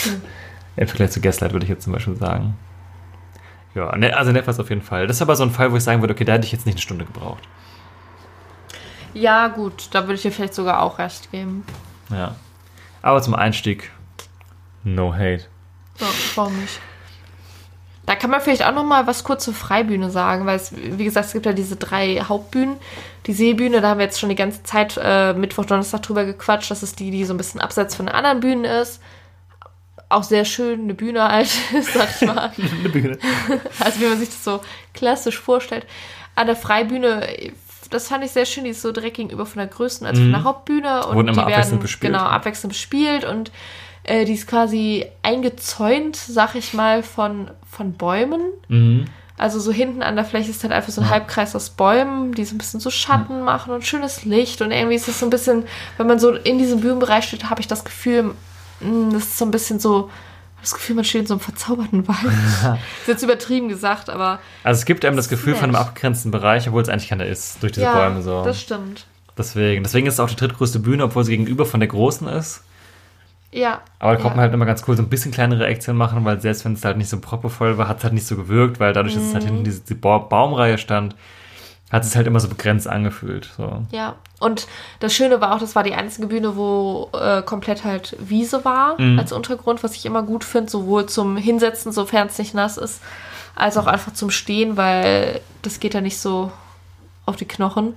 Mhm. 0.06 0.22
Im 0.78 0.88
Vergleich 0.88 1.12
zu 1.12 1.22
Gaslight 1.22 1.54
würde 1.54 1.66
ich 1.66 1.70
jetzt 1.70 1.84
zum 1.84 1.94
Beispiel 1.94 2.18
sagen. 2.18 2.58
Ja, 3.74 3.96
ne, 3.96 4.16
also 4.16 4.32
Netflix 4.32 4.60
auf 4.60 4.70
jeden 4.70 4.82
Fall. 4.82 5.08
Das 5.08 5.18
ist 5.18 5.22
aber 5.22 5.36
so 5.36 5.44
ein 5.44 5.52
Fall, 5.52 5.72
wo 5.72 5.78
ich 5.78 5.84
sagen 5.84 6.02
würde, 6.02 6.14
okay, 6.14 6.26
da 6.26 6.34
hätte 6.34 6.46
ich 6.46 6.52
jetzt 6.52 6.66
nicht 6.66 6.76
eine 6.76 6.82
Stunde 6.82 7.06
gebraucht. 7.06 7.44
Ja, 9.14 9.48
gut, 9.48 9.90
da 9.92 10.04
würde 10.04 10.16
ich 10.16 10.24
dir 10.24 10.32
vielleicht 10.32 10.54
sogar 10.54 10.82
auch 10.82 11.00
recht 11.00 11.32
geben. 11.32 11.64
Ja. 12.10 12.36
Aber 13.02 13.22
zum 13.22 13.34
Einstieg, 13.34 13.92
no 14.84 15.14
hate. 15.14 15.46
Ja, 16.00 16.08
warum 16.36 16.60
nicht? 16.60 16.80
Da 18.06 18.16
kann 18.16 18.30
man 18.30 18.42
vielleicht 18.42 18.64
auch 18.64 18.74
noch 18.74 18.84
mal 18.84 19.08
was 19.08 19.24
kurz 19.24 19.46
zur 19.46 19.54
Freibühne 19.54 20.12
sagen, 20.12 20.46
weil 20.46 20.58
es, 20.58 20.74
wie 20.76 21.04
gesagt, 21.04 21.28
es 21.28 21.34
gibt 21.34 21.46
ja 21.46 21.54
diese 21.54 21.76
drei 21.76 22.18
Hauptbühnen. 22.18 22.78
Die 23.26 23.34
Seebühne, 23.34 23.82
da 23.82 23.90
haben 23.90 23.98
wir 23.98 24.06
jetzt 24.06 24.20
schon 24.20 24.30
die 24.30 24.36
ganze 24.36 24.62
Zeit 24.64 25.00
äh, 25.02 25.34
Mittwoch, 25.34 25.66
Donnerstag 25.66 26.04
drüber 26.04 26.26
gequatscht. 26.26 26.70
Das 26.70 26.84
ist 26.84 27.00
die, 27.00 27.10
die 27.10 27.26
so 27.26 27.34
ein 27.34 27.38
bisschen 27.38 27.62
abseits 27.62 27.96
von 27.96 28.06
den 28.06 28.16
anderen 28.16 28.40
Bühnen 28.40 28.66
ist. 28.66 29.02
Auch 30.08 30.24
sehr 30.24 30.46
schön, 30.46 30.84
eine 30.84 30.94
Bühne 30.94 31.28
halt, 31.28 31.48
sag 31.94 32.10
ich 32.10 32.28
mal. 32.28 32.52
eine 32.80 32.90
Bühne. 32.90 33.18
Also 33.80 34.00
wie 34.00 34.06
man 34.06 34.20
sich 34.20 34.30
das 34.30 34.44
so 34.44 34.62
klassisch 34.94 35.40
vorstellt. 35.40 35.88
An 36.36 36.46
der 36.46 36.56
Freibühne 36.56 37.28
das 37.90 38.08
fand 38.08 38.24
ich 38.24 38.32
sehr 38.32 38.46
schön, 38.46 38.64
die 38.64 38.72
ist 38.72 38.82
so 38.82 38.92
direkt 38.92 39.18
gegenüber 39.18 39.46
von 39.46 39.60
der 39.60 39.68
größten, 39.68 40.08
also 40.08 40.22
mhm. 40.22 40.26
von 40.26 40.34
der 40.34 40.44
Hauptbühne. 40.44 41.06
Und 41.08 41.16
Wurden 41.16 41.28
immer 41.30 41.46
die 41.46 41.52
werden 41.52 41.80
bespielt. 41.80 42.14
genau 42.14 42.26
abwechselnd 42.26 42.74
bespielt 42.74 43.24
und 43.24 43.52
äh, 44.06 44.26
die 44.26 44.34
ist 44.34 44.48
quasi 44.48 45.06
eingezäunt, 45.22 46.16
sag 46.16 46.56
ich 46.56 46.74
mal, 46.74 47.04
von, 47.04 47.52
von 47.70 47.94
Bäumen. 47.94 48.42
Mhm. 48.68 49.06
Also 49.38 49.60
so 49.60 49.72
hinten 49.72 50.02
an 50.02 50.16
der 50.16 50.24
Fläche 50.24 50.50
ist 50.50 50.64
halt 50.64 50.72
einfach 50.72 50.92
so 50.92 51.02
ein 51.02 51.08
ja. 51.08 51.12
Halbkreis 51.12 51.56
aus 51.56 51.70
Bäumen, 51.72 52.34
die 52.34 52.46
so 52.46 52.56
ein 52.56 52.58
bisschen 52.58 52.80
so 52.80 52.90
Schatten 52.90 53.40
mhm. 53.40 53.46
machen 53.46 53.74
und 53.74 53.86
schönes 53.86 54.24
Licht. 54.24 54.62
Und 54.62 54.72
irgendwie 54.72 54.96
ist 54.96 55.08
es 55.08 55.20
so 55.20 55.26
ein 55.26 55.30
bisschen, 55.30 55.66
wenn 55.98 56.08
man 56.08 56.20
so 56.20 56.34
in 56.34 56.58
diesem 56.58 56.80
Bühnenbereich 56.80 57.26
steht, 57.26 57.50
habe 57.50 57.60
ich 57.60 57.68
das 57.68 57.84
Gefühl, 57.84 58.34
mh, 58.80 58.90
mm, 58.90 59.14
das 59.14 59.24
ist 59.24 59.38
so 59.38 59.46
ein 59.46 59.52
bisschen 59.52 59.80
so 59.80 60.10
das 60.62 60.74
Gefühl, 60.74 60.96
man 60.96 61.06
steht 61.06 61.22
in 61.22 61.28
so 61.28 61.36
einem 61.36 61.42
verzauberten 61.42 62.08
Wald. 62.08 62.18
ist 63.02 63.08
jetzt 63.08 63.24
übertrieben 63.24 63.70
gesagt, 63.70 64.10
aber. 64.10 64.40
Also 64.64 64.80
es 64.80 64.86
gibt 64.86 65.06
einem 65.06 65.16
das 65.16 65.30
Gefühl 65.30 65.52
nett. 65.52 65.60
von 65.60 65.70
einem 65.70 65.76
abgegrenzten 65.76 66.32
Bereich, 66.32 66.68
obwohl 66.68 66.82
es 66.82 66.90
eigentlich 66.90 67.10
keiner 67.10 67.26
ist, 67.26 67.62
durch 67.62 67.74
diese 67.74 67.86
ja, 67.86 67.94
Bäume 67.94 68.24
so. 68.24 68.44
Das 68.44 68.62
stimmt. 68.62 69.06
Deswegen. 69.38 69.84
Deswegen 69.84 70.08
ist 70.08 70.16
es 70.16 70.20
auch 70.20 70.30
die 70.30 70.36
drittgrößte 70.36 70.80
Bühne, 70.80 71.04
obwohl 71.04 71.24
sie 71.24 71.32
gegenüber 71.32 71.66
von 71.66 71.82
der 71.82 71.90
großen 71.90 72.28
ist. 72.28 72.64
Ja. 73.56 73.80
Aber 74.00 74.16
da 74.16 74.22
konnte 74.22 74.36
man 74.36 74.44
halt 74.44 74.54
immer 74.54 74.66
ganz 74.66 74.84
cool 74.86 74.98
so 74.98 75.02
ein 75.02 75.08
bisschen 75.08 75.32
kleinere 75.32 75.66
Aktien 75.66 75.96
machen, 75.96 76.26
weil 76.26 76.42
selbst 76.42 76.66
wenn 76.66 76.74
es 76.74 76.84
halt 76.84 76.98
nicht 76.98 77.10
so 77.10 77.22
proppevoll 77.22 77.78
war, 77.78 77.88
hat 77.88 78.00
es 78.00 78.04
halt 78.04 78.14
nicht 78.14 78.28
so 78.28 78.36
gewirkt, 78.36 78.82
weil 78.82 78.92
dadurch, 78.92 79.16
dass 79.16 79.24
es 79.24 79.34
halt 79.34 79.44
mhm. 79.44 79.48
hinten 79.48 79.64
diese, 79.64 79.82
die 79.82 79.94
Baumreihe 79.94 80.78
stand, 80.78 81.16
hat 81.90 82.04
es 82.04 82.18
halt 82.18 82.28
immer 82.28 82.42
so 82.42 82.50
begrenzt 82.50 82.86
angefühlt. 82.86 83.50
So. 83.56 83.84
Ja, 83.92 84.16
und 84.40 84.68
das 85.00 85.14
Schöne 85.14 85.40
war 85.40 85.56
auch, 85.56 85.60
das 85.60 85.74
war 85.74 85.84
die 85.84 85.94
einzige 85.94 86.28
Bühne, 86.28 86.58
wo 86.58 87.10
äh, 87.14 87.44
komplett 87.44 87.86
halt 87.86 88.18
Wiese 88.20 88.66
war 88.66 89.00
mhm. 89.00 89.18
als 89.18 89.32
Untergrund, 89.32 89.84
was 89.84 89.96
ich 89.96 90.06
immer 90.06 90.24
gut 90.24 90.44
finde, 90.44 90.70
sowohl 90.70 91.06
zum 91.06 91.38
Hinsetzen, 91.38 91.94
sofern 91.94 92.28
es 92.28 92.38
nicht 92.38 92.54
nass 92.54 92.76
ist, 92.76 93.02
als 93.56 93.78
auch 93.78 93.88
einfach 93.88 94.14
zum 94.14 94.32
Stehen, 94.32 94.76
weil 94.76 95.40
das 95.62 95.80
geht 95.80 95.94
ja 95.94 96.02
nicht 96.02 96.20
so 96.20 96.52
auf 97.26 97.38
die 97.38 97.48
Knochen, 97.48 97.96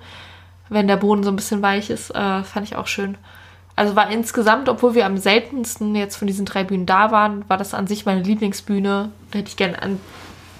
wenn 0.68 0.86
der 0.86 0.96
Boden 0.96 1.24
so 1.24 1.30
ein 1.30 1.36
bisschen 1.36 1.62
weich 1.62 1.90
ist. 1.90 2.11
Äh, 2.14 2.44
fand 2.44 2.64
ich 2.64 2.76
auch 2.76 2.86
schön. 2.86 3.18
Also 3.79 3.95
war 3.95 4.11
insgesamt, 4.11 4.68
obwohl 4.68 4.97
wir 4.97 5.07
am 5.07 5.18
seltensten 5.18 5.95
jetzt 5.95 6.16
von 6.16 6.26
diesen 6.26 6.45
drei 6.45 6.64
Bühnen 6.64 6.85
da 6.85 7.12
waren, 7.12 7.49
war 7.49 7.57
das 7.57 7.74
an 7.74 7.87
sich 7.87 8.05
meine 8.05 8.22
Lieblingsbühne. 8.22 9.11
Da 9.31 9.39
hätte 9.39 9.51
ich 9.51 9.57
gerne 9.57 9.81
an 9.81 10.01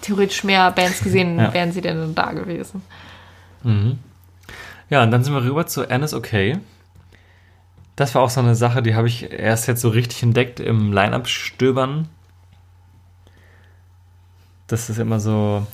theoretisch 0.03 0.45
mehr 0.45 0.71
Bands 0.71 1.03
gesehen, 1.03 1.37
ja. 1.37 1.53
wären 1.53 1.73
sie 1.73 1.81
denn 1.81 2.15
da 2.15 2.31
gewesen. 2.31 2.81
Mhm. 3.65 3.99
Ja, 4.89 5.03
und 5.03 5.11
dann 5.11 5.25
sind 5.25 5.35
wir 5.35 5.43
rüber 5.43 5.67
zu 5.67 5.91
Anne 5.91 6.05
is 6.05 6.15
Okay. 6.15 6.59
Das 7.97 8.15
war 8.15 8.23
auch 8.23 8.31
so 8.31 8.39
eine 8.39 8.55
Sache, 8.55 8.83
die 8.83 8.95
habe 8.95 9.09
ich 9.09 9.33
erst 9.33 9.67
jetzt 9.67 9.81
so 9.81 9.89
richtig 9.89 10.23
entdeckt 10.23 10.61
im 10.61 10.93
Line-Up-Stöbern. 10.93 12.09
Das 14.69 14.89
ist 14.91 15.01
immer 15.01 15.19
so. 15.19 15.67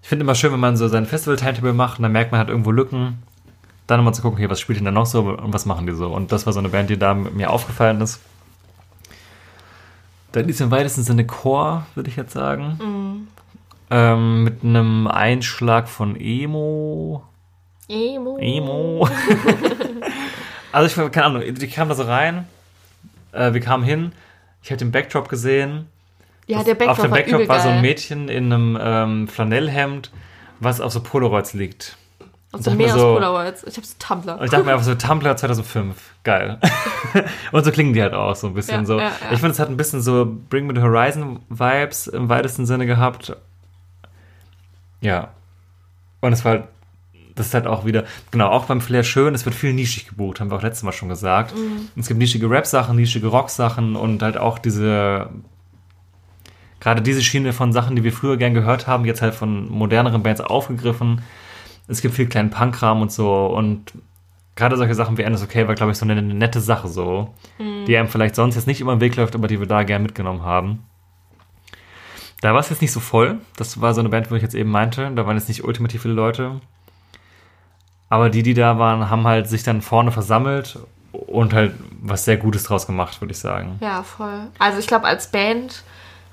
Ich 0.00 0.08
finde 0.08 0.22
immer 0.22 0.34
schön, 0.34 0.52
wenn 0.52 0.60
man 0.60 0.78
so 0.78 0.88
sein 0.88 1.04
Festival-Timetable 1.04 1.74
macht 1.74 1.98
und 1.98 2.04
dann 2.04 2.12
merkt 2.12 2.32
man 2.32 2.38
halt 2.38 2.48
irgendwo 2.48 2.70
Lücken. 2.70 3.18
Dann 3.86 3.98
nochmal 3.98 4.14
zu 4.14 4.22
gucken, 4.22 4.38
okay, 4.38 4.50
was 4.50 4.60
spielt 4.60 4.78
denn 4.78 4.84
da 4.84 4.90
noch 4.90 5.06
so 5.06 5.20
und 5.20 5.52
was 5.52 5.64
machen 5.66 5.86
die 5.86 5.94
so. 5.94 6.08
Und 6.08 6.32
das 6.32 6.46
war 6.46 6.52
so 6.52 6.58
eine 6.58 6.68
Band, 6.68 6.90
die 6.90 6.98
da 6.98 7.14
mir 7.14 7.50
aufgefallen 7.50 8.00
ist. 8.00 8.20
Da 10.32 10.40
ist 10.40 10.60
im 10.60 10.70
weitesten 10.70 11.02
Sinne 11.02 11.24
Chor, 11.24 11.86
würde 11.94 12.10
ich 12.10 12.16
jetzt 12.16 12.32
sagen. 12.32 12.78
Mhm. 12.82 13.28
Ähm, 13.88 14.44
mit 14.44 14.64
einem 14.64 15.06
Einschlag 15.06 15.88
von 15.88 16.16
Emo. 16.16 17.22
Emo. 17.88 18.36
Emo. 18.38 19.08
also 20.72 21.04
ich 21.04 21.12
keine 21.12 21.26
Ahnung, 21.26 21.54
die 21.54 21.68
kamen 21.68 21.88
da 21.88 21.94
so 21.94 22.02
rein. 22.02 22.46
Äh, 23.32 23.52
wir 23.52 23.60
kamen 23.60 23.84
hin. 23.84 24.12
Ich 24.62 24.70
habe 24.70 24.78
den 24.78 24.90
Backdrop 24.90 25.28
gesehen. 25.28 25.86
Ja, 26.48 26.64
der 26.64 26.74
Backdrop 26.74 26.98
Auf 26.98 27.00
dem 27.02 27.10
Backdrop 27.12 27.48
war, 27.48 27.56
war 27.56 27.60
so 27.60 27.68
ein 27.68 27.80
Mädchen 27.80 28.28
in 28.28 28.52
einem 28.52 28.78
ähm, 28.80 29.28
Flanellhemd, 29.28 30.10
was 30.58 30.80
auf 30.80 30.92
so 30.92 31.00
Polaroids 31.00 31.54
liegt. 31.54 31.96
So 32.62 32.70
mehr 32.72 32.92
so, 32.92 33.14
Polaroids. 33.14 33.64
Ich 33.64 33.76
habe 33.76 33.86
so 33.86 33.94
Tumblr. 33.98 34.38
Und 34.38 34.44
ich 34.44 34.50
dachte 34.50 34.64
mir 34.64 34.72
einfach 34.72 34.84
so, 34.84 34.94
Tumblr 34.94 35.36
2005. 35.36 35.96
Geil. 36.24 36.58
und 37.52 37.64
so 37.64 37.70
klingen 37.70 37.92
die 37.92 38.02
halt 38.02 38.14
auch 38.14 38.34
so 38.36 38.48
ein 38.48 38.54
bisschen 38.54 38.80
ja, 38.80 38.84
so. 38.84 38.98
Ja. 38.98 39.12
Ich 39.30 39.38
finde, 39.38 39.52
es 39.52 39.58
hat 39.58 39.68
ein 39.68 39.76
bisschen 39.76 40.02
so 40.02 40.26
Bring 40.48 40.66
Me 40.66 40.74
the 40.74 40.82
Horizon 40.82 41.40
Vibes 41.48 42.06
im 42.06 42.28
weitesten 42.28 42.66
Sinne 42.66 42.86
gehabt. 42.86 43.36
Ja. 45.00 45.30
Und 46.20 46.32
es 46.32 46.44
war 46.44 46.52
halt, 46.52 46.64
das 47.36 47.48
ist 47.48 47.54
halt 47.54 47.66
auch 47.66 47.84
wieder, 47.84 48.04
genau, 48.30 48.48
auch 48.48 48.64
beim 48.64 48.80
Flair 48.80 49.04
schön, 49.04 49.34
es 49.34 49.44
wird 49.44 49.54
viel 49.54 49.72
nischig 49.72 50.08
gebucht, 50.08 50.40
haben 50.40 50.50
wir 50.50 50.56
auch 50.56 50.62
letztes 50.62 50.82
Mal 50.82 50.92
schon 50.92 51.08
gesagt. 51.08 51.54
Mhm. 51.54 51.88
Es 51.96 52.08
gibt 52.08 52.18
nischige 52.18 52.50
Rap-Sachen, 52.50 52.96
nischige 52.96 53.28
Rock-Sachen 53.28 53.94
und 53.94 54.22
halt 54.22 54.38
auch 54.38 54.58
diese, 54.58 55.28
gerade 56.80 57.02
diese 57.02 57.22
Schiene 57.22 57.52
von 57.52 57.72
Sachen, 57.72 57.94
die 57.94 58.04
wir 58.04 58.12
früher 58.12 58.38
gern 58.38 58.54
gehört 58.54 58.86
haben, 58.86 59.04
jetzt 59.04 59.22
halt 59.22 59.34
von 59.34 59.70
moderneren 59.70 60.22
Bands 60.22 60.40
aufgegriffen. 60.40 61.22
Es 61.88 62.00
gibt 62.00 62.14
viel 62.14 62.26
kleinen 62.26 62.50
Punkkram 62.50 63.00
und 63.02 63.12
so 63.12 63.46
und 63.46 63.92
gerade 64.56 64.76
solche 64.76 64.94
Sachen 64.94 65.18
wie 65.18 65.22
End 65.22 65.36
is 65.36 65.42
Okay 65.42 65.68
war, 65.68 65.74
glaube 65.74 65.92
ich, 65.92 65.98
so 65.98 66.04
eine, 66.04 66.14
eine 66.14 66.34
nette 66.34 66.60
Sache 66.60 66.88
so, 66.88 67.34
mhm. 67.58 67.84
die 67.84 67.96
einem 67.96 68.08
vielleicht 68.08 68.34
sonst 68.34 68.56
jetzt 68.56 68.66
nicht 68.66 68.80
immer 68.80 68.94
im 68.94 69.00
Weg 69.00 69.16
läuft, 69.16 69.34
aber 69.34 69.48
die 69.48 69.60
wir 69.60 69.66
da 69.66 69.82
gern 69.84 70.02
mitgenommen 70.02 70.42
haben. 70.42 70.84
Da 72.40 72.52
war 72.52 72.60
es 72.60 72.70
jetzt 72.70 72.82
nicht 72.82 72.92
so 72.92 73.00
voll. 73.00 73.38
Das 73.56 73.80
war 73.80 73.94
so 73.94 74.00
eine 74.00 74.08
Band, 74.08 74.30
wo 74.30 74.34
ich 74.34 74.42
jetzt 74.42 74.54
eben 74.54 74.70
meinte. 74.70 75.10
Da 75.14 75.26
waren 75.26 75.36
jetzt 75.36 75.48
nicht 75.48 75.64
ultimativ 75.64 76.02
viele 76.02 76.14
Leute. 76.14 76.60
Aber 78.08 78.30
die, 78.30 78.42
die 78.42 78.54
da 78.54 78.78
waren, 78.78 79.10
haben 79.10 79.26
halt 79.26 79.48
sich 79.48 79.62
dann 79.62 79.82
vorne 79.82 80.12
versammelt 80.12 80.78
und 81.12 81.54
halt 81.54 81.74
was 82.00 82.24
sehr 82.24 82.36
Gutes 82.36 82.64
draus 82.64 82.86
gemacht, 82.86 83.20
würde 83.20 83.32
ich 83.32 83.38
sagen. 83.38 83.78
Ja, 83.80 84.02
voll. 84.02 84.48
Also 84.58 84.78
ich 84.78 84.86
glaube, 84.86 85.06
als 85.06 85.30
Band, 85.30 85.82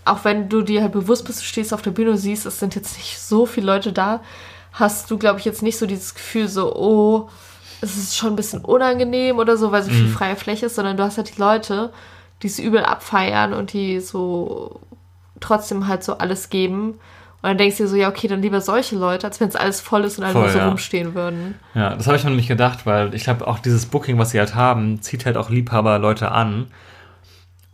auch 0.06 0.24
wenn 0.26 0.50
du 0.50 0.62
dir 0.62 0.82
halt 0.82 0.92
bewusst 0.92 1.26
bist, 1.26 1.40
du 1.40 1.46
stehst 1.46 1.74
auf 1.74 1.82
der 1.82 1.92
Bühne 1.92 2.12
und 2.12 2.18
siehst, 2.18 2.46
es 2.46 2.60
sind 2.60 2.76
jetzt 2.76 2.98
nicht 2.98 3.20
so 3.20 3.46
viele 3.46 3.68
Leute 3.68 3.94
da, 3.94 4.20
hast 4.74 5.10
du, 5.10 5.18
glaube 5.18 5.40
ich, 5.40 5.46
jetzt 5.46 5.64
nicht 5.64 5.78
so 5.78 5.86
dieses 5.86 6.16
Gefühl 6.16 6.48
so, 6.48 6.76
oh, 6.76 7.30
es 7.82 7.98
ist 7.98 8.18
schon 8.18 8.34
ein 8.34 8.36
bisschen 8.36 8.62
unangenehm 8.62 9.38
oder 9.38 9.58
so, 9.58 9.72
weil 9.72 9.84
so 9.84 9.92
viel 9.92 10.08
mhm. 10.08 10.14
freie 10.14 10.36
Fläche 10.36 10.66
ist, 10.66 10.76
sondern 10.76 10.98
du 10.98 11.04
hast 11.04 11.18
halt 11.18 11.36
die 11.36 11.40
Leute, 11.40 11.92
die 12.42 12.48
es 12.48 12.60
übel 12.60 12.84
abfeiern 12.84 13.54
und 13.54 13.74
die 13.74 14.00
so 14.00 14.80
trotzdem 15.40 15.88
halt 15.88 16.04
so 16.04 16.18
alles 16.18 16.50
geben. 16.50 17.00
Und 17.42 17.50
dann 17.50 17.58
denkst 17.58 17.78
du 17.78 17.84
dir 17.84 17.90
so, 17.90 17.96
ja, 17.98 18.08
okay, 18.08 18.30
dann 18.30 18.42
lieber 18.42 18.62
solche 18.62 18.96
Leute, 18.96 19.28
als 19.28 19.42
wenn 19.42 19.50
es 19.50 19.58
alles 19.58 19.82
voll 19.82 20.06
ist 20.06 20.18
und 20.18 20.24
alle 20.24 20.34
voll, 20.34 20.44
nur 20.44 20.52
so 20.52 20.58
ja. 20.60 20.68
rumstehen 20.70 21.14
würden. 21.14 21.56
Ja, 21.76 21.94
das 21.94 22.08
habe 22.08 22.16
ich 22.16 22.24
mir 22.24 22.32
nicht 22.32 22.48
gedacht, 22.48 22.86
weil 22.86 23.14
ich 23.14 23.26
glaube, 23.26 23.46
auch 23.48 23.60
dieses 23.60 23.86
Booking, 23.86 24.18
was 24.18 24.32
sie 24.32 24.40
halt 24.40 24.56
haben, 24.56 25.02
zieht 25.02 25.26
halt 25.26 25.36
auch 25.36 25.50
Liebhaber-Leute 25.50 26.32
an. 26.32 26.68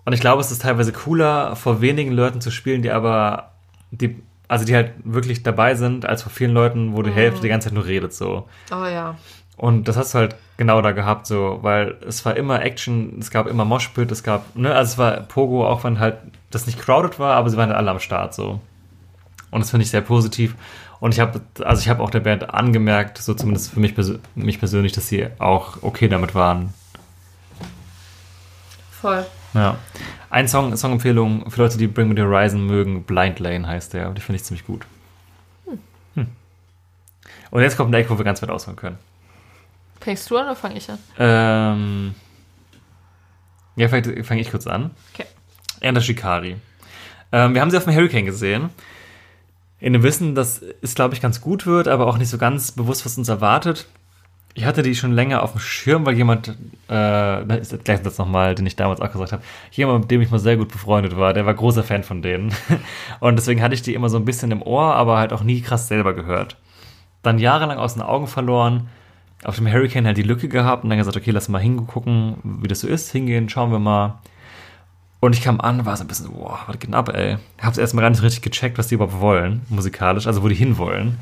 Und 0.06 0.14
ich 0.14 0.22
glaube, 0.22 0.42
es 0.42 0.50
ist 0.50 0.64
teilweise 0.64 0.92
cooler, 0.92 1.56
vor 1.56 1.82
wenigen 1.82 2.12
Leuten 2.12 2.42
zu 2.42 2.50
spielen, 2.50 2.82
die 2.82 2.90
aber, 2.90 3.52
die, 3.92 4.24
also 4.50 4.66
die 4.66 4.76
halt 4.76 4.92
wirklich 5.06 5.44
dabei 5.44 5.76
sind, 5.76 6.06
als 6.06 6.24
vor 6.24 6.32
vielen 6.32 6.52
Leuten, 6.52 6.94
wo 6.94 7.02
die 7.02 7.12
mhm. 7.12 7.16
Hälfte 7.16 7.42
die 7.44 7.48
ganze 7.48 7.70
Zeit 7.70 7.76
nur 7.76 7.86
redet, 7.86 8.14
so. 8.14 8.50
Oh 8.72 8.86
ja. 8.86 9.16
Und 9.56 9.88
das 9.88 9.96
hast 9.96 10.14
du 10.14 10.20
halt 10.20 10.36
genau 10.58 10.82
da 10.82 10.92
gehabt, 10.92 11.28
so, 11.28 11.60
weil 11.62 11.96
es 12.08 12.26
war 12.26 12.36
immer 12.36 12.62
Action, 12.62 13.18
es 13.20 13.30
gab 13.30 13.48
immer 13.48 13.64
Moshpit, 13.64 14.12
es 14.12 14.24
gab, 14.24 14.56
ne, 14.56 14.74
also 14.74 14.94
es 14.94 14.98
war 14.98 15.12
Pogo, 15.22 15.68
auch 15.68 15.84
wenn 15.84 16.00
halt 16.00 16.18
das 16.50 16.66
nicht 16.66 16.80
crowded 16.80 17.20
war, 17.20 17.36
aber 17.36 17.50
sie 17.50 17.58
waren 17.58 17.70
halt 17.70 17.78
alle 17.78 17.92
am 17.92 18.00
Start, 18.00 18.34
so. 18.34 18.60
Und 19.52 19.60
das 19.62 19.70
finde 19.70 19.84
ich 19.84 19.92
sehr 19.92 20.02
positiv. 20.02 20.56
Und 21.00 21.14
ich 21.14 21.20
habe, 21.20 21.42
also 21.64 21.82
ich 21.82 21.90
habe 21.90 22.02
auch 22.04 22.10
der 22.10 22.20
Band 22.20 22.54
angemerkt, 22.54 23.20
so 23.20 23.34
zumindest 23.34 23.72
für 23.72 23.80
mich, 23.80 23.96
mich 24.36 24.60
persönlich, 24.60 24.92
dass 24.94 25.08
sie 25.08 25.28
auch 25.38 25.78
okay 25.82 26.08
damit 26.08 26.36
waren. 26.36 26.74
Voll. 28.92 29.26
Ja. 29.54 29.78
Ein 30.30 30.48
Song, 30.48 30.76
Songempfehlung 30.76 31.50
für 31.50 31.62
Leute, 31.62 31.78
die 31.78 31.88
Bring 31.88 32.08
Me 32.08 32.16
the 32.16 32.22
Horizon 32.22 32.66
mögen, 32.66 33.04
Blind 33.04 33.40
Lane 33.40 33.68
heißt 33.68 33.94
der. 33.94 34.12
Die 34.12 34.22
finde 34.22 34.38
ich 34.38 34.44
ziemlich 34.44 34.66
gut. 34.66 34.86
Hm. 35.66 35.80
Hm. 36.16 36.28
Und 37.52 37.62
jetzt 37.62 37.78
kommt 37.78 37.92
ein 37.92 38.00
Eck, 38.00 38.10
wo 38.10 38.18
wir 38.18 38.26
ganz 38.26 38.42
weit 38.42 38.50
ausholen 38.50 38.76
können. 38.76 38.98
Fängst 40.00 40.30
du 40.30 40.38
an 40.38 40.46
oder 40.46 40.56
fange 40.56 40.78
ich 40.78 40.90
an? 40.90 41.00
Ähm, 41.18 42.16
ja, 43.76 43.88
vielleicht 43.88 44.26
fange 44.26 44.42
ich 44.42 44.52
kurz 44.52 44.68
an. 44.68 44.92
Okay. 45.14 45.26
Ender 45.82 46.02
Shikari. 46.02 46.58
Ähm, 47.32 47.54
wir 47.54 47.62
haben 47.62 47.72
sie 47.72 47.78
auf 47.78 47.86
dem 47.86 47.94
Hurricane 47.94 48.26
gesehen. 48.26 48.70
In 49.80 49.94
dem 49.94 50.04
Wissen, 50.04 50.36
dass 50.36 50.62
es, 50.82 50.96
glaube 50.96 51.14
ich, 51.14 51.22
ganz 51.22 51.42
gut 51.42 51.66
wird, 51.66 51.88
aber 51.88 52.08
auch 52.08 52.18
nicht 52.18 52.30
so 52.30 52.38
ganz 52.38 52.72
bewusst, 52.72 53.06
was 53.06 53.18
uns 53.18 53.30
erwartet. 53.30 53.88
Ich 54.56 54.66
hatte 54.66 54.82
die 54.82 54.96
schon 54.96 55.14
länger 55.14 55.44
auf 55.44 55.52
dem 55.52 55.62
Schirm, 55.62 56.06
weil 56.06 56.16
jemand, 56.16 56.50
äh, 56.50 56.54
da 56.88 57.56
ist 57.56 57.72
der 57.72 57.80
gleiche 57.80 58.04
Satz 58.04 58.18
nochmal, 58.18 58.56
den 58.56 58.66
ich 58.66 58.76
damals 58.76 59.00
auch 59.00 59.12
gesagt 59.12 59.32
habe, 59.32 59.44
jemand, 59.72 60.02
mit 60.02 60.12
dem 60.12 60.22
ich 60.22 60.32
mal 60.32 60.40
sehr 60.40 60.58
gut 60.58 60.70
befreundet 60.70 61.16
war, 61.18 61.34
der 61.34 61.46
war 61.46 61.54
großer 61.54 61.84
Fan 61.84 62.04
von 62.04 62.22
denen. 62.22 62.54
Und 63.20 63.36
deswegen 63.36 63.62
hatte 63.62 63.76
ich 63.76 63.82
die 63.82 63.94
immer 63.94 64.10
so 64.10 64.18
ein 64.18 64.26
bisschen 64.26 64.52
im 64.52 64.62
Ohr, 64.62 64.96
aber 64.96 65.18
halt 65.18 65.34
auch 65.34 65.44
nie 65.44 65.62
krass 65.62 65.88
selber 65.88 66.14
gehört. 66.14 66.58
Dann 67.22 67.38
jahrelang 67.38 67.78
aus 67.78 67.94
den 67.94 68.02
Augen 68.02 68.28
verloren, 68.28 68.90
auf 69.44 69.56
dem 69.56 69.72
Hurricane 69.72 70.06
halt 70.06 70.18
die 70.18 70.24
Lücke 70.24 70.50
gehabt 70.50 70.84
und 70.84 70.90
dann 70.90 71.00
gesagt, 71.00 71.16
okay, 71.16 71.32
lass 71.32 71.48
mal 71.48 71.60
hingucken, 71.60 72.38
wie 72.44 72.68
das 72.68 72.82
so 72.82 72.88
ist, 72.88 73.12
hingehen, 73.12 73.50
schauen 73.50 73.72
wir 73.72 73.80
mal. 73.80 74.20
Und 75.22 75.36
ich 75.36 75.42
kam 75.42 75.60
an, 75.60 75.86
war 75.86 75.98
so 75.98 76.04
ein 76.04 76.08
bisschen 76.08 76.32
boah, 76.32 76.60
was 76.66 76.80
geht 76.80 76.88
denn 76.88 76.94
ab, 76.94 77.10
ey? 77.14 77.38
Hab's 77.62 77.78
erstmal 77.78 78.04
gar 78.04 78.10
nicht 78.10 78.24
richtig 78.24 78.42
gecheckt, 78.42 78.78
was 78.78 78.88
die 78.88 78.96
überhaupt 78.96 79.20
wollen, 79.20 79.62
musikalisch, 79.70 80.28
also 80.28 80.44
wo 80.44 80.48
die 80.48 80.56
hinwollen. 80.56 81.20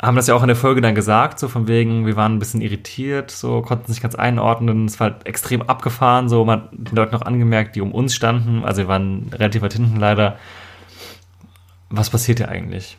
Haben 0.00 0.16
das 0.16 0.28
ja 0.28 0.34
auch 0.34 0.42
in 0.42 0.48
der 0.48 0.56
Folge 0.56 0.80
dann 0.80 0.94
gesagt, 0.94 1.40
so 1.40 1.48
von 1.48 1.66
wegen, 1.66 2.06
wir 2.06 2.14
waren 2.14 2.34
ein 2.34 2.38
bisschen 2.38 2.60
irritiert, 2.60 3.32
so 3.32 3.62
konnten 3.62 3.92
sich 3.92 4.00
ganz 4.00 4.14
einordnen. 4.14 4.86
Es 4.86 5.00
war 5.00 5.10
halt 5.10 5.26
extrem 5.26 5.62
abgefahren, 5.62 6.28
so 6.28 6.44
man 6.44 6.62
hat 6.62 6.68
den 6.72 6.94
Leuten 6.94 7.12
noch 7.12 7.22
angemerkt, 7.22 7.74
die 7.74 7.80
um 7.80 7.90
uns 7.90 8.14
standen, 8.14 8.64
also 8.64 8.82
wir 8.82 8.88
waren 8.88 9.28
relativ 9.32 9.62
weit 9.62 9.72
hinten 9.72 9.96
leider. 9.96 10.38
Was 11.90 12.10
passiert 12.10 12.38
hier 12.38 12.48
eigentlich? 12.48 12.96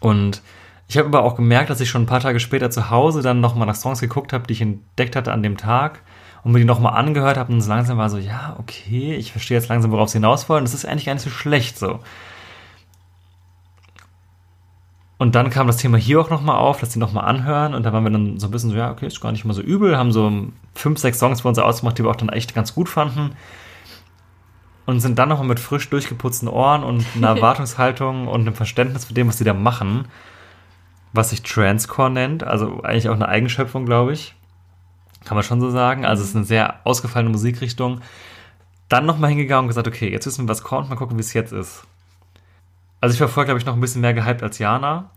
Und 0.00 0.42
ich 0.88 0.98
habe 0.98 1.06
aber 1.06 1.22
auch 1.22 1.36
gemerkt, 1.36 1.70
dass 1.70 1.80
ich 1.80 1.88
schon 1.88 2.02
ein 2.02 2.06
paar 2.06 2.20
Tage 2.20 2.40
später 2.40 2.70
zu 2.70 2.90
Hause 2.90 3.22
dann 3.22 3.40
nochmal 3.40 3.66
nach 3.66 3.76
Songs 3.76 4.00
geguckt 4.00 4.32
habe, 4.32 4.46
die 4.46 4.54
ich 4.54 4.60
entdeckt 4.60 5.14
hatte 5.14 5.32
an 5.32 5.42
dem 5.42 5.56
Tag 5.56 6.02
und 6.42 6.52
mir 6.52 6.58
die 6.58 6.64
nochmal 6.64 6.94
angehört 6.94 7.36
habe 7.36 7.52
und 7.52 7.60
so 7.60 7.68
langsam 7.68 7.98
war 7.98 8.10
so, 8.10 8.18
ja, 8.18 8.56
okay, 8.58 9.14
ich 9.14 9.30
verstehe 9.30 9.56
jetzt 9.56 9.68
langsam, 9.68 9.92
worauf 9.92 10.08
sie 10.08 10.18
hinaus 10.18 10.48
wollen. 10.48 10.64
Das 10.64 10.74
ist 10.74 10.84
eigentlich 10.84 11.06
gar 11.06 11.14
nicht 11.14 11.22
so 11.22 11.30
schlecht 11.30 11.78
so. 11.78 12.00
Und 15.22 15.36
dann 15.36 15.50
kam 15.50 15.68
das 15.68 15.76
Thema 15.76 15.98
hier 15.98 16.20
auch 16.20 16.30
nochmal 16.30 16.56
auf, 16.56 16.80
dass 16.80 16.88
die 16.88 16.98
nochmal 16.98 17.26
anhören 17.26 17.74
und 17.74 17.84
da 17.84 17.92
waren 17.92 18.02
wir 18.02 18.10
dann 18.10 18.40
so 18.40 18.48
ein 18.48 18.50
bisschen 18.50 18.70
so, 18.70 18.76
ja, 18.76 18.90
okay, 18.90 19.06
ist 19.06 19.20
gar 19.20 19.30
nicht 19.30 19.44
mal 19.44 19.54
so 19.54 19.62
übel, 19.62 19.96
haben 19.96 20.10
so 20.10 20.48
fünf, 20.74 20.98
sechs 20.98 21.20
Songs 21.20 21.42
für 21.42 21.48
uns 21.48 21.60
ausgemacht, 21.60 21.96
die 21.96 22.02
wir 22.02 22.10
auch 22.10 22.16
dann 22.16 22.28
echt 22.30 22.56
ganz 22.56 22.74
gut 22.74 22.88
fanden 22.88 23.30
und 24.84 24.98
sind 24.98 25.20
dann 25.20 25.28
nochmal 25.28 25.46
mit 25.46 25.60
frisch 25.60 25.88
durchgeputzten 25.90 26.48
Ohren 26.48 26.82
und 26.82 27.06
einer 27.14 27.28
Erwartungshaltung 27.36 28.26
und 28.26 28.40
einem 28.40 28.56
Verständnis 28.56 29.04
für 29.04 29.14
dem, 29.14 29.28
was 29.28 29.38
sie 29.38 29.44
da 29.44 29.54
machen, 29.54 30.08
was 31.12 31.30
sich 31.30 31.44
Transcore 31.44 32.10
nennt, 32.10 32.42
also 32.42 32.82
eigentlich 32.82 33.08
auch 33.08 33.14
eine 33.14 33.28
Eigenschöpfung, 33.28 33.86
glaube 33.86 34.14
ich, 34.14 34.34
kann 35.24 35.36
man 35.36 35.44
schon 35.44 35.60
so 35.60 35.70
sagen. 35.70 36.04
Also 36.04 36.24
es 36.24 36.30
ist 36.30 36.36
eine 36.36 36.46
sehr 36.46 36.80
ausgefallene 36.82 37.30
Musikrichtung. 37.30 38.00
Dann 38.88 39.06
nochmal 39.06 39.30
hingegangen 39.30 39.66
und 39.66 39.68
gesagt, 39.68 39.86
okay, 39.86 40.10
jetzt 40.10 40.26
wissen 40.26 40.46
wir, 40.46 40.48
was 40.48 40.64
kommt, 40.64 40.90
mal 40.90 40.96
gucken, 40.96 41.16
wie 41.16 41.20
es 41.20 41.32
jetzt 41.32 41.52
ist. 41.52 41.86
Also 43.02 43.14
ich 43.14 43.20
war 43.20 43.26
vorher, 43.26 43.46
glaube 43.46 43.58
ich, 43.58 43.66
noch 43.66 43.74
ein 43.74 43.80
bisschen 43.80 44.00
mehr 44.00 44.14
gehypt 44.14 44.44
als 44.44 44.60
Jana 44.60 45.10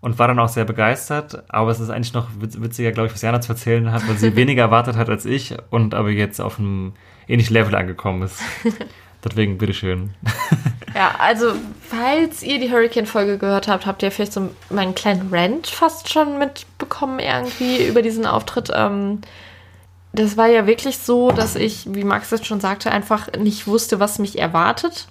und 0.00 0.18
war 0.18 0.28
dann 0.28 0.38
auch 0.38 0.48
sehr 0.48 0.64
begeistert. 0.64 1.44
Aber 1.48 1.70
es 1.70 1.78
ist 1.78 1.90
eigentlich 1.90 2.14
noch 2.14 2.28
witziger, 2.38 2.90
glaube 2.90 3.08
ich, 3.08 3.12
was 3.12 3.20
Jana 3.20 3.42
zu 3.42 3.52
erzählen 3.52 3.92
hat, 3.92 4.08
weil 4.08 4.16
sie 4.16 4.34
weniger 4.36 4.62
erwartet 4.62 4.96
hat 4.96 5.10
als 5.10 5.26
ich 5.26 5.54
und 5.68 5.92
aber 5.92 6.08
jetzt 6.08 6.40
auf 6.40 6.58
einem 6.58 6.94
ähnlichen 7.28 7.52
Level 7.52 7.74
angekommen 7.74 8.22
ist. 8.22 8.40
Deswegen, 9.24 9.58
bitteschön. 9.58 10.14
Ja, 10.94 11.16
also, 11.18 11.52
falls 11.82 12.42
ihr 12.42 12.58
die 12.58 12.70
Hurricane-Folge 12.70 13.36
gehört 13.36 13.68
habt, 13.68 13.84
habt 13.84 14.02
ihr 14.02 14.10
vielleicht 14.10 14.32
so 14.32 14.48
meinen 14.70 14.94
kleinen 14.94 15.28
Rant 15.30 15.66
fast 15.66 16.10
schon 16.10 16.38
mitbekommen, 16.38 17.18
irgendwie 17.18 17.86
über 17.86 18.00
diesen 18.00 18.24
Auftritt. 18.24 18.70
Ähm, 18.74 19.20
das 20.14 20.38
war 20.38 20.46
ja 20.46 20.66
wirklich 20.66 20.96
so, 20.96 21.30
dass 21.30 21.56
ich, 21.56 21.92
wie 21.92 22.04
Max 22.04 22.30
jetzt 22.30 22.46
schon 22.46 22.60
sagte, 22.60 22.90
einfach 22.90 23.28
nicht 23.38 23.66
wusste, 23.66 24.00
was 24.00 24.18
mich 24.18 24.38
erwartet. 24.38 25.08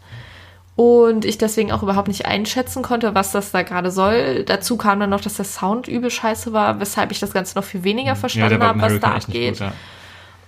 Und 0.76 1.24
ich 1.24 1.38
deswegen 1.38 1.72
auch 1.72 1.84
überhaupt 1.84 2.10
nicht 2.10 2.26
einschätzen 2.26 2.84
konnte, 2.84 3.16
was 3.16 3.32
das 3.32 3.52
da 3.52 3.62
gerade 3.62 3.92
soll. 3.92 4.44
Dazu 4.44 4.76
kam 4.76 5.00
dann 5.00 5.10
noch, 5.10 5.22
dass 5.22 5.36
der 5.36 5.46
Sound 5.46 5.88
übel 5.88 6.10
scheiße 6.10 6.52
war, 6.52 6.82
weshalb 6.82 7.12
ich 7.12 7.20
das 7.20 7.32
Ganze 7.32 7.58
noch 7.58 7.64
viel 7.64 7.86
weniger 7.86 8.16
verstanden 8.18 8.62
ja, 8.62 8.68
habe, 8.68 8.82
was 8.82 9.00
da 9.00 9.14
abgeht. 9.14 9.60
Gut, 9.60 9.62
ja. 9.62 9.74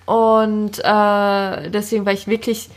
Und 0.05 0.79
äh, 0.79 1.69
deswegen 1.69 2.05
war 2.05 2.13
ich 2.13 2.27
wirklich 2.27 2.69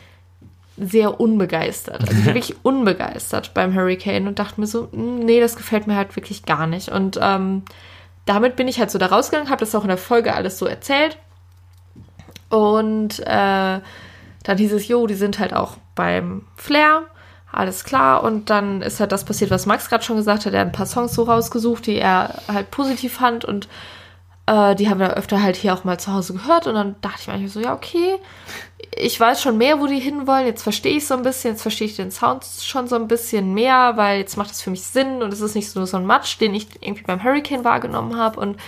sehr 0.77 1.21
unbegeistert. 1.21 2.09
Also 2.09 2.25
wirklich 2.25 2.57
unbegeistert 2.65 3.53
beim 3.53 3.75
Hurricane 3.75 4.29
und 4.29 4.39
dachte 4.39 4.61
mir 4.61 4.67
so, 4.67 4.89
hm, 4.93 5.21
nee, 5.21 5.41
das 5.41 5.57
gefällt 5.57 5.87
mir 5.87 5.97
halt 5.97 6.15
wirklich 6.17 6.45
gar 6.45 6.67
nicht. 6.67 6.89
Und 6.89 7.19
ähm, 7.21 7.63
damit 8.27 8.57
bin 8.57 8.69
ich 8.69 8.79
halt 8.79 8.91
so 8.91 8.99
da 8.99 9.07
rausgegangen, 9.07 9.51
habe 9.51 9.61
das 9.61 9.75
auch 9.75 9.83
in 9.83 9.89
der 9.89 9.97
Folge 9.97 10.35
alles 10.35 10.59
so 10.59 10.67
erzählt. 10.67 11.19
Und 12.49 13.21
äh, 13.21 13.81
dann 14.43 14.59
hieß 14.59 14.73
es, 14.73 14.89
jo, 14.89 15.07
die 15.07 15.15
sind 15.15 15.39
halt 15.39 15.53
auch 15.53 15.77
beim 15.95 16.47
Flair. 16.57 17.03
Alles 17.53 17.85
klar. 17.85 18.23
Und 18.23 18.51
dann 18.51 18.83
ist 18.83 19.01
halt 19.01 19.13
das 19.13 19.25
passiert, 19.25 19.51
was 19.51 19.67
Max 19.67 19.89
gerade 19.89 20.05
schon 20.05 20.17
gesagt 20.17 20.47
hat. 20.47 20.53
Er 20.53 20.61
hat 20.61 20.69
ein 20.69 20.73
paar 20.73 20.87
Songs 20.87 21.15
so 21.15 21.25
rausgesucht, 21.25 21.87
die 21.87 21.97
er 21.97 22.43
halt 22.47 22.71
positiv 22.71 23.15
fand. 23.15 23.45
Und 23.45 23.69
äh, 24.47 24.75
die 24.77 24.89
haben 24.89 25.01
wir 25.01 25.15
öfter 25.15 25.43
halt 25.43 25.57
hier 25.57 25.75
auch 25.75 25.85
mal 25.85 25.99
zu 25.99 26.13
Hause 26.13 26.35
gehört. 26.35 26.67
Und 26.67 26.75
dann 26.75 26.97
dachte 27.01 27.19
ich 27.21 27.41
mir 27.41 27.49
so, 27.49 27.61
ja, 27.61 27.75
okay, 27.75 28.17
ich 28.97 29.19
weiß 29.19 29.43
schon 29.43 29.59
mehr, 29.59 29.81
wo 29.81 29.87
die 29.87 29.99
hinwollen. 29.99 30.47
Jetzt 30.47 30.63
verstehe 30.63 30.97
ich 30.97 31.07
so 31.07 31.15
ein 31.15 31.23
bisschen, 31.23 31.53
jetzt 31.53 31.63
verstehe 31.63 31.87
ich 31.87 31.97
den 31.97 32.11
Sound 32.11 32.45
schon 32.45 32.89
so 32.89 32.97
ein 32.97 33.09
bisschen 33.09 33.55
mehr, 33.55 33.97
weil 33.97 34.19
jetzt 34.19 34.37
macht 34.37 34.53
es 34.53 34.63
für 34.63 34.71
mich 34.71 34.83
Sinn 34.83 35.23
und 35.23 35.33
es 35.33 35.41
ist 35.41 35.55
nicht 35.55 35.75
nur 35.77 35.87
so 35.87 35.97
ein 35.97 36.07
Matsch, 36.07 36.39
den 36.41 36.55
ich 36.55 36.69
irgendwie 36.81 37.05
beim 37.05 37.23
Hurricane 37.23 37.65
wahrgenommen 37.65 38.17
habe 38.17 38.41
und 38.41 38.59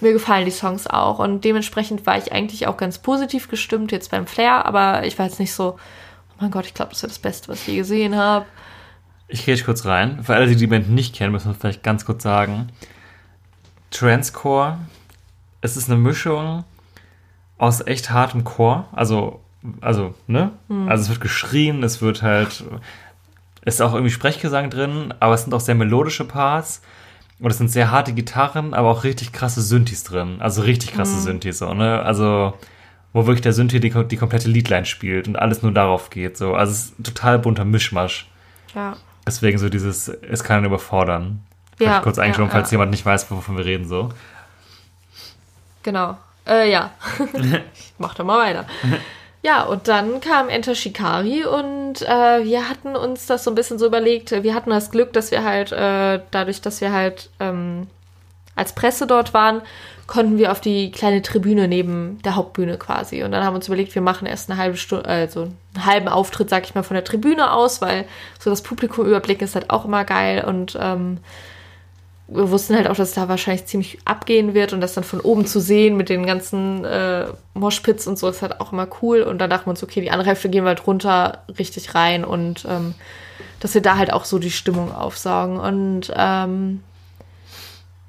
mir 0.00 0.12
gefallen 0.12 0.46
die 0.46 0.50
Songs 0.50 0.86
auch 0.86 1.18
und 1.18 1.44
dementsprechend 1.44 2.06
war 2.06 2.16
ich 2.16 2.32
eigentlich 2.32 2.66
auch 2.66 2.76
ganz 2.76 2.98
positiv 2.98 3.48
gestimmt 3.48 3.92
jetzt 3.92 4.10
beim 4.10 4.26
Flair, 4.26 4.64
aber 4.64 5.04
ich 5.04 5.18
war 5.18 5.26
jetzt 5.26 5.40
nicht 5.40 5.52
so, 5.52 5.78
mein 6.40 6.50
Gott, 6.50 6.66
ich 6.66 6.74
glaube, 6.74 6.90
das 6.90 7.02
ist 7.02 7.10
das 7.10 7.18
Beste, 7.18 7.48
was 7.48 7.60
ich 7.62 7.68
je 7.68 7.76
gesehen 7.76 8.16
habe. 8.16 8.46
Ich 9.28 9.44
gehe 9.44 9.56
kurz 9.62 9.84
rein. 9.84 10.24
Für 10.24 10.34
alle, 10.34 10.48
die 10.48 10.56
die 10.56 10.66
Band 10.66 10.90
nicht 10.90 11.14
kennen, 11.14 11.32
müssen 11.32 11.50
wir 11.50 11.54
vielleicht 11.54 11.82
ganz 11.82 12.04
kurz 12.04 12.22
sagen. 12.22 12.68
Transcore, 13.90 14.78
es 15.60 15.76
ist 15.76 15.88
eine 15.88 15.98
Mischung 15.98 16.64
aus 17.58 17.86
echt 17.86 18.10
hartem 18.10 18.44
Core, 18.44 18.86
also 18.92 19.40
also, 19.80 20.14
ne? 20.26 20.52
Mhm. 20.68 20.88
Also 20.88 21.04
es 21.04 21.08
wird 21.10 21.20
geschrien, 21.20 21.82
es 21.82 22.00
wird 22.00 22.22
halt, 22.22 22.64
ist 23.64 23.82
auch 23.82 23.92
irgendwie 23.92 24.12
Sprechgesang 24.12 24.70
drin, 24.70 25.12
aber 25.20 25.34
es 25.34 25.42
sind 25.42 25.52
auch 25.52 25.60
sehr 25.60 25.74
melodische 25.74 26.24
Parts. 26.24 26.82
Und 27.38 27.50
es 27.50 27.56
sind 27.56 27.68
sehr 27.68 27.90
harte 27.90 28.12
Gitarren, 28.12 28.74
aber 28.74 28.90
auch 28.90 29.02
richtig 29.02 29.32
krasse 29.32 29.62
Synthes 29.62 30.04
drin. 30.04 30.36
Also 30.40 30.60
richtig 30.60 30.92
krasse 30.92 31.16
mhm. 31.16 31.20
Synthes, 31.20 31.58
so, 31.58 31.72
ne? 31.72 32.02
Also, 32.02 32.54
wo 33.12 33.26
wirklich 33.26 33.42
der 33.42 33.52
Synthi 33.52 33.80
die, 33.80 33.90
die 33.90 34.16
komplette 34.16 34.48
Liedline 34.48 34.86
spielt 34.86 35.28
und 35.28 35.36
alles 35.36 35.62
nur 35.62 35.72
darauf 35.72 36.10
geht, 36.10 36.36
so. 36.36 36.54
Also, 36.54 36.72
es 36.72 36.84
ist 36.86 37.00
ein 37.00 37.04
total 37.04 37.38
bunter 37.38 37.64
Mischmasch. 37.64 38.28
Ja. 38.74 38.96
Deswegen 39.26 39.58
so 39.58 39.68
dieses, 39.68 40.08
es 40.08 40.44
kann 40.44 40.64
überfordern. 40.64 41.40
Vielleicht 41.76 41.92
ja, 41.92 42.00
kurz 42.00 42.18
eingeschoben, 42.18 42.48
ja, 42.48 42.52
falls 42.52 42.70
ja. 42.70 42.74
jemand 42.74 42.90
nicht 42.90 43.04
weiß, 43.04 43.30
wovon 43.30 43.56
wir 43.56 43.64
reden, 43.64 43.86
so. 43.86 44.10
Genau. 45.82 46.18
Äh, 46.46 46.70
ja. 46.70 46.90
ich 47.74 47.94
mach 47.98 48.14
da 48.14 48.24
mal 48.24 48.38
weiter. 48.38 48.66
Ja, 49.42 49.62
und 49.62 49.88
dann 49.88 50.20
kam 50.20 50.50
Enter 50.50 50.74
Shikari 50.74 51.44
und 51.46 52.02
äh, 52.02 52.44
wir 52.44 52.68
hatten 52.68 52.94
uns 52.94 53.26
das 53.26 53.44
so 53.44 53.50
ein 53.50 53.54
bisschen 53.54 53.78
so 53.78 53.86
überlegt. 53.86 54.30
Wir 54.30 54.54
hatten 54.54 54.70
das 54.70 54.90
Glück, 54.90 55.14
dass 55.14 55.30
wir 55.30 55.44
halt, 55.44 55.72
äh, 55.72 56.20
dadurch, 56.30 56.60
dass 56.60 56.82
wir 56.82 56.92
halt 56.92 57.30
ähm, 57.40 57.86
als 58.56 58.74
Presse 58.74 59.06
dort 59.06 59.32
waren, 59.34 59.62
konnten 60.06 60.38
wir 60.38 60.50
auf 60.50 60.60
die 60.60 60.90
kleine 60.90 61.22
Tribüne 61.22 61.68
neben 61.68 62.20
der 62.22 62.34
Hauptbühne 62.34 62.76
quasi. 62.78 63.22
Und 63.22 63.30
dann 63.30 63.44
haben 63.44 63.52
wir 63.52 63.58
uns 63.58 63.68
überlegt, 63.68 63.94
wir 63.94 64.02
machen 64.02 64.26
erst 64.26 64.50
eine 64.50 64.58
halbe 64.58 64.76
Stunde, 64.76 65.06
also 65.08 65.42
einen 65.74 65.86
halben 65.86 66.08
Auftritt, 66.08 66.50
sag 66.50 66.64
ich 66.64 66.74
mal, 66.74 66.82
von 66.82 66.96
der 66.96 67.04
Tribüne 67.04 67.52
aus, 67.52 67.80
weil 67.80 68.06
so 68.38 68.50
das 68.50 68.62
Publikum 68.62 69.06
überblicken 69.06 69.44
ist 69.44 69.54
halt 69.54 69.70
auch 69.70 69.84
immer 69.84 70.04
geil 70.04 70.44
und 70.44 70.76
ähm, 70.80 71.18
wir 72.32 72.50
wussten 72.50 72.76
halt 72.76 72.86
auch, 72.86 72.96
dass 72.96 73.08
es 73.10 73.14
da 73.14 73.28
wahrscheinlich 73.28 73.66
ziemlich 73.66 73.98
abgehen 74.04 74.54
wird 74.54 74.72
und 74.72 74.80
das 74.80 74.94
dann 74.94 75.04
von 75.04 75.20
oben 75.20 75.46
zu 75.46 75.60
sehen 75.60 75.96
mit 75.96 76.08
den 76.08 76.26
ganzen 76.26 76.84
äh, 76.84 77.26
Moshpits 77.54 78.06
und 78.06 78.18
so 78.18 78.28
ist 78.28 78.42
halt 78.42 78.60
auch 78.60 78.72
immer 78.72 78.86
cool. 79.02 79.22
Und 79.22 79.38
dann 79.38 79.50
dachten 79.50 79.66
wir 79.66 79.70
uns, 79.70 79.82
okay, 79.82 80.00
die 80.00 80.12
andere 80.12 80.28
Hälfte 80.28 80.48
gehen 80.48 80.64
wir 80.64 80.68
halt 80.68 80.86
runter 80.86 81.42
richtig 81.58 81.94
rein 81.94 82.24
und 82.24 82.64
ähm, 82.68 82.94
dass 83.58 83.74
wir 83.74 83.82
da 83.82 83.96
halt 83.96 84.12
auch 84.12 84.24
so 84.24 84.38
die 84.38 84.52
Stimmung 84.52 84.94
aufsaugen. 84.94 85.58
Und 85.58 86.12
ähm, 86.16 86.82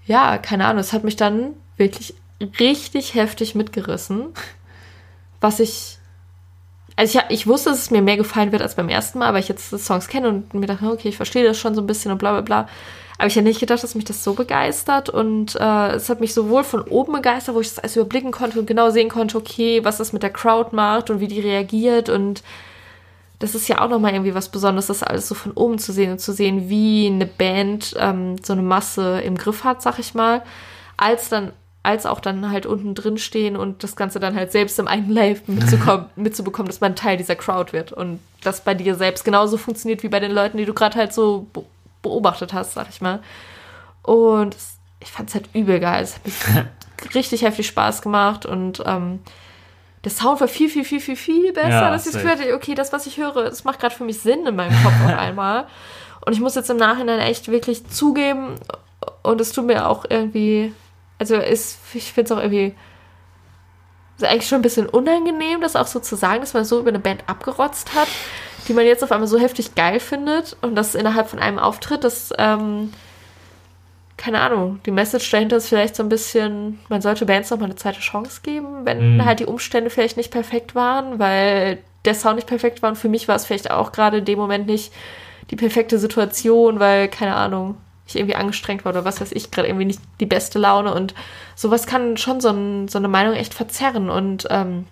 ja, 0.05 0.37
keine 0.37 0.65
Ahnung, 0.65 0.79
es 0.79 0.93
hat 0.93 1.03
mich 1.03 1.15
dann 1.15 1.53
wirklich 1.77 2.13
richtig 2.59 3.13
heftig 3.15 3.55
mitgerissen, 3.55 4.27
was 5.39 5.59
ich 5.59 5.97
also 6.97 7.19
ich, 7.19 7.25
ich 7.29 7.47
wusste, 7.47 7.69
dass 7.69 7.79
es 7.79 7.91
mir 7.91 8.01
mehr 8.01 8.17
gefallen 8.17 8.51
wird 8.51 8.61
als 8.61 8.75
beim 8.75 8.89
ersten 8.89 9.19
Mal, 9.19 9.33
weil 9.33 9.39
ich 9.39 9.47
jetzt 9.47 9.71
die 9.71 9.77
Songs 9.77 10.07
kenne 10.07 10.27
und 10.29 10.53
mir 10.53 10.67
dachte, 10.67 10.85
okay, 10.85 11.09
ich 11.09 11.15
verstehe 11.15 11.43
das 11.43 11.57
schon 11.57 11.73
so 11.73 11.81
ein 11.81 11.87
bisschen 11.87 12.11
und 12.11 12.17
bla 12.17 12.31
bla 12.31 12.41
bla. 12.41 12.67
Aber 13.17 13.27
ich 13.27 13.35
hätte 13.35 13.47
nicht 13.47 13.59
gedacht, 13.59 13.83
dass 13.83 13.95
mich 13.95 14.05
das 14.05 14.23
so 14.23 14.33
begeistert. 14.33 15.09
Und 15.09 15.55
äh, 15.55 15.91
es 15.91 16.09
hat 16.09 16.19
mich 16.19 16.33
sowohl 16.33 16.63
von 16.63 16.81
oben 16.81 17.13
begeistert, 17.13 17.53
wo 17.53 17.61
ich 17.61 17.69
das 17.69 17.79
alles 17.79 17.95
überblicken 17.95 18.31
konnte 18.31 18.59
und 18.59 18.65
genau 18.65 18.89
sehen 18.89 19.09
konnte, 19.09 19.37
okay, 19.37 19.83
was 19.83 19.97
das 19.97 20.11
mit 20.11 20.23
der 20.23 20.31
Crowd 20.31 20.75
macht 20.75 21.09
und 21.09 21.19
wie 21.19 21.27
die 21.27 21.39
reagiert. 21.39 22.09
Und 22.09 22.41
das 23.41 23.55
ist 23.55 23.67
ja 23.67 23.81
auch 23.81 23.89
nochmal 23.89 24.13
irgendwie 24.13 24.35
was 24.35 24.49
Besonderes, 24.49 24.87
das 24.87 25.03
alles 25.03 25.27
so 25.27 25.35
von 25.35 25.51
oben 25.53 25.79
zu 25.79 25.91
sehen 25.91 26.11
und 26.11 26.19
zu 26.19 26.31
sehen, 26.31 26.69
wie 26.69 27.07
eine 27.07 27.25
Band 27.25 27.95
ähm, 27.97 28.35
so 28.43 28.53
eine 28.53 28.61
Masse 28.61 29.21
im 29.21 29.37
Griff 29.37 29.63
hat, 29.63 29.81
sag 29.81 29.99
ich 29.99 30.13
mal. 30.13 30.43
Als 30.97 31.29
dann 31.29 31.51
als 31.83 32.05
auch 32.05 32.19
dann 32.19 32.51
halt 32.51 32.67
unten 32.67 32.93
drin 32.93 33.17
stehen 33.17 33.55
und 33.55 33.83
das 33.83 33.95
Ganze 33.95 34.19
dann 34.19 34.35
halt 34.35 34.51
selbst 34.51 34.77
im 34.77 34.87
eigenen 34.87 35.13
Live 35.13 35.41
mitzubekommen, 36.15 36.67
dass 36.67 36.79
man 36.79 36.95
Teil 36.95 37.17
dieser 37.17 37.35
Crowd 37.35 37.73
wird 37.73 37.91
und 37.91 38.19
das 38.43 38.61
bei 38.61 38.75
dir 38.75 38.93
selbst 38.93 39.25
genauso 39.25 39.57
funktioniert 39.57 40.03
wie 40.03 40.09
bei 40.09 40.19
den 40.19 40.31
Leuten, 40.31 40.57
die 40.57 40.65
du 40.65 40.75
gerade 40.75 40.97
halt 40.97 41.11
so 41.11 41.47
beobachtet 42.03 42.53
hast, 42.53 42.73
sag 42.73 42.89
ich 42.89 43.01
mal. 43.01 43.19
Und 44.03 44.55
ich 44.99 45.09
fand 45.09 45.29
es 45.29 45.35
halt 45.35 45.49
übel 45.53 45.79
geil. 45.79 46.03
Es 46.03 46.15
hat 46.15 46.25
mich 46.25 46.35
richtig 47.15 47.41
heftig 47.41 47.65
Spaß 47.65 48.03
gemacht 48.03 48.45
und 48.45 48.83
ähm, 48.85 49.19
der 50.03 50.11
Sound 50.11 50.41
war 50.41 50.47
viel, 50.47 50.69
viel, 50.69 50.83
viel, 50.83 50.99
viel, 50.99 51.15
viel 51.15 51.53
besser, 51.53 51.69
ja, 51.69 51.91
dass 51.91 52.05
ich 52.05 52.13
das 52.13 52.21
Gefühl 52.21 52.39
hatte, 52.39 52.55
okay, 52.55 52.75
das, 52.75 52.91
was 52.91 53.05
ich 53.05 53.17
höre, 53.17 53.43
das 53.43 53.63
macht 53.63 53.79
gerade 53.79 53.93
für 53.93 54.03
mich 54.03 54.19
Sinn 54.19 54.45
in 54.45 54.55
meinem 54.55 54.75
Kopf 54.83 54.93
auf 55.05 55.13
einmal. 55.17 55.67
Und 56.25 56.33
ich 56.33 56.39
muss 56.39 56.55
jetzt 56.55 56.69
im 56.69 56.77
Nachhinein 56.77 57.19
echt 57.19 57.49
wirklich 57.49 57.87
zugeben, 57.87 58.55
und 59.23 59.41
es 59.41 59.51
tut 59.51 59.65
mir 59.65 59.87
auch 59.87 60.05
irgendwie, 60.09 60.73
also 61.19 61.35
ist, 61.35 61.79
ich 61.93 62.11
finde 62.11 62.33
es 62.33 62.37
auch 62.37 62.41
irgendwie 62.41 62.75
ist 64.17 64.23
eigentlich 64.25 64.47
schon 64.47 64.59
ein 64.59 64.63
bisschen 64.63 64.87
unangenehm, 64.87 65.61
das 65.61 65.75
auch 65.75 65.87
so 65.87 65.99
zu 65.99 66.15
sagen, 66.15 66.41
dass 66.41 66.53
man 66.53 66.65
so 66.65 66.79
über 66.79 66.89
eine 66.89 66.99
Band 66.99 67.23
abgerotzt 67.27 67.95
hat 67.95 68.07
die 68.67 68.73
man 68.73 68.85
jetzt 68.85 69.03
auf 69.03 69.11
einmal 69.11 69.27
so 69.27 69.39
heftig 69.39 69.75
geil 69.75 69.99
findet 69.99 70.55
und 70.61 70.75
das 70.75 70.95
innerhalb 70.95 71.29
von 71.29 71.39
einem 71.39 71.59
Auftritt, 71.59 72.03
das, 72.03 72.31
ähm, 72.37 72.93
keine 74.21 74.39
Ahnung, 74.39 74.79
die 74.85 74.91
Message 74.91 75.31
dahinter 75.31 75.57
ist 75.57 75.69
vielleicht 75.69 75.95
so 75.95 76.03
ein 76.03 76.09
bisschen, 76.09 76.77
man 76.89 77.01
sollte 77.01 77.25
Bands 77.25 77.49
nochmal 77.49 77.69
eine 77.69 77.75
zweite 77.75 78.01
Chance 78.01 78.41
geben, 78.43 78.85
wenn 78.85 79.15
mhm. 79.15 79.25
halt 79.25 79.39
die 79.39 79.47
Umstände 79.47 79.89
vielleicht 79.89 80.15
nicht 80.15 80.29
perfekt 80.29 80.75
waren, 80.75 81.17
weil 81.17 81.79
der 82.05 82.13
Sound 82.13 82.35
nicht 82.35 82.47
perfekt 82.47 82.83
war. 82.83 82.91
Und 82.91 82.97
für 82.97 83.09
mich 83.09 83.27
war 83.27 83.35
es 83.35 83.47
vielleicht 83.47 83.71
auch 83.71 83.91
gerade 83.91 84.19
in 84.19 84.25
dem 84.25 84.37
Moment 84.37 84.67
nicht 84.67 84.93
die 85.49 85.55
perfekte 85.55 85.97
Situation, 85.97 86.79
weil, 86.79 87.07
keine 87.07 87.33
Ahnung, 87.33 87.77
ich 88.05 88.15
irgendwie 88.15 88.35
angestrengt 88.35 88.85
war 88.85 88.91
oder 88.91 89.05
was 89.05 89.21
weiß 89.21 89.31
ich, 89.31 89.49
gerade 89.49 89.67
irgendwie 89.67 89.85
nicht 89.85 90.01
die 90.19 90.27
beste 90.27 90.59
Laune. 90.59 90.93
Und 90.93 91.15
sowas 91.55 91.87
kann 91.87 92.15
schon 92.15 92.41
so, 92.41 92.49
ein, 92.49 92.89
so 92.89 92.99
eine 92.99 93.07
Meinung 93.07 93.33
echt 93.33 93.55
verzerren. 93.55 94.11
Und 94.11 94.45
ähm, 94.51 94.85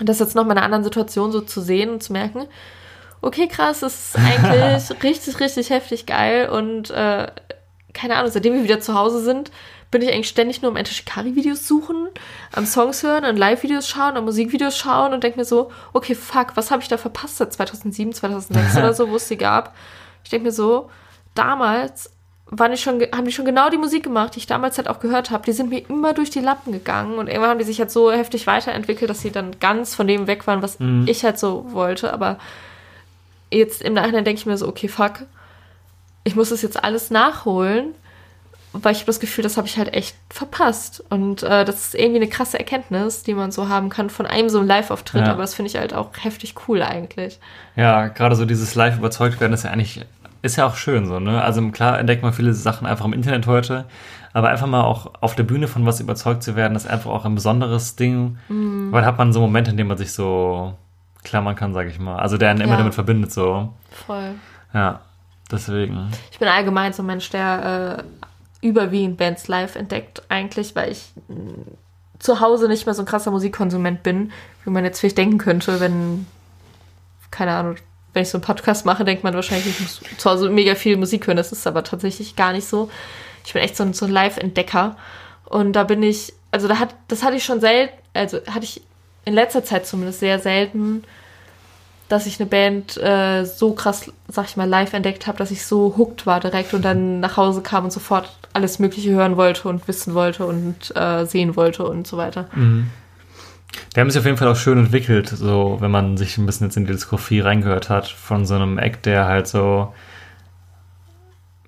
das 0.00 0.18
jetzt 0.18 0.34
nochmal 0.34 0.56
in 0.56 0.58
einer 0.58 0.64
anderen 0.64 0.84
Situation 0.84 1.30
so 1.30 1.40
zu 1.40 1.60
sehen 1.60 1.90
und 1.90 2.02
zu 2.02 2.12
merken, 2.12 2.48
okay, 3.22 3.46
krass, 3.46 3.80
das 3.80 3.94
ist 3.94 4.16
eigentlich 4.44 5.02
richtig, 5.04 5.38
richtig 5.38 5.70
heftig 5.70 6.06
geil. 6.06 6.48
Und 6.48 6.90
äh, 6.90 7.28
keine 7.96 8.16
Ahnung, 8.16 8.30
seitdem 8.30 8.54
wir 8.54 8.62
wieder 8.62 8.80
zu 8.80 8.94
Hause 8.94 9.20
sind, 9.20 9.50
bin 9.90 10.02
ich 10.02 10.12
eigentlich 10.12 10.28
ständig 10.28 10.62
nur 10.62 10.70
am 10.70 10.76
Enter 10.76 10.92
Shikari-Videos 10.92 11.66
suchen, 11.66 12.08
am 12.52 12.66
Songs 12.66 13.02
hören, 13.02 13.24
an 13.24 13.36
Live-Videos 13.36 13.88
schauen, 13.88 14.16
an 14.16 14.24
Musikvideos 14.24 14.76
schauen 14.76 15.12
und 15.14 15.24
denke 15.24 15.38
mir 15.38 15.44
so, 15.44 15.70
okay, 15.92 16.14
fuck, 16.14 16.56
was 16.56 16.70
habe 16.70 16.82
ich 16.82 16.88
da 16.88 16.98
verpasst 16.98 17.38
seit 17.38 17.52
2007, 17.52 18.12
2006 18.12 18.76
oder 18.76 18.92
so, 18.92 19.08
wo 19.10 19.16
es 19.16 19.28
die 19.28 19.38
gab. 19.38 19.74
Ich 20.24 20.30
denke 20.30 20.46
mir 20.46 20.52
so, 20.52 20.90
damals 21.34 22.10
waren 22.48 22.70
die 22.70 22.76
schon, 22.76 23.00
haben 23.00 23.24
die 23.24 23.32
schon 23.32 23.44
genau 23.44 23.70
die 23.70 23.78
Musik 23.78 24.04
gemacht, 24.04 24.34
die 24.34 24.40
ich 24.40 24.46
damals 24.46 24.76
halt 24.76 24.88
auch 24.88 25.00
gehört 25.00 25.30
habe. 25.30 25.44
Die 25.44 25.52
sind 25.52 25.70
mir 25.70 25.88
immer 25.88 26.12
durch 26.12 26.30
die 26.30 26.40
Lappen 26.40 26.72
gegangen 26.72 27.18
und 27.18 27.28
irgendwann 27.28 27.50
haben 27.50 27.58
die 27.58 27.64
sich 27.64 27.78
halt 27.80 27.90
so 27.90 28.12
heftig 28.12 28.46
weiterentwickelt, 28.46 29.08
dass 29.08 29.22
sie 29.22 29.30
dann 29.30 29.58
ganz 29.58 29.94
von 29.94 30.06
dem 30.06 30.26
weg 30.26 30.46
waren, 30.46 30.62
was 30.62 30.78
mhm. 30.78 31.06
ich 31.08 31.24
halt 31.24 31.38
so 31.38 31.72
wollte. 31.72 32.12
Aber 32.12 32.38
jetzt 33.50 33.82
im 33.82 33.94
Nachhinein 33.94 34.24
denke 34.24 34.40
ich 34.40 34.46
mir 34.46 34.58
so, 34.58 34.68
okay, 34.68 34.88
fuck, 34.88 35.26
ich 36.26 36.34
muss 36.34 36.50
das 36.50 36.60
jetzt 36.60 36.82
alles 36.82 37.10
nachholen, 37.10 37.94
weil 38.72 38.92
ich 38.92 38.98
habe 38.98 39.06
das 39.06 39.20
Gefühl, 39.20 39.44
das 39.44 39.56
habe 39.56 39.68
ich 39.68 39.78
halt 39.78 39.94
echt 39.94 40.16
verpasst. 40.28 41.02
Und 41.08 41.44
äh, 41.44 41.64
das 41.64 41.86
ist 41.86 41.94
irgendwie 41.94 42.16
eine 42.16 42.28
krasse 42.28 42.58
Erkenntnis, 42.58 43.22
die 43.22 43.32
man 43.32 43.52
so 43.52 43.68
haben 43.68 43.90
kann 43.90 44.10
von 44.10 44.26
einem 44.26 44.48
so 44.48 44.58
einem 44.58 44.66
Live-Auftritt, 44.66 45.24
ja. 45.24 45.32
aber 45.32 45.42
das 45.42 45.54
finde 45.54 45.70
ich 45.70 45.76
halt 45.76 45.94
auch 45.94 46.10
heftig 46.20 46.54
cool 46.66 46.82
eigentlich. 46.82 47.38
Ja, 47.76 48.08
gerade 48.08 48.34
so 48.34 48.44
dieses 48.44 48.74
Live 48.74 48.98
überzeugt 48.98 49.40
werden 49.40 49.52
ist 49.52 49.62
ja 49.62 49.70
eigentlich, 49.70 50.04
ist 50.42 50.56
ja 50.56 50.66
auch 50.66 50.74
schön 50.74 51.06
so, 51.06 51.20
ne? 51.20 51.40
Also 51.42 51.62
klar 51.70 52.00
entdeckt 52.00 52.24
man 52.24 52.32
viele 52.32 52.52
Sachen 52.54 52.88
einfach 52.88 53.04
im 53.04 53.12
Internet 53.12 53.46
heute, 53.46 53.84
aber 54.32 54.48
einfach 54.48 54.66
mal 54.66 54.82
auch 54.82 55.12
auf 55.20 55.36
der 55.36 55.44
Bühne 55.44 55.68
von 55.68 55.86
was 55.86 56.00
überzeugt 56.00 56.42
zu 56.42 56.56
werden, 56.56 56.74
ist 56.74 56.88
einfach 56.88 57.12
auch 57.12 57.24
ein 57.24 57.36
besonderes 57.36 57.94
Ding, 57.94 58.38
mhm. 58.48 58.90
weil 58.90 59.06
hat 59.06 59.16
man 59.16 59.32
so 59.32 59.40
Momente, 59.40 59.70
in 59.70 59.76
denen 59.76 59.88
man 59.88 59.98
sich 59.98 60.12
so 60.12 60.74
klammern 61.22 61.54
kann, 61.54 61.72
sage 61.72 61.88
ich 61.88 62.00
mal. 62.00 62.16
Also 62.16 62.36
der 62.36 62.50
einen 62.50 62.62
immer 62.62 62.76
damit 62.76 62.94
verbindet 62.94 63.32
so. 63.32 63.72
Voll. 64.06 64.32
Ja, 64.74 65.00
deswegen. 65.50 66.10
Ich 66.30 66.38
bin 66.38 66.48
allgemein 66.48 66.92
so 66.92 67.02
ein 67.02 67.06
Mensch, 67.06 67.30
der 67.30 68.04
äh, 68.62 68.66
überwiegend 68.66 69.16
Bands 69.16 69.48
live 69.48 69.76
entdeckt 69.76 70.22
eigentlich, 70.28 70.74
weil 70.74 70.92
ich 70.92 71.12
mm, 71.28 71.74
zu 72.18 72.40
Hause 72.40 72.68
nicht 72.68 72.86
mehr 72.86 72.94
so 72.94 73.02
ein 73.02 73.06
krasser 73.06 73.30
Musikkonsument 73.30 74.02
bin, 74.02 74.32
wie 74.64 74.70
man 74.70 74.84
jetzt 74.84 75.00
vielleicht 75.00 75.18
denken 75.18 75.38
könnte, 75.38 75.80
wenn, 75.80 76.26
keine 77.30 77.52
Ahnung, 77.52 77.76
wenn 78.12 78.22
ich 78.22 78.30
so 78.30 78.38
einen 78.38 78.44
Podcast 78.44 78.86
mache, 78.86 79.04
denkt 79.04 79.24
man 79.24 79.34
wahrscheinlich, 79.34 79.66
ich 79.66 79.80
muss 79.80 80.00
zu 80.16 80.30
Hause 80.30 80.48
mega 80.48 80.74
viel 80.74 80.96
Musik 80.96 81.26
hören. 81.26 81.36
Das 81.36 81.52
ist 81.52 81.66
aber 81.66 81.84
tatsächlich 81.84 82.34
gar 82.34 82.52
nicht 82.52 82.66
so. 82.66 82.90
Ich 83.44 83.52
bin 83.52 83.62
echt 83.62 83.76
so 83.76 83.84
ein, 83.84 83.92
so 83.92 84.06
ein 84.06 84.10
Live-Entdecker. 84.10 84.96
Und 85.44 85.74
da 85.74 85.84
bin 85.84 86.02
ich, 86.02 86.32
also 86.50 86.66
da 86.66 86.78
hat, 86.78 86.94
das 87.08 87.22
hatte 87.22 87.36
ich 87.36 87.44
schon 87.44 87.60
selten, 87.60 87.94
also 88.14 88.38
hatte 88.46 88.64
ich 88.64 88.80
in 89.26 89.34
letzter 89.34 89.64
Zeit 89.64 89.86
zumindest 89.86 90.20
sehr 90.20 90.38
selten, 90.38 91.04
dass 92.08 92.26
ich 92.26 92.40
eine 92.40 92.48
Band 92.48 92.96
äh, 92.96 93.44
so 93.44 93.72
krass, 93.72 94.10
sag 94.28 94.46
ich 94.46 94.56
mal, 94.56 94.68
live 94.68 94.92
entdeckt 94.92 95.26
habe, 95.26 95.38
dass 95.38 95.50
ich 95.50 95.64
so 95.64 95.94
hooked 95.96 96.26
war 96.26 96.40
direkt 96.40 96.74
und 96.74 96.84
dann 96.84 97.20
nach 97.20 97.36
Hause 97.36 97.62
kam 97.62 97.84
und 97.84 97.92
sofort 97.92 98.30
alles 98.52 98.78
Mögliche 98.78 99.10
hören 99.10 99.36
wollte 99.36 99.68
und 99.68 99.86
wissen 99.88 100.14
wollte 100.14 100.46
und 100.46 100.94
äh, 100.96 101.24
sehen 101.24 101.56
wollte 101.56 101.84
und 101.84 102.06
so 102.06 102.16
weiter. 102.16 102.48
Mhm. 102.54 102.90
Der 103.94 104.02
haben 104.02 104.10
sich 104.10 104.18
auf 104.18 104.24
jeden 104.24 104.38
Fall 104.38 104.48
auch 104.48 104.56
schön 104.56 104.78
entwickelt, 104.78 105.28
so 105.28 105.76
wenn 105.80 105.90
man 105.90 106.16
sich 106.16 106.38
ein 106.38 106.46
bisschen 106.46 106.68
jetzt 106.68 106.76
in 106.76 106.86
die 106.86 106.92
Diskografie 106.92 107.40
reingehört 107.40 107.90
hat, 107.90 108.06
von 108.06 108.46
so 108.46 108.54
einem 108.54 108.78
Act, 108.78 109.04
der 109.04 109.26
halt 109.26 109.48
so 109.48 109.92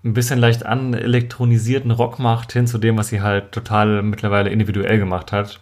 ein 0.05 0.15
bisschen 0.15 0.39
leicht 0.39 0.65
an 0.65 0.94
elektronisierten 0.94 1.90
Rock 1.90 2.19
macht, 2.19 2.52
hin 2.52 2.66
zu 2.66 2.78
dem, 2.78 2.97
was 2.97 3.09
sie 3.09 3.20
halt 3.20 3.52
total 3.52 4.02
mittlerweile 4.02 4.48
individuell 4.51 4.98
gemacht 4.98 5.32
hat 5.32 5.60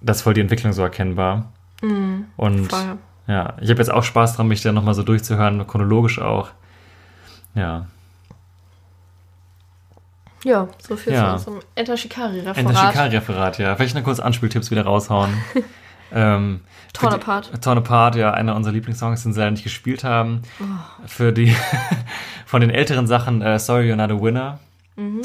das 0.00 0.18
ist 0.18 0.22
voll 0.22 0.34
die 0.34 0.40
Entwicklung 0.40 0.72
so 0.72 0.82
erkennbar. 0.82 1.52
Mhm, 1.82 2.26
und 2.36 2.68
voll. 2.70 2.98
Ja, 3.26 3.54
ich 3.60 3.70
habe 3.70 3.80
jetzt 3.80 3.90
auch 3.90 4.04
Spaß 4.04 4.36
dran, 4.36 4.48
mich 4.48 4.62
da 4.62 4.72
nochmal 4.72 4.94
so 4.94 5.02
durchzuhören, 5.02 5.66
chronologisch 5.66 6.20
auch. 6.20 6.50
Ja. 7.54 7.86
Ja, 10.44 10.68
so 10.78 10.96
viel 10.96 11.12
ja. 11.12 11.38
zum 11.38 11.58
Enter 11.74 11.96
Shikari-Referat. 11.96 12.58
Enter 12.58 12.74
Shikari-Referat, 12.74 13.58
ja. 13.58 13.74
Vielleicht 13.74 13.96
noch 13.96 14.04
kurz 14.04 14.20
Anspieltipps 14.20 14.70
wieder 14.70 14.84
raushauen. 14.84 15.30
ähm, 16.12 16.60
Torn 16.92 17.14
Apart. 17.14 17.62
Torn 17.62 17.78
Apart, 17.78 18.14
ja, 18.14 18.32
einer 18.32 18.54
unserer 18.54 18.72
Lieblingssongs, 18.72 19.24
den 19.24 19.32
sie 19.32 19.40
leider 19.40 19.50
nicht 19.50 19.64
gespielt 19.64 20.04
haben. 20.04 20.42
Oh. 20.60 21.06
Für 21.06 21.32
die, 21.32 21.54
von 22.46 22.60
den 22.60 22.70
älteren 22.70 23.08
Sachen, 23.08 23.42
uh, 23.42 23.58
Sorry 23.58 23.90
You're 23.90 23.96
Not 23.96 24.12
a 24.12 24.22
Winner. 24.22 24.60
Mhm. 24.94 25.22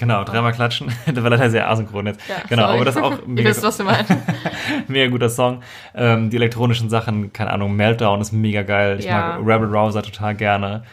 Genau, 0.00 0.24
dreimal 0.24 0.52
klatschen. 0.52 0.90
das 1.06 1.22
war 1.22 1.28
leider 1.28 1.50
sehr 1.50 1.68
asynchron 1.68 2.06
jetzt. 2.06 2.26
Ja, 2.26 2.36
genau, 2.48 2.62
sorry. 2.62 2.76
aber 2.76 2.84
das 2.86 2.96
auch 2.96 3.18
mega, 3.26 3.42
Ihr 3.42 3.50
wisst, 3.50 3.62
was 3.62 3.76
wir 3.76 3.84
meinen. 3.84 4.06
mega 4.88 5.10
guter 5.10 5.28
Song. 5.28 5.62
Ähm, 5.94 6.30
die 6.30 6.36
elektronischen 6.36 6.88
Sachen, 6.88 7.34
keine 7.34 7.50
Ahnung, 7.50 7.76
Meltdown 7.76 8.18
ist 8.22 8.32
mega 8.32 8.62
geil. 8.62 8.96
Ich 8.98 9.04
ja. 9.04 9.36
mag 9.36 9.40
Rebel 9.40 9.68
Rouser 9.68 10.02
total 10.02 10.34
gerne. 10.34 10.84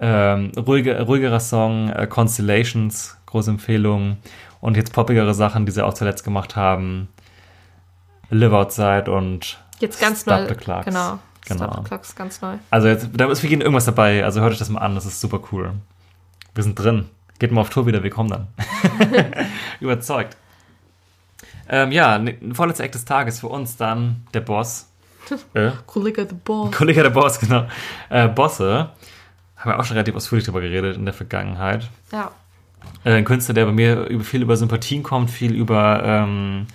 Ähm, 0.00 0.52
ruhige, 0.56 1.02
ruhigerer 1.02 1.40
Song, 1.40 1.90
äh, 1.90 2.06
Constellations, 2.06 3.16
große 3.26 3.50
Empfehlung. 3.50 4.18
Und 4.60 4.76
jetzt 4.76 4.92
poppigere 4.92 5.34
Sachen, 5.34 5.66
die 5.66 5.72
sie 5.72 5.84
auch 5.84 5.94
zuletzt 5.94 6.22
gemacht 6.22 6.54
haben. 6.54 7.08
Live 8.30 8.52
Outside 8.52 9.10
und 9.10 9.58
Jetzt 9.80 10.00
ganz 10.00 10.22
Stop 10.22 10.42
neu. 10.42 10.48
The 10.48 10.54
Clocks. 10.54 10.84
Genau. 10.84 11.18
genau. 11.44 11.64
Stop 11.64 11.76
the 11.76 11.88
Clocks, 11.88 12.14
ganz 12.14 12.40
neu. 12.40 12.54
Also 12.70 12.86
jetzt, 12.86 13.08
da 13.14 13.28
ist 13.28 13.40
für 13.40 13.48
jeden 13.48 13.62
irgendwas 13.62 13.84
dabei. 13.84 14.24
Also 14.24 14.42
hört 14.42 14.52
euch 14.52 14.60
das 14.60 14.68
mal 14.68 14.80
an, 14.80 14.94
das 14.94 15.06
ist 15.06 15.20
super 15.20 15.40
cool. 15.50 15.72
Wir 16.54 16.62
sind 16.62 16.78
drin. 16.78 17.10
Geht 17.38 17.52
mal 17.52 17.60
auf 17.62 17.70
Tour 17.70 17.86
wieder, 17.86 18.02
wir 18.02 18.10
kommen 18.10 18.30
dann. 18.30 18.48
Überzeugt. 19.80 20.36
Ähm, 21.68 21.92
ja, 21.92 22.18
ne, 22.18 22.36
vorletzter 22.52 22.84
Act 22.84 22.94
des 22.94 23.04
Tages 23.04 23.40
für 23.40 23.48
uns 23.48 23.76
dann 23.76 24.26
der 24.32 24.40
Boss. 24.40 24.90
Äh? 25.54 25.70
Kollege 25.86 26.26
der 26.26 26.34
Boss. 26.34 26.70
Kollege 26.76 27.02
der 27.02 27.10
Boss, 27.10 27.40
genau. 27.40 27.66
Äh, 28.10 28.28
Bosse. 28.28 28.90
Haben 29.56 29.70
wir 29.70 29.80
auch 29.80 29.84
schon 29.84 29.96
relativ 29.96 30.14
ausführlich 30.14 30.44
darüber 30.44 30.60
geredet 30.60 30.98
in 30.98 31.06
der 31.06 31.14
Vergangenheit. 31.14 31.88
Ja. 32.12 32.30
Äh, 33.04 33.14
ein 33.14 33.24
Künstler, 33.24 33.54
der 33.54 33.64
bei 33.64 33.72
mir 33.72 34.04
über, 34.04 34.22
viel 34.22 34.42
über 34.42 34.58
Sympathien 34.58 35.02
kommt, 35.02 35.30
viel 35.30 35.54
über 35.54 36.02
ähm, 36.04 36.66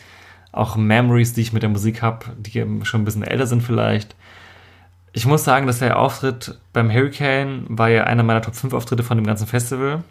auch 0.52 0.76
Memories, 0.76 1.34
die 1.34 1.42
ich 1.42 1.54
mit 1.54 1.62
der 1.62 1.70
Musik 1.70 2.02
habe, 2.02 2.26
die 2.38 2.66
schon 2.84 3.02
ein 3.02 3.06
bisschen 3.06 3.24
älter 3.24 3.46
sind 3.46 3.62
vielleicht. 3.62 4.16
Ich 5.14 5.28
muss 5.28 5.44
sagen, 5.44 5.68
dass 5.68 5.80
der 5.80 6.00
Auftritt 6.00 6.58
beim 6.74 6.92
Hurricane 6.92 7.66
war 7.68 7.90
ja 7.90 8.06
einer 8.06 8.24
meiner 8.24 8.42
Top 8.42 8.56
5 8.56 8.74
Auftritte 8.74 9.04
von 9.04 9.18
dem 9.18 9.28
ganzen 9.28 9.46
Festival. 9.48 10.04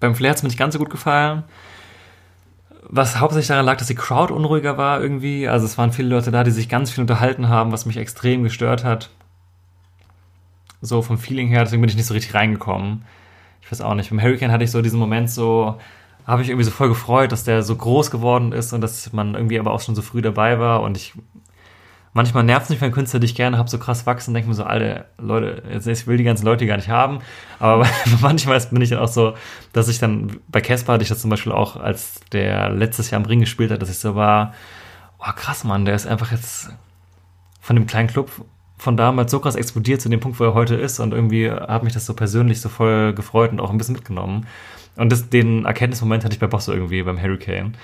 Beim 0.00 0.14
Flair 0.14 0.30
hat 0.30 0.36
es 0.38 0.42
mir 0.42 0.48
nicht 0.48 0.58
ganz 0.58 0.74
so 0.74 0.78
gut 0.78 0.90
gefallen. 0.90 1.44
Was 2.82 3.18
hauptsächlich 3.20 3.48
daran 3.48 3.66
lag, 3.66 3.76
dass 3.76 3.88
die 3.88 3.94
Crowd 3.94 4.32
unruhiger 4.32 4.78
war 4.78 5.00
irgendwie. 5.00 5.48
Also 5.48 5.66
es 5.66 5.76
waren 5.76 5.92
viele 5.92 6.08
Leute 6.08 6.30
da, 6.30 6.44
die 6.44 6.50
sich 6.50 6.68
ganz 6.68 6.90
viel 6.90 7.02
unterhalten 7.02 7.48
haben, 7.48 7.72
was 7.72 7.86
mich 7.86 7.96
extrem 7.96 8.42
gestört 8.42 8.84
hat. 8.84 9.10
So 10.80 11.02
vom 11.02 11.18
Feeling 11.18 11.48
her, 11.48 11.64
deswegen 11.64 11.82
bin 11.82 11.90
ich 11.90 11.96
nicht 11.96 12.06
so 12.06 12.14
richtig 12.14 12.34
reingekommen. 12.34 13.04
Ich 13.60 13.70
weiß 13.70 13.80
auch 13.80 13.94
nicht. 13.94 14.10
Beim 14.10 14.22
Hurricane 14.22 14.52
hatte 14.52 14.64
ich 14.64 14.70
so 14.70 14.80
diesen 14.80 14.98
Moment 14.98 15.28
so, 15.28 15.78
habe 16.26 16.42
ich 16.42 16.48
irgendwie 16.48 16.64
so 16.64 16.70
voll 16.70 16.88
gefreut, 16.88 17.32
dass 17.32 17.44
der 17.44 17.62
so 17.62 17.74
groß 17.74 18.10
geworden 18.10 18.52
ist 18.52 18.72
und 18.72 18.80
dass 18.80 19.12
man 19.12 19.34
irgendwie 19.34 19.58
aber 19.58 19.72
auch 19.72 19.80
schon 19.80 19.94
so 19.94 20.02
früh 20.02 20.22
dabei 20.22 20.58
war. 20.58 20.82
Und 20.82 20.96
ich 20.96 21.14
manchmal 22.18 22.42
nervt 22.42 22.64
es 22.64 22.70
mich, 22.70 22.80
wenn 22.80 22.90
Künstler 22.90 23.20
dich 23.20 23.36
gerne 23.36 23.58
habe, 23.58 23.70
so 23.70 23.78
krass 23.78 24.04
wachsen, 24.04 24.34
denke 24.34 24.48
mir 24.48 24.54
so, 24.56 24.64
alte 24.64 25.04
Leute, 25.18 25.62
jetzt, 25.72 25.86
ich 25.86 26.08
will 26.08 26.16
die 26.16 26.24
ganzen 26.24 26.44
Leute 26.44 26.66
gar 26.66 26.76
nicht 26.76 26.88
haben. 26.88 27.20
Aber 27.60 27.86
manchmal 28.20 28.60
bin 28.72 28.82
ich 28.82 28.90
dann 28.90 28.98
auch 28.98 29.06
so, 29.06 29.34
dass 29.72 29.88
ich 29.88 30.00
dann, 30.00 30.40
bei 30.48 30.60
Casper 30.60 30.94
hatte 30.94 31.04
ich 31.04 31.08
das 31.08 31.20
zum 31.20 31.30
Beispiel 31.30 31.52
auch, 31.52 31.76
als 31.76 32.20
der 32.32 32.70
letztes 32.70 33.10
Jahr 33.10 33.20
im 33.20 33.26
Ring 33.26 33.38
gespielt 33.38 33.70
hat, 33.70 33.80
dass 33.80 33.88
ich 33.88 33.98
so 33.98 34.16
war, 34.16 34.52
oh 35.20 35.30
krass, 35.36 35.62
Mann, 35.62 35.84
der 35.84 35.94
ist 35.94 36.08
einfach 36.08 36.32
jetzt 36.32 36.70
von 37.60 37.76
dem 37.76 37.86
kleinen 37.86 38.08
Club 38.08 38.32
von 38.78 38.96
damals 38.96 39.30
so 39.30 39.38
krass 39.38 39.54
explodiert 39.54 40.00
zu 40.00 40.08
dem 40.08 40.18
Punkt, 40.18 40.40
wo 40.40 40.44
er 40.44 40.54
heute 40.54 40.74
ist. 40.74 40.98
Und 40.98 41.14
irgendwie 41.14 41.48
hat 41.48 41.84
mich 41.84 41.92
das 41.92 42.04
so 42.04 42.14
persönlich 42.14 42.60
so 42.60 42.68
voll 42.68 43.14
gefreut 43.14 43.52
und 43.52 43.60
auch 43.60 43.70
ein 43.70 43.78
bisschen 43.78 43.94
mitgenommen. 43.94 44.48
Und 44.96 45.12
das, 45.12 45.30
den 45.30 45.66
Erkenntnismoment 45.66 46.24
hatte 46.24 46.34
ich 46.34 46.40
bei 46.40 46.48
Boss 46.48 46.66
irgendwie, 46.66 47.00
beim 47.04 47.22
Hurricane. 47.22 47.76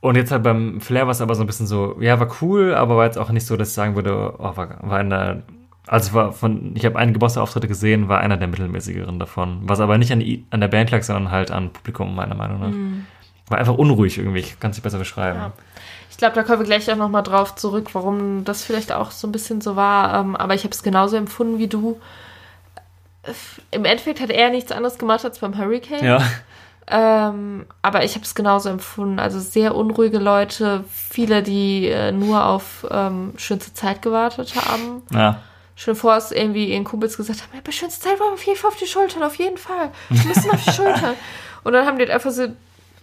Und 0.00 0.16
jetzt 0.16 0.30
halt 0.30 0.44
beim 0.44 0.80
Flair 0.80 1.06
war 1.06 1.10
es 1.10 1.20
aber 1.20 1.34
so 1.34 1.42
ein 1.42 1.46
bisschen 1.46 1.66
so, 1.66 1.96
ja, 2.00 2.20
war 2.20 2.28
cool, 2.40 2.74
aber 2.74 2.96
war 2.96 3.04
jetzt 3.04 3.18
auch 3.18 3.30
nicht 3.30 3.46
so, 3.46 3.56
dass 3.56 3.68
ich 3.68 3.74
sagen 3.74 3.96
würde, 3.96 4.34
oh, 4.38 4.56
war, 4.56 4.78
war 4.82 4.98
einer, 4.98 5.42
also 5.86 6.12
war 6.14 6.32
von, 6.32 6.76
ich 6.76 6.84
habe 6.84 6.98
einige 6.98 7.18
Bosse-Auftritte 7.18 7.66
gesehen, 7.66 8.08
war 8.08 8.20
einer 8.20 8.36
der 8.36 8.46
mittelmäßigeren 8.46 9.18
davon. 9.18 9.60
Was 9.62 9.80
aber 9.80 9.98
nicht 9.98 10.12
an, 10.12 10.22
an 10.50 10.60
der 10.60 10.68
Band 10.68 10.92
lag, 10.92 11.02
sondern 11.02 11.32
halt 11.32 11.50
an 11.50 11.72
Publikum, 11.72 12.14
meiner 12.14 12.36
Meinung 12.36 12.60
nach. 12.60 12.68
Mhm. 12.68 13.06
War 13.48 13.58
einfach 13.58 13.74
unruhig 13.74 14.18
irgendwie, 14.18 14.40
ich 14.40 14.60
kann 14.60 14.70
es 14.70 14.76
nicht 14.76 14.84
besser 14.84 14.98
beschreiben. 14.98 15.38
Ja. 15.38 15.52
Ich 16.10 16.16
glaube, 16.16 16.34
da 16.34 16.42
kommen 16.42 16.58
wir 16.58 16.66
gleich 16.66 16.90
auch 16.92 16.96
nochmal 16.96 17.22
drauf 17.22 17.54
zurück, 17.56 17.90
warum 17.94 18.44
das 18.44 18.62
vielleicht 18.62 18.92
auch 18.92 19.10
so 19.10 19.26
ein 19.26 19.32
bisschen 19.32 19.60
so 19.60 19.74
war. 19.76 20.20
Ähm, 20.20 20.36
aber 20.36 20.54
ich 20.54 20.64
habe 20.64 20.72
es 20.72 20.82
genauso 20.82 21.16
empfunden 21.16 21.58
wie 21.58 21.68
du. 21.68 22.00
Im 23.70 23.84
Endeffekt 23.84 24.20
hat 24.20 24.30
er 24.30 24.50
nichts 24.50 24.70
anderes 24.72 24.98
gemacht 24.98 25.24
als 25.24 25.38
beim 25.38 25.56
Hurricane. 25.56 26.04
Ja. 26.04 26.22
Ähm, 26.90 27.66
aber 27.82 28.04
ich 28.04 28.14
habe 28.14 28.24
es 28.24 28.34
genauso 28.34 28.68
empfunden. 28.70 29.18
Also 29.18 29.38
sehr 29.40 29.74
unruhige 29.74 30.18
Leute, 30.18 30.84
viele, 30.90 31.42
die 31.42 31.88
äh, 31.88 32.12
nur 32.12 32.46
auf 32.46 32.86
ähm, 32.90 33.34
schönste 33.36 33.74
Zeit 33.74 34.02
gewartet 34.02 34.54
haben. 34.56 35.02
Ja. 35.12 35.40
Schon 35.76 35.94
vor 35.94 36.16
es 36.16 36.32
irgendwie 36.32 36.72
ihren 36.72 36.84
Kumpels 36.84 37.16
gesagt 37.16 37.42
haben, 37.42 37.50
ja, 37.54 37.60
bei 37.62 37.72
schönste 37.72 38.00
Zeit 38.00 38.18
wollen 38.18 38.30
wir 38.30 38.34
auf 38.34 38.46
jeden 38.46 38.58
Fall 38.58 38.70
auf 38.70 38.76
die 38.78 38.86
Schultern, 38.86 39.22
auf 39.22 39.36
jeden 39.36 39.58
Fall. 39.58 39.90
Wir 40.08 40.24
müssen 40.24 40.50
auf 40.50 40.64
die 40.64 40.72
Schultern. 40.72 41.14
Und 41.64 41.72
dann 41.72 41.86
haben 41.86 41.98
die 41.98 42.10
einfach 42.10 42.30
so, 42.30 42.48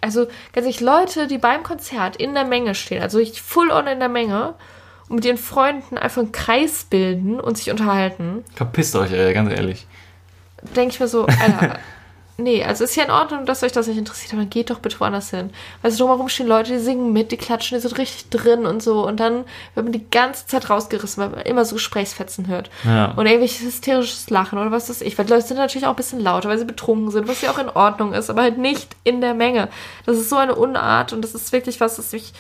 also 0.02 0.26
ganz 0.54 0.66
ehrlich, 0.66 0.82
Leute, 0.82 1.28
die 1.28 1.38
beim 1.38 1.64
Konzert 1.64 2.16
in 2.16 2.34
der 2.34 2.46
Menge 2.46 2.76
stehen, 2.76 3.02
also 3.02 3.20
ich 3.20 3.42
full 3.42 3.72
on 3.72 3.88
in 3.88 4.00
der 4.00 4.10
Menge 4.10 4.56
und 5.08 5.18
mit 5.18 5.26
ihren 5.26 5.38
Freunden 5.38 5.98
einfach 5.98 6.22
einen 6.22 6.32
Kreis 6.32 6.86
bilden 6.86 7.40
und 7.40 7.58
sich 7.58 7.70
unterhalten. 7.70 8.44
Verpisst 8.56 8.96
euch, 8.96 9.12
ey, 9.12 9.34
ganz 9.34 9.52
ehrlich. 9.52 9.86
Denke 10.76 10.96
ich 10.96 11.00
mir 11.00 11.08
so, 11.08 11.26
Alter, 11.26 11.78
nee, 12.38 12.64
also 12.64 12.84
ist 12.84 12.96
ja 12.96 13.04
in 13.04 13.12
Ordnung, 13.12 13.46
dass 13.46 13.64
euch 13.64 13.72
das 13.72 13.88
nicht 13.88 13.98
interessiert, 13.98 14.34
aber 14.34 14.42
dann 14.42 14.50
geht 14.50 14.70
doch 14.70 14.80
bitte 14.80 15.00
woanders 15.00 15.30
hin. 15.30 15.52
Weißt 15.82 15.98
du, 15.98 16.04
drumherum 16.04 16.28
stehen 16.28 16.48
Leute, 16.48 16.74
die 16.74 16.80
singen 16.80 17.14
mit, 17.14 17.32
die 17.32 17.38
klatschen, 17.38 17.78
die 17.78 17.82
sind 17.82 17.98
richtig 17.98 18.30
drin 18.30 18.66
und 18.66 18.84
so. 18.84 19.08
Und 19.08 19.20
dann 19.20 19.46
wird 19.74 19.86
man 19.86 19.92
die 19.92 20.10
ganze 20.10 20.46
Zeit 20.46 20.70
rausgerissen, 20.70 21.24
weil 21.24 21.30
man 21.30 21.42
immer 21.42 21.64
so 21.64 21.76
Gesprächsfetzen 21.76 22.48
hört. 22.48 22.70
Ja. 22.84 23.12
Und 23.12 23.26
irgendwelches 23.26 23.62
hysterisches 23.62 24.30
Lachen 24.30 24.60
oder 24.60 24.72
was 24.72 24.90
weiß 24.90 25.02
ich. 25.02 25.18
Weil 25.18 25.26
die 25.26 25.34
Leute 25.34 25.48
sind 25.48 25.58
natürlich 25.58 25.86
auch 25.86 25.92
ein 25.92 25.96
bisschen 25.96 26.20
lauter, 26.20 26.50
weil 26.50 26.58
sie 26.58 26.66
betrunken 26.66 27.12
sind, 27.12 27.28
was 27.28 27.42
ja 27.42 27.52
auch 27.52 27.60
in 27.60 27.70
Ordnung 27.70 28.14
ist, 28.14 28.30
aber 28.30 28.42
halt 28.42 28.58
nicht 28.58 28.96
in 29.04 29.22
der 29.22 29.34
Menge. 29.34 29.70
Das 30.06 30.18
ist 30.18 30.30
so 30.30 30.36
eine 30.36 30.56
Unart 30.56 31.14
und 31.14 31.22
das 31.22 31.36
ist 31.36 31.52
wirklich 31.54 31.80
was, 31.80 31.96
das 31.96 32.12
mich. 32.12 32.34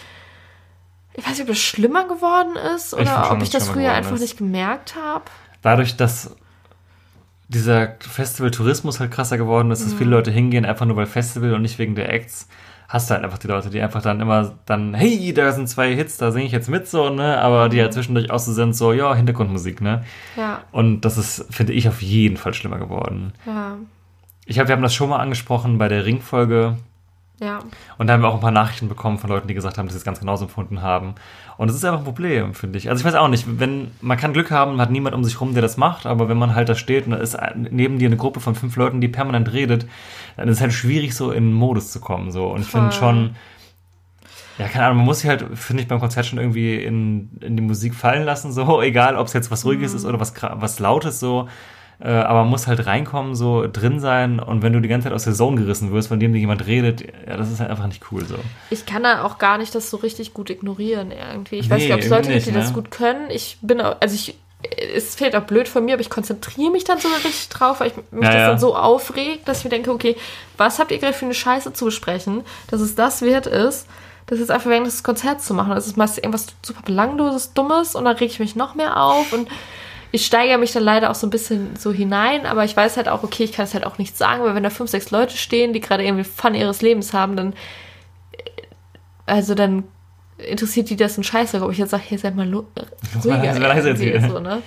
Ich 1.18 1.24
weiß 1.24 1.32
nicht, 1.32 1.42
ob 1.44 1.48
das 1.48 1.60
schlimmer 1.60 2.04
geworden 2.06 2.58
ist 2.76 2.94
oder 2.94 3.32
ob 3.32 3.42
ich 3.42 3.50
das 3.50 3.70
früher 3.70 3.94
einfach 3.94 4.16
ist. 4.16 4.22
nicht 4.22 4.38
gemerkt 4.38 4.96
habe. 4.96 5.24
Dadurch, 5.62 5.96
dass 5.96 6.36
dieser 7.48 7.96
Festival-Tourismus 8.00 9.00
halt 9.00 9.12
krasser 9.12 9.38
geworden 9.38 9.72
ist, 9.72 9.84
dass 9.84 9.94
mhm. 9.94 9.98
viele 9.98 10.10
Leute 10.12 10.32
hingehen, 10.32 10.66
einfach 10.66 10.86
nur 10.86 10.96
weil 10.96 11.06
Festival 11.06 11.54
und 11.54 11.62
nicht 11.62 11.78
wegen 11.80 11.96
der 11.96 12.12
Acts, 12.12 12.48
hast 12.88 13.10
du 13.10 13.16
halt 13.16 13.24
einfach 13.24 13.38
die 13.38 13.48
Leute, 13.48 13.70
die 13.70 13.82
einfach 13.82 14.02
dann 14.02 14.20
immer 14.20 14.56
dann, 14.66 14.94
hey, 14.94 15.34
da 15.34 15.52
sind 15.52 15.68
zwei 15.68 15.96
Hits, 15.96 16.18
da 16.18 16.32
singe 16.32 16.46
ich 16.46 16.52
jetzt 16.52 16.70
mit 16.70 16.88
so, 16.88 17.10
ne? 17.10 17.40
Aber 17.40 17.70
die 17.70 17.80
halt 17.80 17.92
mhm. 17.92 17.96
zwischendurch 17.96 18.32
auch 18.32 18.40
so 18.40 18.54
sind, 18.54 18.76
so, 18.76 18.94
ja, 18.94 19.14
Hintergrundmusik, 19.16 19.82
ne? 19.82 20.04
Ja. 20.36 20.62
Und 20.72 21.02
das 21.02 21.18
ist, 21.18 21.46
finde 21.54 21.74
ich, 21.74 21.88
auf 21.88 22.02
jeden 22.02 22.38
Fall 22.38 22.54
schlimmer 22.54 22.78
geworden. 22.78 23.34
Ja. 23.46 23.78
Ich 24.46 24.60
habe, 24.60 24.70
wir 24.70 24.76
haben 24.76 24.84
das 24.84 24.94
schon 24.94 25.10
mal 25.10 25.20
angesprochen 25.20 25.78
bei 25.78 25.88
der 25.88 26.06
Ringfolge. 26.06 26.78
Ja. 27.42 27.60
Und 27.98 28.08
da 28.08 28.14
haben 28.14 28.22
wir 28.22 28.30
auch 28.30 28.36
ein 28.36 28.40
paar 28.40 28.52
Nachrichten 28.52 28.88
bekommen 28.88 29.18
von 29.18 29.30
Leuten, 29.30 29.48
die 29.48 29.54
gesagt 29.54 29.78
haben, 29.78 29.88
dass 29.88 29.94
sie 29.94 30.00
es 30.00 30.06
ganz 30.06 30.20
genauso 30.20 30.46
empfunden 30.46 30.82
haben. 30.82 31.16
Und 31.58 31.68
das 31.68 31.76
ist 31.76 31.84
einfach 31.84 32.00
ein 32.00 32.06
Problem, 32.06 32.54
finde 32.54 32.78
ich. 32.78 32.90
Also 32.90 33.02
ich 33.02 33.06
weiß 33.06 33.16
auch 33.16 33.28
nicht, 33.28 33.60
wenn 33.60 33.92
man 34.02 34.18
kann 34.18 34.34
Glück 34.34 34.52
haben, 34.52 34.80
hat 34.80 34.92
niemand 34.92 35.16
um 35.16 35.24
sich 35.24 35.40
rum, 35.42 35.54
der 35.54 35.62
das 35.62 35.78
macht, 35.78 36.06
aber 36.06 36.30
wenn 36.30 36.38
man 36.38 36.56
halt 36.56 36.70
da 36.70 36.76
steht 36.76 37.06
und 37.06 37.12
da 37.12 37.18
ist 37.18 37.38
neben 37.56 38.00
dir 38.00 38.08
eine 38.08 38.18
Gruppe 38.18 38.40
von 38.40 38.56
fünf 38.56 38.76
Leuten, 38.76 39.02
die 39.02 39.08
permanent 39.08 39.52
redet, 39.52 39.86
dann 40.38 40.48
ist 40.48 40.58
es 40.58 40.62
halt 40.62 40.74
schwierig, 40.74 41.16
so 41.16 41.32
in 41.32 41.50
den 41.50 41.54
Modus 41.54 41.92
zu 41.92 42.00
kommen. 42.00 42.32
So. 42.32 42.48
Und 42.48 42.62
ich 42.62 42.68
finde 42.68 42.92
schon, 42.94 43.36
ja, 44.58 44.68
keine 44.68 44.86
Ahnung, 44.86 44.98
man 45.00 45.06
muss 45.06 45.20
sich 45.20 45.30
halt, 45.30 45.46
finde 45.54 45.84
ich, 45.84 45.90
beim 45.90 46.00
Konzert 46.00 46.26
schon 46.26 46.40
irgendwie 46.40 46.76
in, 46.76 47.38
in 47.42 47.58
die 47.58 47.64
Musik 47.64 47.94
fallen 47.94 48.24
lassen, 48.24 48.52
so, 48.52 48.82
egal 48.82 49.18
ob 49.18 49.28
es 49.28 49.34
jetzt 49.34 49.52
was 49.52 49.66
Ruhiges 49.66 49.92
mhm. 49.92 49.98
ist 49.98 50.06
oder 50.06 50.20
was, 50.20 50.34
was 50.42 50.80
Lautes, 50.80 51.20
so. 51.20 51.50
Äh, 52.00 52.10
aber 52.10 52.42
man 52.42 52.50
muss 52.50 52.68
halt 52.68 52.86
reinkommen, 52.86 53.36
so 53.36 53.68
drin 53.72 54.00
sein 54.00 54.40
und 54.40 54.62
wenn 54.62 54.74
du 54.74 54.82
die 54.82 54.90
ganze 54.90 55.06
Zeit 55.06 55.14
aus 55.14 55.24
der 55.24 55.34
Zone 55.34 55.62
gerissen 55.62 55.92
wirst, 55.92 56.10
von 56.10 56.20
dem 56.20 56.34
dir 56.34 56.40
jemand 56.40 56.66
redet, 56.66 57.02
ja, 57.02 57.38
das 57.38 57.50
ist 57.50 57.60
halt 57.60 57.70
einfach 57.70 57.88
nicht 57.88 58.04
cool 58.12 58.26
so. 58.26 58.36
Ich 58.70 58.86
kann 58.86 59.04
da 59.04 59.24
auch 59.24 59.38
gar 59.38 59.58
nicht 59.58 59.74
das 59.74 59.90
so 59.90 59.98
richtig 59.98 60.34
gut 60.34 60.50
ignorieren 60.50 61.12
irgendwie. 61.12 61.56
Ich 61.56 61.70
nee, 61.70 61.76
weiß 61.76 61.84
nicht, 61.84 61.94
ob 61.94 62.00
es 62.00 62.10
Leute 62.10 62.34
gibt, 62.34 62.46
die 62.46 62.52
ne? 62.52 62.60
das 62.60 62.74
gut 62.74 62.92
können. 62.92 63.30
Ich 63.30 63.58
bin, 63.62 63.80
auch, 63.80 63.96
also 64.02 64.14
ich, 64.14 64.38
es 64.94 65.16
fehlt 65.16 65.36
auch 65.36 65.44
blöd 65.44 65.68
von 65.68 65.86
mir, 65.86 65.94
aber 65.94 66.02
ich 66.02 66.10
konzentriere 66.10 66.72
mich 66.72 66.84
dann 66.84 67.00
sogar 67.00 67.18
richtig 67.18 67.50
drauf, 67.50 67.80
weil 67.80 67.88
ich 67.88 67.96
mich 68.12 68.24
ja, 68.24 68.32
das 68.32 68.36
ja. 68.36 68.48
dann 68.50 68.60
so 68.60 68.76
aufregt, 68.76 69.48
dass 69.48 69.60
ich 69.60 69.64
mir 69.64 69.70
denke, 69.70 69.92
okay, 69.92 70.18
was 70.58 70.80
habt 70.80 70.92
ihr 70.92 70.98
gerade 70.98 71.14
für 71.14 71.26
eine 71.26 71.34
Scheiße 71.34 71.74
zu 71.74 71.86
besprechen, 71.86 72.42
dass 72.68 72.82
es 72.82 72.96
das 72.96 73.22
wert 73.22 73.48
ist, 73.48 73.88
das 74.26 74.40
jetzt 74.40 74.52
einfach 74.52 74.70
während 74.70 74.88
des 74.88 75.04
Konzerts 75.04 75.46
zu 75.46 75.54
machen. 75.54 75.72
Das 75.76 75.88
ist 75.88 75.98
meistens 75.98 76.18
irgendwas 76.18 76.48
super 76.64 76.82
belangloses, 76.84 77.54
dummes 77.54 77.96
und 77.96 78.06
dann 78.06 78.18
reg 78.18 78.30
ich 78.30 78.40
mich 78.40 78.56
noch 78.56 78.76
mehr 78.76 79.02
auf 79.02 79.32
und 79.34 79.48
ich 80.12 80.26
steigere 80.26 80.58
mich 80.58 80.72
dann 80.72 80.84
leider 80.84 81.10
auch 81.10 81.16
so 81.16 81.28
ein 81.28 81.32
bisschen 81.32 81.76
so 81.76 81.92
hinein, 81.92 82.46
aber 82.46 82.64
ich 82.64 82.76
weiß 82.76 82.98
halt 82.98 83.10
auch, 83.10 83.24
okay, 83.24 83.44
ich 83.44 83.52
kann 83.52 83.66
es 83.66 83.74
halt 83.74 83.86
auch 83.86 83.98
nicht 83.98 84.18
sagen, 84.18 84.44
weil 84.44 84.56
wenn 84.56 84.64
da 84.64 84.70
fünf, 84.70 84.90
sechs 84.90 85.12
Leute 85.12 85.38
stehen, 85.38 85.74
die 85.74 85.82
gerade 85.82 86.04
irgendwie 86.04 86.24
Fun 86.24 86.56
ihres 86.56 86.82
Lebens 86.82 87.14
haben, 87.14 87.36
dann 87.36 87.54
also 89.26 89.56
dann 89.56 89.84
interessiert 90.38 90.90
die 90.90 90.96
das 90.96 91.18
ein 91.18 91.24
Scheiße, 91.24 91.62
ob 91.62 91.72
ich 91.72 91.78
jetzt 91.78 91.92
sage, 91.92 92.04
hier 92.06 92.20
seid 92.20 92.36
mal 92.36 92.48
ruhiger. 92.48 92.88
leise 93.58 93.90
jetzt 93.90 94.30
so, 94.30 94.40
ne? 94.40 94.62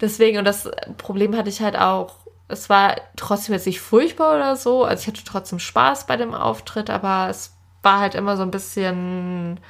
Deswegen, 0.00 0.38
und 0.38 0.44
das 0.44 0.70
Problem 0.96 1.36
hatte 1.36 1.50
ich 1.50 1.60
halt 1.60 1.76
auch, 1.76 2.14
es 2.48 2.70
war 2.70 2.96
trotzdem 3.16 3.54
jetzt 3.54 3.66
nicht 3.66 3.80
furchtbar 3.80 4.36
oder 4.36 4.56
so, 4.56 4.84
also 4.84 5.02
ich 5.02 5.06
hatte 5.06 5.24
trotzdem 5.24 5.58
Spaß 5.58 6.06
bei 6.06 6.16
dem 6.16 6.32
Auftritt, 6.34 6.90
aber 6.90 7.28
es 7.28 7.54
war 7.82 8.00
halt 8.00 8.14
immer 8.14 8.36
so 8.36 8.42
ein 8.42 8.50
bisschen 8.50 9.60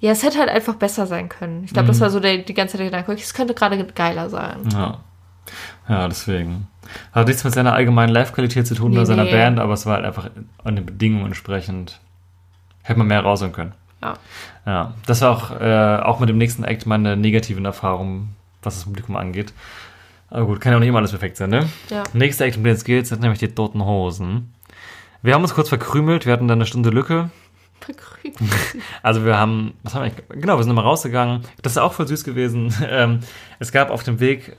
ja, 0.00 0.12
es 0.12 0.22
hätte 0.22 0.38
halt 0.38 0.48
einfach 0.48 0.74
besser 0.74 1.06
sein 1.06 1.28
können. 1.28 1.64
Ich 1.64 1.72
glaube, 1.72 1.84
mhm. 1.84 1.88
das 1.88 2.00
war 2.00 2.10
so 2.10 2.20
der, 2.20 2.38
die 2.38 2.54
ganze 2.54 2.72
Zeit 2.72 2.80
der 2.80 2.86
Gedanke, 2.86 3.12
es 3.12 3.34
könnte 3.34 3.54
gerade 3.54 3.84
geiler 3.94 4.30
sein. 4.30 4.68
Ja. 4.72 4.98
Ja, 5.88 6.08
deswegen. 6.08 6.68
Hat 7.12 7.26
nichts 7.26 7.44
mit 7.44 7.54
seiner 7.54 7.74
allgemeinen 7.74 8.12
Live-Qualität 8.12 8.66
zu 8.66 8.74
tun 8.74 8.90
Nee, 8.90 8.98
oder 8.98 9.06
seiner 9.06 9.24
nee. 9.24 9.32
Band, 9.32 9.58
aber 9.58 9.72
es 9.72 9.86
war 9.86 9.96
halt 9.96 10.04
einfach 10.04 10.30
an 10.64 10.76
den 10.76 10.86
Bedingungen 10.86 11.26
entsprechend. 11.26 12.00
Hätte 12.82 12.98
man 12.98 13.08
mehr 13.08 13.20
rausholen 13.20 13.52
können. 13.52 13.72
Ja. 14.02 14.14
Ja, 14.64 14.94
das 15.06 15.22
war 15.22 15.30
auch, 15.30 15.60
äh, 15.60 16.02
auch 16.02 16.20
mit 16.20 16.28
dem 16.28 16.38
nächsten 16.38 16.64
Act 16.64 16.86
meine 16.86 17.16
negativen 17.16 17.64
Erfahrungen, 17.64 18.36
was 18.62 18.76
das 18.76 18.84
Publikum 18.84 19.16
angeht. 19.16 19.52
Aber 20.30 20.46
gut, 20.46 20.60
kann 20.60 20.72
ja 20.72 20.76
auch 20.76 20.80
nicht 20.80 20.90
immer 20.90 20.98
alles 20.98 21.10
perfekt 21.10 21.38
sein, 21.38 21.50
ne? 21.50 21.68
Ja. 21.88 22.04
Nächster 22.12 22.44
Act, 22.44 22.58
um 22.58 22.64
den 22.64 22.74
es 22.74 22.84
geht, 22.84 23.06
sind 23.06 23.22
nämlich 23.22 23.38
die 23.38 23.48
Toten 23.48 23.84
Hosen. 23.84 24.52
Wir 25.22 25.34
haben 25.34 25.42
uns 25.42 25.54
kurz 25.54 25.68
verkrümelt, 25.68 26.26
wir 26.26 26.32
hatten 26.32 26.48
dann 26.48 26.58
eine 26.58 26.66
Stunde 26.66 26.90
Lücke. 26.90 27.30
Verkrümelt. 27.80 28.38
Also 29.02 29.24
wir 29.24 29.38
haben, 29.38 29.74
was 29.82 29.94
haben 29.94 30.10
wir 30.28 30.36
genau, 30.36 30.56
wir 30.56 30.62
sind 30.62 30.68
nochmal 30.68 30.84
rausgegangen. 30.84 31.42
Das 31.62 31.72
ist 31.72 31.78
auch 31.78 31.92
voll 31.92 32.08
süß 32.08 32.24
gewesen. 32.24 32.74
Ähm, 32.90 33.20
es 33.58 33.70
gab 33.70 33.90
auf 33.90 34.02
dem 34.02 34.18
Weg, 34.18 34.56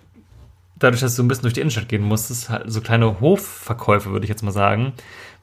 dadurch, 0.77 1.01
dass 1.01 1.15
du 1.15 1.23
ein 1.23 1.27
bisschen 1.27 1.43
durch 1.43 1.53
die 1.53 1.61
Innenstadt 1.61 1.89
gehen 1.89 2.03
musstest, 2.03 2.49
halt 2.49 2.71
so 2.71 2.81
kleine 2.81 3.19
Hofverkäufe, 3.19 4.11
würde 4.11 4.25
ich 4.25 4.29
jetzt 4.29 4.43
mal 4.43 4.51
sagen, 4.51 4.93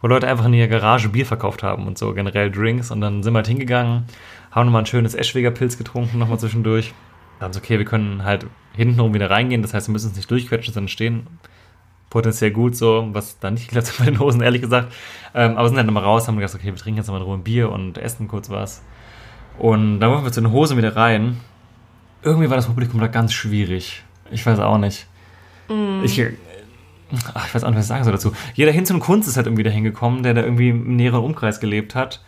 wo 0.01 0.07
Leute 0.07 0.29
einfach 0.29 0.45
in 0.47 0.55
ihrer 0.55 0.69
Garage 0.69 1.09
Bier 1.09 1.27
verkauft 1.27 1.63
haben 1.63 1.87
und 1.87 1.99
so 1.99 2.15
generell 2.15 2.51
Drinks. 2.51 2.91
Und 2.91 3.01
dann 3.01 3.23
sind 3.23 3.33
wir 3.33 3.39
halt 3.39 3.49
hingegangen, 3.49 4.05
haben 4.51 4.67
nochmal 4.67 4.83
ein 4.83 4.87
schönes 4.87 5.15
Eschweger 5.15 5.51
Pilz 5.51 5.79
getrunken, 5.79 6.19
nochmal 6.19 6.39
zwischendurch. 6.39 6.95
Dann 7.41 7.53
so, 7.53 7.59
okay, 7.59 7.79
wir 7.79 7.85
können 7.85 8.25
halt 8.25 8.47
hintenrum 8.75 9.15
wieder 9.15 9.31
reingehen, 9.31 9.63
das 9.63 9.75
heißt, 9.75 9.89
wir 9.89 9.93
müssen 9.93 10.09
uns 10.09 10.17
nicht 10.17 10.31
durchquetschen, 10.31 10.73
sondern 10.73 10.89
stehen. 10.89 11.27
Potenziell 12.11 12.53
gut 12.53 12.77
so, 12.77 13.09
was 13.13 13.39
da 13.41 13.51
nicht 13.51 13.69
geklappt 13.69 13.89
hat 13.89 13.99
bei 13.99 14.05
den 14.07 14.19
Hosen, 14.19 14.41
ehrlich 14.41 14.63
gesagt. 14.63 14.93
Ähm, 15.35 15.57
aber 15.57 15.69
sind 15.69 15.77
dann 15.77 15.87
nochmal 15.87 16.05
raus, 16.05 16.29
haben 16.29 16.37
gedacht, 16.37 16.55
okay, 16.55 16.67
wir 16.67 16.77
trinken 16.77 16.99
jetzt 16.99 17.09
nochmal 17.09 17.21
in 17.21 17.27
Ruhe 17.27 17.37
ein 17.37 17.45
Bier 17.45 17.71
und 17.71 17.99
essen 17.99 18.29
kurz 18.29 18.49
was. 18.49 18.83
Und 19.59 20.01
dann 20.01 20.11
wollten 20.11 20.25
wir 20.25 20.33
zu 20.33 20.41
den 20.41 20.53
Hosen 20.53 20.77
wieder 20.77 20.97
rein. 20.97 21.41
Irgendwie 22.23 22.49
war 22.49 22.57
das 22.57 22.67
Publikum 22.67 23.01
da 23.01 23.07
ganz 23.07 23.33
schwierig. 23.33 24.05
Ich 24.31 24.45
weiß 24.45 24.59
auch 24.59 24.79
nicht. 24.79 25.07
Ich, 26.05 26.19
äh, 26.19 26.33
ach, 27.35 27.47
ich 27.47 27.55
weiß 27.55 27.65
auch 27.65 27.69
nicht, 27.69 27.79
was 27.79 27.85
ich 27.85 27.89
sagen 27.89 28.05
soll 28.05 28.13
dazu. 28.13 28.33
Jeder 28.55 28.73
Hinz 28.73 28.91
und 28.91 29.01
Kunst 29.01 29.29
ist 29.29 29.37
halt 29.37 29.47
irgendwie 29.47 29.63
da 29.63 29.71
hingekommen, 29.71 30.23
der 30.23 30.35
da 30.35 30.43
irgendwie 30.43 30.71
im 30.71 30.97
näheren 30.97 31.23
Umkreis 31.23 31.61
gelebt 31.61 31.95
hat. 31.95 32.25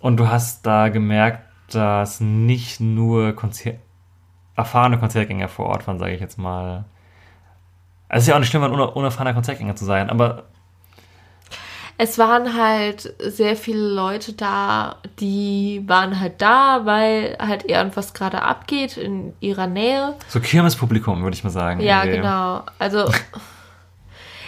Und 0.00 0.18
du 0.18 0.28
hast 0.28 0.66
da 0.66 0.88
gemerkt, 0.88 1.44
dass 1.70 2.20
nicht 2.20 2.80
nur 2.80 3.32
Konzer 3.32 3.72
erfahrene 4.54 4.98
Konzertgänger 4.98 5.48
vor 5.48 5.66
Ort 5.66 5.86
waren, 5.86 5.98
sage 5.98 6.14
ich 6.14 6.20
jetzt 6.20 6.38
mal. 6.38 6.84
Also 8.08 8.18
es 8.18 8.22
ist 8.24 8.28
ja 8.28 8.34
auch 8.36 8.38
nicht 8.40 8.48
schlimm, 8.50 8.62
ein 8.64 8.70
uner- 8.72 8.96
unerfahrener 8.96 9.34
Konzertgänger 9.34 9.76
zu 9.76 9.84
sein, 9.84 10.08
aber 10.10 10.44
Es 12.00 12.16
waren 12.16 12.56
halt 12.56 13.12
sehr 13.18 13.56
viele 13.56 13.80
Leute 13.88 14.32
da, 14.32 14.96
die 15.18 15.82
waren 15.86 16.20
halt 16.20 16.40
da, 16.40 16.82
weil 16.84 17.36
halt 17.40 17.64
irgendwas 17.64 18.14
gerade 18.14 18.40
abgeht 18.42 18.96
in 18.96 19.34
ihrer 19.40 19.66
Nähe. 19.66 20.14
so 20.28 20.38
Kirmespublikum, 20.40 21.22
würde 21.22 21.34
ich 21.36 21.42
mal 21.42 21.50
sagen. 21.50 21.80
Ja, 21.80 22.04
irgendwie. 22.04 22.18
genau. 22.18 22.62
Also 22.78 23.10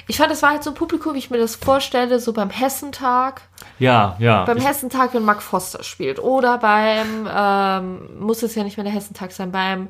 ich 0.06 0.16
fand, 0.16 0.30
das 0.30 0.42
war 0.42 0.50
halt 0.50 0.62
so 0.64 0.70
ein 0.70 0.74
Publikum, 0.76 1.14
wie 1.14 1.18
ich 1.18 1.30
mir 1.30 1.38
das 1.38 1.56
vorstelle, 1.56 2.18
so 2.20 2.32
beim 2.32 2.50
Hessentag. 2.50 3.42
Ja, 3.80 4.16
ja. 4.20 4.44
Beim 4.44 4.58
Ich- 4.58 4.66
Hessentag, 4.68 5.12
wenn 5.14 5.24
Mark 5.24 5.42
Foster 5.42 5.82
spielt. 5.82 6.18
Oder 6.20 6.58
beim, 6.58 7.28
ähm, 7.32 8.20
muss 8.20 8.42
es 8.44 8.54
ja 8.54 8.62
nicht 8.64 8.76
mehr 8.76 8.84
der 8.84 8.92
Hessentag 8.92 9.32
sein, 9.32 9.50
beim, 9.52 9.88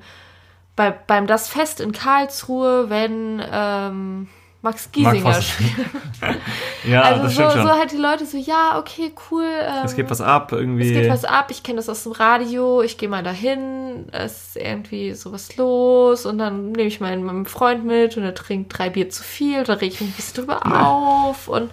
bei, 0.81 0.93
beim 0.93 1.27
Das 1.27 1.47
Fest 1.47 1.79
in 1.79 1.93
Karlsruhe, 1.93 2.89
wenn 2.89 3.43
ähm, 3.53 4.29
Max 4.63 4.91
Giesinger 4.91 5.43
spielt. 5.43 5.73
ja, 6.89 7.03
also 7.03 7.25
das 7.25 7.35
so, 7.35 7.43
stimmt 7.43 7.53
schon. 7.53 7.63
so 7.65 7.79
halt 7.79 7.93
die 7.93 7.99
Leute 7.99 8.25
so, 8.25 8.39
ja, 8.39 8.79
okay, 8.79 9.13
cool. 9.31 9.45
Ähm, 9.45 9.85
es 9.85 9.95
geht 9.95 10.09
was 10.09 10.23
ab, 10.23 10.53
irgendwie. 10.53 10.89
es 10.89 11.03
geht 11.03 11.11
was 11.11 11.27
ab, 11.27 11.49
ich 11.51 11.63
kenne 11.63 11.77
das 11.77 11.91
aus 11.91 12.05
dem 12.05 12.13
Radio, 12.13 12.81
ich 12.81 12.97
gehe 12.97 13.11
mal 13.11 13.23
dahin, 13.23 14.09
es 14.13 14.55
ist 14.55 14.57
irgendwie 14.57 15.13
sowas 15.13 15.55
los 15.59 16.25
und 16.25 16.39
dann 16.39 16.73
nehme 16.73 16.89
ich 16.89 16.99
meinen, 16.99 17.25
meinen 17.25 17.45
Freund 17.45 17.85
mit 17.85 18.17
und 18.17 18.23
er 18.23 18.35
trinkt 18.35 18.79
drei 18.79 18.89
Bier 18.89 19.11
zu 19.11 19.23
viel, 19.23 19.65
da 19.65 19.75
reg 19.75 19.93
ich 19.93 20.01
mich 20.01 20.09
ein 20.09 20.17
bisschen 20.17 20.47
drüber 20.47 20.63
auf 20.65 21.47
und 21.47 21.71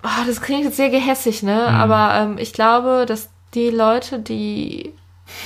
ah, 0.00 0.24
das 0.26 0.40
klingt 0.40 0.64
jetzt 0.64 0.78
sehr 0.78 0.88
gehässig, 0.88 1.42
ne? 1.42 1.66
Mhm. 1.68 1.74
Aber 1.74 2.14
ähm, 2.14 2.38
ich 2.38 2.54
glaube, 2.54 3.04
dass 3.06 3.28
die 3.52 3.68
Leute, 3.68 4.18
die 4.18 4.94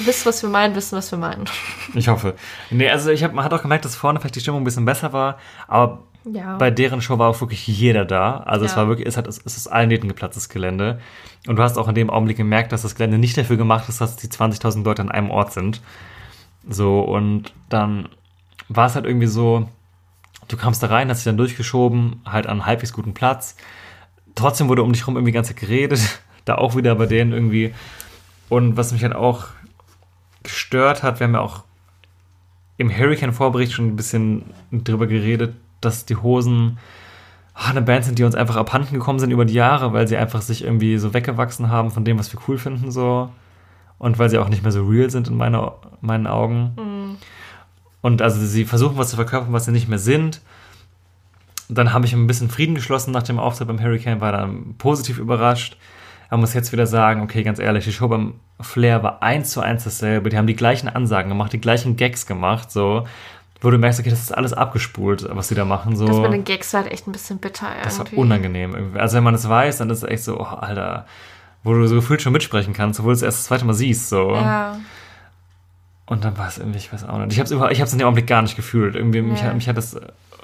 wissen, 0.01 0.27
was 0.27 0.43
wir 0.43 0.51
meinen, 0.51 0.75
wissen, 0.75 0.97
was 0.97 1.11
wir 1.11 1.19
meinen. 1.19 1.45
Ich 1.95 2.09
hoffe. 2.09 2.35
Nee, 2.71 2.91
also 2.91 3.11
ich 3.11 3.23
hab, 3.23 3.33
man 3.33 3.45
hat 3.45 3.53
auch 3.55 3.63
gemerkt, 3.63 3.85
dass 3.85 3.95
vorne 3.97 4.19
vielleicht 4.21 4.35
die 4.37 4.41
Stimmung 4.41 4.63
ein 4.63 4.65
bisschen 4.65 4.85
besser 4.85 5.13
war, 5.13 5.39
aber 5.69 6.01
Ja. 6.25 6.57
bei 6.57 6.71
deren 6.71 7.01
Show 7.03 7.19
war 7.19 7.29
auch 7.31 7.41
wirklich 7.41 7.67
jeder 7.67 8.05
da. 8.05 8.39
Also 8.39 8.65
es 8.65 8.73
Ja. 8.73 8.79
war 8.79 8.89
wirklich, 8.89 9.07
es 9.07 9.17
hat, 9.17 9.27
es 9.29 9.39
ist 9.39 9.67
allen 9.69 9.89
Nähten 9.89 10.09
geplatzt, 10.09 10.37
das 10.37 10.49
Gelände. 10.49 11.01
Und 11.47 11.57
du 11.57 11.63
hast 11.63 11.77
auch 11.79 11.89
in 11.89 11.95
dem 11.95 12.11
Augenblick 12.11 12.37
gemerkt, 12.39 12.73
dass 12.73 12.83
das 12.83 12.95
Gelände 12.95 13.19
nicht 13.19 13.37
dafür 13.37 13.57
gemacht 13.57 13.89
ist, 13.89 14.01
dass 14.01 14.17
die 14.17 14.29
20.000 14.29 14.85
Leute 14.85 15.03
an 15.03 15.11
einem 15.11 15.31
Ort 15.31 15.53
sind. 15.53 15.81
So, 16.69 17.01
und 17.01 17.53
dann 17.69 18.09
war 18.69 18.87
es 18.87 18.95
halt 18.95 19.05
irgendwie 19.05 19.27
so, 19.27 19.69
du 20.49 20.57
kamst 20.57 20.83
da 20.83 20.87
rein, 20.87 21.11
hast 21.11 21.19
dich 21.19 21.25
dann 21.27 21.37
durchgeschoben, 21.37 22.23
halt 22.25 22.47
an 22.47 22.53
einem 22.53 22.67
halbwegs 22.67 22.93
guten 22.95 23.13
Platz. 23.15 23.57
Trotzdem 24.35 24.69
wurde 24.69 24.83
um 24.83 24.93
dich 24.93 25.07
rum 25.07 25.17
irgendwie 25.17 25.31
die 25.33 25.37
ganze 25.37 25.55
Zeit 25.55 25.61
geredet. 25.61 26.01
Da 26.47 26.57
auch 26.57 26.77
wieder 26.77 26.95
bei 26.97 27.07
denen 27.07 27.33
irgendwie. 27.33 27.73
Und 28.51 28.77
was 28.77 28.93
mich 28.93 29.03
halt 29.03 29.15
auch 29.15 29.47
gestört 30.45 31.03
hat, 31.03 31.19
wir 31.19 31.27
haben 31.27 31.35
ja 31.35 31.41
auch 31.41 31.65
im 32.77 32.97
Hurricane-Vorbericht 32.97 33.73
schon 33.73 33.89
ein 33.89 33.97
bisschen 33.97 34.45
drüber 34.71 35.07
geredet, 35.07 35.55
dass 35.81 36.07
die 36.07 36.17
Hosen 36.17 36.79
ah, 37.55 37.71
eine 37.71 37.83
Band 37.83 38.05
sind, 38.05 38.19
die 38.19 38.25
uns 38.25 38.35
einfach 38.35 38.57
abhanden 38.57 38.95
gekommen 38.95 39.19
sind 39.19 39.31
über 39.31 39.45
die 39.45 39.55
Jahre, 39.55 39.93
weil 39.93 40.09
sie 40.09 40.17
einfach 40.17 40.43
sich 40.43 40.65
irgendwie 40.65 40.99
so 40.99 41.15
weggewachsen 41.15 41.69
haben 41.69 41.91
von 41.91 42.05
dem, 42.05 42.19
was 42.19 42.33
wir 42.33 42.41
cool 42.49 42.59
finden, 42.59 42.91
so. 42.91 43.31
Und 43.99 44.19
weil 44.19 44.29
sie 44.29 44.39
auch 44.39 44.49
nicht 44.49 44.63
mehr 44.63 44.73
so 44.73 44.85
real 44.85 45.11
sind 45.11 45.29
in 45.29 45.37
meine, 45.37 45.73
meinen 46.01 46.27
Augen. 46.27 47.19
Und 48.03 48.21
also 48.21 48.45
sie 48.45 48.65
versuchen 48.65 48.99
was 48.99 49.11
zu 49.11 49.17
verkörpern, 49.17 49.53
was 49.53 49.65
sie 49.65 49.73
nicht 49.73 49.89
mehr 49.89 49.99
sind. 49.99 50.43
Dann 51.69 51.93
habe 51.93 52.05
ich 52.05 52.13
ein 52.13 52.27
bisschen 52.27 52.51
Frieden 52.51 52.75
geschlossen 52.75 53.13
nach 53.13 53.23
dem 53.23 53.39
Auftritt 53.39 53.69
beim 53.69 53.81
Hurricane, 53.81 54.21
war 54.21 54.33
dann 54.33 54.75
positiv 54.77 55.19
überrascht. 55.19 55.79
Man 56.35 56.41
muss 56.41 56.53
jetzt 56.53 56.73
wieder 56.73 56.89
sagen, 56.89 57.23
okay, 57.23 57.45
ganz 57.45 57.61
ehrlich, 57.61 57.85
die 57.85 57.93
Show 57.93 58.09
beim 58.09 58.35
Flair 58.61 59.05
war 59.05 59.23
eins 59.23 59.51
zu 59.51 59.61
eins 59.61 59.85
dasselbe. 59.85 60.31
Die 60.31 60.37
haben 60.37 60.49
die 60.49 60.57
gleichen 60.57 60.89
Ansagen 60.89 61.29
gemacht, 61.29 61.53
die 61.53 61.61
gleichen 61.61 61.95
Gags 61.95 62.27
gemacht, 62.27 62.73
so. 62.73 63.07
Wo 63.61 63.71
du 63.71 63.79
merkst, 63.79 64.01
okay, 64.01 64.11
das 64.11 64.19
ist 64.21 64.33
alles 64.37 64.53
abgespult, 64.53 65.29
was 65.31 65.47
die 65.47 65.55
da 65.55 65.65
machen, 65.65 65.95
so. 65.95 66.09
Das 66.09 66.17
mit 66.19 66.33
den 66.33 66.43
Gags 66.43 66.73
war 66.75 66.83
halt 66.83 66.93
echt 66.93 67.07
ein 67.07 67.13
bisschen 67.13 67.39
bitter. 67.39 67.69
Das 67.85 67.99
war 68.01 68.07
irgendwie. 68.07 68.21
unangenehm 68.21 68.75
irgendwie. 68.75 68.99
Also 68.99 69.17
wenn 69.17 69.23
man 69.23 69.35
es 69.37 69.49
weiß, 69.49 69.79
dann 69.79 69.91
ist 69.91 69.99
es 70.03 70.09
echt 70.11 70.25
so, 70.25 70.41
oh, 70.41 70.45
Alter, 70.45 71.07
wo 71.63 71.73
du 71.73 71.87
so 71.87 71.95
gefühlt 71.95 72.21
schon 72.21 72.33
mitsprechen 72.33 72.75
kannst, 72.75 72.99
obwohl 72.99 73.13
du 73.13 73.19
es 73.19 73.23
erst 73.23 73.39
das 73.39 73.45
zweite 73.45 73.65
Mal 73.65 73.75
siehst, 73.75 74.09
so. 74.09 74.33
Ja. 74.35 74.77
Und 76.07 76.25
dann 76.25 76.37
war 76.37 76.49
es 76.49 76.59
irgendwie, 76.59 76.79
ich 76.79 76.93
weiß 76.93 77.05
auch 77.09 77.17
nicht. 77.19 77.33
Ich 77.33 77.39
habe 77.39 77.69
es 77.69 77.71
ich 77.73 77.81
es 77.81 77.93
in 77.93 77.99
dem 78.01 78.07
Augenblick 78.07 78.27
gar 78.27 78.43
nicht 78.43 78.57
gefühlt. 78.57 78.97
Irgendwie 78.97 79.23
mich, 79.23 79.39
Ja. 79.41 79.47
hat- 79.47 79.55
mich 79.55 79.69
hat 79.69 79.77
das 79.77 79.97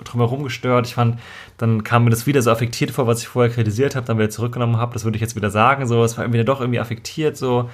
drumherum 0.05 0.43
gestört. 0.43 0.87
Ich 0.87 0.95
fand, 0.95 1.19
dann 1.59 1.85
kam 1.85 2.05
mir 2.05 2.11
das 2.11 2.27
wieder 2.27 2.43
so 2.43 2.51
affektiert 2.51 2.91
vor, 2.91 3.07
was 3.07 3.21
ich 3.21 3.29
vorher 3.29 3.53
kritisiert 3.53 3.97
habe, 3.97 4.07
dann 4.07 4.19
wieder 4.19 4.31
zurückgenommen 4.31 4.77
habe. 4.77 4.93
Das 4.93 5.05
würde 5.05 5.17
ich 5.17 5.23
jetzt 5.23 5.37
wieder 5.37 5.51
sagen. 5.51 5.87
So, 5.87 6.03
es 6.05 6.17
war 6.17 6.25
irgendwie 6.25 6.45
doch 6.45 6.61
irgendwie 6.61 6.81
affektiert. 6.81 7.37
So, 7.37 7.71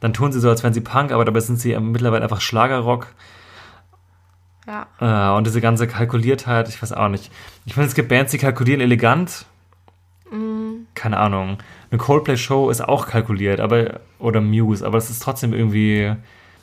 dann 0.00 0.12
tun 0.12 0.32
sie 0.32 0.40
so, 0.40 0.48
als 0.48 0.62
wären 0.62 0.74
sie 0.74 0.80
Punk, 0.80 1.12
aber 1.12 1.24
dabei 1.24 1.40
sind 1.40 1.60
sie 1.60 1.78
mittlerweile 1.78 2.22
einfach 2.22 2.40
Schlagerrock. 2.40 3.08
Ja. 4.66 4.86
Äh, 5.00 5.36
und 5.36 5.46
diese 5.46 5.60
ganze 5.60 5.86
Kalkuliertheit, 5.86 6.68
ich 6.68 6.80
weiß 6.80 6.92
auch 6.92 7.08
nicht. 7.08 7.30
Ich 7.66 7.74
finde, 7.74 7.88
es 7.88 7.94
gibt 7.94 8.08
Bands, 8.08 8.32
die 8.32 8.38
kalkulieren 8.38 8.80
elegant. 8.80 9.46
Keine 10.94 11.16
Ahnung. 11.16 11.58
Eine 11.90 11.98
Coldplay-Show 11.98 12.70
ist 12.70 12.86
auch 12.86 13.08
kalkuliert, 13.08 13.58
aber 13.58 14.00
oder 14.18 14.40
Muse, 14.40 14.86
aber 14.86 14.98
es 14.98 15.10
ist 15.10 15.22
trotzdem 15.22 15.52
irgendwie. 15.52 16.14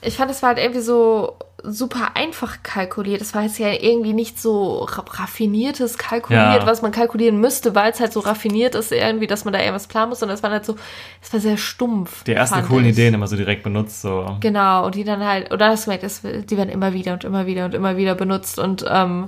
Ich 0.02 0.16
fand, 0.16 0.32
es 0.32 0.42
war 0.42 0.50
halt 0.50 0.60
irgendwie 0.60 0.82
so 0.82 1.38
super 1.64 2.12
einfach 2.16 2.62
kalkuliert. 2.62 3.20
Es 3.20 3.34
war 3.34 3.42
jetzt 3.44 3.58
ja 3.58 3.72
irgendwie 3.72 4.14
nicht 4.14 4.40
so 4.40 4.84
ra- 4.84 5.04
raffiniertes 5.10 5.98
kalkuliert, 5.98 6.62
Ja. 6.62 6.66
was 6.68 6.84
man 6.84 6.92
kalkulieren 6.92 7.40
müsste, 7.42 7.74
weil 7.74 7.92
es 7.92 8.00
halt 8.00 8.14
so 8.14 8.20
raffiniert 8.20 8.76
ist 8.76 8.92
irgendwie, 8.92 9.26
dass 9.26 9.44
man 9.44 9.54
da 9.54 9.60
irgendwas 9.60 9.88
planen 9.88 10.10
muss, 10.10 10.20
sondern 10.20 10.36
es 10.36 10.44
war 10.44 10.52
halt 10.52 10.66
so, 10.66 10.76
es 11.22 11.34
war 11.34 11.40
sehr 11.40 11.58
stumpf. 11.58 12.24
Die 12.26 12.34
ersten 12.34 12.64
coolen 12.68 12.86
ich. 12.86 12.92
Ideen 12.94 13.16
immer 13.16 13.28
so 13.28 13.36
direkt 13.36 13.64
benutzt, 13.64 14.02
so. 14.02 14.38
Genau, 14.40 14.86
und 14.86 14.94
die 14.96 15.04
dann 15.04 15.26
halt, 15.26 15.52
oder 15.52 15.70
hast 15.70 15.88
du 15.88 15.92
gemerkt, 15.92 16.50
die 16.52 16.58
werden 16.58 16.70
immer 16.70 16.94
wieder 16.94 17.14
und 17.14 17.24
immer 17.24 17.48
wieder 17.48 17.66
und 17.66 17.74
immer 17.74 17.98
wieder 17.98 18.14
benutzt 18.14 18.60
und 18.60 18.86
ähm, 18.88 19.28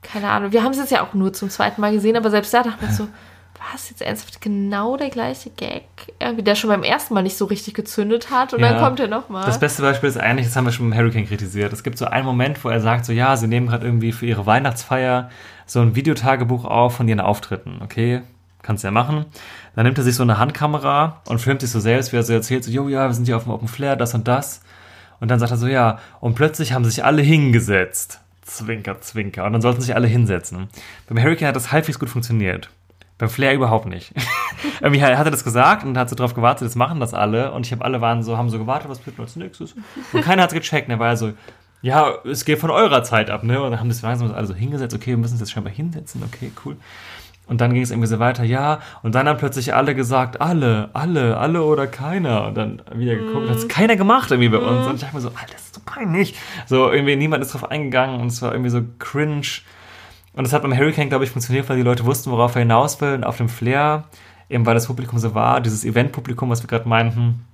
keine 0.00 0.28
Ahnung, 0.30 0.52
wir 0.52 0.62
haben 0.64 0.72
es 0.72 0.78
jetzt 0.78 0.90
ja 0.92 1.02
auch 1.02 1.14
nur 1.14 1.32
zum 1.32 1.50
zweiten 1.50 1.80
Mal 1.80 1.92
gesehen, 1.92 2.16
aber 2.16 2.30
selbst 2.30 2.52
da 2.54 2.62
dachte 2.62 2.84
man 2.84 2.92
so, 2.94 3.06
war 3.58 3.74
es 3.76 3.90
jetzt 3.90 4.02
ernsthaft 4.02 4.40
genau 4.40 4.96
der 4.96 5.10
gleiche 5.10 5.50
Gag? 5.50 5.84
Irgendwie, 6.18 6.42
der 6.42 6.54
schon 6.56 6.68
beim 6.70 6.82
ersten 6.82 7.14
Mal 7.14 7.22
nicht 7.22 7.36
so 7.36 7.44
richtig 7.44 7.74
gezündet 7.74 8.30
hat 8.30 8.52
und 8.52 8.60
Ja. 8.60 8.72
dann 8.72 8.82
kommt 8.82 8.98
er 9.00 9.08
nochmal. 9.08 9.44
Das 9.46 9.60
beste 9.60 9.82
Beispiel 9.82 10.08
ist 10.08 10.18
eigentlich, 10.18 10.46
das 10.46 10.56
haben 10.56 10.64
wir 10.64 10.72
schon 10.72 10.90
beim 10.90 10.98
Hurricane 10.98 11.26
kritisiert. 11.26 11.72
Es 11.72 11.82
gibt 11.82 11.96
so 11.98 12.06
einen 12.06 12.26
Moment, 12.26 12.62
wo 12.64 12.68
er 12.68 12.80
sagt, 12.80 13.04
so 13.04 13.12
ja, 13.12 13.36
sie 13.36 13.46
nehmen 13.46 13.68
gerade 13.68 13.86
irgendwie 13.86 14.12
für 14.12 14.26
ihre 14.26 14.46
Weihnachtsfeier 14.46 15.30
so 15.66 15.80
ein 15.80 15.94
Videotagebuch 15.94 16.64
auf 16.64 16.96
von 16.96 17.06
ihren 17.08 17.20
Auftritten. 17.20 17.80
Okay, 17.84 18.22
kannst 18.62 18.84
ja 18.84 18.90
machen. 18.90 19.26
Dann 19.76 19.86
nimmt 19.86 19.96
er 19.98 20.04
sich 20.04 20.16
so 20.16 20.22
eine 20.22 20.38
Handkamera 20.38 21.22
und 21.26 21.38
filmt 21.40 21.60
sich 21.60 21.70
so 21.70 21.80
selbst, 21.80 22.12
wie 22.12 22.16
er 22.16 22.22
so 22.22 22.32
erzählt, 22.32 22.64
so, 22.64 22.70
jo, 22.70 22.88
ja, 22.88 23.06
wir 23.08 23.14
sind 23.14 23.26
hier 23.26 23.36
auf 23.36 23.44
dem 23.44 23.52
Open 23.52 23.68
Flair, 23.68 23.96
das 23.96 24.14
und 24.14 24.28
das. 24.28 24.60
Und 25.20 25.30
dann 25.30 25.38
sagt 25.38 25.52
er 25.52 25.56
so, 25.56 25.66
ja, 25.68 25.98
und 26.20 26.34
plötzlich 26.34 26.72
haben 26.72 26.84
sich 26.84 27.04
alle 27.04 27.22
hingesetzt. 27.22 28.18
Zwinker, 28.44 29.00
zwinker. 29.00 29.44
Und 29.44 29.52
dann 29.52 29.62
sollten 29.62 29.80
sich 29.80 29.94
alle 29.94 30.08
hinsetzen. 30.08 30.68
Beim 31.08 31.22
Hurricane 31.22 31.48
hat 31.48 31.56
das 31.56 31.70
halbwegs 31.70 31.98
gut 32.00 32.10
funktioniert. 32.10 32.70
Beim 33.18 33.28
Flair 33.28 33.54
überhaupt 33.54 33.86
nicht. 33.86 34.12
Irgendwie 34.80 35.02
hat 35.02 35.24
er 35.24 35.30
das 35.30 35.44
gesagt 35.44 35.84
und 35.84 35.96
hat 35.96 36.10
so 36.10 36.16
drauf 36.16 36.34
gewartet, 36.34 36.66
jetzt 36.66 36.76
machen 36.76 36.98
das 37.00 37.14
alle. 37.14 37.52
Und 37.52 37.66
ich 37.66 37.72
habe 37.72 37.84
alle 37.84 38.00
waren 38.00 38.22
so, 38.22 38.36
haben 38.36 38.50
so 38.50 38.58
gewartet, 38.58 38.90
was 38.90 38.98
passiert 38.98 39.20
als 39.20 39.36
nächstes. 39.36 39.74
Und 40.12 40.22
keiner 40.22 40.42
hat 40.42 40.52
gecheckt. 40.52 40.88
Und 40.88 40.94
er 40.94 40.98
war 40.98 41.16
so, 41.16 41.32
ja, 41.82 42.14
es 42.24 42.44
geht 42.44 42.58
von 42.58 42.70
eurer 42.70 43.02
Zeit 43.02 43.28
ab, 43.28 43.42
ne? 43.42 43.60
Und 43.60 43.72
dann 43.72 43.80
haben 43.80 43.88
das 43.88 44.02
langsam 44.02 44.32
alle 44.32 44.46
so 44.46 44.54
hingesetzt, 44.54 44.94
okay, 44.94 45.10
wir 45.10 45.16
müssen 45.16 45.34
uns 45.34 45.40
jetzt 45.40 45.52
scheinbar 45.52 45.72
hinsetzen, 45.72 46.22
okay, 46.24 46.52
cool. 46.64 46.76
Und 47.48 47.60
dann 47.60 47.74
ging 47.74 47.82
es 47.82 47.90
irgendwie 47.90 48.06
so 48.06 48.20
weiter, 48.20 48.44
ja, 48.44 48.78
und 49.02 49.16
dann 49.16 49.28
haben 49.28 49.36
plötzlich 49.36 49.74
alle 49.74 49.96
gesagt, 49.96 50.40
alle, 50.40 50.90
alle, 50.92 51.36
alle 51.36 51.62
oder 51.64 51.88
keiner. 51.88 52.46
Und 52.46 52.54
dann 52.54 52.82
wieder 52.94 53.16
geguckt, 53.16 53.48
mm. 53.48 53.50
hat 53.50 53.68
keiner 53.68 53.96
gemacht 53.96 54.30
irgendwie 54.30 54.48
bei 54.48 54.58
uns. 54.58 54.86
Mm. 54.86 54.90
Und 54.90 54.94
ich 54.94 55.00
dachte 55.00 55.16
mir 55.16 55.20
so, 55.20 55.28
Alter, 55.28 55.52
das 55.52 55.62
ist 55.62 55.74
so 55.74 55.80
peinlich. 55.84 56.34
So, 56.66 56.90
irgendwie 56.90 57.16
niemand 57.16 57.42
ist 57.42 57.52
drauf 57.52 57.68
eingegangen 57.68 58.20
und 58.20 58.28
es 58.28 58.40
war 58.42 58.52
irgendwie 58.52 58.70
so 58.70 58.80
cringe. 58.98 59.42
Und 60.34 60.44
das 60.44 60.52
hat 60.52 60.62
beim 60.62 60.76
Hurricane, 60.76 61.08
glaube 61.08 61.24
ich, 61.24 61.30
funktioniert, 61.30 61.68
weil 61.68 61.76
die 61.76 61.82
Leute 61.82 62.04
wussten, 62.04 62.30
worauf 62.30 62.54
er 62.54 62.60
hinaus 62.60 63.00
will. 63.00 63.14
Und 63.14 63.24
auf 63.24 63.36
dem 63.36 63.48
Flair, 63.48 64.04
eben 64.48 64.64
weil 64.64 64.74
das 64.74 64.86
Publikum 64.86 65.18
so 65.18 65.34
war, 65.34 65.60
dieses 65.60 65.84
Event-Publikum, 65.84 66.48
was 66.48 66.62
wir 66.62 66.68
gerade 66.68 66.88
meinten, 66.88 67.44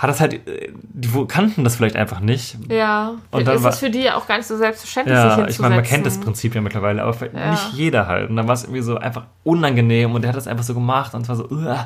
hat 0.00 0.08
das 0.08 0.18
halt, 0.18 0.40
die 0.72 1.26
kannten 1.26 1.62
das 1.62 1.76
vielleicht 1.76 1.94
einfach 1.94 2.20
nicht. 2.20 2.56
Ja, 2.70 3.16
und 3.30 3.46
dann 3.46 3.56
ist 3.56 3.64
es 3.66 3.80
für 3.80 3.90
die 3.90 4.00
ja 4.00 4.16
auch 4.16 4.26
gar 4.26 4.38
nicht 4.38 4.46
so 4.46 4.56
selbstverständlich, 4.56 5.14
ja, 5.14 5.36
sich 5.36 5.46
ich 5.48 5.58
meine, 5.58 5.74
man 5.74 5.84
kennt 5.84 6.06
das 6.06 6.18
Prinzip 6.18 6.54
ja 6.54 6.62
mittlerweile, 6.62 7.02
aber 7.02 7.14
ja. 7.30 7.50
nicht 7.50 7.74
jeder 7.74 8.06
halt. 8.06 8.30
Und 8.30 8.36
dann 8.36 8.48
war 8.48 8.54
es 8.54 8.64
irgendwie 8.64 8.80
so 8.80 8.96
einfach 8.96 9.26
unangenehm 9.44 10.14
und 10.14 10.22
der 10.22 10.30
hat 10.30 10.36
das 10.36 10.48
einfach 10.48 10.64
so 10.64 10.72
gemacht 10.72 11.12
und 11.12 11.20
es 11.20 11.28
war 11.28 11.36
so, 11.36 11.50
uh, 11.50 11.76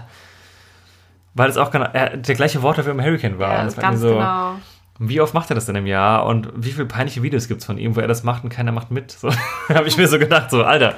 weil 1.34 1.50
es 1.50 1.56
auch 1.56 1.72
genau, 1.72 1.86
er, 1.92 2.16
der 2.16 2.34
gleiche 2.36 2.62
Wort 2.62 2.78
dafür 2.78 2.92
im 2.92 3.02
Hurricane 3.02 3.40
war. 3.40 3.52
Ja, 3.52 3.64
das 3.64 3.76
ganz 3.76 4.00
so, 4.00 4.10
genau. 4.10 4.54
Wie 4.98 5.20
oft 5.20 5.34
macht 5.34 5.50
er 5.50 5.54
das 5.54 5.66
denn 5.66 5.74
im 5.74 5.86
Jahr 5.86 6.24
und 6.24 6.50
wie 6.54 6.70
viele 6.70 6.86
peinliche 6.86 7.22
Videos 7.22 7.48
gibt 7.48 7.60
es 7.60 7.66
von 7.66 7.78
ihm, 7.78 7.96
wo 7.96 8.00
er 8.00 8.06
das 8.06 8.22
macht 8.22 8.44
und 8.44 8.50
keiner 8.50 8.70
macht 8.70 8.90
mit? 8.90 9.10
So 9.10 9.30
habe 9.68 9.88
ich 9.88 9.96
mir 9.96 10.06
so 10.06 10.18
gedacht, 10.18 10.50
so, 10.50 10.62
Alter. 10.62 10.94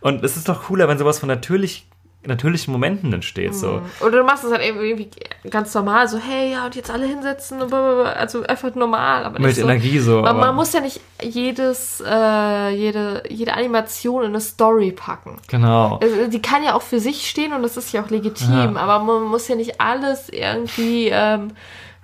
Und 0.00 0.22
es 0.22 0.36
ist 0.36 0.48
doch 0.48 0.64
cooler, 0.64 0.86
wenn 0.88 0.98
sowas 0.98 1.18
von 1.18 1.28
natürlich 1.28 1.86
natürlichen 2.26 2.72
Momenten 2.72 3.12
entsteht. 3.12 3.54
So. 3.54 3.74
Mhm. 3.74 3.82
Oder 4.00 4.18
du 4.18 4.24
machst 4.24 4.44
es 4.44 4.50
halt 4.50 4.62
irgendwie 4.62 5.08
ganz 5.50 5.72
normal, 5.74 6.08
so, 6.08 6.18
hey, 6.18 6.52
ja, 6.52 6.66
und 6.66 6.74
jetzt 6.74 6.90
alle 6.90 7.06
hinsetzen, 7.06 7.72
also 7.72 8.42
einfach 8.42 8.74
normal. 8.74 9.24
Aber 9.24 9.38
Mit 9.38 9.54
so, 9.54 9.62
Energie 9.62 9.98
so. 9.98 10.22
Man, 10.22 10.36
man, 10.36 10.54
muss 10.54 10.72
ja 10.72 10.80
nicht 10.80 11.00
jedes, 11.22 12.02
äh, 12.04 12.70
jede, 12.70 13.22
jede 13.28 13.54
Animation 13.54 14.22
in 14.24 14.28
eine 14.30 14.40
Story 14.40 14.92
packen. 14.92 15.36
Genau. 15.46 15.98
Also, 16.02 16.28
die 16.28 16.42
kann 16.42 16.62
ja 16.62 16.74
auch 16.74 16.82
für 16.82 17.00
sich 17.00 17.28
stehen 17.28 17.52
und 17.52 17.62
das 17.62 17.76
ist 17.76 17.92
ja 17.92 18.02
auch 18.02 18.10
legitim, 18.10 18.74
ja. 18.74 18.80
aber 18.80 18.98
man 19.04 19.22
muss 19.24 19.48
ja 19.48 19.54
nicht 19.54 19.80
alles 19.80 20.28
irgendwie 20.28 21.08
ähm, 21.12 21.52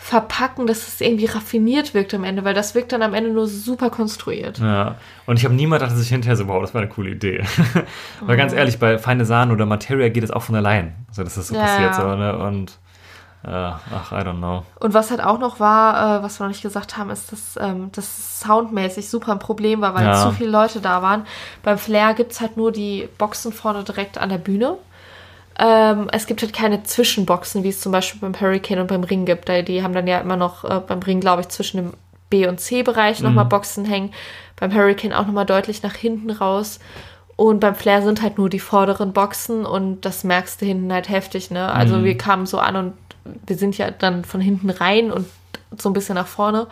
verpacken, 0.05 0.67
dass 0.67 0.87
es 0.87 1.01
irgendwie 1.01 1.25
raffiniert 1.25 1.95
wirkt 1.95 2.13
am 2.13 2.25
Ende, 2.25 2.45
weil 2.45 2.53
das 2.53 2.75
wirkt 2.75 2.93
dann 2.93 3.01
am 3.01 3.15
Ende 3.15 3.31
nur 3.31 3.47
super 3.47 3.89
konstruiert. 3.89 4.59
Ja, 4.59 4.97
und 5.25 5.39
ich 5.39 5.47
habe 5.47 5.55
niemand 5.55 5.81
dachte 5.81 5.97
sich 5.97 6.11
hinterher 6.11 6.37
so, 6.37 6.47
wow, 6.47 6.61
das 6.61 6.75
war 6.75 6.83
eine 6.83 6.91
coole 6.91 7.09
Idee. 7.09 7.43
weil 8.21 8.37
mhm. 8.37 8.39
ganz 8.39 8.53
ehrlich, 8.53 8.79
bei 8.79 8.99
Feine 8.99 9.25
Sahne 9.25 9.55
oder 9.55 9.65
Materia 9.65 10.11
geht 10.11 10.23
es 10.23 10.31
auch 10.31 10.43
von 10.43 10.57
allein. 10.57 10.95
Also 11.09 11.25
das 11.25 11.39
ist 11.39 11.49
so 11.49 11.55
ja, 11.55 11.63
passiert 11.63 11.95
so, 11.95 12.17
ne? 12.17 12.37
Und 12.37 12.73
äh, 13.45 13.51
ach, 13.51 14.13
I 14.13 14.17
don't 14.17 14.37
know. 14.37 14.65
Und 14.79 14.93
was 14.93 15.11
halt 15.11 15.23
auch 15.23 15.39
noch 15.39 15.59
war, 15.59 16.19
äh, 16.19 16.23
was 16.23 16.39
wir 16.39 16.45
noch 16.45 16.51
nicht 16.51 16.63
gesagt 16.63 16.99
haben, 16.99 17.09
ist, 17.09 17.33
dass 17.33 17.59
ähm, 17.59 17.89
das 17.93 18.41
soundmäßig 18.41 19.09
super 19.09 19.33
ein 19.33 19.39
Problem 19.39 19.81
war, 19.81 19.95
weil 19.95 20.05
ja. 20.05 20.23
zu 20.23 20.33
viele 20.33 20.51
Leute 20.51 20.83
da 20.83 21.01
waren. 21.01 21.25
Beim 21.63 21.79
Flair 21.79 22.13
gibt 22.13 22.33
es 22.33 22.43
halt 22.43 22.59
nur 22.59 22.73
die 22.73 23.09
Boxen 23.17 23.55
vorne 23.55 23.85
direkt 23.85 24.19
an 24.19 24.29
der 24.29 24.37
Bühne. 24.37 24.77
Ähm, 25.59 26.09
es 26.13 26.27
gibt 26.27 26.43
halt 26.43 26.53
keine 26.53 26.83
Zwischenboxen, 26.83 27.63
wie 27.63 27.69
es 27.69 27.81
zum 27.81 27.93
Beispiel 27.93 28.21
beim 28.21 28.41
Hurricane 28.41 28.81
und 28.81 28.89
beim 28.89 29.05
Ring 29.05 29.25
gibt. 29.25 29.49
Die 29.49 29.83
haben 29.83 29.95
dann 29.95 30.07
ja 30.07 30.19
immer 30.21 30.37
noch 30.37 30.65
äh, 30.65 30.81
beim 30.81 31.01
Ring, 31.01 31.21
glaube 31.21 31.43
ich, 31.43 31.49
zwischen 31.49 31.77
dem 31.77 31.93
B- 32.31 32.49
und 32.49 32.61
C-Bereich 32.61 33.21
mhm. 33.21 33.27
nochmal 33.27 33.45
Boxen 33.45 33.85
hängen. 33.85 34.13
Beim 34.57 34.75
Hurricane 34.75 35.13
auch 35.13 35.27
nochmal 35.27 35.47
deutlich 35.47 35.83
nach 35.83 35.95
hinten 35.95 36.31
raus. 36.31 36.81
Und 37.37 37.61
beim 37.61 37.75
Flair 37.75 38.03
sind 38.03 38.23
halt 38.23 38.39
nur 38.39 38.49
die 38.49 38.61
vorderen 38.61 39.13
Boxen 39.13 39.67
und 39.67 40.03
das 40.03 40.23
merkst 40.23 40.61
du 40.61 40.67
hinten 40.67 40.93
halt 40.93 41.09
heftig, 41.09 41.51
ne? 41.51 41.73
Also 41.73 41.97
mhm. 41.97 42.05
wir 42.05 42.17
kamen 42.17 42.47
so 42.47 42.59
an 42.59 42.77
und 42.77 42.93
wir 43.25 43.57
sind 43.57 43.77
ja 43.77 43.91
dann 43.91 44.25
von 44.25 44.41
hinten 44.41 44.71
rein 44.71 45.11
und 45.11 45.27
so 45.77 45.89
ein 45.89 45.95
bisschen 45.95 46.15
nach 46.15 46.27
vorne. 46.29 46.69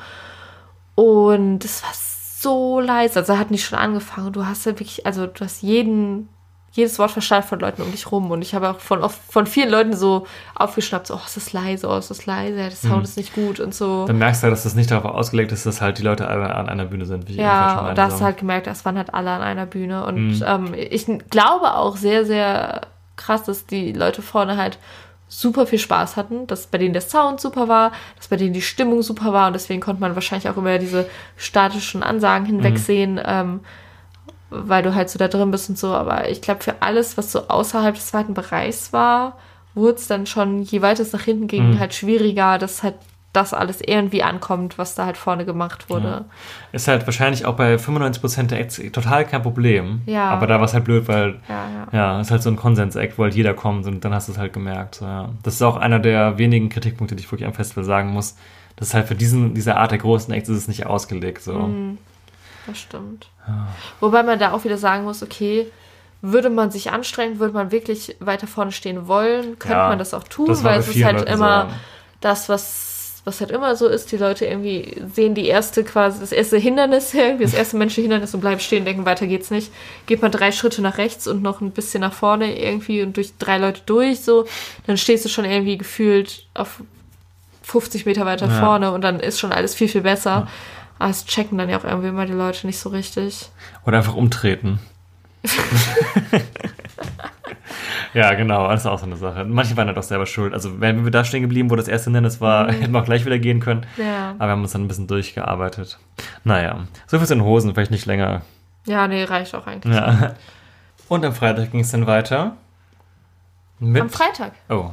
Und 0.94 1.64
es 1.64 1.82
war 1.82 1.90
so 1.94 2.80
leise. 2.80 3.20
Also 3.20 3.38
hat 3.38 3.50
nicht 3.50 3.64
schon 3.64 3.78
angefangen. 3.78 4.32
Du 4.32 4.46
hast 4.46 4.66
ja 4.66 4.72
wirklich, 4.72 5.06
also 5.06 5.26
du 5.26 5.44
hast 5.44 5.62
jeden 5.62 6.28
jedes 6.72 6.98
Wort 6.98 7.10
verschallt 7.10 7.44
von 7.44 7.60
Leuten 7.60 7.82
um 7.82 7.90
dich 7.90 8.10
rum. 8.10 8.30
Und 8.30 8.42
ich 8.42 8.54
habe 8.54 8.70
auch 8.70 8.80
von, 8.80 9.08
von 9.08 9.46
vielen 9.46 9.70
Leuten 9.70 9.94
so 9.94 10.26
aufgeschnappt, 10.54 11.06
so, 11.06 11.14
oh, 11.14 11.20
es 11.24 11.36
ist 11.36 11.52
leise, 11.52 11.86
oh, 11.86 11.96
es 11.96 12.10
ist 12.10 12.24
leise, 12.26 12.56
der 12.56 12.70
Sound 12.70 12.98
mhm. 12.98 13.04
ist 13.04 13.16
nicht 13.16 13.34
gut 13.34 13.60
und 13.60 13.74
so. 13.74 14.06
Dann 14.06 14.18
merkst 14.18 14.42
du 14.42 14.44
halt, 14.44 14.52
dass 14.52 14.62
das 14.64 14.74
nicht 14.74 14.90
darauf 14.90 15.04
ausgelegt 15.14 15.52
ist, 15.52 15.66
dass 15.66 15.82
halt 15.82 15.98
die 15.98 16.02
Leute 16.02 16.26
alle 16.26 16.54
an 16.54 16.68
einer 16.68 16.86
Bühne 16.86 17.04
sind. 17.04 17.28
Wie 17.28 17.36
ja, 17.36 17.88
und 17.90 17.98
da 17.98 18.04
hast 18.04 18.20
du 18.20 18.24
halt 18.24 18.38
gemerkt, 18.38 18.66
es 18.66 18.84
waren 18.84 18.96
halt 18.96 19.12
alle 19.12 19.30
an 19.30 19.42
einer 19.42 19.66
Bühne. 19.66 20.06
Und 20.06 20.38
mhm. 20.38 20.44
ähm, 20.46 20.74
ich 20.74 21.06
glaube 21.28 21.74
auch 21.74 21.96
sehr, 21.96 22.24
sehr 22.24 22.82
krass, 23.16 23.44
dass 23.44 23.66
die 23.66 23.92
Leute 23.92 24.22
vorne 24.22 24.56
halt 24.56 24.78
super 25.28 25.66
viel 25.66 25.78
Spaß 25.78 26.16
hatten, 26.16 26.46
dass 26.46 26.66
bei 26.66 26.78
denen 26.78 26.92
der 26.92 27.02
Sound 27.02 27.40
super 27.40 27.66
war, 27.66 27.92
dass 28.16 28.28
bei 28.28 28.36
denen 28.36 28.52
die 28.52 28.60
Stimmung 28.60 29.02
super 29.02 29.32
war 29.32 29.46
und 29.46 29.54
deswegen 29.54 29.80
konnte 29.80 30.00
man 30.00 30.14
wahrscheinlich 30.14 30.48
auch 30.48 30.58
über 30.58 30.78
diese 30.78 31.08
statischen 31.36 32.02
Ansagen 32.02 32.44
hinwegsehen, 32.44 33.14
mhm. 33.14 33.22
ähm, 33.24 33.60
weil 34.52 34.82
du 34.82 34.94
halt 34.94 35.10
so 35.10 35.18
da 35.18 35.28
drin 35.28 35.50
bist 35.50 35.68
und 35.68 35.78
so. 35.78 35.88
Aber 35.88 36.28
ich 36.28 36.40
glaube, 36.40 36.62
für 36.62 36.80
alles, 36.80 37.16
was 37.16 37.32
so 37.32 37.48
außerhalb 37.48 37.94
des 37.94 38.06
zweiten 38.06 38.34
Bereichs 38.34 38.92
war, 38.92 39.38
wurde 39.74 39.96
es 39.96 40.06
dann 40.06 40.26
schon, 40.26 40.62
je 40.62 40.82
weiter 40.82 41.02
es 41.02 41.12
nach 41.12 41.22
hinten 41.22 41.46
ging, 41.46 41.70
mhm. 41.70 41.78
halt 41.78 41.94
schwieriger, 41.94 42.58
dass 42.58 42.82
halt 42.82 42.94
das 43.32 43.54
alles 43.54 43.80
irgendwie 43.80 44.22
ankommt, 44.22 44.76
was 44.76 44.94
da 44.94 45.06
halt 45.06 45.16
vorne 45.16 45.46
gemacht 45.46 45.88
wurde. 45.88 46.08
Ja. 46.08 46.24
Ist 46.72 46.86
halt 46.86 47.06
wahrscheinlich 47.06 47.46
auch 47.46 47.56
bei 47.56 47.76
95% 47.76 48.48
der 48.48 48.60
Acts 48.60 48.80
total 48.92 49.24
kein 49.24 49.42
Problem. 49.42 50.02
Ja. 50.04 50.28
Aber 50.28 50.46
da 50.46 50.56
war 50.56 50.64
es 50.66 50.74
halt 50.74 50.84
blöd, 50.84 51.08
weil 51.08 51.40
ja, 51.48 51.66
ja. 51.74 51.86
ja, 51.92 52.20
ist 52.20 52.30
halt 52.30 52.42
so 52.42 52.50
ein 52.50 52.56
Konsens-Act, 52.56 53.18
wo 53.18 53.22
halt 53.22 53.34
jeder 53.34 53.54
kommt 53.54 53.86
und 53.86 54.04
dann 54.04 54.12
hast 54.12 54.28
du 54.28 54.32
es 54.32 54.38
halt 54.38 54.52
gemerkt. 54.52 54.96
So, 54.96 55.06
ja. 55.06 55.30
Das 55.42 55.54
ist 55.54 55.62
auch 55.62 55.76
einer 55.76 55.98
der 55.98 56.36
wenigen 56.36 56.68
Kritikpunkte, 56.68 57.16
die 57.16 57.22
ich 57.22 57.32
wirklich 57.32 57.46
am 57.46 57.54
Festival 57.54 57.84
sagen 57.84 58.10
muss. 58.10 58.36
Das 58.76 58.88
ist 58.88 58.94
halt 58.94 59.08
für 59.08 59.14
diesen, 59.14 59.54
diese 59.54 59.76
Art 59.76 59.92
der 59.92 59.98
großen 59.98 60.32
Acts 60.34 60.50
ist 60.50 60.58
es 60.58 60.68
nicht 60.68 60.84
ausgelegt. 60.84 61.42
So. 61.42 61.54
Mhm. 61.54 61.98
Das 62.66 62.78
stimmt. 62.78 63.28
Ja. 63.46 63.68
Wobei 64.00 64.22
man 64.22 64.38
da 64.38 64.52
auch 64.52 64.64
wieder 64.64 64.78
sagen 64.78 65.04
muss, 65.04 65.22
okay, 65.22 65.70
würde 66.22 66.50
man 66.50 66.70
sich 66.70 66.92
anstrengen, 66.92 67.40
würde 67.40 67.52
man 67.52 67.72
wirklich 67.72 68.16
weiter 68.20 68.46
vorne 68.46 68.70
stehen 68.72 69.08
wollen, 69.08 69.58
könnte 69.58 69.76
ja, 69.76 69.88
man 69.88 69.98
das 69.98 70.14
auch 70.14 70.22
tun, 70.22 70.46
das 70.46 70.62
weil 70.62 70.78
es 70.78 70.88
ist 70.88 71.02
halt 71.04 71.18
Leuten 71.18 71.32
immer 71.32 71.68
so. 71.68 71.76
das, 72.20 72.48
was, 72.48 73.22
was 73.24 73.40
halt 73.40 73.50
immer 73.50 73.74
so 73.74 73.88
ist. 73.88 74.12
Die 74.12 74.16
Leute 74.16 74.46
irgendwie 74.46 75.02
sehen 75.12 75.34
die 75.34 75.48
erste 75.48 75.82
quasi, 75.82 76.20
das 76.20 76.30
erste 76.30 76.58
Hindernis 76.58 77.12
irgendwie, 77.12 77.42
das 77.42 77.54
erste 77.54 77.76
menschliche 77.76 78.02
Hindernis 78.02 78.32
und 78.34 78.40
bleiben 78.40 78.60
stehen, 78.60 78.84
denken, 78.84 79.04
weiter 79.04 79.26
geht's 79.26 79.50
nicht. 79.50 79.72
Geht 80.06 80.22
man 80.22 80.30
drei 80.30 80.52
Schritte 80.52 80.80
nach 80.80 80.96
rechts 80.96 81.26
und 81.26 81.42
noch 81.42 81.60
ein 81.60 81.72
bisschen 81.72 82.02
nach 82.02 82.12
vorne 82.12 82.56
irgendwie 82.56 83.02
und 83.02 83.16
durch 83.16 83.32
drei 83.38 83.58
Leute 83.58 83.82
durch, 83.86 84.20
so, 84.20 84.46
dann 84.86 84.96
stehst 84.96 85.24
du 85.24 85.28
schon 85.28 85.44
irgendwie 85.44 85.76
gefühlt 85.76 86.46
auf 86.54 86.82
50 87.64 88.06
Meter 88.06 88.26
weiter 88.26 88.46
ja. 88.46 88.60
vorne 88.60 88.92
und 88.92 89.02
dann 89.02 89.18
ist 89.18 89.40
schon 89.40 89.52
alles 89.52 89.74
viel, 89.74 89.88
viel 89.88 90.02
besser. 90.02 90.30
Ja. 90.30 90.48
Aber 91.02 91.10
es 91.10 91.26
checken 91.26 91.58
dann 91.58 91.68
ja 91.68 91.78
auch 91.78 91.84
irgendwie 91.84 92.10
immer 92.10 92.26
die 92.26 92.32
Leute 92.32 92.64
nicht 92.64 92.78
so 92.78 92.88
richtig. 92.88 93.50
Oder 93.84 93.98
einfach 93.98 94.14
umtreten. 94.14 94.78
ja, 98.14 98.34
genau, 98.34 98.68
das 98.68 98.82
ist 98.82 98.86
auch 98.86 99.00
so 99.00 99.06
eine 99.06 99.16
Sache. 99.16 99.44
Manche 99.44 99.76
waren 99.76 99.88
halt 99.88 99.98
auch 99.98 100.04
selber 100.04 100.26
schuld. 100.26 100.54
Also, 100.54 100.80
wenn 100.80 101.02
wir 101.02 101.10
da 101.10 101.24
stehen 101.24 101.42
geblieben, 101.42 101.70
wo 101.70 101.74
das 101.74 101.88
erste 101.88 102.04
Hindernis 102.04 102.40
war, 102.40 102.68
mhm. 102.68 102.74
hätten 102.74 102.92
wir 102.92 103.00
auch 103.00 103.04
gleich 103.04 103.26
wieder 103.26 103.40
gehen 103.40 103.58
können. 103.58 103.84
Ja. 103.96 104.36
Aber 104.38 104.46
wir 104.46 104.50
haben 104.52 104.62
uns 104.62 104.70
dann 104.70 104.82
ein 104.82 104.88
bisschen 104.88 105.08
durchgearbeitet. 105.08 105.98
Naja, 106.44 106.86
so 107.08 107.18
viel 107.18 107.26
zu 107.26 107.34
den 107.34 107.42
Hosen, 107.42 107.74
vielleicht 107.74 107.90
nicht 107.90 108.06
länger. 108.06 108.42
Ja, 108.86 109.08
nee, 109.08 109.24
reicht 109.24 109.56
auch 109.56 109.66
eigentlich. 109.66 109.92
Ja. 109.92 110.36
Und 111.08 111.24
am 111.24 111.32
Freitag 111.32 111.72
ging 111.72 111.80
es 111.80 111.90
dann 111.90 112.06
weiter. 112.06 112.56
Mit, 113.80 114.02
am 114.02 114.08
Freitag? 114.08 114.52
Oh. 114.68 114.92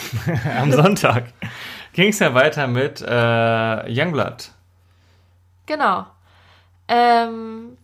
am 0.58 0.72
Sonntag 0.72 1.24
ging 1.92 2.08
es 2.08 2.20
ja 2.20 2.32
weiter 2.32 2.68
mit 2.68 3.02
äh, 3.02 3.92
Youngblood. 3.92 4.50
Genau. 5.72 6.04
Ähm, 6.88 7.78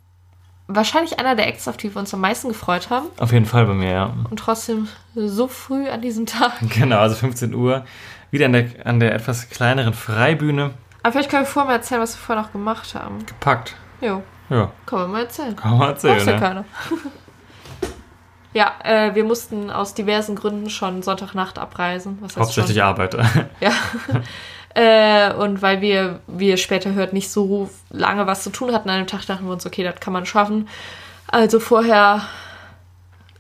wahrscheinlich 0.67 1.19
einer 1.19 1.35
der 1.35 1.47
Acts, 1.47 1.67
auf 1.69 1.79
die 1.79 1.95
wir 1.95 1.99
uns 1.99 2.13
am 2.13 2.21
meisten 2.21 2.49
gefreut 2.49 2.91
haben. 2.91 3.07
Auf 3.19 3.33
jeden 3.33 3.47
Fall 3.47 3.65
bei 3.65 3.73
mir, 3.73 3.91
ja. 3.91 4.15
Und 4.29 4.39
trotzdem 4.39 4.89
so 5.15 5.49
früh 5.49 5.89
an 5.89 6.03
diesem 6.03 6.27
Tag. 6.27 6.53
Genau, 6.69 6.99
also 6.99 7.17
15 7.17 7.55
Uhr. 7.55 7.87
Wieder 8.31 8.45
an 8.45 8.53
der, 8.53 8.67
an 8.85 9.01
der 9.01 9.15
etwas 9.15 9.49
kleineren 9.49 9.95
Freibühne. 9.95 10.73
Aber 11.03 11.13
vielleicht 11.13 11.31
können 11.31 11.45
wir 11.45 11.47
vorher 11.47 11.71
mal 11.71 11.77
erzählen, 11.77 12.03
was 12.03 12.15
wir 12.15 12.21
vorher 12.21 12.45
noch 12.45 12.53
gemacht 12.53 12.95
haben. 12.95 13.25
Gepackt. 13.25 13.75
Jo. 14.03 14.23
Ja. 14.51 14.71
Kann 14.85 14.99
man 14.99 15.13
mal 15.13 15.23
erzählen. 15.23 15.57
Kann 15.57 15.79
man 15.79 15.89
erzählen. 15.89 16.17
Weiß 16.17 16.27
ja 16.27 16.33
ne? 16.35 16.41
keiner. 16.41 16.65
ja, 18.53 18.73
äh, 18.85 19.15
wir 19.15 19.25
mussten 19.25 19.71
aus 19.71 19.95
diversen 19.95 20.37
Gründen 20.37 20.69
schon 20.69 21.03
Sonntagnacht 21.03 21.59
abreisen. 21.59 22.19
Hauptsächlich 22.37 22.77
schon? 22.77 22.85
Arbeiter. 22.85 23.25
Ja. 23.61 23.73
Äh, 24.79 25.33
und 25.33 25.61
weil 25.61 25.81
wir, 25.81 26.21
wie 26.29 26.51
ihr 26.51 26.57
später 26.57 26.93
hört, 26.93 27.13
nicht 27.13 27.31
so 27.31 27.69
lange 27.91 28.29
was 28.29 28.45
zu 28.45 28.51
tun 28.51 28.73
hatten 28.73 28.89
an 28.89 28.99
dem 28.99 29.09
Tag, 29.09 29.27
dachten 29.27 29.45
wir 29.45 29.53
uns, 29.53 29.67
okay, 29.67 29.83
das 29.83 29.99
kann 29.99 30.13
man 30.13 30.25
schaffen. 30.25 30.69
Also 31.27 31.59
vorher 31.59 32.23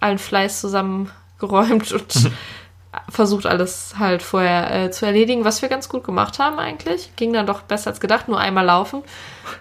allen 0.00 0.18
Fleiß 0.18 0.60
zusammengeräumt 0.60 1.92
und 1.92 2.32
versucht 3.08 3.46
alles 3.46 3.94
halt 4.00 4.22
vorher 4.22 4.86
äh, 4.86 4.90
zu 4.90 5.06
erledigen, 5.06 5.44
was 5.44 5.62
wir 5.62 5.68
ganz 5.68 5.88
gut 5.88 6.02
gemacht 6.02 6.40
haben 6.40 6.58
eigentlich. 6.58 7.14
Ging 7.14 7.32
dann 7.32 7.46
doch 7.46 7.62
besser 7.62 7.90
als 7.90 8.00
gedacht, 8.00 8.26
nur 8.26 8.40
einmal 8.40 8.64
laufen, 8.64 9.04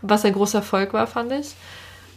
was 0.01 0.25
ein 0.25 0.33
großer 0.33 0.59
Erfolg 0.59 0.93
war, 0.93 1.05
fand 1.05 1.31
ich. 1.31 1.53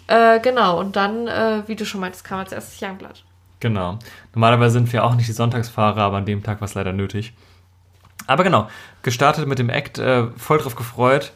Äh, 0.07 0.41
genau, 0.41 0.81
und 0.81 0.97
dann, 0.97 1.29
äh, 1.29 1.65
wie 1.67 1.77
du 1.77 1.85
schon 1.85 2.01
meintest, 2.01 2.25
kam 2.25 2.39
als 2.39 2.53
erstes 2.53 2.81
Youngblood. 2.81 3.25
Genau. 3.61 3.99
Normalerweise 4.35 4.73
sind 4.73 4.91
wir 4.91 5.05
auch 5.05 5.15
nicht 5.17 5.29
die 5.29 5.33
Sonntagsfahrer, 5.33 6.01
aber 6.01 6.17
an 6.17 6.25
dem 6.25 6.43
Tag 6.43 6.63
war 6.63 6.67
es 6.67 6.73
leider 6.73 6.95
nötig. 6.95 7.35
Aber 8.31 8.45
genau, 8.45 8.69
gestartet 9.03 9.49
mit 9.49 9.59
dem 9.59 9.71
Act, 9.71 9.99
äh, 9.99 10.29
voll 10.37 10.59
drauf 10.59 10.77
gefreut. 10.77 11.33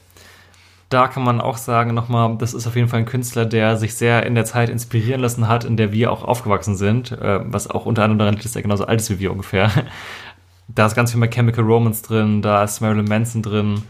da 0.91 1.09
kann 1.09 1.25
man 1.25 1.41
auch 1.41 1.57
sagen, 1.57 1.93
nochmal, 1.93 2.37
das 2.39 2.55
ist 2.55 2.69
auf 2.69 2.77
jeden 2.77 2.87
Fall 2.87 3.01
ein 3.01 3.05
Künstler, 3.05 3.47
der 3.47 3.77
sich 3.77 3.97
sehr 3.97 4.25
in 4.25 4.37
der 4.37 4.45
Zeit 4.45 4.69
inspirieren 4.69 5.21
lassen 5.21 5.49
hat, 5.49 5.65
in 5.65 5.77
der 5.77 5.91
wir 5.91 6.13
auch 6.13 6.23
aufgewachsen 6.23 6.77
sind, 6.77 7.11
äh, 7.11 7.41
was 7.43 7.69
auch 7.69 7.85
unter 7.85 8.05
anderem 8.05 8.21
daran 8.21 8.35
liegt, 8.35 8.45
dass 8.45 8.55
er 8.55 8.63
genauso 8.63 8.87
alt 8.87 9.01
ist 9.01 9.11
wie 9.11 9.19
wir 9.19 9.33
ungefähr. 9.33 9.73
Da 10.69 10.87
ist 10.87 10.95
ganz 10.95 11.11
viel 11.11 11.21
mehr 11.21 11.29
Chemical 11.29 11.65
Romance 11.65 12.01
drin, 12.03 12.43
da 12.43 12.63
ist 12.63 12.81
Marilyn 12.81 13.05
Manson 13.07 13.43
drin, 13.43 13.83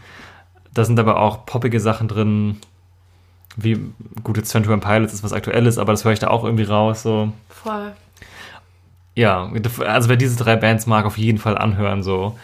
da 0.73 0.83
sind 0.83 0.99
aber 0.99 1.21
auch 1.21 1.45
poppige 1.45 1.79
Sachen 1.79 2.07
drin, 2.07 2.57
wie 3.55 3.79
gute 4.23 4.41
21 4.41 4.81
Pilots 4.81 5.13
ist 5.13 5.23
was 5.23 5.31
Aktuelles, 5.31 5.77
aber 5.77 5.93
das 5.93 6.03
höre 6.03 6.11
ich 6.11 6.19
da 6.19 6.29
auch 6.29 6.43
irgendwie 6.43 6.63
raus. 6.63 7.03
So. 7.03 7.31
Voll. 7.47 7.93
Ja, 9.13 9.49
also 9.85 10.09
wer 10.09 10.17
diese 10.17 10.35
drei 10.35 10.57
Bands 10.57 10.87
mag, 10.87 11.05
auf 11.05 11.17
jeden 11.17 11.37
Fall 11.37 11.57
anhören. 11.57 12.03
So 12.03 12.35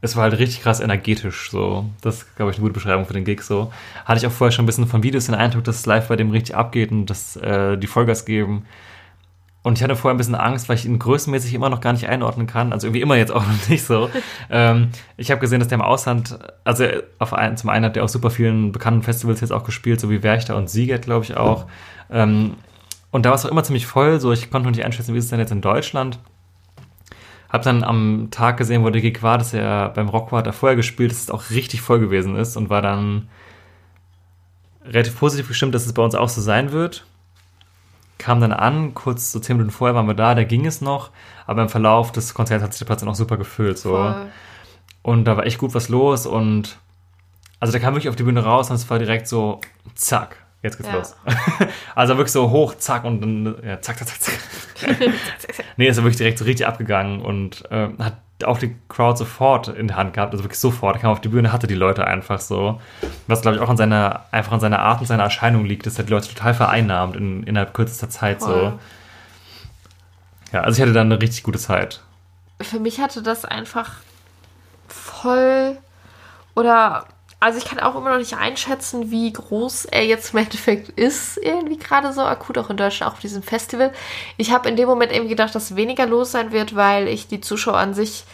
es 0.00 0.16
war 0.16 0.24
halt 0.24 0.38
richtig 0.38 0.62
krass 0.62 0.80
energetisch, 0.80 1.50
so. 1.50 1.88
Das 2.02 2.18
ist, 2.18 2.36
glaube 2.36 2.50
ich, 2.50 2.58
eine 2.58 2.62
gute 2.62 2.74
Beschreibung 2.74 3.06
für 3.06 3.14
den 3.14 3.24
Gig, 3.24 3.42
so. 3.42 3.72
Hatte 4.04 4.18
ich 4.18 4.26
auch 4.26 4.32
vorher 4.32 4.52
schon 4.52 4.64
ein 4.64 4.66
bisschen 4.66 4.86
von 4.86 5.02
Videos 5.02 5.26
den 5.26 5.34
Eindruck, 5.34 5.64
dass 5.64 5.76
es 5.76 5.86
live 5.86 6.08
bei 6.08 6.16
dem 6.16 6.30
richtig 6.30 6.54
abgeht 6.54 6.90
und 6.90 7.06
dass 7.06 7.36
äh, 7.36 7.76
die 7.76 7.86
Vollgas 7.86 8.24
geben. 8.24 8.66
Und 9.62 9.78
ich 9.78 9.82
hatte 9.82 9.96
vorher 9.96 10.14
ein 10.14 10.18
bisschen 10.18 10.36
Angst, 10.36 10.68
weil 10.68 10.76
ich 10.76 10.84
ihn 10.84 10.98
größenmäßig 10.98 11.52
immer 11.52 11.70
noch 11.70 11.80
gar 11.80 11.92
nicht 11.92 12.08
einordnen 12.08 12.46
kann. 12.46 12.72
Also 12.72 12.86
irgendwie 12.86 13.00
immer 13.00 13.16
jetzt 13.16 13.32
auch 13.32 13.44
noch 13.46 13.68
nicht 13.68 13.84
so. 13.84 14.08
ähm, 14.48 14.90
ich 15.16 15.30
habe 15.30 15.40
gesehen, 15.40 15.58
dass 15.58 15.68
der 15.68 15.78
im 15.78 15.82
Ausland, 15.82 16.38
also 16.62 16.84
auf 17.18 17.32
ein, 17.32 17.56
zum 17.56 17.70
einen 17.70 17.86
hat 17.86 17.96
der 17.96 18.04
auf 18.04 18.10
super 18.10 18.30
vielen 18.30 18.70
bekannten 18.70 19.02
Festivals 19.02 19.40
jetzt 19.40 19.50
auch 19.50 19.64
gespielt, 19.64 19.98
so 19.98 20.08
wie 20.08 20.22
Werchter 20.22 20.56
und 20.56 20.70
Siegert, 20.70 21.02
glaube 21.02 21.24
ich 21.24 21.36
auch. 21.36 21.66
Ähm, 22.10 22.52
und 23.10 23.24
da 23.24 23.30
war 23.30 23.36
es 23.36 23.44
auch 23.44 23.50
immer 23.50 23.64
ziemlich 23.64 23.86
voll, 23.86 24.20
so 24.20 24.30
ich 24.30 24.50
konnte 24.50 24.68
noch 24.68 24.76
nicht 24.76 24.84
einschätzen, 24.84 25.14
wie 25.14 25.18
ist 25.18 25.24
es 25.24 25.30
denn 25.30 25.40
jetzt 25.40 25.50
in 25.50 25.62
Deutschland. 25.62 26.20
Hab 27.56 27.62
dann 27.62 27.84
am 27.84 28.28
Tag 28.30 28.58
gesehen, 28.58 28.84
wo 28.84 28.90
der 28.90 29.00
Gig 29.00 29.22
war, 29.22 29.38
dass 29.38 29.54
er 29.54 29.88
beim 29.88 30.10
Rock 30.10 30.30
war, 30.30 30.40
hat 30.40 30.46
er 30.46 30.52
vorher 30.52 30.76
gespielt, 30.76 31.10
dass 31.10 31.22
es 31.22 31.30
auch 31.30 31.48
richtig 31.48 31.80
voll 31.80 32.00
gewesen 32.00 32.36
ist 32.36 32.54
und 32.54 32.68
war 32.68 32.82
dann 32.82 33.30
relativ 34.84 35.18
positiv 35.18 35.48
gestimmt, 35.48 35.74
dass 35.74 35.86
es 35.86 35.94
bei 35.94 36.02
uns 36.02 36.14
auch 36.14 36.28
so 36.28 36.42
sein 36.42 36.70
wird. 36.70 37.06
Kam 38.18 38.42
dann 38.42 38.52
an, 38.52 38.92
kurz 38.92 39.32
so 39.32 39.40
zehn 39.40 39.56
Minuten 39.56 39.72
vorher 39.72 39.94
waren 39.94 40.06
wir 40.06 40.12
da, 40.12 40.34
da 40.34 40.44
ging 40.44 40.66
es 40.66 40.82
noch, 40.82 41.12
aber 41.46 41.62
im 41.62 41.70
Verlauf 41.70 42.12
des 42.12 42.34
Konzerts 42.34 42.62
hat 42.62 42.74
sich 42.74 42.80
der 42.80 42.84
Platz 42.84 43.00
dann 43.00 43.08
auch 43.08 43.14
super 43.14 43.38
gefüllt. 43.38 43.78
So. 43.78 43.92
Voll. 43.92 44.26
Und 45.00 45.24
da 45.24 45.38
war 45.38 45.46
echt 45.46 45.56
gut 45.56 45.74
was 45.74 45.88
los 45.88 46.26
und 46.26 46.76
also 47.58 47.72
der 47.72 47.80
kam 47.80 47.94
wirklich 47.94 48.10
auf 48.10 48.16
die 48.16 48.24
Bühne 48.24 48.44
raus 48.44 48.68
und 48.68 48.76
es 48.76 48.90
war 48.90 48.98
direkt 48.98 49.28
so, 49.28 49.62
zack, 49.94 50.44
jetzt 50.66 50.76
geht's 50.76 50.88
ja. 50.88 50.96
los. 50.96 51.16
also 51.94 52.16
wirklich 52.16 52.32
so 52.32 52.50
hoch, 52.50 52.74
zack 52.76 53.04
und 53.04 53.20
dann, 53.20 53.56
ja, 53.64 53.80
zack, 53.80 53.98
zack, 53.98 54.08
zack, 54.08 54.20
zack. 54.20 55.14
nee, 55.76 55.88
ist 55.88 55.96
er 55.96 56.04
wirklich 56.04 56.18
direkt 56.18 56.38
so 56.38 56.44
richtig 56.44 56.66
abgegangen 56.66 57.20
und 57.20 57.64
äh, 57.70 57.88
hat 57.98 58.18
auch 58.44 58.58
die 58.58 58.76
Crowd 58.88 59.16
sofort 59.16 59.68
in 59.68 59.88
der 59.88 59.96
Hand 59.96 60.12
gehabt, 60.12 60.32
also 60.32 60.44
wirklich 60.44 60.60
sofort, 60.60 60.96
er 60.96 61.00
kam 61.00 61.10
auf 61.10 61.20
die 61.20 61.28
Bühne, 61.28 61.52
hatte 61.52 61.66
die 61.66 61.74
Leute 61.74 62.06
einfach 62.06 62.40
so. 62.40 62.80
Was, 63.26 63.40
glaube 63.40 63.56
ich, 63.56 63.62
auch 63.62 63.70
an 63.70 63.78
seiner, 63.78 64.26
einfach 64.30 64.52
an 64.52 64.60
seiner 64.60 64.80
Art 64.80 65.00
und 65.00 65.06
seiner 65.06 65.22
Erscheinung 65.22 65.64
liegt, 65.64 65.86
dass 65.86 65.98
er 65.98 66.04
die 66.04 66.12
Leute 66.12 66.28
total 66.28 66.52
vereinnahmt 66.52 67.16
in, 67.16 67.42
innerhalb 67.44 67.72
kürzester 67.72 68.10
Zeit 68.10 68.40
Voll. 68.40 68.72
so. 68.72 68.78
Ja, 70.52 70.60
also 70.62 70.76
ich 70.76 70.82
hatte 70.82 70.92
dann 70.92 71.10
eine 71.10 71.20
richtig 71.20 71.44
gute 71.44 71.58
Zeit. 71.58 72.02
Für 72.60 72.78
mich 72.78 73.00
hatte 73.00 73.22
das 73.22 73.44
einfach 73.44 73.94
voll 74.88 75.78
oder 76.54 77.06
also 77.38 77.58
ich 77.58 77.66
kann 77.66 77.80
auch 77.80 77.94
immer 77.94 78.10
noch 78.10 78.18
nicht 78.18 78.36
einschätzen, 78.36 79.10
wie 79.10 79.32
groß 79.32 79.86
er 79.86 80.04
jetzt 80.04 80.32
im 80.32 80.38
Endeffekt 80.38 80.88
ist, 80.90 81.36
irgendwie 81.36 81.76
gerade 81.76 82.12
so 82.12 82.22
akut, 82.22 82.56
auch 82.56 82.70
in 82.70 82.76
Deutschland, 82.76 83.10
auch 83.10 83.16
auf 83.16 83.20
diesem 83.20 83.42
Festival. 83.42 83.92
Ich 84.36 84.52
habe 84.52 84.68
in 84.68 84.76
dem 84.76 84.88
Moment 84.88 85.12
irgendwie 85.12 85.30
gedacht, 85.30 85.54
dass 85.54 85.76
weniger 85.76 86.06
los 86.06 86.32
sein 86.32 86.52
wird, 86.52 86.74
weil 86.74 87.08
ich 87.08 87.28
die 87.28 87.40
Zuschauer 87.40 87.76
an 87.76 87.94
sich 87.94 88.24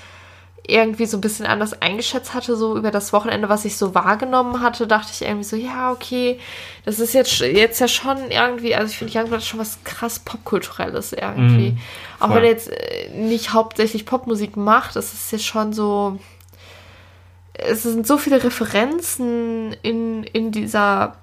irgendwie 0.66 1.07
so 1.07 1.16
ein 1.16 1.20
bisschen 1.20 1.47
anders 1.47 1.81
eingeschätzt 1.83 2.35
hatte, 2.35 2.57
so 2.57 2.77
über 2.77 2.93
das 2.93 3.12
Wochenende, 3.12 3.49
was 3.49 3.65
ich 3.65 3.77
so 3.77 3.95
wahrgenommen 3.95 4.61
hatte, 4.61 4.87
dachte 4.87 5.11
ich 5.12 5.23
irgendwie 5.23 5.45
so, 5.45 5.57
ja, 5.57 5.91
okay, 5.91 6.39
das 6.85 7.01
ist 7.01 7.15
jetzt, 7.15 7.41
jetzt 7.41 7.81
ja 7.81 7.89
schon 7.89 8.31
irgendwie, 8.31 8.74
also 8.74 8.91
ich 8.91 8.97
finde 8.97 9.19
Youngblood 9.19 9.43
schon 9.43 9.59
was 9.59 9.83
krass 9.83 10.20
Popkulturelles 10.20 11.12
irgendwie. 11.12 11.73
Mm, 11.73 11.79
auch 12.20 12.31
wenn 12.31 12.45
er 12.45 12.51
jetzt 12.51 12.70
äh, 12.70 13.11
nicht 13.12 13.53
hauptsächlich 13.53 14.07
Popmusik 14.07 14.57
macht, 14.57 14.95
ist 14.95 15.12
es 15.12 15.33
jetzt 15.33 15.45
schon 15.45 15.73
so, 15.73 16.20
es 17.55 17.83
sind 17.83 18.07
so 18.07 18.19
viele 18.19 18.43
Referenzen 18.43 19.74
in, 19.83 20.24
in 20.24 20.53
dieser, 20.53 21.16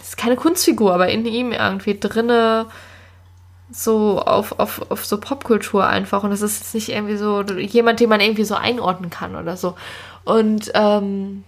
es 0.00 0.10
ist 0.10 0.16
keine 0.16 0.36
Kunstfigur, 0.36 0.94
aber 0.94 1.08
in 1.08 1.24
ihm 1.26 1.52
irgendwie 1.52 1.98
drinne, 1.98 2.66
so 3.70 4.20
auf, 4.20 4.58
auf, 4.58 4.90
auf 4.90 5.04
so 5.04 5.18
Popkultur 5.18 5.86
einfach. 5.86 6.22
Und 6.22 6.32
es 6.32 6.42
ist 6.42 6.60
jetzt 6.60 6.74
nicht 6.74 6.88
irgendwie 6.90 7.16
so 7.16 7.42
jemand, 7.42 8.00
den 8.00 8.08
man 8.08 8.20
irgendwie 8.20 8.44
so 8.44 8.54
einordnen 8.54 9.10
kann 9.10 9.36
oder 9.36 9.56
so. 9.56 9.74
Und 10.24 10.70
ähm, 10.74 11.44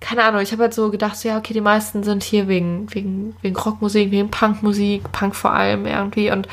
keine 0.00 0.24
Ahnung, 0.24 0.40
ich 0.40 0.52
habe 0.52 0.62
halt 0.62 0.74
so 0.74 0.90
gedacht, 0.90 1.16
so, 1.16 1.28
ja, 1.28 1.38
okay, 1.38 1.52
die 1.52 1.60
meisten 1.60 2.02
sind 2.02 2.22
hier 2.22 2.48
wegen, 2.48 2.92
wegen, 2.92 3.36
wegen 3.42 3.56
Rockmusik, 3.56 4.10
wegen 4.10 4.30
Punkmusik, 4.30 5.10
Punk 5.12 5.36
vor 5.36 5.52
allem 5.52 5.86
irgendwie. 5.86 6.30
Und 6.30 6.48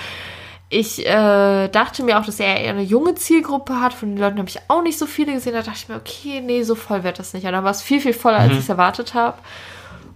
ich 0.70 1.06
äh, 1.06 1.70
dachte 1.70 2.04
mir 2.04 2.20
auch, 2.20 2.26
dass 2.26 2.40
er 2.40 2.60
eher 2.60 2.72
eine 2.72 2.82
junge 2.82 3.16
Zielgruppe 3.16 3.80
hat. 3.80 3.94
Von 3.94 4.10
den 4.10 4.18
Leuten 4.18 4.38
habe 4.38 4.50
ich 4.50 4.60
auch 4.68 4.82
nicht 4.82 4.98
so 4.98 5.06
viele 5.06 5.34
gesehen. 5.34 5.54
Da 5.54 5.62
dachte 5.62 5.78
ich 5.78 5.90
mir, 5.90 5.96
okay, 5.96 6.42
nee, 6.42 6.64
so 6.64 6.76
voll 6.76 7.04
wird 7.04 7.20
das 7.20 7.34
nicht. 7.34 7.46
Und 7.46 7.54
dann 7.54 7.64
war 7.64 7.72
es 7.72 7.82
viel, 7.82 8.02
viel 8.02 8.14
voller, 8.14 8.40
als 8.40 8.52
mhm. 8.52 8.58
ich 8.58 8.64
es 8.64 8.70
erwartet 8.70 9.14
habe. 9.14 9.38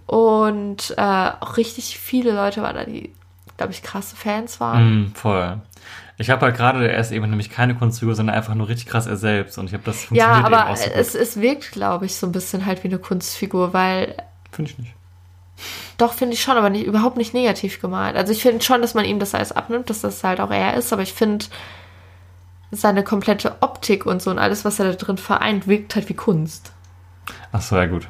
Und 0.06 0.94
äh, 0.98 1.30
auch 1.40 1.56
richtig 1.56 1.98
viele 1.98 2.32
Leute 2.32 2.60
waren 2.60 2.76
da, 2.76 2.84
die, 2.84 3.14
glaube 3.56 3.72
ich, 3.72 3.82
krasse 3.82 4.14
Fans 4.14 4.60
waren. 4.60 5.04
Mhm, 5.04 5.14
voll. 5.14 5.58
Ich 6.18 6.28
habe 6.28 6.44
halt 6.44 6.56
gerade, 6.56 6.86
er 6.86 7.00
ist 7.00 7.12
eben 7.12 7.28
nämlich 7.30 7.48
keine 7.48 7.74
Kunstfigur, 7.74 8.14
sondern 8.14 8.36
einfach 8.36 8.54
nur 8.54 8.68
richtig 8.68 8.88
krass 8.88 9.06
er 9.06 9.16
selbst. 9.16 9.56
Und 9.56 9.68
ich 9.68 9.72
habe 9.72 9.84
das 9.84 10.04
funktioniert 10.04 10.38
Ja, 10.38 10.44
aber 10.44 10.76
so 10.76 10.84
es, 10.94 11.14
es 11.14 11.40
wirkt, 11.40 11.72
glaube 11.72 12.04
ich, 12.04 12.14
so 12.16 12.26
ein 12.26 12.32
bisschen 12.32 12.66
halt 12.66 12.84
wie 12.84 12.88
eine 12.88 12.98
Kunstfigur, 12.98 13.72
weil. 13.72 14.16
Finde 14.50 14.70
ich 14.70 14.78
nicht. 14.78 14.94
Doch, 15.98 16.14
finde 16.14 16.34
ich 16.34 16.42
schon, 16.42 16.56
aber 16.56 16.70
nicht, 16.70 16.86
überhaupt 16.86 17.16
nicht 17.16 17.34
negativ 17.34 17.80
gemalt. 17.80 18.16
Also 18.16 18.32
ich 18.32 18.42
finde 18.42 18.62
schon, 18.64 18.82
dass 18.82 18.94
man 18.94 19.04
ihm 19.04 19.18
das 19.18 19.34
alles 19.34 19.52
abnimmt, 19.52 19.90
dass 19.90 20.00
das 20.00 20.22
halt 20.24 20.40
auch 20.40 20.50
er 20.50 20.74
ist, 20.74 20.92
aber 20.92 21.02
ich 21.02 21.12
finde, 21.12 21.46
seine 22.70 23.04
komplette 23.04 23.56
Optik 23.60 24.06
und 24.06 24.22
so 24.22 24.30
und 24.30 24.38
alles, 24.38 24.64
was 24.64 24.78
er 24.78 24.86
da 24.86 24.92
drin 24.92 25.18
vereint, 25.18 25.66
wirkt 25.68 25.94
halt 25.94 26.08
wie 26.08 26.14
Kunst. 26.14 26.72
Ach 27.52 27.60
so, 27.60 27.76
ja 27.76 27.86
gut. 27.86 28.08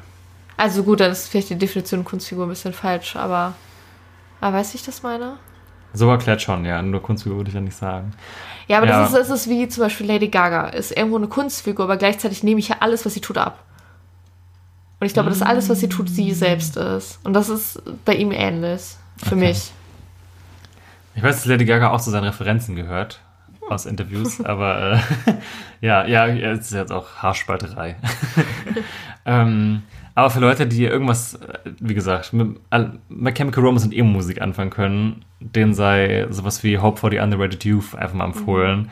Also 0.55 0.83
gut, 0.83 1.01
dann 1.01 1.11
ist 1.11 1.27
vielleicht 1.27 1.49
die 1.49 1.57
Definition 1.57 2.05
Kunstfigur 2.05 2.45
ein 2.45 2.49
bisschen 2.49 2.73
falsch, 2.73 3.15
aber, 3.15 3.53
aber 4.39 4.57
weißt 4.57 4.73
du, 4.73 4.77
ich 4.77 4.85
das 4.85 5.03
meine? 5.03 5.37
So 5.93 6.09
erklärt 6.09 6.41
schon, 6.41 6.65
ja. 6.65 6.81
Nur 6.81 7.01
Kunstfigur 7.01 7.37
würde 7.37 7.49
ich 7.49 7.55
ja 7.55 7.61
nicht 7.61 7.75
sagen. 7.75 8.13
Ja, 8.67 8.77
aber 8.77 8.87
ja. 8.87 9.01
das 9.01 9.11
ist, 9.11 9.19
ist, 9.19 9.29
ist 9.29 9.49
wie 9.49 9.67
zum 9.67 9.83
Beispiel 9.83 10.07
Lady 10.07 10.29
Gaga. 10.29 10.69
Ist 10.69 10.95
irgendwo 10.95 11.17
eine 11.17 11.27
Kunstfigur, 11.27 11.85
aber 11.85 11.97
gleichzeitig 11.97 12.43
nehme 12.43 12.59
ich 12.59 12.69
ja 12.69 12.77
alles, 12.79 13.05
was 13.05 13.13
sie 13.13 13.21
tut, 13.21 13.37
ab. 13.37 13.63
Und 15.03 15.07
ich 15.07 15.13
glaube, 15.13 15.27
dass 15.27 15.41
alles, 15.41 15.67
was 15.67 15.81
sie 15.81 15.89
tut, 15.89 16.07
sie 16.07 16.31
selbst 16.31 16.77
ist. 16.77 17.19
Und 17.25 17.33
das 17.33 17.49
ist 17.49 17.83
bei 18.05 18.15
ihm 18.15 18.31
ähnlich. 18.31 18.95
Für 19.17 19.35
okay. 19.35 19.47
mich. 19.47 19.73
Ich 21.13 21.21
weiß, 21.21 21.35
dass 21.35 21.45
Lady 21.45 21.65
Gaga 21.65 21.89
auch 21.89 21.99
zu 21.99 22.09
seinen 22.09 22.23
Referenzen 22.23 22.77
gehört 22.77 23.19
aus 23.67 23.85
Interviews, 23.85 24.39
aber 24.45 24.93
äh, 24.93 25.33
ja, 25.81 26.05
ja, 26.05 26.27
es 26.27 26.67
ist 26.67 26.71
jetzt 26.71 26.93
auch 26.93 27.17
Haarspalterei. 27.17 27.97
ähm, 29.25 29.81
aber 30.15 30.29
für 30.29 30.39
Leute, 30.39 30.67
die 30.67 30.85
irgendwas, 30.85 31.33
äh, 31.33 31.71
wie 31.81 31.95
gesagt, 31.95 32.31
mit 32.31 33.35
Chemical 33.35 33.61
Romance 33.61 33.85
und 33.85 33.93
Emo-Musik 33.93 34.41
anfangen 34.41 34.69
können, 34.69 35.25
denen 35.41 35.73
sei 35.73 36.27
sowas 36.29 36.63
wie 36.63 36.77
Hope 36.77 36.97
for 36.97 37.11
the 37.11 37.19
Underrated 37.19 37.65
Youth 37.65 37.93
einfach 37.93 38.15
mal 38.15 38.23
empfohlen. 38.23 38.83
Mhm. 38.83 38.89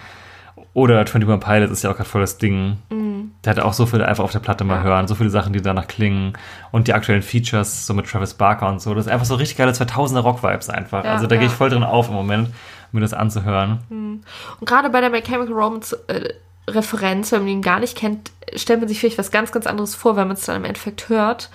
Oder 0.73 0.99
21 0.99 1.39
Pilots 1.39 1.71
ist 1.71 1.83
ja 1.83 1.91
auch 1.91 1.95
gerade 1.95 2.09
voll 2.09 2.21
das 2.21 2.37
Ding. 2.37 2.77
Mhm. 2.89 3.31
Der 3.43 3.51
hat 3.51 3.59
auch 3.59 3.73
so 3.73 3.85
viele 3.85 4.07
einfach 4.07 4.23
auf 4.23 4.31
der 4.31 4.39
Platte 4.39 4.63
mal 4.63 4.83
hören, 4.83 5.07
so 5.07 5.15
viele 5.15 5.29
Sachen, 5.29 5.53
die 5.53 5.61
danach 5.61 5.87
klingen. 5.87 6.33
Und 6.71 6.87
die 6.87 6.93
aktuellen 6.93 7.21
Features, 7.21 7.85
so 7.85 7.93
mit 7.93 8.07
Travis 8.07 8.35
Barker 8.35 8.69
und 8.69 8.81
so. 8.81 8.93
Das 8.93 9.05
ist 9.05 9.11
einfach 9.11 9.25
so 9.25 9.35
richtig 9.35 9.57
geile 9.57 9.71
2000er 9.71 10.19
Rock-Vibes 10.19 10.69
einfach. 10.69 11.03
Ja, 11.03 11.13
also 11.13 11.27
da 11.27 11.35
ja. 11.35 11.41
gehe 11.41 11.49
ich 11.49 11.53
voll 11.53 11.69
drin 11.69 11.83
auf 11.83 12.07
im 12.09 12.13
Moment, 12.13 12.49
mir 12.91 13.01
das 13.01 13.13
anzuhören. 13.13 13.79
Mhm. 13.89 14.21
Und 14.59 14.69
gerade 14.69 14.89
bei 14.89 15.01
der 15.01 15.09
Mechanical 15.09 15.53
Romance 15.53 15.93
äh, 16.07 16.33
Referenz, 16.69 17.31
wenn 17.31 17.41
man 17.41 17.49
ihn 17.49 17.61
gar 17.61 17.79
nicht 17.79 17.97
kennt, 17.97 18.31
stellt 18.55 18.79
man 18.79 18.87
sich 18.87 18.99
vielleicht 18.99 19.17
was 19.17 19.31
ganz, 19.31 19.51
ganz 19.51 19.67
anderes 19.67 19.95
vor, 19.95 20.15
wenn 20.15 20.27
man 20.27 20.37
es 20.37 20.45
dann 20.45 20.55
im 20.55 20.65
Endeffekt 20.65 21.09
hört. 21.09 21.49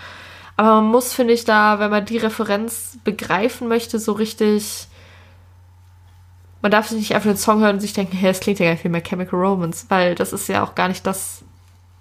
Aber 0.57 0.77
man 0.77 0.87
muss, 0.87 1.13
finde 1.13 1.35
ich, 1.35 1.45
da, 1.45 1.79
wenn 1.79 1.91
man 1.91 2.05
die 2.05 2.19
Referenz 2.19 2.99
begreifen 3.05 3.69
möchte, 3.69 3.99
so 3.99 4.13
richtig 4.13 4.89
man 6.67 6.73
darf 6.73 6.89
sich 6.89 6.99
nicht 6.99 7.15
einfach 7.15 7.31
den 7.31 7.37
Song 7.37 7.61
hören 7.61 7.77
und 7.77 7.81
sich 7.81 7.93
denken, 7.93 8.17
hey, 8.17 8.29
es 8.29 8.41
klingt 8.41 8.59
ja 8.59 8.67
gar 8.67 8.73
nicht 8.73 8.83
wie 8.83 8.89
mehr 8.89 9.01
Chemical 9.01 9.39
Romance, 9.39 9.87
weil 9.89 10.17
das 10.17 10.33
ist 10.33 10.49
ja 10.49 10.65
auch 10.65 10.75
gar 10.75 10.89
nicht 10.89 11.07
das, 11.07 11.45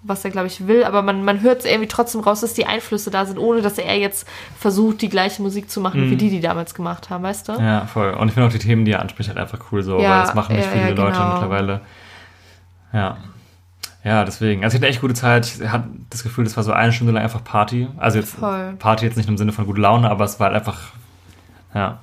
was 0.02 0.26
er, 0.26 0.32
glaube 0.32 0.48
ich, 0.48 0.66
will. 0.66 0.84
Aber 0.84 1.04
man, 1.04 1.24
man 1.24 1.42
hört 1.42 1.66
irgendwie 1.66 1.88
trotzdem 1.88 2.22
raus, 2.22 2.42
dass 2.42 2.56
die 2.56 2.66
Einflüsse 2.66 3.12
da 3.12 3.28
sind, 3.28 3.38
ohne 3.38 3.62
dass 3.62 3.78
er 3.78 3.96
jetzt 3.96 4.28
versucht, 4.58 5.04
die 5.04 5.10
gleiche 5.10 5.44
Musik 5.44 5.70
zu 5.70 5.82
machen, 5.82 6.08
mm. 6.08 6.10
wie 6.10 6.16
die, 6.16 6.32
die 6.32 6.40
damals 6.40 6.74
gemacht 6.74 7.12
haben, 7.12 7.24
weißt 7.24 7.48
du? 7.48 7.54
Ja, 7.62 7.86
voll. 7.86 8.10
Und 8.16 8.30
ich 8.30 8.34
finde 8.34 8.48
auch 8.48 8.52
die 8.52 8.58
Themen, 8.58 8.86
die 8.86 8.94
er 8.94 9.02
anspricht, 9.02 9.30
halt 9.30 9.38
einfach 9.38 9.60
cool 9.72 9.84
so, 9.84 10.00
ja, 10.00 10.10
weil 10.10 10.22
das 10.22 10.34
machen 10.34 10.56
nicht 10.56 10.66
ja, 10.66 10.72
viele 10.72 10.84
ja, 10.84 10.90
genau. 10.96 11.04
Leute 11.10 11.20
mittlerweile. 11.20 11.82
Ja. 12.92 13.18
Ja, 14.04 14.26
deswegen. 14.26 14.64
Also 14.64 14.78
ich 14.78 14.82
hatte 14.82 14.90
echt 14.90 15.02
gute 15.02 15.14
Zeit. 15.14 15.46
Ich 15.46 15.70
hatte 15.70 15.90
das 16.10 16.24
Gefühl, 16.24 16.44
das 16.44 16.58
war 16.58 16.64
so 16.64 16.72
eine 16.72 16.92
Stunde 16.92 17.14
lang 17.14 17.22
einfach 17.22 17.44
Party. 17.44 17.88
Also 17.98 18.18
jetzt 18.18 18.34
Voll. 18.34 18.74
Party 18.80 19.06
jetzt 19.06 19.16
nicht 19.16 19.30
im 19.30 19.38
Sinne 19.38 19.52
von 19.52 19.68
gute 19.68 19.82
Laune, 19.82 20.10
aber 20.10 20.26
es 20.26 20.40
war 20.40 20.48
halt 20.48 20.56
einfach, 20.56 20.80
ja, 21.76 22.00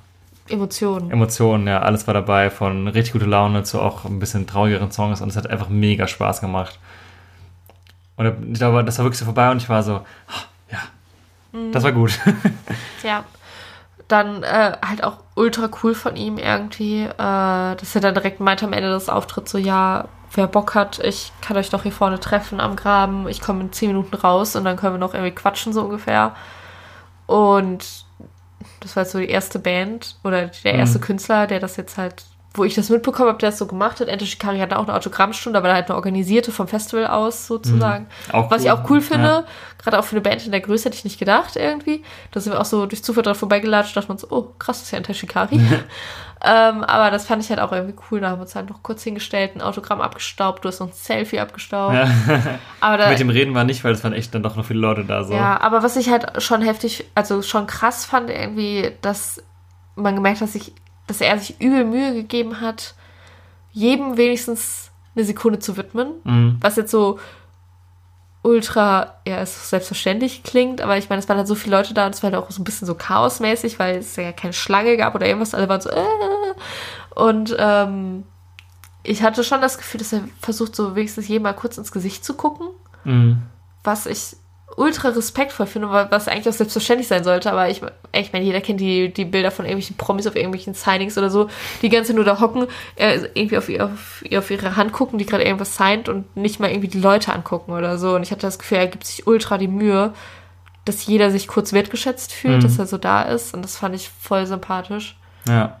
Emotionen. 0.49 1.09
Emotionen, 1.11 1.67
ja, 1.67 1.81
alles 1.81 2.05
war 2.07 2.13
dabei, 2.13 2.49
von 2.49 2.87
richtig 2.87 3.13
gute 3.13 3.25
Laune 3.25 3.63
zu 3.63 3.81
auch 3.81 4.05
ein 4.05 4.19
bisschen 4.19 4.45
traurigeren 4.45 4.91
Songs 4.91 5.21
und 5.21 5.29
es 5.29 5.37
hat 5.37 5.47
einfach 5.47 5.69
mega 5.69 6.07
Spaß 6.07 6.41
gemacht. 6.41 6.79
Und 8.15 8.51
ich 8.51 8.59
glaube, 8.59 8.83
das 8.83 8.97
war 8.97 9.05
wirklich 9.05 9.19
so 9.19 9.25
vorbei 9.25 9.49
und 9.51 9.57
ich 9.57 9.69
war 9.69 9.83
so, 9.83 10.01
ja, 10.71 10.79
Das 11.71 11.83
war 11.83 11.91
gut. 11.91 12.19
Ja. 13.03 13.23
Dann 14.07 14.43
äh, 14.43 14.77
halt 14.85 15.03
auch 15.03 15.17
ultra 15.35 15.69
cool 15.81 15.95
von 15.95 16.15
ihm 16.15 16.37
irgendwie, 16.37 17.03
äh, 17.03 17.07
dass 17.17 17.95
er 17.95 18.01
dann 18.01 18.13
direkt 18.13 18.39
meinte 18.39 18.65
am 18.65 18.73
Ende 18.73 18.89
des 18.89 19.09
Auftritts 19.09 19.51
so, 19.51 19.57
ja, 19.57 20.05
wer 20.33 20.47
Bock 20.47 20.75
hat, 20.75 20.99
ich 20.99 21.31
kann 21.41 21.57
euch 21.57 21.69
doch 21.69 21.83
hier 21.83 21.91
vorne 21.91 22.19
treffen 22.19 22.59
am 22.59 22.75
Graben, 22.75 23.27
ich 23.27 23.41
komme 23.41 23.61
in 23.61 23.71
zehn 23.71 23.89
Minuten 23.89 24.15
raus 24.15 24.55
und 24.55 24.65
dann 24.65 24.77
können 24.77 24.95
wir 24.95 24.99
noch 24.99 25.13
irgendwie 25.13 25.33
quatschen, 25.33 25.73
so 25.73 25.81
ungefähr. 25.81 26.35
Und 27.27 28.02
das 28.79 28.95
war 28.95 29.03
jetzt 29.03 29.11
so 29.13 29.19
die 29.19 29.29
erste 29.29 29.59
Band 29.59 30.17
oder 30.23 30.47
der 30.63 30.73
erste 30.75 30.99
Mhm. 30.99 31.03
Künstler, 31.03 31.47
der 31.47 31.59
das 31.59 31.77
jetzt 31.77 31.97
halt, 31.97 32.23
wo 32.55 32.63
ich 32.63 32.75
das 32.75 32.89
mitbekommen 32.89 33.29
habe, 33.29 33.39
der 33.39 33.49
das 33.49 33.57
so 33.57 33.65
gemacht 33.65 33.99
hat. 33.99 34.07
Ente 34.07 34.27
Shikari 34.27 34.59
hatte 34.59 34.77
auch 34.77 34.83
eine 34.83 34.93
Autogrammstunde, 34.95 35.57
aber 35.57 35.73
halt 35.73 35.87
eine 35.87 35.95
organisierte 35.95 36.51
vom 36.51 36.67
Festival 36.67 37.07
aus 37.07 37.47
sozusagen. 37.47 38.07
Mhm. 38.31 38.45
Was 38.49 38.63
ich 38.63 38.69
cool. 38.71 38.77
auch 38.77 38.89
cool 38.89 39.01
finde, 39.01 39.27
Ja. 39.27 39.43
gerade 39.79 39.97
auch 39.97 40.03
für 40.03 40.15
eine 40.15 40.21
Band 40.21 40.45
in 40.45 40.51
der 40.51 40.61
Größe 40.61 40.85
hätte 40.85 40.95
ich 40.97 41.03
nicht 41.03 41.17
gedacht 41.17 41.55
irgendwie. 41.55 42.03
Da 42.31 42.39
sind 42.39 42.53
wir 42.53 42.61
auch 42.61 42.65
so 42.65 42.85
durch 42.85 43.03
Zufall 43.03 43.23
dran 43.23 43.33
vorbeigelatscht, 43.35 43.97
dachte 43.97 44.07
man 44.09 44.17
so, 44.19 44.27
oh 44.29 44.53
krass, 44.59 44.77
das 44.77 44.83
ist 44.83 44.91
ja 44.91 44.97
Ente 44.99 45.13
Shikari. 45.15 45.55
ähm, 46.45 46.83
aber 46.83 47.09
das 47.09 47.25
fand 47.25 47.43
ich 47.43 47.49
halt 47.49 47.59
auch 47.59 47.71
irgendwie 47.71 47.95
cool. 48.11 48.19
Da 48.19 48.29
haben 48.29 48.37
wir 48.37 48.43
uns 48.43 48.53
halt 48.55 48.69
noch 48.69 48.83
kurz 48.83 49.01
hingestellt, 49.01 49.55
ein 49.55 49.61
Autogramm 49.61 49.99
abgestaubt, 50.01 50.63
du 50.63 50.67
hast 50.69 50.79
noch 50.79 50.87
ein 50.89 50.93
Selfie 50.93 51.39
abgestaubt. 51.39 51.95
Ja. 51.95 52.07
Aber 52.81 52.97
da, 52.97 53.09
Mit 53.09 53.19
dem 53.19 53.29
Reden 53.29 53.55
war 53.55 53.63
nicht, 53.63 53.83
weil 53.83 53.93
es 53.93 54.03
waren 54.03 54.13
echt 54.13 54.35
dann 54.35 54.43
doch 54.43 54.55
noch 54.55 54.65
viele 54.65 54.79
Leute 54.79 55.05
da 55.05 55.23
so. 55.23 55.33
ja, 55.33 55.59
aber 55.59 55.81
was 55.83 55.95
ich 55.95 56.09
halt 56.09 56.41
schon 56.43 56.61
heftig, 56.61 57.05
also 57.15 57.41
schon 57.41 57.65
krass 57.65 58.05
fand 58.05 58.29
irgendwie, 58.29 58.91
dass 59.01 59.41
man 59.95 60.15
gemerkt 60.15 60.41
hat, 60.41 60.47
dass, 60.49 60.55
ich, 60.55 60.73
dass 61.07 61.21
er 61.21 61.37
sich 61.37 61.59
übel 61.59 61.85
Mühe 61.85 62.13
gegeben 62.13 62.61
hat, 62.61 62.95
jedem 63.71 64.17
wenigstens 64.17 64.91
eine 65.15 65.25
Sekunde 65.25 65.59
zu 65.59 65.77
widmen. 65.77 66.13
Mhm. 66.23 66.57
Was 66.61 66.75
jetzt 66.75 66.91
so 66.91 67.19
ultra, 68.41 69.15
ja, 69.25 69.41
ist 69.41 69.69
selbstverständlich 69.69 70.43
klingt, 70.43 70.81
aber 70.81 70.97
ich 70.97 71.09
meine, 71.09 71.19
es 71.21 71.29
waren 71.29 71.37
halt 71.37 71.47
so 71.47 71.55
viele 71.55 71.77
Leute 71.77 71.93
da 71.93 72.05
und 72.05 72.13
es 72.13 72.21
war 72.23 72.31
halt 72.31 72.43
auch 72.43 72.51
so 72.51 72.61
ein 72.61 72.65
bisschen 72.65 72.85
so 72.85 72.93
chaosmäßig, 72.95 73.79
weil 73.79 73.97
es 73.97 74.15
ja 74.17 74.33
keine 74.33 74.53
Schlange 74.53 74.97
gab 74.97 75.15
oder 75.15 75.25
irgendwas, 75.27 75.53
alle 75.53 75.69
waren 75.69 75.79
so, 75.81 75.89
äh. 75.89 76.03
Und 77.15 77.55
ähm, 77.57 78.25
ich 79.03 79.23
hatte 79.23 79.43
schon 79.43 79.61
das 79.61 79.77
Gefühl, 79.77 79.99
dass 79.99 80.11
er 80.13 80.23
versucht, 80.41 80.75
so 80.75 80.95
wenigstens 80.95 81.27
jedem 81.27 81.43
mal 81.43 81.53
kurz 81.53 81.77
ins 81.77 81.91
Gesicht 81.91 82.23
zu 82.25 82.33
gucken 82.35 82.67
Mhm. 83.05 83.43
was 83.83 84.05
ich 84.05 84.37
ultra 84.77 85.09
respektvoll 85.09 85.65
finde, 85.67 85.89
wa- 85.89 86.07
was 86.09 86.27
eigentlich 86.27 86.47
auch 86.49 86.53
selbstverständlich 86.57 87.07
sein 87.07 87.23
sollte, 87.23 87.51
aber 87.51 87.69
ich, 87.69 87.81
ich 88.13 88.33
meine, 88.33 88.43
jeder 88.45 88.61
kennt 88.61 88.79
die, 88.79 89.13
die 89.13 89.25
Bilder 89.25 89.51
von 89.51 89.65
irgendwelchen 89.65 89.97
Promis 89.97 90.25
auf 90.27 90.35
irgendwelchen 90.35 90.73
Signings 90.73 91.17
oder 91.17 91.29
so, 91.29 91.49
die 91.81 91.89
ganze 91.89 92.13
nur 92.13 92.25
da 92.25 92.39
hocken, 92.39 92.67
äh, 92.95 93.19
irgendwie 93.33 93.57
auf, 93.57 93.69
auf, 93.69 94.23
auf 94.37 94.51
ihre 94.51 94.75
Hand 94.75 94.91
gucken, 94.93 95.19
die 95.19 95.25
gerade 95.25 95.43
irgendwas 95.43 95.75
signed 95.75 96.09
und 96.09 96.35
nicht 96.35 96.59
mal 96.59 96.69
irgendwie 96.69 96.87
die 96.87 96.99
Leute 96.99 97.33
angucken 97.33 97.71
oder 97.73 97.97
so. 97.97 98.15
Und 98.15 98.23
ich 98.23 98.31
hatte 98.31 98.41
das 98.41 98.59
Gefühl, 98.59 98.77
er 98.79 98.87
gibt 98.87 99.05
sich 99.05 99.27
ultra 99.27 99.57
die 99.57 99.67
Mühe, 99.67 100.13
dass 100.85 101.05
jeder 101.05 101.31
sich 101.31 101.47
kurz 101.47 101.71
wertgeschätzt 101.73 102.33
fühlt, 102.33 102.57
Mhm. 102.57 102.61
dass 102.63 102.79
er 102.79 102.87
so 102.87 102.97
da 102.97 103.21
ist 103.21 103.53
und 103.53 103.61
das 103.63 103.77
fand 103.77 103.95
ich 103.95 104.09
voll 104.21 104.45
sympathisch. 104.45 105.17
Ja. 105.47 105.79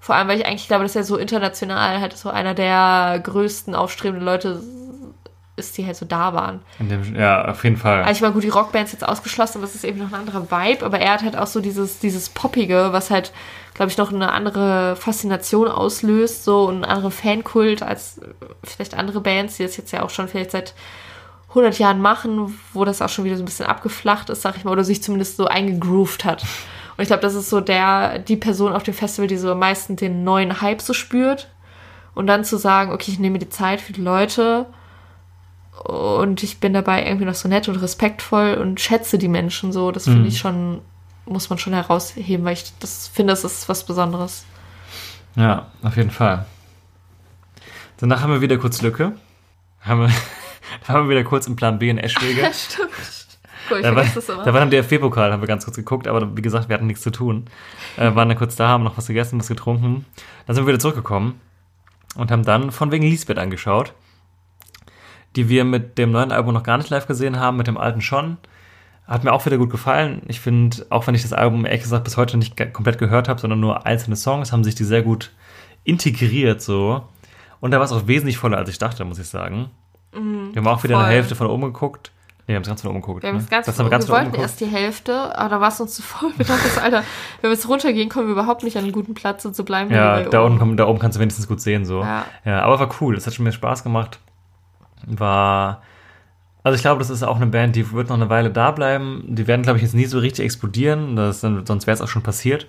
Vor 0.00 0.16
allem, 0.16 0.26
weil 0.28 0.38
ich 0.38 0.46
eigentlich 0.46 0.66
glaube, 0.66 0.82
dass 0.84 0.96
er 0.96 1.04
so 1.04 1.16
international 1.16 2.00
halt 2.00 2.16
so 2.16 2.28
einer 2.28 2.54
der 2.54 3.20
größten 3.22 3.74
aufstrebenden 3.74 4.24
Leute 4.24 4.60
ist, 5.56 5.76
die 5.76 5.84
halt 5.84 5.96
so 5.96 6.06
da 6.06 6.32
waren. 6.32 6.62
In 6.78 6.88
dem, 6.88 7.14
ja, 7.14 7.46
auf 7.46 7.62
jeden 7.64 7.76
Fall. 7.76 8.02
Also 8.02 8.12
ich 8.16 8.22
meine, 8.22 8.32
gut, 8.32 8.42
die 8.42 8.48
Rockbands 8.48 8.92
jetzt 8.92 9.06
ausgeschlossen, 9.06 9.58
aber 9.58 9.66
es 9.66 9.74
ist 9.74 9.84
eben 9.84 9.98
noch 9.98 10.08
ein 10.08 10.14
anderer 10.14 10.50
Vibe, 10.50 10.84
aber 10.84 10.98
er 10.98 11.12
hat 11.12 11.22
halt 11.22 11.36
auch 11.36 11.46
so 11.46 11.60
dieses, 11.60 11.98
dieses 11.98 12.30
Poppige, 12.30 12.88
was 12.92 13.10
halt, 13.10 13.32
glaube 13.74 13.90
ich, 13.90 13.98
noch 13.98 14.12
eine 14.12 14.32
andere 14.32 14.96
Faszination 14.96 15.68
auslöst, 15.68 16.44
so 16.44 16.64
und 16.64 16.76
einen 16.76 16.84
anderen 16.84 17.12
Fankult 17.12 17.82
als 17.82 18.20
vielleicht 18.64 18.94
andere 18.94 19.20
Bands, 19.20 19.58
die 19.58 19.64
das 19.64 19.76
jetzt 19.76 19.92
ja 19.92 20.02
auch 20.02 20.10
schon 20.10 20.28
vielleicht 20.28 20.52
seit 20.52 20.74
100 21.50 21.78
Jahren 21.78 22.00
machen, 22.00 22.58
wo 22.72 22.86
das 22.86 23.02
auch 23.02 23.10
schon 23.10 23.26
wieder 23.26 23.36
so 23.36 23.42
ein 23.42 23.46
bisschen 23.46 23.66
abgeflacht 23.66 24.30
ist, 24.30 24.40
sag 24.40 24.56
ich 24.56 24.64
mal, 24.64 24.70
oder 24.72 24.84
sich 24.84 25.02
zumindest 25.02 25.36
so 25.36 25.46
eingegroovt 25.46 26.24
hat. 26.24 26.44
Und 26.96 27.02
ich 27.02 27.08
glaube, 27.08 27.22
das 27.22 27.34
ist 27.34 27.50
so 27.50 27.60
der, 27.60 28.18
die 28.20 28.36
Person 28.36 28.72
auf 28.72 28.84
dem 28.84 28.94
Festival, 28.94 29.26
die 29.26 29.36
so 29.36 29.52
am 29.52 29.58
meisten 29.58 29.96
den 29.96 30.24
neuen 30.24 30.62
Hype 30.62 30.80
so 30.80 30.94
spürt. 30.94 31.48
Und 32.14 32.26
dann 32.26 32.44
zu 32.44 32.58
sagen, 32.58 32.92
okay, 32.92 33.10
ich 33.10 33.18
nehme 33.18 33.34
mir 33.34 33.38
die 33.38 33.48
Zeit 33.48 33.80
für 33.80 33.94
die 33.94 34.02
Leute 34.02 34.66
und 35.84 36.42
ich 36.42 36.58
bin 36.60 36.72
dabei 36.74 37.04
irgendwie 37.06 37.24
noch 37.24 37.34
so 37.34 37.48
nett 37.48 37.68
und 37.68 37.76
respektvoll 37.76 38.54
und 38.54 38.80
schätze 38.80 39.18
die 39.18 39.28
Menschen 39.28 39.72
so. 39.72 39.90
Das 39.90 40.04
finde 40.04 40.20
Mhm. 40.20 40.26
ich 40.26 40.38
schon, 40.38 40.80
muss 41.26 41.50
man 41.50 41.58
schon 41.58 41.72
herausheben, 41.72 42.44
weil 42.44 42.54
ich 42.54 42.72
das 42.80 43.08
finde, 43.08 43.32
das 43.32 43.44
ist 43.44 43.68
was 43.68 43.84
Besonderes. 43.84 44.44
Ja, 45.36 45.68
auf 45.82 45.96
jeden 45.96 46.10
Fall. 46.10 46.46
Danach 47.98 48.20
haben 48.22 48.32
wir 48.32 48.40
wieder 48.40 48.58
kurz 48.58 48.82
Lücke. 48.82 49.12
Haben 49.80 50.00
wir, 50.02 50.10
haben 50.88 51.08
wir 51.08 51.10
wieder 51.16 51.24
kurz 51.24 51.46
im 51.46 51.56
Plan 51.56 51.78
B 51.78 51.88
in 51.88 51.98
Eschwege. 51.98 52.42
Stimmt. 52.52 52.90
Cool, 53.70 53.80
Da 53.80 53.94
war, 53.94 54.04
da 54.04 54.52
war 54.52 54.60
dann 54.60 54.70
der 54.70 54.82
DFB-Pokal, 54.82 55.32
haben 55.32 55.40
wir 55.40 55.46
ganz 55.46 55.64
kurz 55.64 55.76
geguckt, 55.76 56.08
aber 56.08 56.36
wie 56.36 56.42
gesagt, 56.42 56.68
wir 56.68 56.74
hatten 56.74 56.88
nichts 56.88 57.02
zu 57.02 57.10
tun. 57.10 57.44
Äh, 57.96 58.12
waren 58.14 58.28
dann 58.28 58.36
kurz 58.36 58.56
da, 58.56 58.66
haben 58.66 58.82
noch 58.82 58.96
was 58.98 59.06
gegessen, 59.06 59.38
was 59.38 59.46
getrunken. 59.46 60.04
Dann 60.46 60.56
sind 60.56 60.64
wir 60.66 60.72
wieder 60.72 60.80
zurückgekommen 60.80 61.40
und 62.16 62.32
haben 62.32 62.42
dann 62.44 62.72
von 62.72 62.90
wegen 62.90 63.04
Lisbeth 63.04 63.38
angeschaut, 63.38 63.92
die 65.36 65.48
wir 65.48 65.64
mit 65.64 65.98
dem 65.98 66.10
neuen 66.12 66.32
Album 66.32 66.54
noch 66.54 66.62
gar 66.62 66.78
nicht 66.78 66.90
live 66.90 67.06
gesehen 67.06 67.38
haben, 67.38 67.56
mit 67.56 67.66
dem 67.66 67.76
alten 67.78 68.00
schon. 68.00 68.36
Hat 69.06 69.24
mir 69.24 69.32
auch 69.32 69.44
wieder 69.46 69.58
gut 69.58 69.70
gefallen. 69.70 70.22
Ich 70.28 70.40
finde, 70.40 70.86
auch 70.90 71.06
wenn 71.06 71.14
ich 71.14 71.22
das 71.22 71.32
Album 71.32 71.66
ehrlich 71.66 71.82
gesagt 71.82 72.04
bis 72.04 72.16
heute 72.16 72.36
nicht 72.36 72.56
komplett 72.72 72.98
gehört 72.98 73.28
habe, 73.28 73.40
sondern 73.40 73.60
nur 73.60 73.84
einzelne 73.86 74.16
Songs, 74.16 74.52
haben 74.52 74.64
sich 74.64 74.74
die 74.74 74.84
sehr 74.84 75.02
gut 75.02 75.32
integriert 75.84 76.62
so. 76.62 77.02
Und 77.60 77.70
da 77.72 77.78
war 77.78 77.84
es 77.84 77.92
auch 77.92 78.06
wesentlich 78.06 78.38
voller, 78.38 78.58
als 78.58 78.68
ich 78.70 78.78
dachte, 78.78 79.04
muss 79.04 79.18
ich 79.18 79.28
sagen. 79.28 79.70
wir 80.12 80.20
haben 80.56 80.66
auch 80.66 80.82
wieder 80.84 80.96
voll. 80.96 81.04
eine 81.04 81.14
Hälfte 81.14 81.34
von 81.34 81.46
oben 81.46 81.62
geguckt. 81.62 82.10
Nee, 82.46 82.54
wir 82.54 82.56
haben 82.56 82.62
es 82.62 82.68
ganz 82.68 82.82
von 82.82 82.90
oben 82.90 83.00
geguckt. 83.00 83.22
Wir 83.22 83.32
ne? 83.32 83.44
ganz, 83.48 83.66
Das 83.66 83.78
haben 83.78 83.86
wir 83.86 83.90
ganz 83.90 84.06
wir 84.08 84.14
wollten 84.14 84.26
geguckt. 84.26 84.42
erst 84.42 84.60
die 84.60 84.66
Hälfte, 84.66 85.38
aber 85.38 85.48
da 85.48 85.60
war 85.60 85.68
es 85.68 85.80
uns 85.80 85.94
zu 85.94 86.02
voll. 86.02 86.32
Wir 86.36 86.44
dachten, 86.46 86.80
Alter, 86.80 87.04
wenn 87.40 87.50
wir 87.50 87.54
jetzt 87.54 87.68
runtergehen, 87.68 88.08
kommen 88.08 88.26
wir 88.26 88.32
überhaupt 88.32 88.64
nicht 88.64 88.76
an 88.76 88.82
einen 88.84 88.92
guten 88.92 89.14
Platz 89.14 89.44
und 89.44 89.54
so 89.54 89.64
bleiben 89.64 89.90
wir 89.90 89.96
Ja, 89.96 90.22
da 90.22 90.44
oben. 90.44 90.76
da 90.76 90.86
oben 90.86 90.98
kannst 90.98 91.16
du 91.16 91.20
wenigstens 91.20 91.46
gut 91.46 91.60
sehen, 91.60 91.84
so. 91.84 92.00
Ja. 92.00 92.24
Ja, 92.44 92.62
aber 92.62 92.80
war 92.80 92.90
cool. 93.00 93.16
Es 93.16 93.26
hat 93.26 93.34
schon 93.34 93.44
mir 93.44 93.52
Spaß 93.52 93.84
gemacht. 93.84 94.18
War, 95.06 95.82
also 96.62 96.76
ich 96.76 96.82
glaube, 96.82 96.98
das 97.00 97.10
ist 97.10 97.22
auch 97.22 97.36
eine 97.36 97.46
Band, 97.46 97.74
die 97.76 97.90
wird 97.92 98.08
noch 98.08 98.16
eine 98.16 98.28
Weile 98.30 98.50
da 98.50 98.70
bleiben. 98.70 99.24
Die 99.28 99.46
werden, 99.46 99.62
glaube 99.62 99.78
ich, 99.78 99.82
jetzt 99.82 99.94
nie 99.94 100.06
so 100.06 100.18
richtig 100.18 100.44
explodieren. 100.44 101.16
Das, 101.16 101.40
sonst 101.40 101.86
wäre 101.86 101.94
es 101.94 102.00
auch 102.00 102.08
schon 102.08 102.22
passiert. 102.22 102.66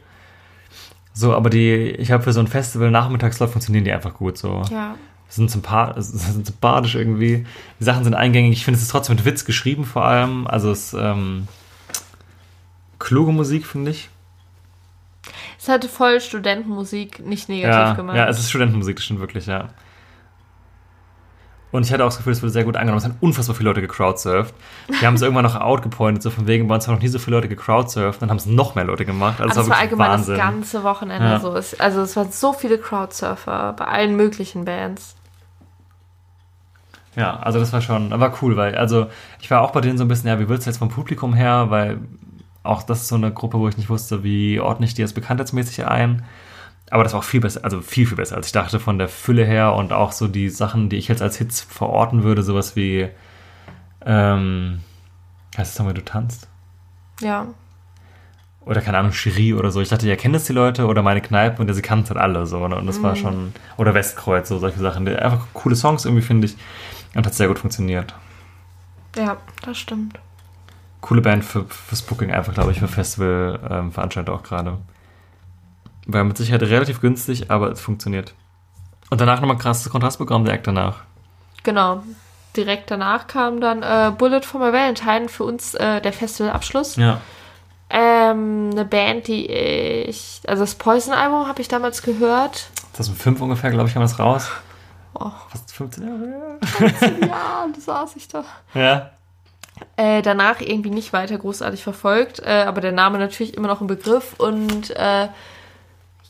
So, 1.14 1.34
aber 1.36 1.50
die, 1.50 1.72
ich 1.92 2.12
habe 2.12 2.24
für 2.24 2.34
so 2.34 2.40
ein 2.40 2.48
Festival 2.48 2.90
Nachmittagslauf 2.90 3.52
funktionieren 3.52 3.86
die 3.86 3.92
einfach 3.92 4.16
gut, 4.16 4.38
so. 4.38 4.64
Ja, 4.72 4.96
sind, 5.30 5.50
sympa 5.52 5.94
sind 6.02 6.46
sympathisch 6.48 6.96
irgendwie. 6.96 7.46
Die 7.80 7.84
Sachen 7.84 8.04
sind 8.04 8.14
eingängig. 8.16 8.54
Ich 8.58 8.66
finde, 8.66 8.78
es 8.78 8.84
ist 8.84 8.90
trotzdem 8.92 9.16
mit 9.16 9.26
Witz 9.26 9.46
geschrieben 9.46 9.86
vor 9.86 10.06
allem. 10.06 10.48
Also 10.48 10.72
es 10.72 10.94
ist 10.94 11.00
ähm, 11.00 11.48
kluge 13.00 13.32
Musik, 13.32 13.66
finde 13.68 13.92
ich. 13.92 14.10
es 15.60 15.70
hatte 15.70 15.88
voll 15.88 16.20
Studentenmusik, 16.20 17.26
nicht 17.26 17.50
negativ 17.50 17.76
Ja, 17.78 17.94
gemeint. 17.94 18.18
ja, 18.18 18.28
es 18.28 18.40
ist 18.40 18.50
Studentenmusik, 18.50 18.96
das 18.98 19.06
stimmt 19.06 19.20
wirklich, 19.20 19.46
ja. 19.46 19.70
Und 21.74 21.86
ich 21.86 21.92
hatte 21.92 22.04
auch 22.06 22.08
das 22.08 22.18
Gefühl, 22.18 22.32
es 22.34 22.42
wurde 22.42 22.52
sehr 22.52 22.64
gut 22.64 22.78
angenommen. 22.78 23.00
Es 23.00 23.04
haben 23.04 23.18
unfassbar 23.20 23.56
viele 23.56 23.70
Leute 23.70 23.82
gecrowdsurft. 23.82 24.54
Die 25.02 25.06
haben 25.06 25.16
es 25.16 25.22
irgendwann 25.24 25.44
noch 25.44 25.60
outgepointet, 25.60 26.24
so 26.24 26.30
von 26.30 26.48
wegen, 26.48 26.68
bei 26.68 26.76
uns 26.76 26.88
haben 26.88 26.94
noch 26.96 27.02
nie 27.02 27.08
so 27.10 27.20
viele 27.20 27.36
Leute 27.38 27.50
gecrowdsurft. 27.50 28.22
Dann 28.22 28.30
haben 28.30 28.38
es 28.38 28.46
noch 28.46 28.76
mehr 28.76 28.86
Leute 28.86 29.04
gemacht. 29.06 29.42
Also 29.42 29.60
Also 29.60 29.62
es 29.62 29.66
es 29.66 29.70
war 29.70 29.76
war 29.78 29.82
allgemein 29.82 30.10
Wahnsinn. 30.12 30.36
das 30.36 30.44
ganze 30.46 30.84
Wochenende 30.84 31.26
Ja. 31.28 31.40
so. 31.42 31.56
Es, 31.56 31.78
also 31.80 32.02
es 32.02 32.16
waren 32.16 32.32
so 32.32 32.54
viele 32.54 32.78
Crowdsurfer 32.78 33.74
bei 33.78 33.86
allen 33.86 34.16
möglichen 34.16 34.64
Bands. 34.66 35.16
Ja, 37.16 37.38
also 37.40 37.60
das 37.60 37.72
war 37.74 37.82
schon, 37.82 38.10
war 38.20 38.34
cool, 38.42 38.56
weil, 38.58 38.76
also 38.76 39.08
ich 39.40 39.52
war 39.52 39.62
auch 39.62 39.72
bei 39.72 39.82
denen 39.82 39.98
so 39.98 40.04
ein 40.04 40.08
bisschen, 40.08 40.30
ja, 40.30 40.40
wie 40.40 40.50
wird's 40.50 40.66
jetzt 40.66 40.78
vom 40.78 40.90
Publikum 40.90 41.34
her, 41.34 41.68
weil 41.70 42.00
auch 42.64 42.82
das 42.84 43.02
ist 43.02 43.08
so 43.10 43.16
eine 43.16 43.32
Gruppe, 43.32 43.60
wo 43.60 43.68
ich 43.68 43.78
nicht 43.78 43.90
wusste, 43.90 44.24
wie 44.24 44.60
ordne 44.60 44.86
ich 44.86 44.94
die 44.94 45.02
jetzt 45.02 45.14
bekanntheitsmäßig 45.14 45.86
ein. 45.86 46.24
Aber 46.94 47.04
das 47.04 47.14
war 47.14 47.22
auch 47.22 47.24
viel 47.24 47.42
besser, 47.42 47.64
also 47.64 47.82
viel, 47.82 48.06
viel 48.06 48.18
besser, 48.18 48.36
als 48.36 48.46
ich 48.46 48.52
dachte 48.52 48.80
von 48.80 49.00
der 49.00 49.08
Fülle 49.08 49.44
her 49.44 49.74
und 49.74 49.92
auch 49.94 50.12
so 50.12 50.28
die 50.28 50.50
Sachen, 50.50 50.90
die 50.90 50.98
ich 50.98 51.08
jetzt 51.08 51.24
als 51.24 51.38
Hits 51.38 51.60
verorten 51.60 52.22
würde, 52.22 52.44
sowas 52.44 52.76
wie, 52.76 53.10
ähm, 54.06 54.82
heißt 55.58 55.72
das 55.72 55.80
nochmal, 55.80 55.96
du 55.96 56.06
tanzt? 56.06 56.48
Ja. 57.20 57.48
Oder 58.62 58.82
keine 58.82 59.00
Ahnung, 59.00 59.12
Cherie 59.12 59.56
oder 59.56 59.72
so. 59.72 59.82
Ich 59.82 59.90
dachte, 59.90 60.08
ihr 60.08 60.16
kennt 60.18 60.36
es 60.36 60.46
die 60.46 60.54
Leute 60.54 60.86
oder 60.86 61.02
meine 61.02 61.22
Kneipe 61.22 61.64
und 61.64 61.74
sie 61.74 61.82
kannten 61.82 62.04
es 62.04 62.10
halt 62.12 62.20
alle 62.20 62.46
so. 62.46 62.68
Ne? 62.68 62.76
Und 62.76 62.86
das 62.86 63.02
war 63.02 63.16
schon, 63.16 63.54
oder 63.78 63.96
Westkreuz, 63.96 64.48
so 64.50 64.60
solche 64.60 64.80
Sachen. 64.80 65.08
Einfach 65.08 65.48
coole 65.54 65.76
Songs 65.76 66.06
irgendwie, 66.06 66.24
finde 66.24 66.46
ich. 66.46 66.56
Und 67.16 67.26
hat 67.26 67.34
sehr 67.34 67.48
gut 67.48 67.58
funktioniert. 67.58 68.14
Ja, 69.18 69.38
das 69.64 69.80
stimmt. 69.80 70.20
coole 71.02 71.22
Band 71.22 71.44
für, 71.44 71.66
fürs 71.66 72.04
Booking 72.04 72.32
einfach, 72.32 72.54
glaube 72.54 72.72
ich, 72.72 72.80
für 72.80 72.88
Festival-Veranstalter 72.88 74.32
auch 74.32 74.44
gerade. 74.44 74.78
War 76.06 76.24
mit 76.24 76.38
Sicherheit 76.38 76.64
relativ 76.64 77.02
günstig, 77.02 77.50
aber 77.50 77.72
es 77.72 77.82
funktioniert. 77.82 78.34
Und 79.10 79.22
danach 79.22 79.40
nochmal 79.40 79.56
ein 79.58 79.60
krasses 79.60 79.90
Kontrastprogramm 79.90 80.44
direkt 80.44 80.68
danach. 80.68 81.04
Genau. 81.64 82.04
Direkt 82.56 82.92
danach 82.92 83.28
kam 83.28 83.62
dann 83.62 83.82
äh, 83.82 84.12
Bullet 84.16 84.42
for 84.42 84.60
My 84.60 84.74
Valentine 84.74 85.30
für 85.30 85.44
uns 85.44 85.74
äh, 85.76 86.02
der 86.02 86.14
Festivalabschluss. 86.14 86.98
Ja. 86.98 87.22
Ähm, 87.90 88.70
eine 88.72 88.86
Band, 88.86 89.28
die 89.28 89.48
ich, 89.48 90.42
also 90.48 90.64
das 90.64 90.76
Poison-Album 90.76 91.48
habe 91.48 91.62
ich 91.62 91.68
damals 91.68 92.02
gehört. 92.02 92.70
2005 92.94 93.42
ungefähr, 93.42 93.72
glaube 93.72 93.88
ich, 93.88 93.94
kam 93.94 94.02
das 94.02 94.20
raus. 94.20 94.50
Oh. 95.14 95.32
Fast 95.50 95.72
15 95.74 96.08
Jahre 96.08 96.28
her. 96.28 97.18
ja, 97.28 97.68
da 97.74 97.80
saß 97.80 98.16
ich 98.16 98.28
da. 98.28 98.44
Ja. 98.74 99.12
Äh, 99.96 100.22
danach 100.22 100.62
irgendwie 100.62 100.90
nicht 100.90 101.14
weiter 101.14 101.38
großartig 101.38 101.84
verfolgt, 101.84 102.40
äh, 102.40 102.64
aber 102.68 102.82
der 102.82 102.92
Name 102.92 103.20
natürlich 103.20 103.56
immer 103.56 103.68
noch 103.68 103.82
ein 103.82 103.88
Begriff 103.88 104.34
und 104.38 104.92
äh, 104.92 105.28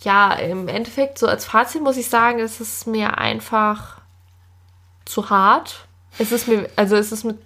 ja, 0.04 0.34
im 0.34 0.68
Endeffekt, 0.68 1.18
so 1.18 1.28
als 1.28 1.46
Fazit 1.46 1.82
muss 1.82 1.98
ich 1.98 2.10
sagen, 2.10 2.40
es 2.40 2.60
ist 2.60 2.88
mir 2.88 3.18
einfach 3.18 3.98
zu 5.06 5.30
hart. 5.30 5.86
Es 6.20 6.32
ist 6.32 6.48
mir, 6.48 6.70
also 6.76 6.96
es 6.96 7.12
ist 7.12 7.24
mit 7.24 7.38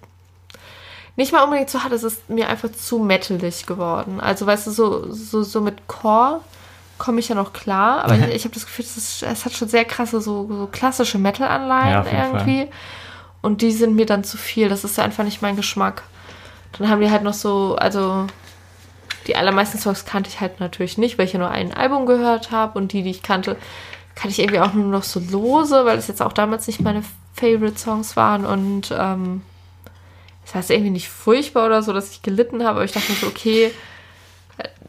nicht 1.16 1.32
mal 1.32 1.42
unbedingt 1.42 1.68
zu 1.68 1.82
hart, 1.82 1.92
es 1.92 2.04
ist 2.04 2.30
mir 2.30 2.48
einfach 2.48 2.70
zu 2.70 2.98
metalig 3.00 3.66
geworden. 3.66 4.20
Also 4.20 4.46
weißt 4.46 4.68
du, 4.68 4.70
so, 4.70 5.12
so, 5.12 5.42
so 5.42 5.60
mit 5.60 5.88
Core 5.88 6.40
komme 6.96 7.20
ich 7.20 7.28
ja 7.28 7.34
noch 7.34 7.52
klar, 7.52 8.04
aber 8.04 8.16
ich, 8.16 8.34
ich 8.34 8.44
habe 8.44 8.54
das 8.54 8.66
Gefühl, 8.66 8.84
es, 8.84 8.96
ist, 8.96 9.22
es 9.22 9.44
hat 9.44 9.52
schon 9.52 9.68
sehr 9.68 9.84
krasse, 9.84 10.20
so, 10.20 10.46
so 10.48 10.68
klassische 10.70 11.18
Metal-Anleihen 11.18 12.04
ja, 12.04 12.04
irgendwie. 12.04 12.66
Fall. 12.66 12.72
Und 13.40 13.62
die 13.62 13.72
sind 13.72 13.94
mir 13.94 14.06
dann 14.06 14.24
zu 14.24 14.36
viel. 14.36 14.68
Das 14.68 14.84
ist 14.84 14.98
ja 14.98 15.04
einfach 15.04 15.24
nicht 15.24 15.42
mein 15.42 15.56
Geschmack. 15.56 16.02
Dann 16.76 16.88
haben 16.88 17.00
wir 17.00 17.10
halt 17.10 17.22
noch 17.22 17.34
so, 17.34 17.76
also 17.76 18.26
die 19.28 19.36
allermeisten 19.36 19.78
Songs 19.78 20.04
kannte 20.06 20.30
ich 20.30 20.40
halt 20.40 20.58
natürlich 20.58 20.98
nicht, 20.98 21.18
weil 21.18 21.26
ich 21.26 21.34
ja 21.34 21.38
nur 21.38 21.50
ein 21.50 21.72
Album 21.74 22.06
gehört 22.06 22.50
habe 22.50 22.78
und 22.78 22.92
die, 22.92 23.02
die 23.02 23.10
ich 23.10 23.22
kannte, 23.22 23.56
kannte 24.14 24.30
ich 24.30 24.38
irgendwie 24.40 24.60
auch 24.60 24.72
nur 24.72 24.86
noch 24.86 25.04
so 25.04 25.20
lose, 25.20 25.84
weil 25.84 25.98
es 25.98 26.08
jetzt 26.08 26.22
auch 26.22 26.32
damals 26.32 26.66
nicht 26.66 26.80
meine 26.80 27.04
Favorite 27.34 27.78
Songs 27.78 28.16
waren 28.16 28.44
und 28.44 28.92
ähm, 28.98 29.42
das 30.44 30.54
heißt 30.54 30.70
irgendwie 30.70 30.90
nicht 30.90 31.08
furchtbar 31.08 31.66
oder 31.66 31.82
so, 31.82 31.92
dass 31.92 32.10
ich 32.10 32.22
gelitten 32.22 32.64
habe, 32.64 32.76
aber 32.76 32.84
ich 32.84 32.92
dachte 32.92 33.12
mir 33.12 33.18
so, 33.18 33.26
okay, 33.26 33.70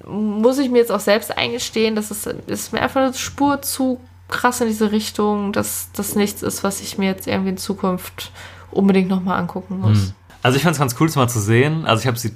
muss 0.07 0.57
ich 0.57 0.72
mir 0.72 0.80
jetzt 0.80 0.91
auch 0.91 1.02
selbst 1.02 1.38
eingestehen, 1.38 1.95
dass 1.95 2.10
es 2.10 2.26
ist 2.26 2.74
mir 2.74 2.82
einfach 2.82 3.02
eine 3.02 3.14
Spur 3.14 3.61
zu 3.61 3.99
krass 4.30 4.61
in 4.61 4.68
diese 4.68 4.91
Richtung, 4.91 5.52
dass 5.52 5.90
das 5.94 6.16
nichts 6.16 6.41
ist, 6.41 6.64
was 6.64 6.80
ich 6.82 6.98
mir 6.98 7.07
jetzt 7.07 7.28
irgendwie 7.28 7.49
in 7.49 7.57
Zukunft 7.57 8.32
unbedingt 8.72 9.10
nochmal 9.10 9.38
angucken 9.38 9.80
muss. 9.80 9.98
Hm. 9.98 10.14
Also 10.41 10.56
ich 10.56 10.64
fand 10.64 10.76
es 10.76 10.80
ganz 10.80 10.95
cool, 10.99 11.07
das 11.07 11.18
mal 11.18 11.28
zu 11.28 11.41
sehen. 11.41 11.86
Also 11.86 12.02
ich 12.02 12.07
habe 12.07 12.18
sie 12.18 12.34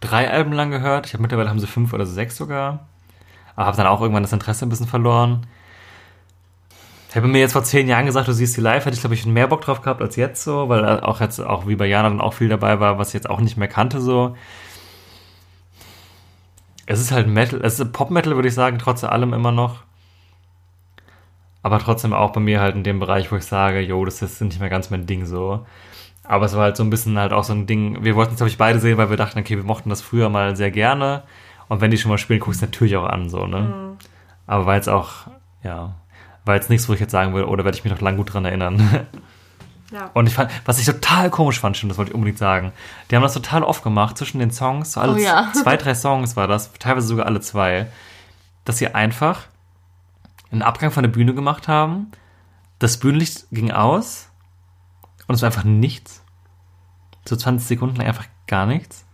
drei 0.00 0.30
Alben 0.30 0.52
lang 0.52 0.70
gehört. 0.70 1.06
Ich 1.06 1.12
habe 1.12 1.22
mittlerweile 1.22 1.50
haben 1.50 1.60
sie 1.60 1.66
fünf 1.66 1.92
oder 1.92 2.06
sechs 2.06 2.36
sogar. 2.36 2.86
Aber 3.56 3.66
habe 3.66 3.76
dann 3.76 3.86
auch 3.86 4.00
irgendwann 4.00 4.22
das 4.22 4.32
Interesse 4.32 4.64
ein 4.64 4.68
bisschen 4.68 4.86
verloren. 4.86 5.46
Ich 7.10 7.16
habe 7.16 7.26
mir 7.26 7.40
jetzt 7.40 7.52
vor 7.52 7.64
zehn 7.64 7.88
Jahren 7.88 8.06
gesagt, 8.06 8.28
du 8.28 8.32
siehst 8.32 8.56
die 8.56 8.60
live, 8.60 8.84
hätte 8.84 8.94
ich 8.94 9.00
glaube 9.00 9.14
ich 9.14 9.26
mehr 9.26 9.48
Bock 9.48 9.62
drauf 9.62 9.82
gehabt 9.82 10.00
als 10.00 10.14
jetzt 10.14 10.44
so, 10.44 10.68
weil 10.68 11.00
auch 11.00 11.20
jetzt 11.20 11.40
auch 11.40 11.66
wie 11.66 11.74
bei 11.74 11.86
Jana 11.86 12.08
dann 12.08 12.20
auch 12.20 12.34
viel 12.34 12.48
dabei 12.48 12.78
war, 12.78 12.98
was 12.98 13.08
ich 13.08 13.14
jetzt 13.14 13.28
auch 13.28 13.40
nicht 13.40 13.56
mehr 13.56 13.66
kannte 13.66 14.00
so. 14.00 14.36
Es 16.86 17.00
ist 17.00 17.10
halt 17.10 17.26
Metal, 17.26 17.60
es 17.64 17.80
ist 17.80 17.92
Pop-Metal, 17.92 18.36
würde 18.36 18.48
ich 18.48 18.54
sagen, 18.54 18.78
trotz 18.78 19.02
allem 19.02 19.32
immer 19.32 19.52
noch. 19.52 19.82
Aber 21.62 21.78
trotzdem 21.78 22.12
auch 22.12 22.30
bei 22.32 22.40
mir 22.40 22.60
halt 22.60 22.76
in 22.76 22.84
dem 22.84 23.00
Bereich, 23.00 23.30
wo 23.32 23.36
ich 23.36 23.44
sage, 23.44 23.80
jo, 23.80 24.04
das 24.04 24.22
ist 24.22 24.40
nicht 24.40 24.60
mehr 24.60 24.70
ganz 24.70 24.90
mein 24.90 25.06
Ding 25.06 25.26
so. 25.26 25.66
Aber 26.30 26.46
es 26.46 26.54
war 26.54 26.62
halt 26.62 26.76
so 26.76 26.84
ein 26.84 26.90
bisschen 26.90 27.18
halt 27.18 27.32
auch 27.32 27.42
so 27.42 27.52
ein 27.52 27.66
Ding, 27.66 28.04
wir 28.04 28.14
wollten 28.14 28.34
es, 28.34 28.36
glaube 28.36 28.50
ich, 28.50 28.56
beide 28.56 28.78
sehen, 28.78 28.98
weil 28.98 29.10
wir 29.10 29.16
dachten, 29.16 29.40
okay, 29.40 29.56
wir 29.56 29.64
mochten 29.64 29.90
das 29.90 30.00
früher 30.00 30.28
mal 30.28 30.54
sehr 30.54 30.70
gerne. 30.70 31.24
Und 31.66 31.80
wenn 31.80 31.90
die 31.90 31.98
schon 31.98 32.08
mal 32.08 32.18
spielen, 32.18 32.38
guckst 32.38 32.62
du 32.62 32.66
natürlich 32.66 32.96
auch 32.96 33.04
an, 33.04 33.28
so, 33.28 33.48
ne? 33.48 33.62
Mhm. 33.62 33.96
Aber 34.46 34.64
weil 34.64 34.78
es 34.78 34.86
auch, 34.86 35.26
ja, 35.64 35.96
war 36.44 36.54
jetzt 36.54 36.70
nichts, 36.70 36.88
wo 36.88 36.92
ich 36.92 37.00
jetzt 37.00 37.10
sagen 37.10 37.34
würde, 37.34 37.48
oder 37.48 37.64
werde 37.64 37.76
ich 37.76 37.82
mich 37.82 37.92
noch 37.92 38.00
lang 38.00 38.16
gut 38.16 38.32
dran 38.32 38.44
erinnern. 38.44 39.08
Ja. 39.92 40.08
Und 40.14 40.28
ich 40.28 40.34
fand, 40.34 40.52
was 40.66 40.78
ich 40.78 40.86
total 40.86 41.30
komisch 41.30 41.58
fand, 41.58 41.76
stimmt, 41.76 41.90
das 41.90 41.98
wollte 41.98 42.10
ich 42.10 42.14
unbedingt 42.14 42.38
sagen. 42.38 42.70
Die 43.10 43.16
haben 43.16 43.24
das 43.24 43.34
total 43.34 43.64
oft 43.64 43.82
gemacht 43.82 44.16
zwischen 44.16 44.38
den 44.38 44.52
Songs, 44.52 44.92
so 44.92 45.00
alle 45.00 45.14
oh, 45.14 45.16
ja. 45.16 45.50
zwei, 45.52 45.76
drei 45.76 45.96
Songs 45.96 46.36
war 46.36 46.46
das, 46.46 46.72
teilweise 46.74 47.08
sogar 47.08 47.26
alle 47.26 47.40
zwei, 47.40 47.88
dass 48.64 48.78
sie 48.78 48.86
einfach 48.86 49.48
einen 50.52 50.62
Abgang 50.62 50.92
von 50.92 51.02
der 51.02 51.10
Bühne 51.10 51.34
gemacht 51.34 51.66
haben. 51.66 52.12
Das 52.78 52.98
Bühnenlicht 52.98 53.46
ging 53.50 53.72
aus 53.72 54.29
und 55.30 55.36
es 55.36 55.42
war 55.42 55.46
einfach 55.46 55.62
nichts. 55.62 56.22
So 57.24 57.36
20 57.36 57.68
Sekunden 57.68 57.94
lang 57.94 58.08
einfach 58.08 58.24
gar 58.48 58.66
nichts. 58.66 59.04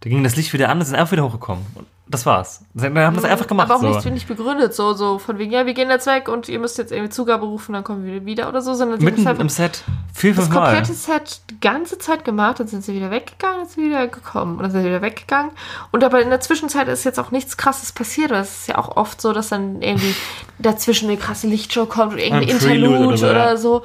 Da 0.00 0.10
ging 0.10 0.22
das 0.22 0.36
Licht 0.36 0.52
wieder 0.52 0.68
an, 0.68 0.78
es 0.78 0.88
ist 0.88 0.94
einfach 0.94 1.12
wieder 1.12 1.24
hochgekommen. 1.24 1.64
Und 1.74 1.86
das 2.06 2.26
war's. 2.26 2.66
Wir 2.74 2.90
haben 3.06 3.16
das 3.16 3.24
einfach 3.24 3.46
gemacht. 3.46 3.70
Aber 3.70 3.76
auch 3.76 3.80
so. 3.80 3.96
nicht, 3.96 4.10
nicht 4.12 4.28
begründet, 4.28 4.74
so, 4.74 4.92
so 4.92 5.18
von 5.18 5.38
wegen, 5.38 5.52
ja, 5.52 5.64
wir 5.64 5.72
gehen 5.72 5.88
jetzt 5.88 6.06
weg 6.06 6.28
und 6.28 6.50
ihr 6.50 6.58
müsst 6.58 6.76
jetzt 6.76 6.92
irgendwie 6.92 7.08
Zugabe 7.08 7.46
rufen, 7.46 7.72
dann 7.72 7.82
kommen 7.82 8.04
wir 8.04 8.26
wieder 8.26 8.50
oder 8.50 8.60
so, 8.60 8.74
sondern 8.74 9.02
Mitten 9.02 9.26
im 9.26 9.48
Set. 9.48 9.84
Vier, 10.12 10.34
fünf 10.34 10.50
Das 10.50 10.54
komplette 10.54 10.92
Set 10.92 11.40
die 11.48 11.60
ganze 11.60 11.96
Zeit 11.96 12.26
gemacht, 12.26 12.60
dann 12.60 12.66
sind 12.66 12.84
sie 12.84 12.94
wieder 12.94 13.10
weggegangen, 13.10 13.60
dann 13.60 13.68
sind 13.68 13.82
sie 13.82 13.88
wieder 13.88 14.06
gekommen 14.06 14.56
und 14.56 14.64
dann 14.64 14.70
sind 14.70 14.82
sie 14.82 14.88
wieder 14.88 15.00
weggegangen. 15.00 15.52
Und 15.92 16.04
aber 16.04 16.20
in 16.20 16.28
der 16.28 16.40
Zwischenzeit 16.40 16.88
ist 16.88 17.04
jetzt 17.04 17.18
auch 17.18 17.30
nichts 17.30 17.56
krasses 17.56 17.92
passiert. 17.92 18.32
Es 18.32 18.60
ist 18.60 18.66
ja 18.68 18.76
auch 18.76 18.98
oft 18.98 19.18
so, 19.18 19.32
dass 19.32 19.48
dann 19.48 19.80
irgendwie 19.80 20.14
dazwischen 20.58 21.08
eine 21.08 21.16
krasse 21.16 21.46
Lichtshow 21.46 21.86
kommt 21.86 22.12
oder 22.12 22.22
irgendein 22.22 22.50
Interlude 22.50 23.06
oder 23.06 23.16
so. 23.16 23.26
Oder 23.30 23.56
so. 23.56 23.82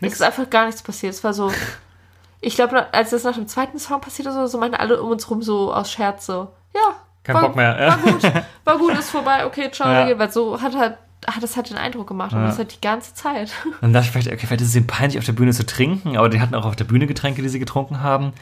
Es 0.00 0.14
ist 0.14 0.22
einfach 0.22 0.50
gar 0.50 0.66
nichts 0.66 0.82
passiert. 0.82 1.14
Es 1.14 1.24
war 1.24 1.32
so. 1.32 1.50
Ich 2.40 2.54
glaube, 2.54 2.92
als 2.92 3.10
das 3.10 3.24
nach 3.24 3.34
dem 3.34 3.48
zweiten 3.48 3.78
Song 3.78 4.00
passiert 4.00 4.28
ist, 4.28 4.52
so 4.52 4.58
meinten 4.58 4.76
alle 4.76 5.02
um 5.02 5.10
uns 5.10 5.28
rum 5.30 5.42
so 5.42 5.72
aus 5.72 5.90
Scherz 5.90 6.26
so, 6.26 6.48
ja. 6.74 6.96
Kein 7.24 7.34
war, 7.34 7.42
Bock 7.42 7.56
mehr. 7.56 7.76
Ja. 7.80 7.88
War 7.88 7.98
gut, 8.12 8.32
war 8.64 8.78
gut, 8.78 8.98
ist 8.98 9.10
vorbei, 9.10 9.46
okay, 9.46 9.70
ciao, 9.72 9.88
ja. 9.88 10.18
weil 10.18 10.30
so 10.30 10.60
hat 10.60 10.76
halt 10.76 10.98
hat 11.26 11.42
das 11.42 11.56
halt 11.56 11.70
den 11.70 11.76
Eindruck 11.76 12.06
gemacht 12.06 12.32
und 12.32 12.40
ja. 12.40 12.46
das 12.46 12.58
halt 12.58 12.74
die 12.74 12.80
ganze 12.80 13.14
Zeit. 13.14 13.52
Dann 13.80 13.92
dachte 13.92 14.06
ich 14.06 14.12
vielleicht, 14.12 14.28
okay, 14.28 14.46
vielleicht 14.46 14.60
ist 14.60 14.68
es 14.68 14.76
ihnen 14.76 14.86
peinlich, 14.86 15.18
auf 15.18 15.24
der 15.24 15.32
Bühne 15.32 15.52
zu 15.52 15.66
trinken, 15.66 16.16
aber 16.16 16.28
die 16.28 16.40
hatten 16.40 16.54
auch 16.54 16.66
auf 16.66 16.76
der 16.76 16.84
Bühne 16.84 17.06
Getränke, 17.06 17.42
die 17.42 17.48
sie 17.48 17.58
getrunken 17.58 18.00
haben. 18.00 18.32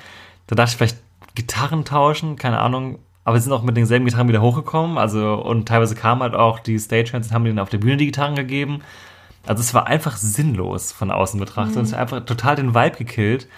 Da 0.46 0.56
dachte 0.56 0.72
ich 0.72 0.76
vielleicht 0.76 0.98
Gitarren 1.34 1.84
tauschen, 1.84 2.36
keine 2.36 2.60
Ahnung. 2.60 2.98
Aber 3.24 3.38
sie 3.38 3.44
sind 3.44 3.52
auch 3.54 3.62
mit 3.62 3.76
denselben 3.76 4.04
Gitarren 4.04 4.28
wieder 4.28 4.42
hochgekommen, 4.42 4.98
also 4.98 5.34
und 5.36 5.66
teilweise 5.66 5.94
kamen 5.94 6.20
halt 6.20 6.34
auch 6.34 6.58
die 6.58 6.78
Stagehands 6.78 7.28
und 7.28 7.34
haben 7.34 7.44
denen 7.44 7.58
auf 7.58 7.70
der 7.70 7.78
Bühne 7.78 7.96
die 7.96 8.06
Gitarren 8.06 8.34
gegeben. 8.34 8.82
Also 9.46 9.60
es 9.60 9.74
war 9.74 9.86
einfach 9.86 10.16
sinnlos 10.16 10.92
von 10.92 11.10
außen 11.10 11.38
betrachtet 11.38 11.74
mhm. 11.74 11.80
und 11.80 11.84
es 11.86 11.92
hat 11.92 12.00
einfach 12.00 12.24
total 12.24 12.56
den 12.56 12.74
Vibe 12.74 12.96
gekillt. 12.96 13.48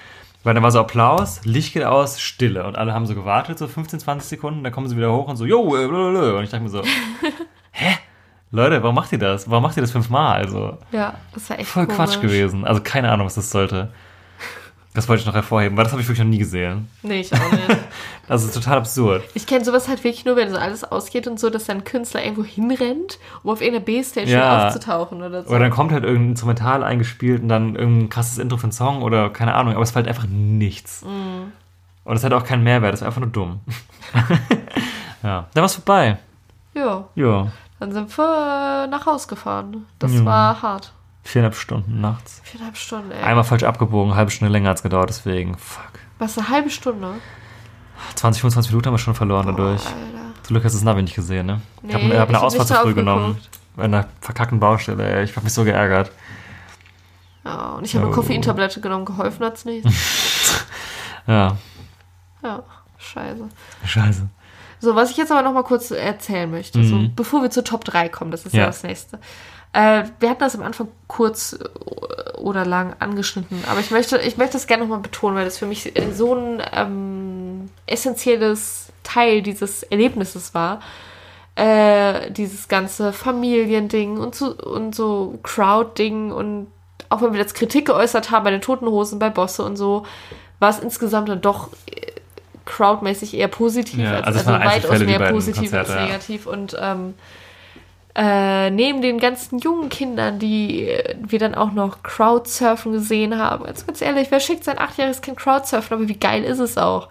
Weil 0.46 0.54
dann 0.54 0.62
war 0.62 0.70
so 0.70 0.78
Applaus, 0.78 1.40
Licht 1.44 1.72
geht 1.72 1.82
aus, 1.82 2.20
Stille. 2.20 2.64
Und 2.68 2.76
alle 2.76 2.94
haben 2.94 3.04
so 3.04 3.16
gewartet, 3.16 3.58
so 3.58 3.66
15, 3.66 3.98
20 3.98 4.28
Sekunden, 4.28 4.62
dann 4.62 4.72
kommen 4.72 4.88
sie 4.88 4.96
wieder 4.96 5.12
hoch 5.12 5.26
und 5.26 5.36
so, 5.36 5.44
yo, 5.44 5.76
äh, 5.76 5.88
blablabla. 5.88 6.38
Und 6.38 6.44
ich 6.44 6.50
dachte 6.50 6.62
mir 6.62 6.70
so, 6.70 6.82
hä? 7.72 7.96
Leute, 8.52 8.80
warum 8.80 8.94
macht 8.94 9.10
ihr 9.10 9.18
das? 9.18 9.50
Warum 9.50 9.64
macht 9.64 9.76
ihr 9.76 9.80
das 9.80 9.90
fünfmal? 9.90 10.36
Also, 10.36 10.78
ja, 10.92 11.14
das 11.34 11.50
war 11.50 11.58
echt 11.58 11.68
voll 11.68 11.86
komisch. 11.86 11.96
Quatsch 11.96 12.20
gewesen. 12.20 12.64
Also 12.64 12.80
keine 12.80 13.10
Ahnung, 13.10 13.26
was 13.26 13.34
das 13.34 13.50
sollte. 13.50 13.92
Das 14.96 15.10
wollte 15.10 15.20
ich 15.20 15.26
noch 15.26 15.34
hervorheben, 15.34 15.76
weil 15.76 15.84
das 15.84 15.92
habe 15.92 16.00
ich 16.00 16.08
wirklich 16.08 16.24
noch 16.24 16.30
nie 16.30 16.38
gesehen. 16.38 16.88
Nee, 17.02 17.20
ich 17.20 17.30
auch 17.30 17.52
nicht. 17.52 17.68
das 18.28 18.44
ist 18.44 18.54
total 18.54 18.78
absurd. 18.78 19.22
Ich 19.34 19.46
kenne 19.46 19.62
sowas 19.62 19.88
halt 19.88 20.02
wirklich 20.02 20.24
nur, 20.24 20.36
wenn 20.36 20.48
so 20.48 20.56
alles 20.56 20.84
ausgeht 20.84 21.28
und 21.28 21.38
so, 21.38 21.50
dass 21.50 21.66
dann 21.66 21.78
ein 21.78 21.84
Künstler 21.84 22.24
irgendwo 22.24 22.44
hinrennt, 22.44 23.18
um 23.42 23.50
auf 23.50 23.60
irgendeiner 23.60 23.84
B-Stage 23.84 24.30
ja. 24.30 24.68
aufzutauchen 24.68 25.22
oder 25.22 25.42
so. 25.42 25.50
Oder 25.50 25.58
dann 25.58 25.70
kommt 25.70 25.92
halt 25.92 26.04
irgendein 26.04 26.30
Instrumental 26.30 26.82
eingespielt 26.82 27.42
und 27.42 27.48
dann 27.48 27.76
irgendein 27.76 28.08
krasses 28.08 28.38
Intro 28.38 28.56
für 28.56 28.62
einen 28.62 28.72
Song 28.72 29.02
oder 29.02 29.28
keine 29.28 29.54
Ahnung, 29.54 29.74
aber 29.74 29.82
es 29.82 29.90
fällt 29.90 30.08
einfach 30.08 30.26
nichts. 30.30 31.02
Mm. 31.02 31.52
Und 32.04 32.16
es 32.16 32.24
hat 32.24 32.32
auch 32.32 32.44
keinen 32.44 32.62
Mehrwert, 32.64 32.94
es 32.94 33.02
ist 33.02 33.06
einfach 33.06 33.20
nur 33.20 33.28
dumm. 33.28 33.60
ja, 35.22 35.46
dann 35.52 35.60
war 35.60 35.64
es 35.66 35.74
vorbei. 35.74 36.16
Ja. 36.72 37.04
Ja. 37.16 37.52
Dann 37.80 37.92
sind 37.92 38.16
wir 38.16 38.86
nach 38.86 39.04
Haus 39.04 39.28
gefahren. 39.28 39.84
Das 39.98 40.14
ja. 40.14 40.24
war 40.24 40.62
hart. 40.62 40.94
Viereinhalb 41.26 41.56
Stunden 41.56 42.00
nachts. 42.00 42.40
Viereinhalb 42.44 42.76
Stunden, 42.76 43.10
ey. 43.10 43.22
Einmal 43.22 43.42
falsch 43.42 43.64
abgebogen, 43.64 44.12
eine 44.12 44.16
halbe 44.16 44.30
Stunde 44.30 44.52
länger 44.52 44.70
hat 44.70 44.76
es 44.76 44.82
gedauert, 44.84 45.08
deswegen. 45.08 45.58
Fuck. 45.58 45.90
Was, 46.20 46.38
eine 46.38 46.48
halbe 46.48 46.70
Stunde? 46.70 47.14
20, 48.14 48.42
25 48.42 48.70
Minuten 48.70 48.86
haben 48.86 48.94
wir 48.94 48.98
schon 48.98 49.16
verloren 49.16 49.46
Boah, 49.46 49.52
dadurch. 49.52 49.86
Alter. 49.86 50.42
Zum 50.44 50.54
Glück 50.54 50.64
hast 50.64 50.74
du 50.74 50.78
das 50.78 50.84
Navi 50.84 51.02
nicht 51.02 51.16
gesehen, 51.16 51.46
ne? 51.46 51.60
Nee, 51.82 51.88
ich 51.88 51.94
habe 51.94 52.20
hab 52.20 52.28
eine 52.28 52.40
Ausfahrt 52.40 52.68
zu 52.68 52.74
früh 52.74 52.94
genommen. 52.94 53.38
Bei 53.74 53.84
einer 53.84 54.06
verkackten 54.20 54.60
Baustelle, 54.60 55.04
ey. 55.04 55.24
Ich 55.24 55.34
habe 55.34 55.42
mich 55.42 55.52
so 55.52 55.64
geärgert. 55.64 56.12
Ja, 57.44 57.72
und 57.72 57.84
ich 57.84 57.94
habe 57.96 58.04
oh. 58.04 58.08
eine 58.08 58.14
Koffeintablette 58.14 58.80
genommen, 58.80 59.04
geholfen 59.04 59.44
hat 59.44 59.56
es 59.56 59.64
nicht. 59.64 59.86
ja. 61.26 61.56
Ja, 62.42 62.62
scheiße. 62.98 63.48
Scheiße. 63.84 64.28
So, 64.78 64.94
was 64.94 65.10
ich 65.10 65.16
jetzt 65.16 65.32
aber 65.32 65.42
noch 65.42 65.52
mal 65.52 65.64
kurz 65.64 65.90
erzählen 65.90 66.48
möchte, 66.48 66.78
mhm. 66.78 66.88
so, 66.88 67.10
bevor 67.16 67.42
wir 67.42 67.50
zur 67.50 67.64
Top 67.64 67.84
3 67.84 68.08
kommen, 68.10 68.30
das 68.30 68.46
ist 68.46 68.52
ja, 68.52 68.60
ja 68.60 68.66
das 68.66 68.84
nächste. 68.84 69.18
Äh, 69.72 70.04
wir 70.20 70.30
hatten 70.30 70.40
das 70.40 70.54
am 70.54 70.62
Anfang 70.62 70.88
kurz 71.06 71.52
äh, 71.52 72.38
oder 72.38 72.64
lang 72.64 72.94
angeschnitten, 72.98 73.62
aber 73.68 73.80
ich 73.80 73.90
möchte, 73.90 74.18
ich 74.18 74.36
möchte 74.36 74.54
das 74.54 74.66
gerne 74.66 74.84
nochmal 74.84 75.00
betonen, 75.00 75.36
weil 75.36 75.44
das 75.44 75.58
für 75.58 75.66
mich 75.66 75.92
so 76.12 76.34
ein 76.34 76.62
ähm, 76.72 77.70
essentielles 77.86 78.92
Teil 79.02 79.42
dieses 79.42 79.82
Erlebnisses 79.82 80.54
war. 80.54 80.80
Äh, 81.56 82.30
dieses 82.32 82.68
ganze 82.68 83.14
Familiending 83.14 84.18
und 84.18 84.34
so, 84.34 84.54
und 84.54 84.94
so 84.94 85.38
Crowd-Ding 85.42 86.30
und 86.30 86.66
auch 87.08 87.22
wenn 87.22 87.32
wir 87.32 87.40
jetzt 87.40 87.54
Kritik 87.54 87.86
geäußert 87.86 88.30
haben 88.30 88.44
bei 88.44 88.50
den 88.50 88.60
Toten 88.60 88.86
Hosen, 88.86 89.18
bei 89.18 89.30
Bosse 89.30 89.64
und 89.64 89.76
so, 89.76 90.04
war 90.58 90.68
es 90.68 90.78
insgesamt 90.78 91.30
dann 91.30 91.40
doch 91.40 91.70
äh, 91.86 92.12
crowdmäßig 92.66 93.34
eher 93.34 93.48
positiv, 93.48 94.00
ja, 94.00 94.20
als, 94.20 94.36
also, 94.36 94.50
also 94.50 94.66
weitaus 94.66 94.98
mehr 94.98 95.30
positiv 95.30 95.70
Konzerte, 95.70 95.92
als 95.94 96.02
negativ. 96.02 96.44
Ja. 96.46 96.52
Und 96.52 96.76
ähm, 96.78 97.14
äh, 98.16 98.70
neben 98.70 99.02
den 99.02 99.18
ganzen 99.18 99.58
jungen 99.58 99.90
Kindern, 99.90 100.38
die 100.38 100.90
wir 101.18 101.38
dann 101.38 101.54
auch 101.54 101.72
noch 101.72 102.02
Crowdsurfen 102.02 102.92
gesehen 102.92 103.36
haben. 103.36 103.66
Also 103.66 103.84
ganz 103.84 104.00
ehrlich, 104.00 104.30
wer 104.30 104.40
schickt 104.40 104.64
sein 104.64 104.78
achtjähriges 104.78 105.20
Kind 105.20 105.36
Crowdsurfen, 105.36 105.98
aber 105.98 106.08
wie 106.08 106.16
geil 106.16 106.42
ist 106.42 106.58
es 106.58 106.78
auch? 106.78 107.08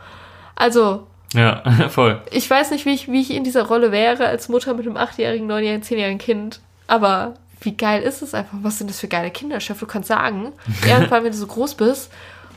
Also. 0.56 1.06
Ja, 1.34 1.61
voll. 1.90 2.22
Ich 2.32 2.49
weiß 2.49 2.72
nicht, 2.72 2.86
wie 2.86 2.94
ich, 2.94 3.11
wie 3.11 3.22
ich 3.22 3.32
in 3.32 3.44
dieser 3.44 3.68
Rolle 3.68 3.91
wäre 3.91 4.26
als 4.26 4.49
Mutter 4.49 4.73
mit 4.73 4.88
einem 4.88 4.98
achtjährigen, 4.98 5.45
neunjährigen, 5.45 5.84
zehnjährigen 5.84 6.18
Kind. 6.18 6.60
Aber 6.88 7.36
wie 7.61 7.77
geil 7.77 8.02
ist 8.02 8.23
es 8.23 8.34
einfach? 8.34 8.57
Was 8.61 8.80
sind 8.80 8.90
das 8.90 8.99
für 8.99 9.07
geile 9.07 9.30
Kinderchef? 9.30 9.80
Du 9.80 9.86
kannst 9.86 10.07
sagen, 10.07 10.53
irgendwann, 10.88 11.23
wenn 11.23 11.32
du 11.32 11.38
so 11.38 11.48
groß 11.48 11.76
bist, 11.76 12.11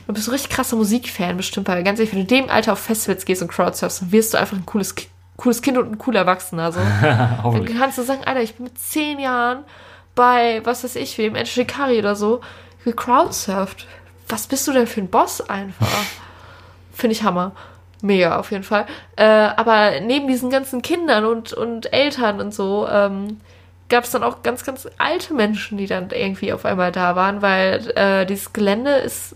und 0.07 0.15
bist 0.15 0.25
so 0.25 0.31
richtig 0.31 0.49
krasser 0.49 0.75
Musikfan 0.75 1.37
bestimmt, 1.37 1.67
weil 1.67 1.83
ganz 1.83 1.99
ehrlich, 1.99 2.11
wenn 2.15 2.25
du 2.25 2.35
in 2.35 2.41
dem 2.45 2.49
Alter 2.49 2.73
auf 2.73 2.79
Festivals 2.79 3.25
gehst 3.25 3.43
und 3.43 3.47
Crowdsurfst, 3.47 4.01
dann 4.01 4.11
wirst 4.11 4.33
du 4.33 4.39
einfach 4.39 4.57
ein 4.57 4.65
cooles, 4.65 4.95
cooles 5.39 5.61
Kind 5.61 5.77
und 5.77 5.91
ein 5.91 5.97
cooler 5.97 6.21
Erwachsener. 6.21 6.71
So. 6.71 6.79
dann 7.01 7.65
kannst 7.77 7.97
du 7.97 8.03
sagen, 8.03 8.21
Alter, 8.25 8.41
ich 8.41 8.55
bin 8.55 8.65
mit 8.65 8.77
zehn 8.77 9.19
Jahren 9.19 9.63
bei, 10.13 10.61
was 10.65 10.83
weiß 10.83 10.97
ich, 10.97 11.17
wie 11.17 11.25
im 11.25 11.45
Shikari 11.45 11.97
oder 11.97 12.15
so, 12.15 12.41
gecrowdsurft. 12.83 13.87
Was 14.27 14.47
bist 14.47 14.67
du 14.67 14.73
denn 14.73 14.85
für 14.85 15.01
ein 15.01 15.09
Boss 15.09 15.41
einfach? 15.49 15.87
Finde 16.93 17.13
ich 17.13 17.23
Hammer. 17.23 17.53
Mega, 18.01 18.37
auf 18.37 18.51
jeden 18.51 18.63
Fall. 18.63 18.85
Äh, 19.15 19.23
aber 19.25 19.99
neben 20.01 20.27
diesen 20.27 20.49
ganzen 20.49 20.81
Kindern 20.81 21.25
und, 21.25 21.53
und 21.53 21.91
Eltern 21.91 22.39
und 22.39 22.53
so, 22.53 22.87
ähm, 22.89 23.39
gab 23.89 24.03
es 24.03 24.11
dann 24.11 24.23
auch 24.23 24.43
ganz, 24.43 24.63
ganz 24.63 24.87
alte 24.97 25.33
Menschen, 25.33 25.77
die 25.77 25.87
dann 25.87 26.09
irgendwie 26.11 26.53
auf 26.53 26.63
einmal 26.65 26.91
da 26.91 27.15
waren, 27.15 27.41
weil 27.41 27.91
äh, 27.95 28.25
dieses 28.25 28.53
Gelände 28.53 28.91
ist, 28.91 29.35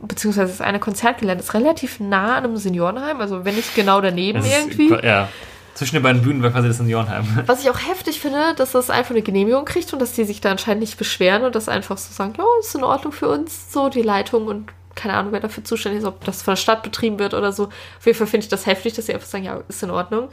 beziehungsweise 0.00 0.52
das 0.52 0.60
eine 0.60 0.78
Konzertgelände 0.80 1.42
ist 1.42 1.54
relativ 1.54 2.00
nah 2.00 2.36
an 2.36 2.44
einem 2.44 2.56
Seniorenheim, 2.56 3.20
also 3.20 3.44
wenn 3.44 3.56
nicht 3.56 3.74
genau 3.74 4.00
daneben 4.00 4.38
Das 4.38 4.46
ist- 4.46 4.56
irgendwie. 4.56 5.06
Ja. 5.06 5.28
Zwischen 5.74 5.94
den 5.94 6.02
beiden 6.02 6.22
Bühnen 6.22 6.42
war 6.42 6.50
quasi 6.50 6.66
das 6.66 6.78
Seniorenheim. 6.78 7.24
Was 7.46 7.62
ich 7.62 7.70
auch 7.70 7.78
heftig 7.78 8.20
finde, 8.20 8.54
dass 8.56 8.72
das 8.72 8.90
einfach 8.90 9.12
eine 9.12 9.22
Genehmigung 9.22 9.64
kriegt 9.64 9.92
und 9.92 10.00
dass 10.00 10.10
die 10.12 10.24
sich 10.24 10.40
da 10.40 10.50
anscheinend 10.50 10.80
nicht 10.80 10.98
beschweren 10.98 11.44
und 11.44 11.54
das 11.54 11.68
einfach 11.68 11.96
so 11.98 12.12
sagen, 12.12 12.32
ja, 12.36 12.44
ist 12.58 12.74
in 12.74 12.82
Ordnung 12.82 13.12
für 13.12 13.28
uns, 13.28 13.72
so 13.72 13.88
die 13.88 14.02
Leitung 14.02 14.46
und 14.48 14.70
keine 14.96 15.14
Ahnung, 15.14 15.30
wer 15.30 15.38
dafür 15.38 15.62
zuständig 15.62 16.00
ist, 16.00 16.04
ob 16.08 16.24
das 16.24 16.42
von 16.42 16.52
der 16.52 16.56
Stadt 16.56 16.82
betrieben 16.82 17.20
wird 17.20 17.32
oder 17.32 17.52
so. 17.52 17.66
Auf 17.98 18.06
jeden 18.06 18.18
Fall 18.18 18.26
finde 18.26 18.42
ich 18.44 18.50
das 18.50 18.66
heftig, 18.66 18.94
dass 18.94 19.06
sie 19.06 19.14
einfach 19.14 19.28
sagen, 19.28 19.44
ja, 19.44 19.60
ist 19.68 19.80
in 19.84 19.90
Ordnung. 19.90 20.28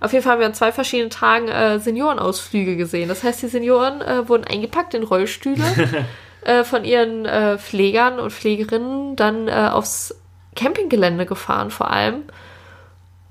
Auf 0.00 0.14
jeden 0.14 0.24
Fall 0.24 0.32
haben 0.34 0.40
wir 0.40 0.46
an 0.46 0.54
zwei 0.54 0.72
verschiedenen 0.72 1.10
Tagen 1.10 1.48
äh, 1.48 1.78
Seniorenausflüge 1.78 2.76
gesehen. 2.76 3.10
Das 3.10 3.22
heißt, 3.22 3.42
die 3.42 3.48
Senioren 3.48 4.00
äh, 4.00 4.26
wurden 4.26 4.44
eingepackt 4.44 4.94
in 4.94 5.02
Rollstühle 5.02 5.62
äh, 6.44 6.64
von 6.64 6.84
ihren 6.84 7.26
äh, 7.26 7.58
Pflegern 7.58 8.18
und 8.18 8.32
Pflegerinnen 8.32 9.16
dann 9.16 9.48
äh, 9.48 9.70
aufs 9.72 10.14
Campinggelände 10.56 11.26
gefahren 11.26 11.70
vor 11.70 11.90
allem. 11.90 12.24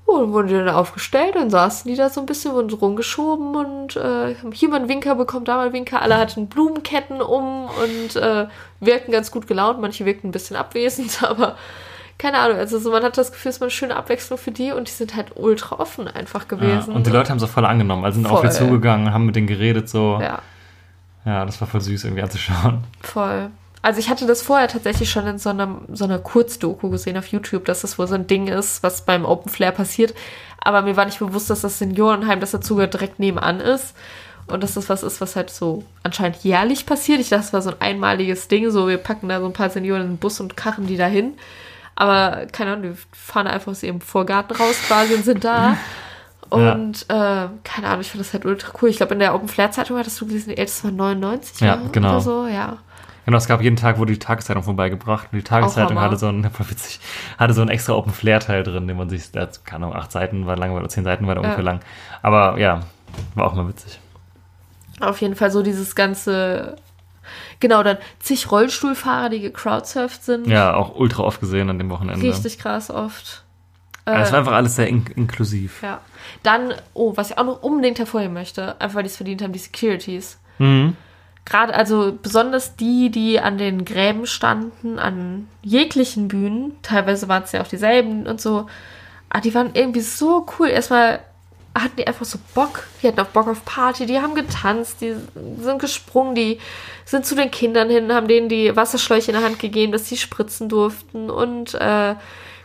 Dann 0.06 0.32
wurden 0.32 0.48
die 0.48 0.54
dann 0.54 0.70
aufgestellt, 0.70 1.34
dann 1.34 1.50
saßen 1.50 1.90
die 1.90 1.96
da 1.96 2.08
so 2.08 2.20
ein 2.20 2.26
bisschen, 2.26 2.54
wurden 2.54 2.72
rumgeschoben 2.72 3.54
und 3.54 3.94
äh, 3.96 4.36
haben 4.36 4.52
hier 4.52 4.70
mal 4.70 4.76
einen 4.76 4.88
Winker 4.88 5.14
bekommen, 5.16 5.44
da 5.44 5.56
mal 5.56 5.64
einen 5.64 5.74
Winker. 5.74 6.00
Alle 6.00 6.16
hatten 6.16 6.46
Blumenketten 6.48 7.20
um 7.20 7.66
und 7.66 8.16
äh, 8.16 8.46
wirkten 8.80 9.12
ganz 9.12 9.30
gut 9.30 9.46
gelaunt. 9.46 9.80
Manche 9.82 10.06
wirkten 10.06 10.28
ein 10.28 10.32
bisschen 10.32 10.56
abwesend, 10.56 11.22
aber 11.28 11.56
keine 12.16 12.38
Ahnung. 12.38 12.56
Also 12.56 12.78
so, 12.78 12.90
man 12.90 13.02
hat 13.02 13.18
das 13.18 13.32
Gefühl, 13.32 13.50
es 13.50 13.56
ist 13.56 13.60
mal 13.60 13.66
eine 13.66 13.70
schöne 13.70 13.96
Abwechslung 13.96 14.38
für 14.38 14.50
die 14.50 14.72
und 14.72 14.88
die 14.88 14.92
sind 14.92 15.14
halt 15.14 15.32
ultra 15.36 15.78
offen 15.78 16.08
einfach 16.08 16.46
Ja. 16.50 16.56
gewesen. 16.56 16.94
Und 16.94 17.06
die 17.06 17.10
Leute 17.10 17.28
haben 17.28 17.36
es 17.36 17.42
auch 17.42 17.48
voll 17.50 17.66
angenommen. 17.66 18.06
Also 18.06 18.16
sind 18.16 18.30
auf 18.30 18.42
wir 18.42 18.50
Voll. 18.50 18.66
zugegangen, 18.66 19.12
haben 19.12 19.26
mit 19.26 19.36
denen 19.36 19.46
geredet, 19.46 19.90
so. 19.90 20.18
Ja. 20.22 20.38
Ja, 21.28 21.44
das 21.44 21.60
war 21.60 21.68
voll 21.68 21.82
süß 21.82 22.04
irgendwie 22.04 22.22
anzuschauen. 22.22 22.84
voll. 23.02 23.50
Also 23.82 24.00
ich 24.00 24.08
hatte 24.08 24.26
das 24.26 24.42
vorher 24.42 24.66
tatsächlich 24.66 25.10
schon 25.10 25.26
in 25.26 25.38
so 25.38 25.50
einer, 25.50 25.82
so 25.92 26.04
einer 26.04 26.18
Kurzdoku 26.18 26.90
gesehen 26.90 27.16
auf 27.16 27.28
YouTube, 27.28 27.64
dass 27.66 27.82
das 27.82 27.98
wohl 27.98 28.08
so 28.08 28.14
ein 28.14 28.26
Ding 28.26 28.48
ist, 28.48 28.82
was 28.82 29.02
beim 29.02 29.24
Open 29.24 29.50
Flair 29.52 29.70
passiert. 29.70 30.14
Aber 30.60 30.82
mir 30.82 30.96
war 30.96 31.04
nicht 31.04 31.18
bewusst, 31.20 31.50
dass 31.50 31.60
das 31.60 31.78
Seniorenheim, 31.78 32.40
das 32.40 32.50
dazu 32.50 32.74
gehört, 32.74 32.94
direkt 32.94 33.20
nebenan 33.20 33.60
ist. 33.60 33.94
Und 34.48 34.62
dass 34.62 34.74
das 34.74 34.88
was 34.88 35.02
ist, 35.02 35.20
was 35.20 35.36
halt 35.36 35.50
so 35.50 35.84
anscheinend 36.02 36.38
jährlich 36.38 36.86
passiert. 36.86 37.20
Ich 37.20 37.28
dachte, 37.28 37.42
das 37.42 37.52
war 37.52 37.62
so 37.62 37.70
ein 37.70 37.80
einmaliges 37.80 38.48
Ding. 38.48 38.70
So, 38.70 38.88
wir 38.88 38.96
packen 38.96 39.28
da 39.28 39.40
so 39.40 39.46
ein 39.46 39.52
paar 39.52 39.70
Senioren 39.70 40.02
in 40.02 40.08
den 40.12 40.16
Bus 40.16 40.40
und 40.40 40.56
karren 40.56 40.86
die 40.86 40.96
dahin. 40.96 41.34
Aber 41.94 42.46
keine 42.46 42.72
Ahnung, 42.72 42.94
die 42.94 43.16
fahren 43.16 43.46
einfach 43.46 43.72
aus 43.72 43.82
ihrem 43.82 44.00
Vorgarten 44.00 44.56
raus 44.56 44.76
quasi 44.86 45.14
und 45.14 45.24
sind 45.24 45.44
da. 45.44 45.76
Und 46.50 47.04
äh, 47.08 47.48
keine 47.64 47.86
Ahnung, 47.88 48.00
ich 48.00 48.10
fand 48.10 48.20
das 48.20 48.32
halt 48.32 48.44
ultra 48.46 48.72
cool. 48.80 48.88
Ich 48.88 48.96
glaube, 48.98 49.12
in 49.14 49.20
der 49.20 49.34
Open 49.34 49.48
Flair 49.48 49.70
Zeitung 49.70 49.98
hattest 49.98 50.20
du 50.20 50.26
gelesen, 50.26 50.50
die 50.50 50.56
älteste 50.56 50.84
war 50.84 50.90
99 50.92 51.60
Ja, 51.60 51.66
Jahre 51.68 51.88
genau. 51.92 52.10
oder 52.10 52.20
so. 52.20 52.46
Ja, 52.46 52.78
Genau, 53.26 53.36
es 53.36 53.46
gab 53.46 53.60
jeden 53.60 53.76
Tag, 53.76 53.98
wurde 53.98 54.14
die 54.14 54.18
Tageszeitung 54.18 54.62
vorbeigebracht. 54.62 55.28
Und 55.30 55.36
die 55.36 55.44
Tageszeitung 55.44 56.00
hatte 56.00 56.16
so 56.16 56.28
einen, 56.28 56.44
witzig, 56.70 56.98
hatte 57.36 57.52
so 57.52 57.60
einen 57.60 57.68
extra 57.68 57.92
Open 57.92 58.10
Flair-Teil 58.14 58.62
drin, 58.62 58.88
den 58.88 58.96
man 58.96 59.10
sich, 59.10 59.24
hat, 59.36 59.66
keine 59.66 59.84
Ahnung, 59.84 59.96
acht 59.98 60.10
Seiten 60.10 60.46
war 60.46 60.56
lang 60.56 60.70
oder 60.72 60.88
zehn 60.88 61.04
Seiten 61.04 61.26
war 61.26 61.34
Ja. 61.34 61.42
ungefähr 61.42 61.62
lang. 61.62 61.80
Aber 62.22 62.58
ja, 62.58 62.80
war 63.34 63.46
auch 63.46 63.54
mal 63.54 63.68
witzig. 63.68 64.00
Auf 65.00 65.20
jeden 65.20 65.36
Fall 65.36 65.50
so 65.50 65.62
dieses 65.62 65.94
ganze. 65.94 66.76
Genau, 67.60 67.82
dann 67.82 67.98
zig 68.18 68.50
Rollstuhlfahrer, 68.50 69.28
die 69.28 69.40
gecrowdsurft 69.40 70.24
sind. 70.24 70.46
Ja, 70.46 70.72
auch 70.74 70.94
ultra 70.96 71.22
oft 71.24 71.40
gesehen 71.40 71.68
an 71.68 71.78
dem 71.78 71.90
Wochenende. 71.90 72.24
Richtig 72.26 72.58
krass 72.58 72.90
oft. 72.90 73.44
Ja, 74.12 74.22
es 74.22 74.32
war 74.32 74.40
einfach 74.40 74.52
alles 74.52 74.76
sehr 74.76 74.88
in 74.88 75.04
inklusiv. 75.16 75.82
Ja. 75.82 76.00
Dann, 76.42 76.74
oh, 76.94 77.16
was 77.16 77.30
ich 77.30 77.38
auch 77.38 77.44
noch 77.44 77.62
unbedingt 77.62 77.98
hervorheben 77.98 78.34
möchte, 78.34 78.80
einfach 78.80 78.96
weil 78.96 79.02
die 79.02 79.10
es 79.10 79.16
verdient 79.16 79.42
haben, 79.42 79.52
die 79.52 79.58
Securities. 79.58 80.38
Mhm. 80.58 80.96
Gerade, 81.44 81.74
also 81.74 82.18
besonders 82.22 82.76
die, 82.76 83.10
die 83.10 83.40
an 83.40 83.56
den 83.56 83.84
Gräben 83.84 84.26
standen, 84.26 84.98
an 84.98 85.48
jeglichen 85.62 86.28
Bühnen, 86.28 86.76
teilweise 86.82 87.28
waren 87.28 87.42
es 87.42 87.52
ja 87.52 87.62
auch 87.62 87.68
dieselben 87.68 88.26
und 88.26 88.40
so, 88.40 88.66
aber 89.30 89.40
die 89.40 89.54
waren 89.54 89.70
irgendwie 89.72 90.00
so 90.00 90.46
cool. 90.58 90.68
Erstmal 90.68 91.20
hatten 91.74 91.96
die 91.96 92.06
einfach 92.06 92.26
so 92.26 92.38
Bock, 92.54 92.84
die 93.02 93.08
hatten 93.08 93.20
auch 93.20 93.26
Bock 93.26 93.48
auf 93.48 93.64
Party, 93.64 94.06
die 94.06 94.20
haben 94.20 94.34
getanzt, 94.34 95.00
die 95.00 95.14
sind 95.60 95.78
gesprungen, 95.78 96.34
die 96.34 96.58
sind 97.04 97.24
zu 97.24 97.34
den 97.34 97.50
Kindern 97.50 97.88
hin, 97.88 98.12
haben 98.12 98.28
denen 98.28 98.48
die 98.48 98.74
Wasserschläuche 98.74 99.30
in 99.30 99.36
der 99.36 99.46
Hand 99.46 99.58
gegeben, 99.58 99.92
dass 99.92 100.08
sie 100.08 100.16
spritzen 100.16 100.68
durften 100.68 101.30
und 101.30 101.74
äh, 101.74 102.14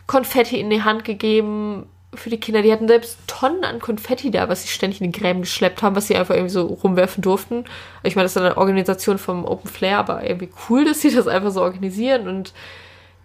Konfetti 0.06 0.60
in 0.60 0.70
die 0.70 0.82
Hand 0.82 1.04
gegeben 1.04 1.86
für 2.14 2.30
die 2.30 2.38
Kinder. 2.38 2.62
Die 2.62 2.72
hatten 2.72 2.88
selbst 2.88 3.18
Tonnen 3.26 3.64
an 3.64 3.80
Konfetti 3.80 4.30
da, 4.30 4.48
was 4.48 4.62
sie 4.62 4.68
ständig 4.68 5.00
in 5.00 5.10
die 5.10 5.18
Gräben 5.18 5.40
geschleppt 5.40 5.82
haben, 5.82 5.96
was 5.96 6.06
sie 6.06 6.16
einfach 6.16 6.34
irgendwie 6.34 6.52
so 6.52 6.66
rumwerfen 6.66 7.22
durften. 7.22 7.64
Ich 8.02 8.14
meine, 8.16 8.24
das 8.24 8.36
ist 8.36 8.42
eine 8.42 8.56
Organisation 8.56 9.18
vom 9.18 9.44
Open 9.44 9.70
Flair, 9.70 9.98
aber 9.98 10.22
irgendwie 10.22 10.50
cool, 10.68 10.84
dass 10.84 11.00
sie 11.00 11.14
das 11.14 11.26
einfach 11.26 11.50
so 11.50 11.62
organisieren 11.62 12.28
und 12.28 12.52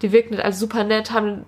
die 0.01 0.11
wirken 0.11 0.35
halt 0.35 0.45
also 0.45 0.60
super 0.60 0.84
nett, 0.84 1.11
haben 1.11 1.45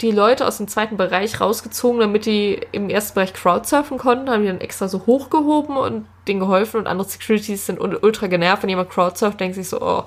die 0.00 0.10
Leute 0.10 0.46
aus 0.46 0.56
dem 0.56 0.66
zweiten 0.68 0.96
Bereich 0.96 1.40
rausgezogen, 1.40 2.00
damit 2.00 2.26
die 2.26 2.60
im 2.72 2.90
ersten 2.90 3.14
Bereich 3.14 3.34
Crowdsurfen 3.34 3.98
konnten, 3.98 4.30
haben 4.30 4.42
die 4.42 4.48
dann 4.48 4.60
extra 4.60 4.88
so 4.88 5.06
hochgehoben 5.06 5.76
und 5.76 6.06
denen 6.26 6.40
geholfen 6.40 6.78
und 6.80 6.86
andere 6.86 7.08
Securities 7.08 7.66
sind 7.66 7.80
ul- 7.80 7.98
ultra 8.02 8.26
genervt, 8.26 8.62
wenn 8.62 8.70
jemand 8.70 8.90
Crowdsurft, 8.90 9.38
denkt 9.38 9.54
sich 9.54 9.68
so, 9.68 9.80
oh, 9.80 10.04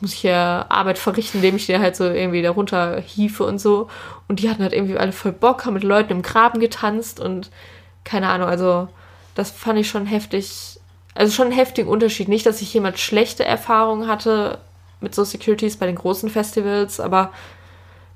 muss 0.00 0.12
ich 0.12 0.22
ja 0.22 0.66
Arbeit 0.68 0.98
verrichten, 0.98 1.38
indem 1.38 1.56
ich 1.56 1.66
den 1.66 1.80
halt 1.80 1.96
so 1.96 2.04
irgendwie 2.04 2.42
da 2.42 2.50
runter 2.50 3.00
hiefe 3.00 3.44
und 3.44 3.58
so. 3.58 3.88
Und 4.28 4.40
die 4.40 4.50
hatten 4.50 4.62
halt 4.62 4.72
irgendwie 4.72 4.98
alle 4.98 5.12
voll 5.12 5.32
Bock, 5.32 5.64
haben 5.64 5.74
mit 5.74 5.84
Leuten 5.84 6.12
im 6.12 6.22
Graben 6.22 6.60
getanzt 6.60 7.20
und 7.20 7.50
keine 8.04 8.28
Ahnung, 8.28 8.48
also 8.48 8.88
das 9.34 9.50
fand 9.50 9.78
ich 9.78 9.88
schon 9.88 10.06
heftig, 10.06 10.78
also 11.14 11.32
schon 11.32 11.46
einen 11.46 11.56
heftigen 11.56 11.88
Unterschied. 11.88 12.28
Nicht, 12.28 12.46
dass 12.46 12.62
ich 12.62 12.72
jemand 12.72 12.98
schlechte 12.98 13.44
Erfahrungen 13.44 14.08
hatte 14.08 14.58
mit 15.00 15.14
so 15.14 15.24
Securities 15.24 15.76
bei 15.76 15.86
den 15.86 15.96
großen 15.96 16.30
Festivals, 16.30 17.00
aber 17.00 17.32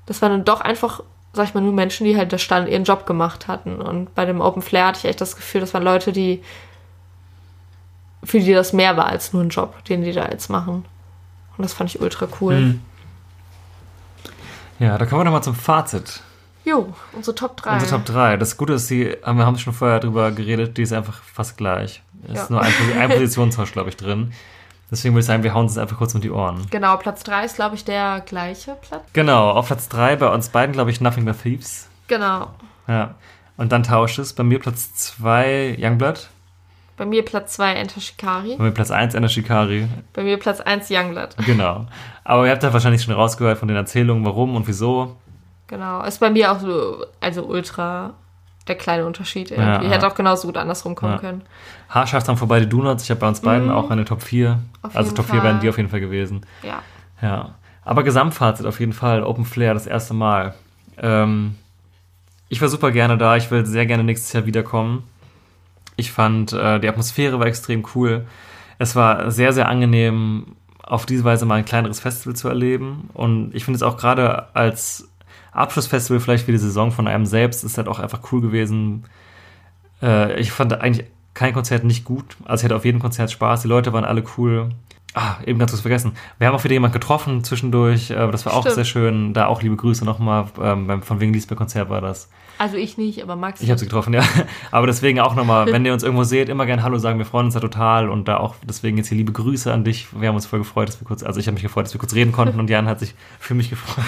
das 0.05 0.21
waren 0.21 0.31
dann 0.31 0.45
doch 0.45 0.61
einfach, 0.61 1.03
sag 1.33 1.47
ich 1.47 1.53
mal, 1.53 1.61
nur 1.61 1.73
Menschen, 1.73 2.05
die 2.05 2.17
halt 2.17 2.33
da 2.33 2.37
standen, 2.37 2.71
ihren 2.71 2.83
Job 2.83 3.05
gemacht 3.05 3.47
hatten. 3.47 3.81
Und 3.81 4.13
bei 4.15 4.25
dem 4.25 4.41
Open 4.41 4.61
Flair 4.61 4.87
hatte 4.87 4.99
ich 4.99 5.05
echt 5.05 5.21
das 5.21 5.35
Gefühl, 5.35 5.61
das 5.61 5.73
waren 5.73 5.83
Leute, 5.83 6.11
die 6.11 6.41
für 8.23 8.39
die 8.39 8.53
das 8.53 8.73
mehr 8.73 8.97
war 8.97 9.07
als 9.07 9.33
nur 9.33 9.43
ein 9.43 9.49
Job, 9.49 9.83
den 9.85 10.03
die 10.03 10.11
da 10.11 10.27
jetzt 10.29 10.49
machen. 10.49 10.85
Und 11.61 11.65
das 11.65 11.73
fand 11.73 11.91
ich 11.93 12.01
ultra 12.01 12.27
cool. 12.41 12.55
Mhm. 12.59 12.81
Ja, 14.79 14.97
da 14.97 15.05
kommen 15.05 15.21
wir 15.21 15.25
nochmal 15.25 15.43
zum 15.43 15.53
Fazit. 15.53 16.21
Jo, 16.65 16.91
unsere 17.13 17.35
Top 17.35 17.55
3. 17.57 17.73
Unsere 17.73 17.91
Top 17.91 18.05
3. 18.05 18.37
Das 18.37 18.57
Gute 18.57 18.73
ist, 18.73 18.89
die, 18.89 19.05
wir 19.23 19.45
haben 19.45 19.57
schon 19.59 19.73
vorher 19.73 19.99
drüber 19.99 20.31
geredet, 20.31 20.75
die 20.75 20.81
ist 20.81 20.91
einfach 20.91 21.21
fast 21.21 21.55
gleich. 21.55 22.01
Es 22.27 22.33
Ja. 22.35 22.41
ist 22.41 22.49
nur 22.49 22.61
ein, 22.63 22.73
ein 22.99 23.09
Positionstausch, 23.11 23.73
glaube 23.73 23.89
ich, 23.89 23.97
drin. 23.97 24.33
Deswegen 24.89 25.13
würde 25.13 25.19
ich 25.19 25.27
sagen, 25.27 25.43
wir 25.43 25.53
hauen 25.53 25.65
uns 25.67 25.77
einfach 25.77 25.97
kurz 25.99 26.15
um 26.15 26.21
die 26.21 26.31
Ohren. 26.31 26.65
Genau, 26.71 26.97
Platz 26.97 27.21
3 27.21 27.45
ist, 27.45 27.55
glaube 27.57 27.75
ich, 27.75 27.85
der 27.85 28.21
gleiche 28.25 28.75
Platz. 28.81 29.03
Genau, 29.13 29.51
auf 29.51 29.67
Platz 29.67 29.87
3 29.89 30.15
bei 30.15 30.33
uns 30.33 30.49
beiden, 30.49 30.73
glaube 30.73 30.89
ich, 30.89 30.99
Nothing 30.99 31.25
But 31.25 31.43
Thieves. 31.43 31.87
Genau. 32.07 32.49
Ja. 32.87 33.13
Und 33.57 33.71
dann 33.71 33.83
tauscht 33.83 34.17
es. 34.17 34.33
Bei 34.33 34.41
mir 34.41 34.57
Platz 34.59 34.95
2 34.95 35.77
Youngblood. 35.79 36.27
Bei 37.01 37.07
mir 37.07 37.25
Platz 37.25 37.53
2 37.53 37.73
Enter 37.73 37.99
Shikari. 37.99 38.57
Bei 38.57 38.65
mir 38.65 38.71
Platz 38.71 38.91
1 38.91 39.15
Ender 39.15 39.27
Shikari. 39.27 39.87
Bei 40.13 40.21
mir 40.21 40.37
Platz 40.37 40.61
1 40.61 40.87
Youngblood. 40.91 41.29
Genau. 41.47 41.87
Aber 42.23 42.45
ihr 42.45 42.51
habt 42.51 42.61
ja 42.61 42.71
wahrscheinlich 42.71 43.01
schon 43.01 43.15
rausgehört 43.15 43.57
von 43.57 43.67
den 43.67 43.75
Erzählungen, 43.75 44.23
warum 44.23 44.55
und 44.55 44.67
wieso. 44.67 45.15
Genau. 45.65 46.03
Ist 46.03 46.19
bei 46.19 46.29
mir 46.29 46.51
auch 46.51 46.59
so, 46.59 47.03
also 47.19 47.43
ultra 47.45 48.11
der 48.67 48.75
kleine 48.75 49.07
Unterschied 49.07 49.49
irgendwie. 49.49 49.85
Ja. 49.87 49.91
Hätte 49.91 50.05
auch 50.05 50.13
genauso 50.13 50.45
gut 50.45 50.57
andersrum 50.57 50.93
kommen 50.93 51.13
Ja. 51.13 51.17
können. 51.17 51.41
Haarscharf 51.89 52.27
haben 52.27 52.37
vorbei 52.37 52.59
die 52.59 52.69
Donuts. 52.69 53.03
Ich 53.05 53.09
habe 53.09 53.19
bei 53.21 53.27
uns 53.29 53.41
beiden 53.41 53.71
auch 53.71 53.89
eine 53.89 54.05
Top 54.05 54.21
4. 54.21 54.49
Mhm. 54.51 54.59
Auf 54.83 54.95
also 54.95 55.11
Top 55.15 55.25
4 55.25 55.37
Fall. 55.37 55.43
wären 55.43 55.59
die 55.59 55.69
auf 55.69 55.77
jeden 55.77 55.89
Fall 55.89 56.01
gewesen. 56.01 56.45
Ja. 56.61 56.83
Ja. 57.19 57.55
Aber 57.83 58.03
Gesamtfazit 58.03 58.67
auf 58.67 58.79
jeden 58.79 58.93
Fall. 58.93 59.23
Open 59.23 59.45
Flair, 59.45 59.73
das 59.73 59.87
erste 59.87 60.13
Mal. 60.13 60.53
Ähm, 60.99 61.55
ich 62.47 62.61
war 62.61 62.67
super 62.67 62.91
gerne 62.91 63.17
da. 63.17 63.37
Ich 63.37 63.49
will 63.49 63.65
sehr 63.65 63.87
gerne 63.87 64.03
nächstes 64.03 64.31
Jahr 64.33 64.45
wiederkommen. 64.45 65.01
Ich 65.95 66.11
fand, 66.11 66.53
äh, 66.53 66.79
die 66.79 66.87
Atmosphäre 66.87 67.39
war 67.39 67.47
extrem 67.47 67.85
cool. 67.95 68.25
Es 68.79 68.95
war 68.95 69.31
sehr, 69.31 69.53
sehr 69.53 69.67
angenehm, 69.67 70.55
auf 70.83 71.05
diese 71.05 71.23
Weise 71.23 71.45
mal 71.45 71.55
ein 71.55 71.65
kleineres 71.65 71.99
Festival 71.99 72.35
zu 72.35 72.47
erleben. 72.47 73.09
Und 73.13 73.53
ich 73.53 73.65
finde 73.65 73.75
es 73.77 73.83
auch 73.83 73.97
gerade 73.97 74.55
als 74.55 75.09
Abschlussfestival 75.51 76.19
vielleicht 76.19 76.45
für 76.45 76.51
die 76.51 76.57
Saison 76.57 76.91
von 76.91 77.07
einem 77.07 77.25
selbst 77.25 77.63
ist 77.63 77.77
halt 77.77 77.87
auch 77.87 77.99
einfach 77.99 78.21
cool 78.31 78.41
gewesen. 78.41 79.05
Äh, 80.01 80.39
ich 80.39 80.51
fand 80.51 80.73
eigentlich 80.73 81.07
kein 81.33 81.53
Konzert 81.53 81.83
nicht 81.83 82.05
gut. 82.05 82.37
Also 82.45 82.61
ich 82.61 82.65
hatte 82.65 82.75
auf 82.75 82.85
jedem 82.85 83.01
Konzert 83.01 83.31
Spaß. 83.31 83.61
Die 83.61 83.67
Leute 83.67 83.93
waren 83.93 84.05
alle 84.05 84.23
cool. 84.37 84.69
Ah, 85.13 85.35
eben 85.45 85.59
ganz 85.59 85.73
was 85.73 85.81
vergessen. 85.81 86.13
Wir 86.37 86.47
haben 86.47 86.55
auch 86.55 86.63
wieder 86.63 86.73
jemanden 86.73 86.93
getroffen 86.93 87.43
zwischendurch. 87.43 88.11
Äh, 88.11 88.31
das 88.31 88.45
war 88.45 88.53
auch 88.53 88.61
Stimmt. 88.61 88.75
sehr 88.75 88.85
schön. 88.85 89.33
Da 89.33 89.47
auch 89.47 89.61
liebe 89.61 89.75
Grüße 89.75 90.05
nochmal. 90.05 90.45
Ähm, 90.61 90.87
beim 90.87 91.01
von 91.01 91.19
wegen 91.19 91.33
Lisbeth-Konzert 91.33 91.89
war 91.89 91.99
das. 91.99 92.29
Also 92.57 92.77
ich 92.77 92.97
nicht, 92.97 93.21
aber 93.21 93.35
Max. 93.35 93.61
Ich 93.61 93.69
habe 93.69 93.79
sie 93.79 93.85
getroffen, 93.85 94.13
ja. 94.13 94.21
Aber 94.71 94.85
deswegen 94.85 95.19
auch 95.19 95.35
nochmal, 95.35 95.65
wenn 95.71 95.83
ihr 95.83 95.93
uns 95.93 96.03
irgendwo 96.03 96.23
seht, 96.23 96.47
immer 96.47 96.65
gerne 96.65 96.83
Hallo 96.83 96.97
sagen. 96.97 97.17
Wir 97.17 97.25
freuen 97.25 97.45
uns 97.45 97.55
da 97.55 97.59
total. 97.59 98.07
Und 98.07 98.27
da 98.27 98.37
auch 98.37 98.55
deswegen 98.63 98.97
jetzt 98.97 99.09
hier 99.09 99.17
liebe 99.17 99.31
Grüße 99.31 99.73
an 99.73 99.83
dich. 99.83 100.07
Wir 100.17 100.29
haben 100.29 100.35
uns 100.35 100.45
voll 100.45 100.59
gefreut, 100.59 100.87
dass 100.87 101.01
wir 101.01 101.07
kurz, 101.07 101.23
also 101.23 101.39
ich 101.39 101.47
habe 101.47 101.55
mich 101.55 101.63
gefreut, 101.63 101.85
dass 101.85 101.93
wir 101.93 101.99
kurz 101.99 102.13
reden 102.13 102.31
konnten 102.31 102.59
und 102.59 102.69
Jan 102.69 102.87
hat 102.87 102.99
sich 102.99 103.15
für 103.39 103.55
mich 103.55 103.69
gefreut. 103.69 104.05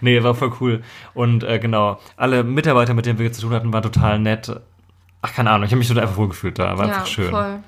nee, 0.00 0.20
war 0.22 0.34
voll 0.34 0.52
cool. 0.60 0.82
Und 1.14 1.44
äh, 1.44 1.58
genau, 1.58 2.00
alle 2.16 2.42
Mitarbeiter, 2.42 2.94
mit 2.94 3.06
denen 3.06 3.18
wir 3.18 3.32
zu 3.32 3.42
tun 3.42 3.52
hatten, 3.52 3.72
waren 3.72 3.82
total 3.82 4.18
nett. 4.18 4.50
Ach, 5.20 5.32
keine 5.32 5.50
Ahnung, 5.50 5.66
ich 5.66 5.72
habe 5.72 5.78
mich 5.78 5.88
total 5.88 6.04
einfach 6.04 6.16
wohlgefühlt 6.16 6.58
da. 6.58 6.76
War 6.76 6.88
ja, 6.88 6.94
einfach 6.94 7.06
schön. 7.06 7.30
voll. 7.30 7.60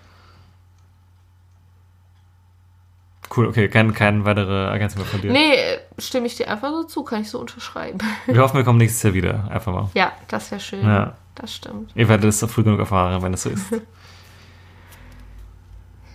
Cool, 3.35 3.47
okay, 3.49 3.69
kein, 3.69 3.95
kein 3.95 4.25
weitere 4.25 4.67
Ergänzung 4.67 5.01
mehr 5.01 5.11
von 5.11 5.21
dir. 5.21 5.33
Nee, 5.33 5.57
stimme 5.99 6.27
ich 6.27 6.37
dir 6.37 6.49
einfach 6.49 6.71
so 6.71 6.85
zu, 6.85 7.03
kann 7.05 7.23
ich 7.23 7.31
so 7.31 7.39
unterschreiben. 7.39 7.99
Wir 8.27 8.41
hoffen, 8.43 8.57
wir 8.57 8.65
kommen 8.65 8.79
nächstes 8.79 9.03
Jahr 9.03 9.15
wieder. 9.15 9.49
Einfach 9.51 9.73
mal. 9.73 9.91
ja, 9.95 10.13
das 10.29 10.51
wäre 10.51 10.61
schön. 10.61 10.87
Ja. 10.87 11.15
Das 11.35 11.53
stimmt. 11.55 11.91
Ihr 11.97 12.09
werdet 12.09 12.27
es 12.27 12.41
doch 12.41 12.49
früh 12.49 12.63
genug 12.63 12.79
erfahren, 12.79 13.21
wenn 13.23 13.35
es 13.35 13.43
so 13.43 13.51
ist. 13.51 13.67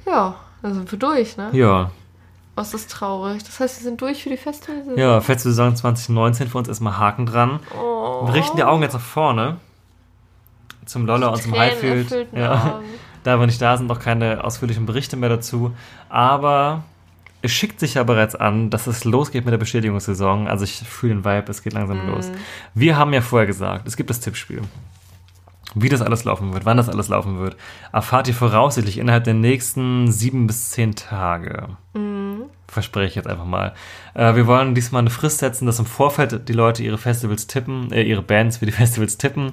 Ja, 0.05 0.35
dann 0.63 0.73
sind 0.73 0.91
wir 0.91 0.97
durch, 0.97 1.37
ne? 1.37 1.49
ja. 1.53 1.91
Was 2.55 2.73
ist 2.73 2.91
traurig. 2.91 3.41
Das 3.43 3.59
heißt, 3.59 3.79
wir 3.79 3.83
sind 3.83 4.01
durch 4.01 4.23
für 4.23 4.29
die 4.29 4.37
Festivalsaison. 4.37 4.97
Ja, 4.97 5.21
Festsaison 5.21 5.75
2019 5.77 6.49
für 6.49 6.57
uns 6.57 6.67
erstmal 6.67 6.97
Haken 6.97 7.25
dran. 7.25 7.59
Oh. 7.79 8.25
Wir 8.27 8.33
richten 8.33 8.57
die 8.57 8.63
Augen 8.65 8.81
jetzt 8.81 8.93
nach 8.93 8.99
vorne. 8.99 9.57
Zum 10.85 11.05
Lolla 11.05 11.27
und 11.27 11.41
zum 11.41 11.57
Highfield. 11.57 12.27
Ja. 12.33 12.75
Augen. 12.77 12.85
Da 13.23 13.39
wir 13.39 13.45
nicht 13.45 13.61
da 13.61 13.77
sind, 13.77 13.87
noch 13.87 13.99
keine 13.99 14.43
ausführlichen 14.43 14.85
Berichte 14.85 15.15
mehr 15.15 15.29
dazu. 15.29 15.73
Aber 16.09 16.83
es 17.41 17.51
schickt 17.51 17.79
sich 17.79 17.93
ja 17.95 18.03
bereits 18.03 18.35
an, 18.35 18.69
dass 18.69 18.87
es 18.87 19.03
losgeht 19.05 19.45
mit 19.45 19.51
der 19.51 19.57
Bestätigungssaison. 19.59 20.47
Also 20.47 20.63
ich 20.65 20.73
fühle 20.79 21.15
den 21.15 21.25
Vibe, 21.25 21.49
es 21.49 21.61
geht 21.63 21.73
langsam 21.73 22.05
Mhm. 22.05 22.11
los. 22.11 22.31
Wir 22.73 22.97
haben 22.97 23.13
ja 23.13 23.21
vorher 23.21 23.47
gesagt, 23.47 23.87
es 23.87 23.95
gibt 23.95 24.09
das 24.09 24.19
Tippspiel. 24.19 24.61
Wie 25.75 25.89
das 25.89 26.01
alles 26.01 26.23
laufen 26.23 26.51
wird, 26.53 26.65
wann 26.65 26.77
das 26.77 26.89
alles 26.89 27.09
laufen 27.09 27.37
wird, 27.37 27.55
erfahrt 27.93 28.27
ihr 28.27 28.33
voraussichtlich 28.33 28.97
innerhalb 28.97 29.23
der 29.25 29.35
nächsten 29.35 30.11
sieben 30.11 30.47
bis 30.47 30.71
zehn 30.71 30.95
Tage. 30.95 31.67
Verspreche 32.67 33.07
ich 33.07 33.15
jetzt 33.15 33.27
einfach 33.27 33.45
mal. 33.45 33.73
Äh, 34.15 34.35
wir 34.35 34.45
wollen 34.47 34.73
diesmal 34.75 35.01
eine 35.01 35.09
Frist 35.09 35.39
setzen, 35.39 35.65
dass 35.65 35.79
im 35.79 35.85
Vorfeld 35.85 36.47
die 36.49 36.53
Leute 36.53 36.83
ihre 36.83 36.97
Festivals 36.97 37.47
tippen, 37.47 37.91
äh, 37.91 38.01
ihre 38.03 38.21
Bands 38.21 38.57
für 38.57 38.65
die 38.65 38.71
Festivals 38.83 39.17
tippen. 39.17 39.51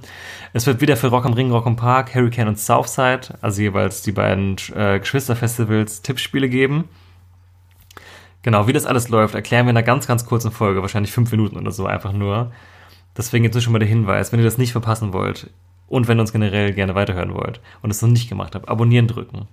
Es 0.52 0.66
wird 0.66 0.80
wieder 0.80 0.96
für 0.96 1.08
Rock 1.08 1.24
am 1.26 1.32
Ring, 1.34 1.50
Rock 1.50 1.66
am 1.66 1.76
Park, 1.76 2.14
Hurricane 2.14 2.48
und 2.48 2.58
Southside, 2.58 3.38
also 3.42 3.60
jeweils 3.62 4.02
die 4.02 4.12
beiden 4.12 4.56
äh, 4.74 4.98
Geschwisterfestivals, 4.98 6.02
Tippspiele 6.02 6.48
geben. 6.48 6.84
Genau, 8.46 8.68
wie 8.68 8.72
das 8.72 8.86
alles 8.86 9.08
läuft, 9.08 9.34
erklären 9.34 9.66
wir 9.66 9.70
in 9.72 9.76
einer 9.76 9.84
ganz, 9.84 10.06
ganz 10.06 10.24
kurzen 10.24 10.52
Folge, 10.52 10.80
wahrscheinlich 10.80 11.10
fünf 11.10 11.32
Minuten 11.32 11.56
oder 11.56 11.72
so, 11.72 11.84
einfach 11.86 12.12
nur. 12.12 12.52
Deswegen 13.16 13.42
jetzt 13.44 13.54
nur 13.54 13.60
schon 13.60 13.72
mal 13.72 13.80
der 13.80 13.88
Hinweis, 13.88 14.30
wenn 14.30 14.38
ihr 14.38 14.44
das 14.44 14.56
nicht 14.56 14.70
verpassen 14.70 15.12
wollt 15.12 15.50
und 15.88 16.06
wenn 16.06 16.16
ihr 16.16 16.20
uns 16.20 16.30
generell 16.32 16.72
gerne 16.72 16.94
weiterhören 16.94 17.34
wollt 17.34 17.60
und 17.82 17.90
es 17.90 18.00
noch 18.02 18.08
nicht 18.08 18.28
gemacht 18.28 18.54
habt, 18.54 18.68
abonnieren 18.68 19.08
drücken. 19.08 19.48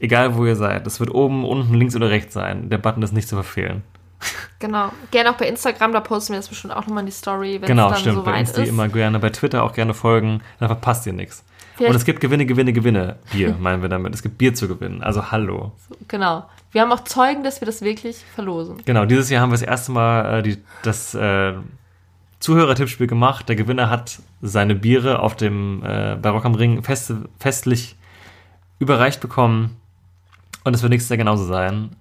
Egal 0.00 0.34
wo 0.34 0.44
ihr 0.44 0.56
seid, 0.56 0.86
das 0.86 0.98
wird 0.98 1.14
oben, 1.14 1.44
unten, 1.44 1.72
links 1.74 1.94
oder 1.94 2.10
rechts 2.10 2.34
sein. 2.34 2.68
Der 2.68 2.78
Button 2.78 3.02
ist 3.04 3.12
nicht 3.12 3.28
zu 3.28 3.36
verfehlen. 3.36 3.82
Genau. 4.58 4.90
Gerne 5.10 5.30
auch 5.30 5.34
bei 5.36 5.46
Instagram, 5.46 5.92
da 5.92 6.00
posten 6.00 6.32
wir 6.32 6.38
das 6.38 6.48
bestimmt 6.48 6.74
auch 6.74 6.80
nochmal 6.86 7.00
in 7.00 7.06
die 7.06 7.12
Story, 7.12 7.58
wenn 7.60 7.66
Genau, 7.68 7.88
es 7.88 7.92
dann 7.92 8.00
stimmt. 8.00 8.24
Bei 8.24 8.30
soweit 8.30 8.40
Insta 8.40 8.62
ist. 8.62 8.68
immer 8.70 8.88
gerne, 8.88 9.18
bei 9.18 9.28
Twitter 9.28 9.62
auch 9.62 9.74
gerne 9.74 9.92
folgen, 9.92 10.40
dann 10.58 10.68
verpasst 10.68 11.06
ihr 11.06 11.12
nichts. 11.12 11.44
Vielleicht- 11.76 11.90
Und 11.90 11.96
es 11.96 12.04
gibt 12.06 12.20
Gewinne, 12.20 12.46
Gewinne, 12.46 12.72
Gewinne. 12.72 13.16
Bier, 13.30 13.54
meinen 13.60 13.82
wir 13.82 13.90
damit. 13.90 14.14
Es 14.14 14.22
gibt 14.22 14.38
Bier 14.38 14.54
zu 14.54 14.66
gewinnen. 14.66 15.02
Also 15.02 15.30
hallo. 15.30 15.72
Genau. 16.08 16.46
Wir 16.76 16.82
haben 16.82 16.92
auch 16.92 17.04
Zeugen, 17.04 17.42
dass 17.42 17.62
wir 17.62 17.66
das 17.66 17.80
wirklich 17.80 18.18
verlosen. 18.34 18.82
Genau, 18.84 19.06
dieses 19.06 19.30
Jahr 19.30 19.40
haben 19.40 19.48
wir 19.48 19.54
das 19.54 19.62
erste 19.62 19.92
Mal 19.92 20.40
äh, 20.40 20.42
die, 20.42 20.58
das 20.82 21.14
äh, 21.14 21.54
Zuhörertippspiel 22.40 23.06
gemacht. 23.06 23.48
Der 23.48 23.56
Gewinner 23.56 23.88
hat 23.88 24.18
seine 24.42 24.74
Biere 24.74 25.20
auf 25.20 25.36
dem 25.36 25.82
äh, 25.82 26.16
bei 26.20 26.28
Rock 26.28 26.44
am 26.44 26.54
Ring 26.54 26.82
fest, 26.82 27.14
festlich 27.40 27.96
überreicht 28.78 29.22
bekommen. 29.22 29.74
Und 30.64 30.74
es 30.74 30.82
wird 30.82 30.90
nächstes 30.90 31.08
Jahr 31.08 31.16
genauso 31.16 31.46
sein. 31.46 31.96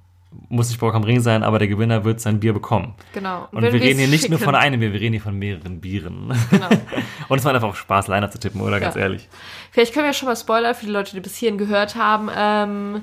Muss 0.50 0.68
nicht 0.68 0.82
bei 0.82 0.88
Rock 0.88 0.96
am 0.96 1.06
Ring 1.06 1.22
sein, 1.22 1.44
aber 1.44 1.58
der 1.58 1.70
Gewinner 1.70 2.04
wird 2.04 2.20
sein 2.20 2.42
Bier 2.42 2.52
bekommen. 2.52 2.96
Genau. 3.14 3.48
Und 3.54 3.64
wir 3.64 3.72
reden 3.72 4.00
hier 4.00 4.10
nicht 4.10 4.30
nur 4.30 4.40
von 4.40 4.56
einem. 4.56 4.82
Bier, 4.82 4.92
wir 4.92 5.00
reden 5.00 5.14
hier 5.14 5.22
von 5.22 5.40
mehreren 5.40 5.80
Bieren. 5.80 6.34
Genau. 6.52 6.68
Und 7.30 7.38
es 7.38 7.46
macht 7.46 7.56
einfach 7.56 7.70
auch 7.70 7.76
Spaß, 7.76 8.10
Liner 8.10 8.30
zu 8.30 8.40
tippen, 8.40 8.60
oder? 8.60 8.82
Ganz 8.82 8.96
Ja. 8.96 9.04
ehrlich. 9.04 9.30
Vielleicht 9.72 9.94
können 9.94 10.06
wir 10.06 10.12
schon 10.12 10.28
mal 10.28 10.36
Spoiler 10.36 10.76
für 10.76 10.86
die 10.86 10.92
Leute, 10.92 11.14
die 11.16 11.22
bis 11.22 11.38
hierhin 11.38 11.58
gehört 11.58 11.96
haben. 11.96 12.30
Ähm, 12.36 13.02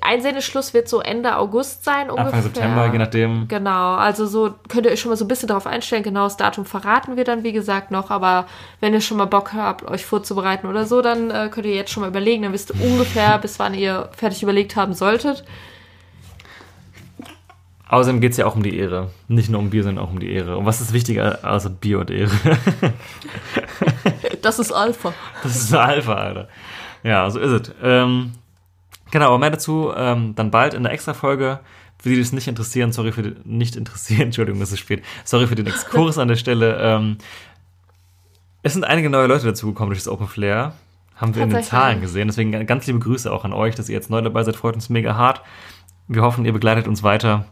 Einsendeschluss 0.00 0.74
wird 0.74 0.88
so 0.88 1.00
Ende 1.00 1.36
August 1.36 1.84
sein 1.84 2.10
ungefähr. 2.10 2.26
Anfang 2.26 2.42
September, 2.42 2.92
je 2.92 2.98
nachdem. 2.98 3.48
Genau, 3.48 3.94
also 3.94 4.26
so 4.26 4.54
könnt 4.68 4.86
ihr 4.86 4.92
euch 4.92 5.00
schon 5.00 5.10
mal 5.10 5.16
so 5.16 5.24
ein 5.24 5.28
bisschen 5.28 5.48
darauf 5.48 5.66
einstellen. 5.66 6.02
Genaues 6.02 6.36
Datum 6.36 6.64
verraten 6.64 7.16
wir 7.16 7.24
dann, 7.24 7.44
wie 7.44 7.52
gesagt, 7.52 7.90
noch. 7.90 8.10
Aber 8.10 8.46
wenn 8.80 8.92
ihr 8.92 9.00
schon 9.00 9.16
mal 9.16 9.26
Bock 9.26 9.52
habt, 9.52 9.88
euch 9.88 10.04
vorzubereiten 10.04 10.66
oder 10.66 10.86
so, 10.86 11.02
dann 11.02 11.30
äh, 11.30 11.48
könnt 11.50 11.66
ihr 11.66 11.74
jetzt 11.74 11.90
schon 11.92 12.02
mal 12.02 12.08
überlegen. 12.08 12.42
Dann 12.42 12.52
wisst 12.52 12.70
ihr 12.70 12.84
ungefähr, 12.84 13.38
bis 13.38 13.58
wann 13.58 13.74
ihr 13.74 14.08
fertig 14.16 14.42
überlegt 14.42 14.76
haben 14.76 14.94
solltet. 14.94 15.44
Außerdem 17.88 18.20
geht 18.20 18.32
es 18.32 18.38
ja 18.38 18.46
auch 18.46 18.54
um 18.54 18.62
die 18.62 18.78
Ehre. 18.78 19.10
Nicht 19.26 19.50
nur 19.50 19.60
um 19.60 19.70
Bier, 19.70 19.82
sondern 19.82 20.04
auch 20.04 20.10
um 20.10 20.20
die 20.20 20.30
Ehre. 20.30 20.56
Und 20.56 20.64
was 20.64 20.80
ist 20.80 20.92
wichtiger 20.92 21.40
außer 21.42 21.70
Bier 21.70 21.98
und 21.98 22.10
Ehre? 22.10 22.30
Das 24.42 24.58
ist 24.58 24.72
Alpha. 24.72 25.12
Das 25.42 25.56
ist 25.56 25.74
Alpha, 25.74 26.14
Alter. 26.14 26.48
Ja, 27.02 27.28
so 27.30 27.38
ist 27.40 27.68
es. 27.68 27.74
Ähm, 27.82 28.32
genau, 29.10 29.26
aber 29.28 29.38
mehr 29.38 29.50
dazu 29.50 29.92
ähm, 29.96 30.34
dann 30.34 30.50
bald 30.50 30.74
in 30.74 30.82
der 30.82 30.92
Extra-Folge. 30.92 31.60
Für 32.02 32.08
die, 32.08 32.14
die 32.14 32.20
es 32.22 32.32
nicht 32.32 32.48
interessieren, 32.48 32.92
sorry 32.92 33.12
für 33.12 33.22
die, 33.22 33.34
nicht 33.44 33.76
interessieren, 33.76 34.22
Entschuldigung, 34.26 34.60
es 34.62 34.72
ist 34.72 34.78
spät. 34.78 35.02
Sorry 35.24 35.46
für 35.46 35.54
den 35.54 35.66
Exkurs 35.66 36.18
an 36.18 36.28
der 36.28 36.36
Stelle. 36.36 36.78
Ähm, 36.80 37.18
es 38.62 38.72
sind 38.74 38.84
einige 38.84 39.10
neue 39.10 39.26
Leute 39.26 39.46
dazugekommen 39.46 39.90
durch 39.90 40.00
das 40.00 40.08
Open 40.08 40.26
Flair. 40.28 40.74
Haben 41.16 41.34
wir 41.34 41.42
in 41.42 41.50
den. 41.50 41.62
Zahlen 41.62 42.00
gesehen. 42.00 42.28
Deswegen 42.28 42.66
ganz 42.66 42.86
liebe 42.86 42.98
Grüße 42.98 43.30
auch 43.30 43.44
an 43.44 43.52
euch, 43.52 43.74
dass 43.74 43.88
ihr 43.90 43.94
jetzt 43.94 44.08
neu 44.10 44.22
dabei 44.22 44.42
seid. 44.42 44.56
Freut 44.56 44.74
uns 44.74 44.88
mega 44.88 45.14
hart. 45.16 45.42
Wir 46.08 46.22
hoffen, 46.22 46.44
ihr 46.46 46.52
begleitet 46.52 46.88
uns 46.88 47.02
weiter. 47.02 47.44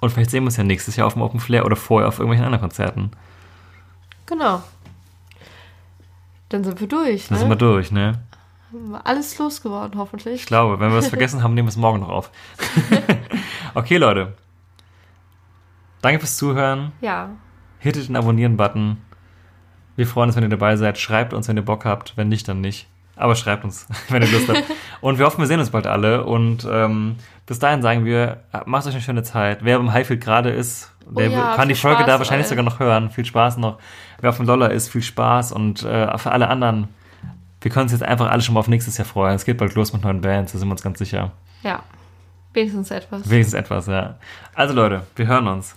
Und 0.00 0.10
vielleicht 0.10 0.30
sehen 0.30 0.42
wir 0.42 0.46
uns 0.46 0.56
ja 0.56 0.64
nächstes 0.64 0.96
Jahr 0.96 1.06
auf 1.06 1.12
dem 1.12 1.22
Open 1.22 1.38
Flair 1.38 1.64
oder 1.64 1.76
vorher 1.76 2.08
auf 2.08 2.18
irgendwelchen 2.18 2.44
anderen 2.44 2.60
Konzerten. 2.62 3.12
Genau. 4.26 4.62
Dann 6.48 6.64
sind 6.64 6.80
wir 6.80 6.88
durch. 6.88 7.28
Dann 7.28 7.36
Ne? 7.36 7.40
sind 7.40 7.48
wir 7.48 7.56
durch, 7.56 7.92
ne? 7.92 8.20
Alles 9.04 9.38
losgeworden, 9.38 9.98
hoffentlich. 9.98 10.34
Ich 10.34 10.46
glaube, 10.46 10.80
wenn 10.80 10.90
wir 10.90 10.96
was 10.98 11.08
vergessen 11.10 11.42
haben, 11.42 11.54
nehmen 11.54 11.68
wir 11.68 11.70
es 11.70 11.76
morgen 11.76 12.00
noch 12.00 12.08
auf. 12.08 12.30
okay, 13.74 13.96
Leute. 13.96 14.34
Danke 16.00 16.20
fürs 16.20 16.36
Zuhören. 16.36 16.92
Ja. 17.00 17.30
Hittet 17.78 18.08
den 18.08 18.16
Abonnieren-Button. 18.16 18.98
Wir 19.96 20.06
freuen 20.06 20.28
uns, 20.28 20.36
wenn 20.36 20.42
ihr 20.42 20.48
dabei 20.48 20.76
seid. 20.76 20.98
Schreibt 20.98 21.32
uns, 21.32 21.48
wenn 21.48 21.56
ihr 21.56 21.64
Bock 21.64 21.84
habt. 21.84 22.16
Wenn 22.16 22.28
nicht, 22.28 22.48
dann 22.48 22.60
nicht. 22.60 22.88
Aber 23.14 23.36
schreibt 23.36 23.64
uns, 23.64 23.86
wenn 24.08 24.22
ihr 24.22 24.28
Lust 24.30 24.48
habt. 24.48 24.64
Und 25.00 25.18
wir 25.18 25.26
hoffen, 25.26 25.40
wir 25.40 25.46
sehen 25.46 25.60
uns 25.60 25.70
bald 25.70 25.86
alle. 25.86 26.24
Und 26.24 26.66
ähm, 26.70 27.16
bis 27.46 27.58
dahin 27.58 27.82
sagen 27.82 28.04
wir, 28.04 28.44
macht 28.64 28.86
euch 28.86 28.94
eine 28.94 29.02
schöne 29.02 29.22
Zeit. 29.22 29.64
Wer 29.64 29.76
im 29.76 29.92
Highfield 29.92 30.22
gerade 30.22 30.50
ist, 30.50 30.92
der 31.06 31.30
Oh 31.30 31.32
ja, 31.32 31.56
kann 31.56 31.68
die 31.68 31.74
Folge 31.74 31.98
Spaß 31.98 32.06
da 32.06 32.18
wahrscheinlich 32.18 32.46
euch. 32.46 32.50
sogar 32.50 32.64
noch 32.64 32.80
hören. 32.80 33.10
Viel 33.10 33.24
Spaß 33.24 33.58
noch. 33.58 33.78
Wer 34.20 34.30
auf 34.30 34.36
dem 34.36 34.46
Dollar 34.46 34.70
ist, 34.70 34.88
viel 34.88 35.02
Spaß. 35.02 35.52
Und 35.52 35.82
äh, 35.82 36.16
für 36.18 36.32
alle 36.32 36.48
anderen, 36.48 36.88
wir 37.62 37.70
können 37.70 37.84
uns 37.84 37.92
jetzt 37.92 38.02
einfach 38.02 38.30
alle 38.30 38.42
schon 38.42 38.54
mal 38.54 38.60
auf 38.60 38.68
nächstes 38.68 38.98
Jahr 38.98 39.06
freuen. 39.06 39.34
Es 39.34 39.44
geht 39.44 39.58
bald 39.58 39.74
los 39.74 39.92
mit 39.92 40.02
neuen 40.02 40.20
Bands, 40.20 40.52
da 40.52 40.58
sind 40.58 40.68
wir 40.68 40.72
uns 40.72 40.82
ganz 40.82 40.98
sicher. 40.98 41.32
Ja. 41.62 41.82
Wenigstens 42.52 42.90
etwas. 42.90 43.28
Wenigstens 43.28 43.54
etwas, 43.54 43.86
ja. 43.86 44.18
Also 44.54 44.74
Leute, 44.74 45.06
wir 45.16 45.26
hören 45.26 45.46
uns. 45.46 45.74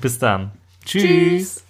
Bis 0.00 0.18
dann. 0.18 0.52
Tschüss. 0.84 1.02
Tschüss. 1.02 1.65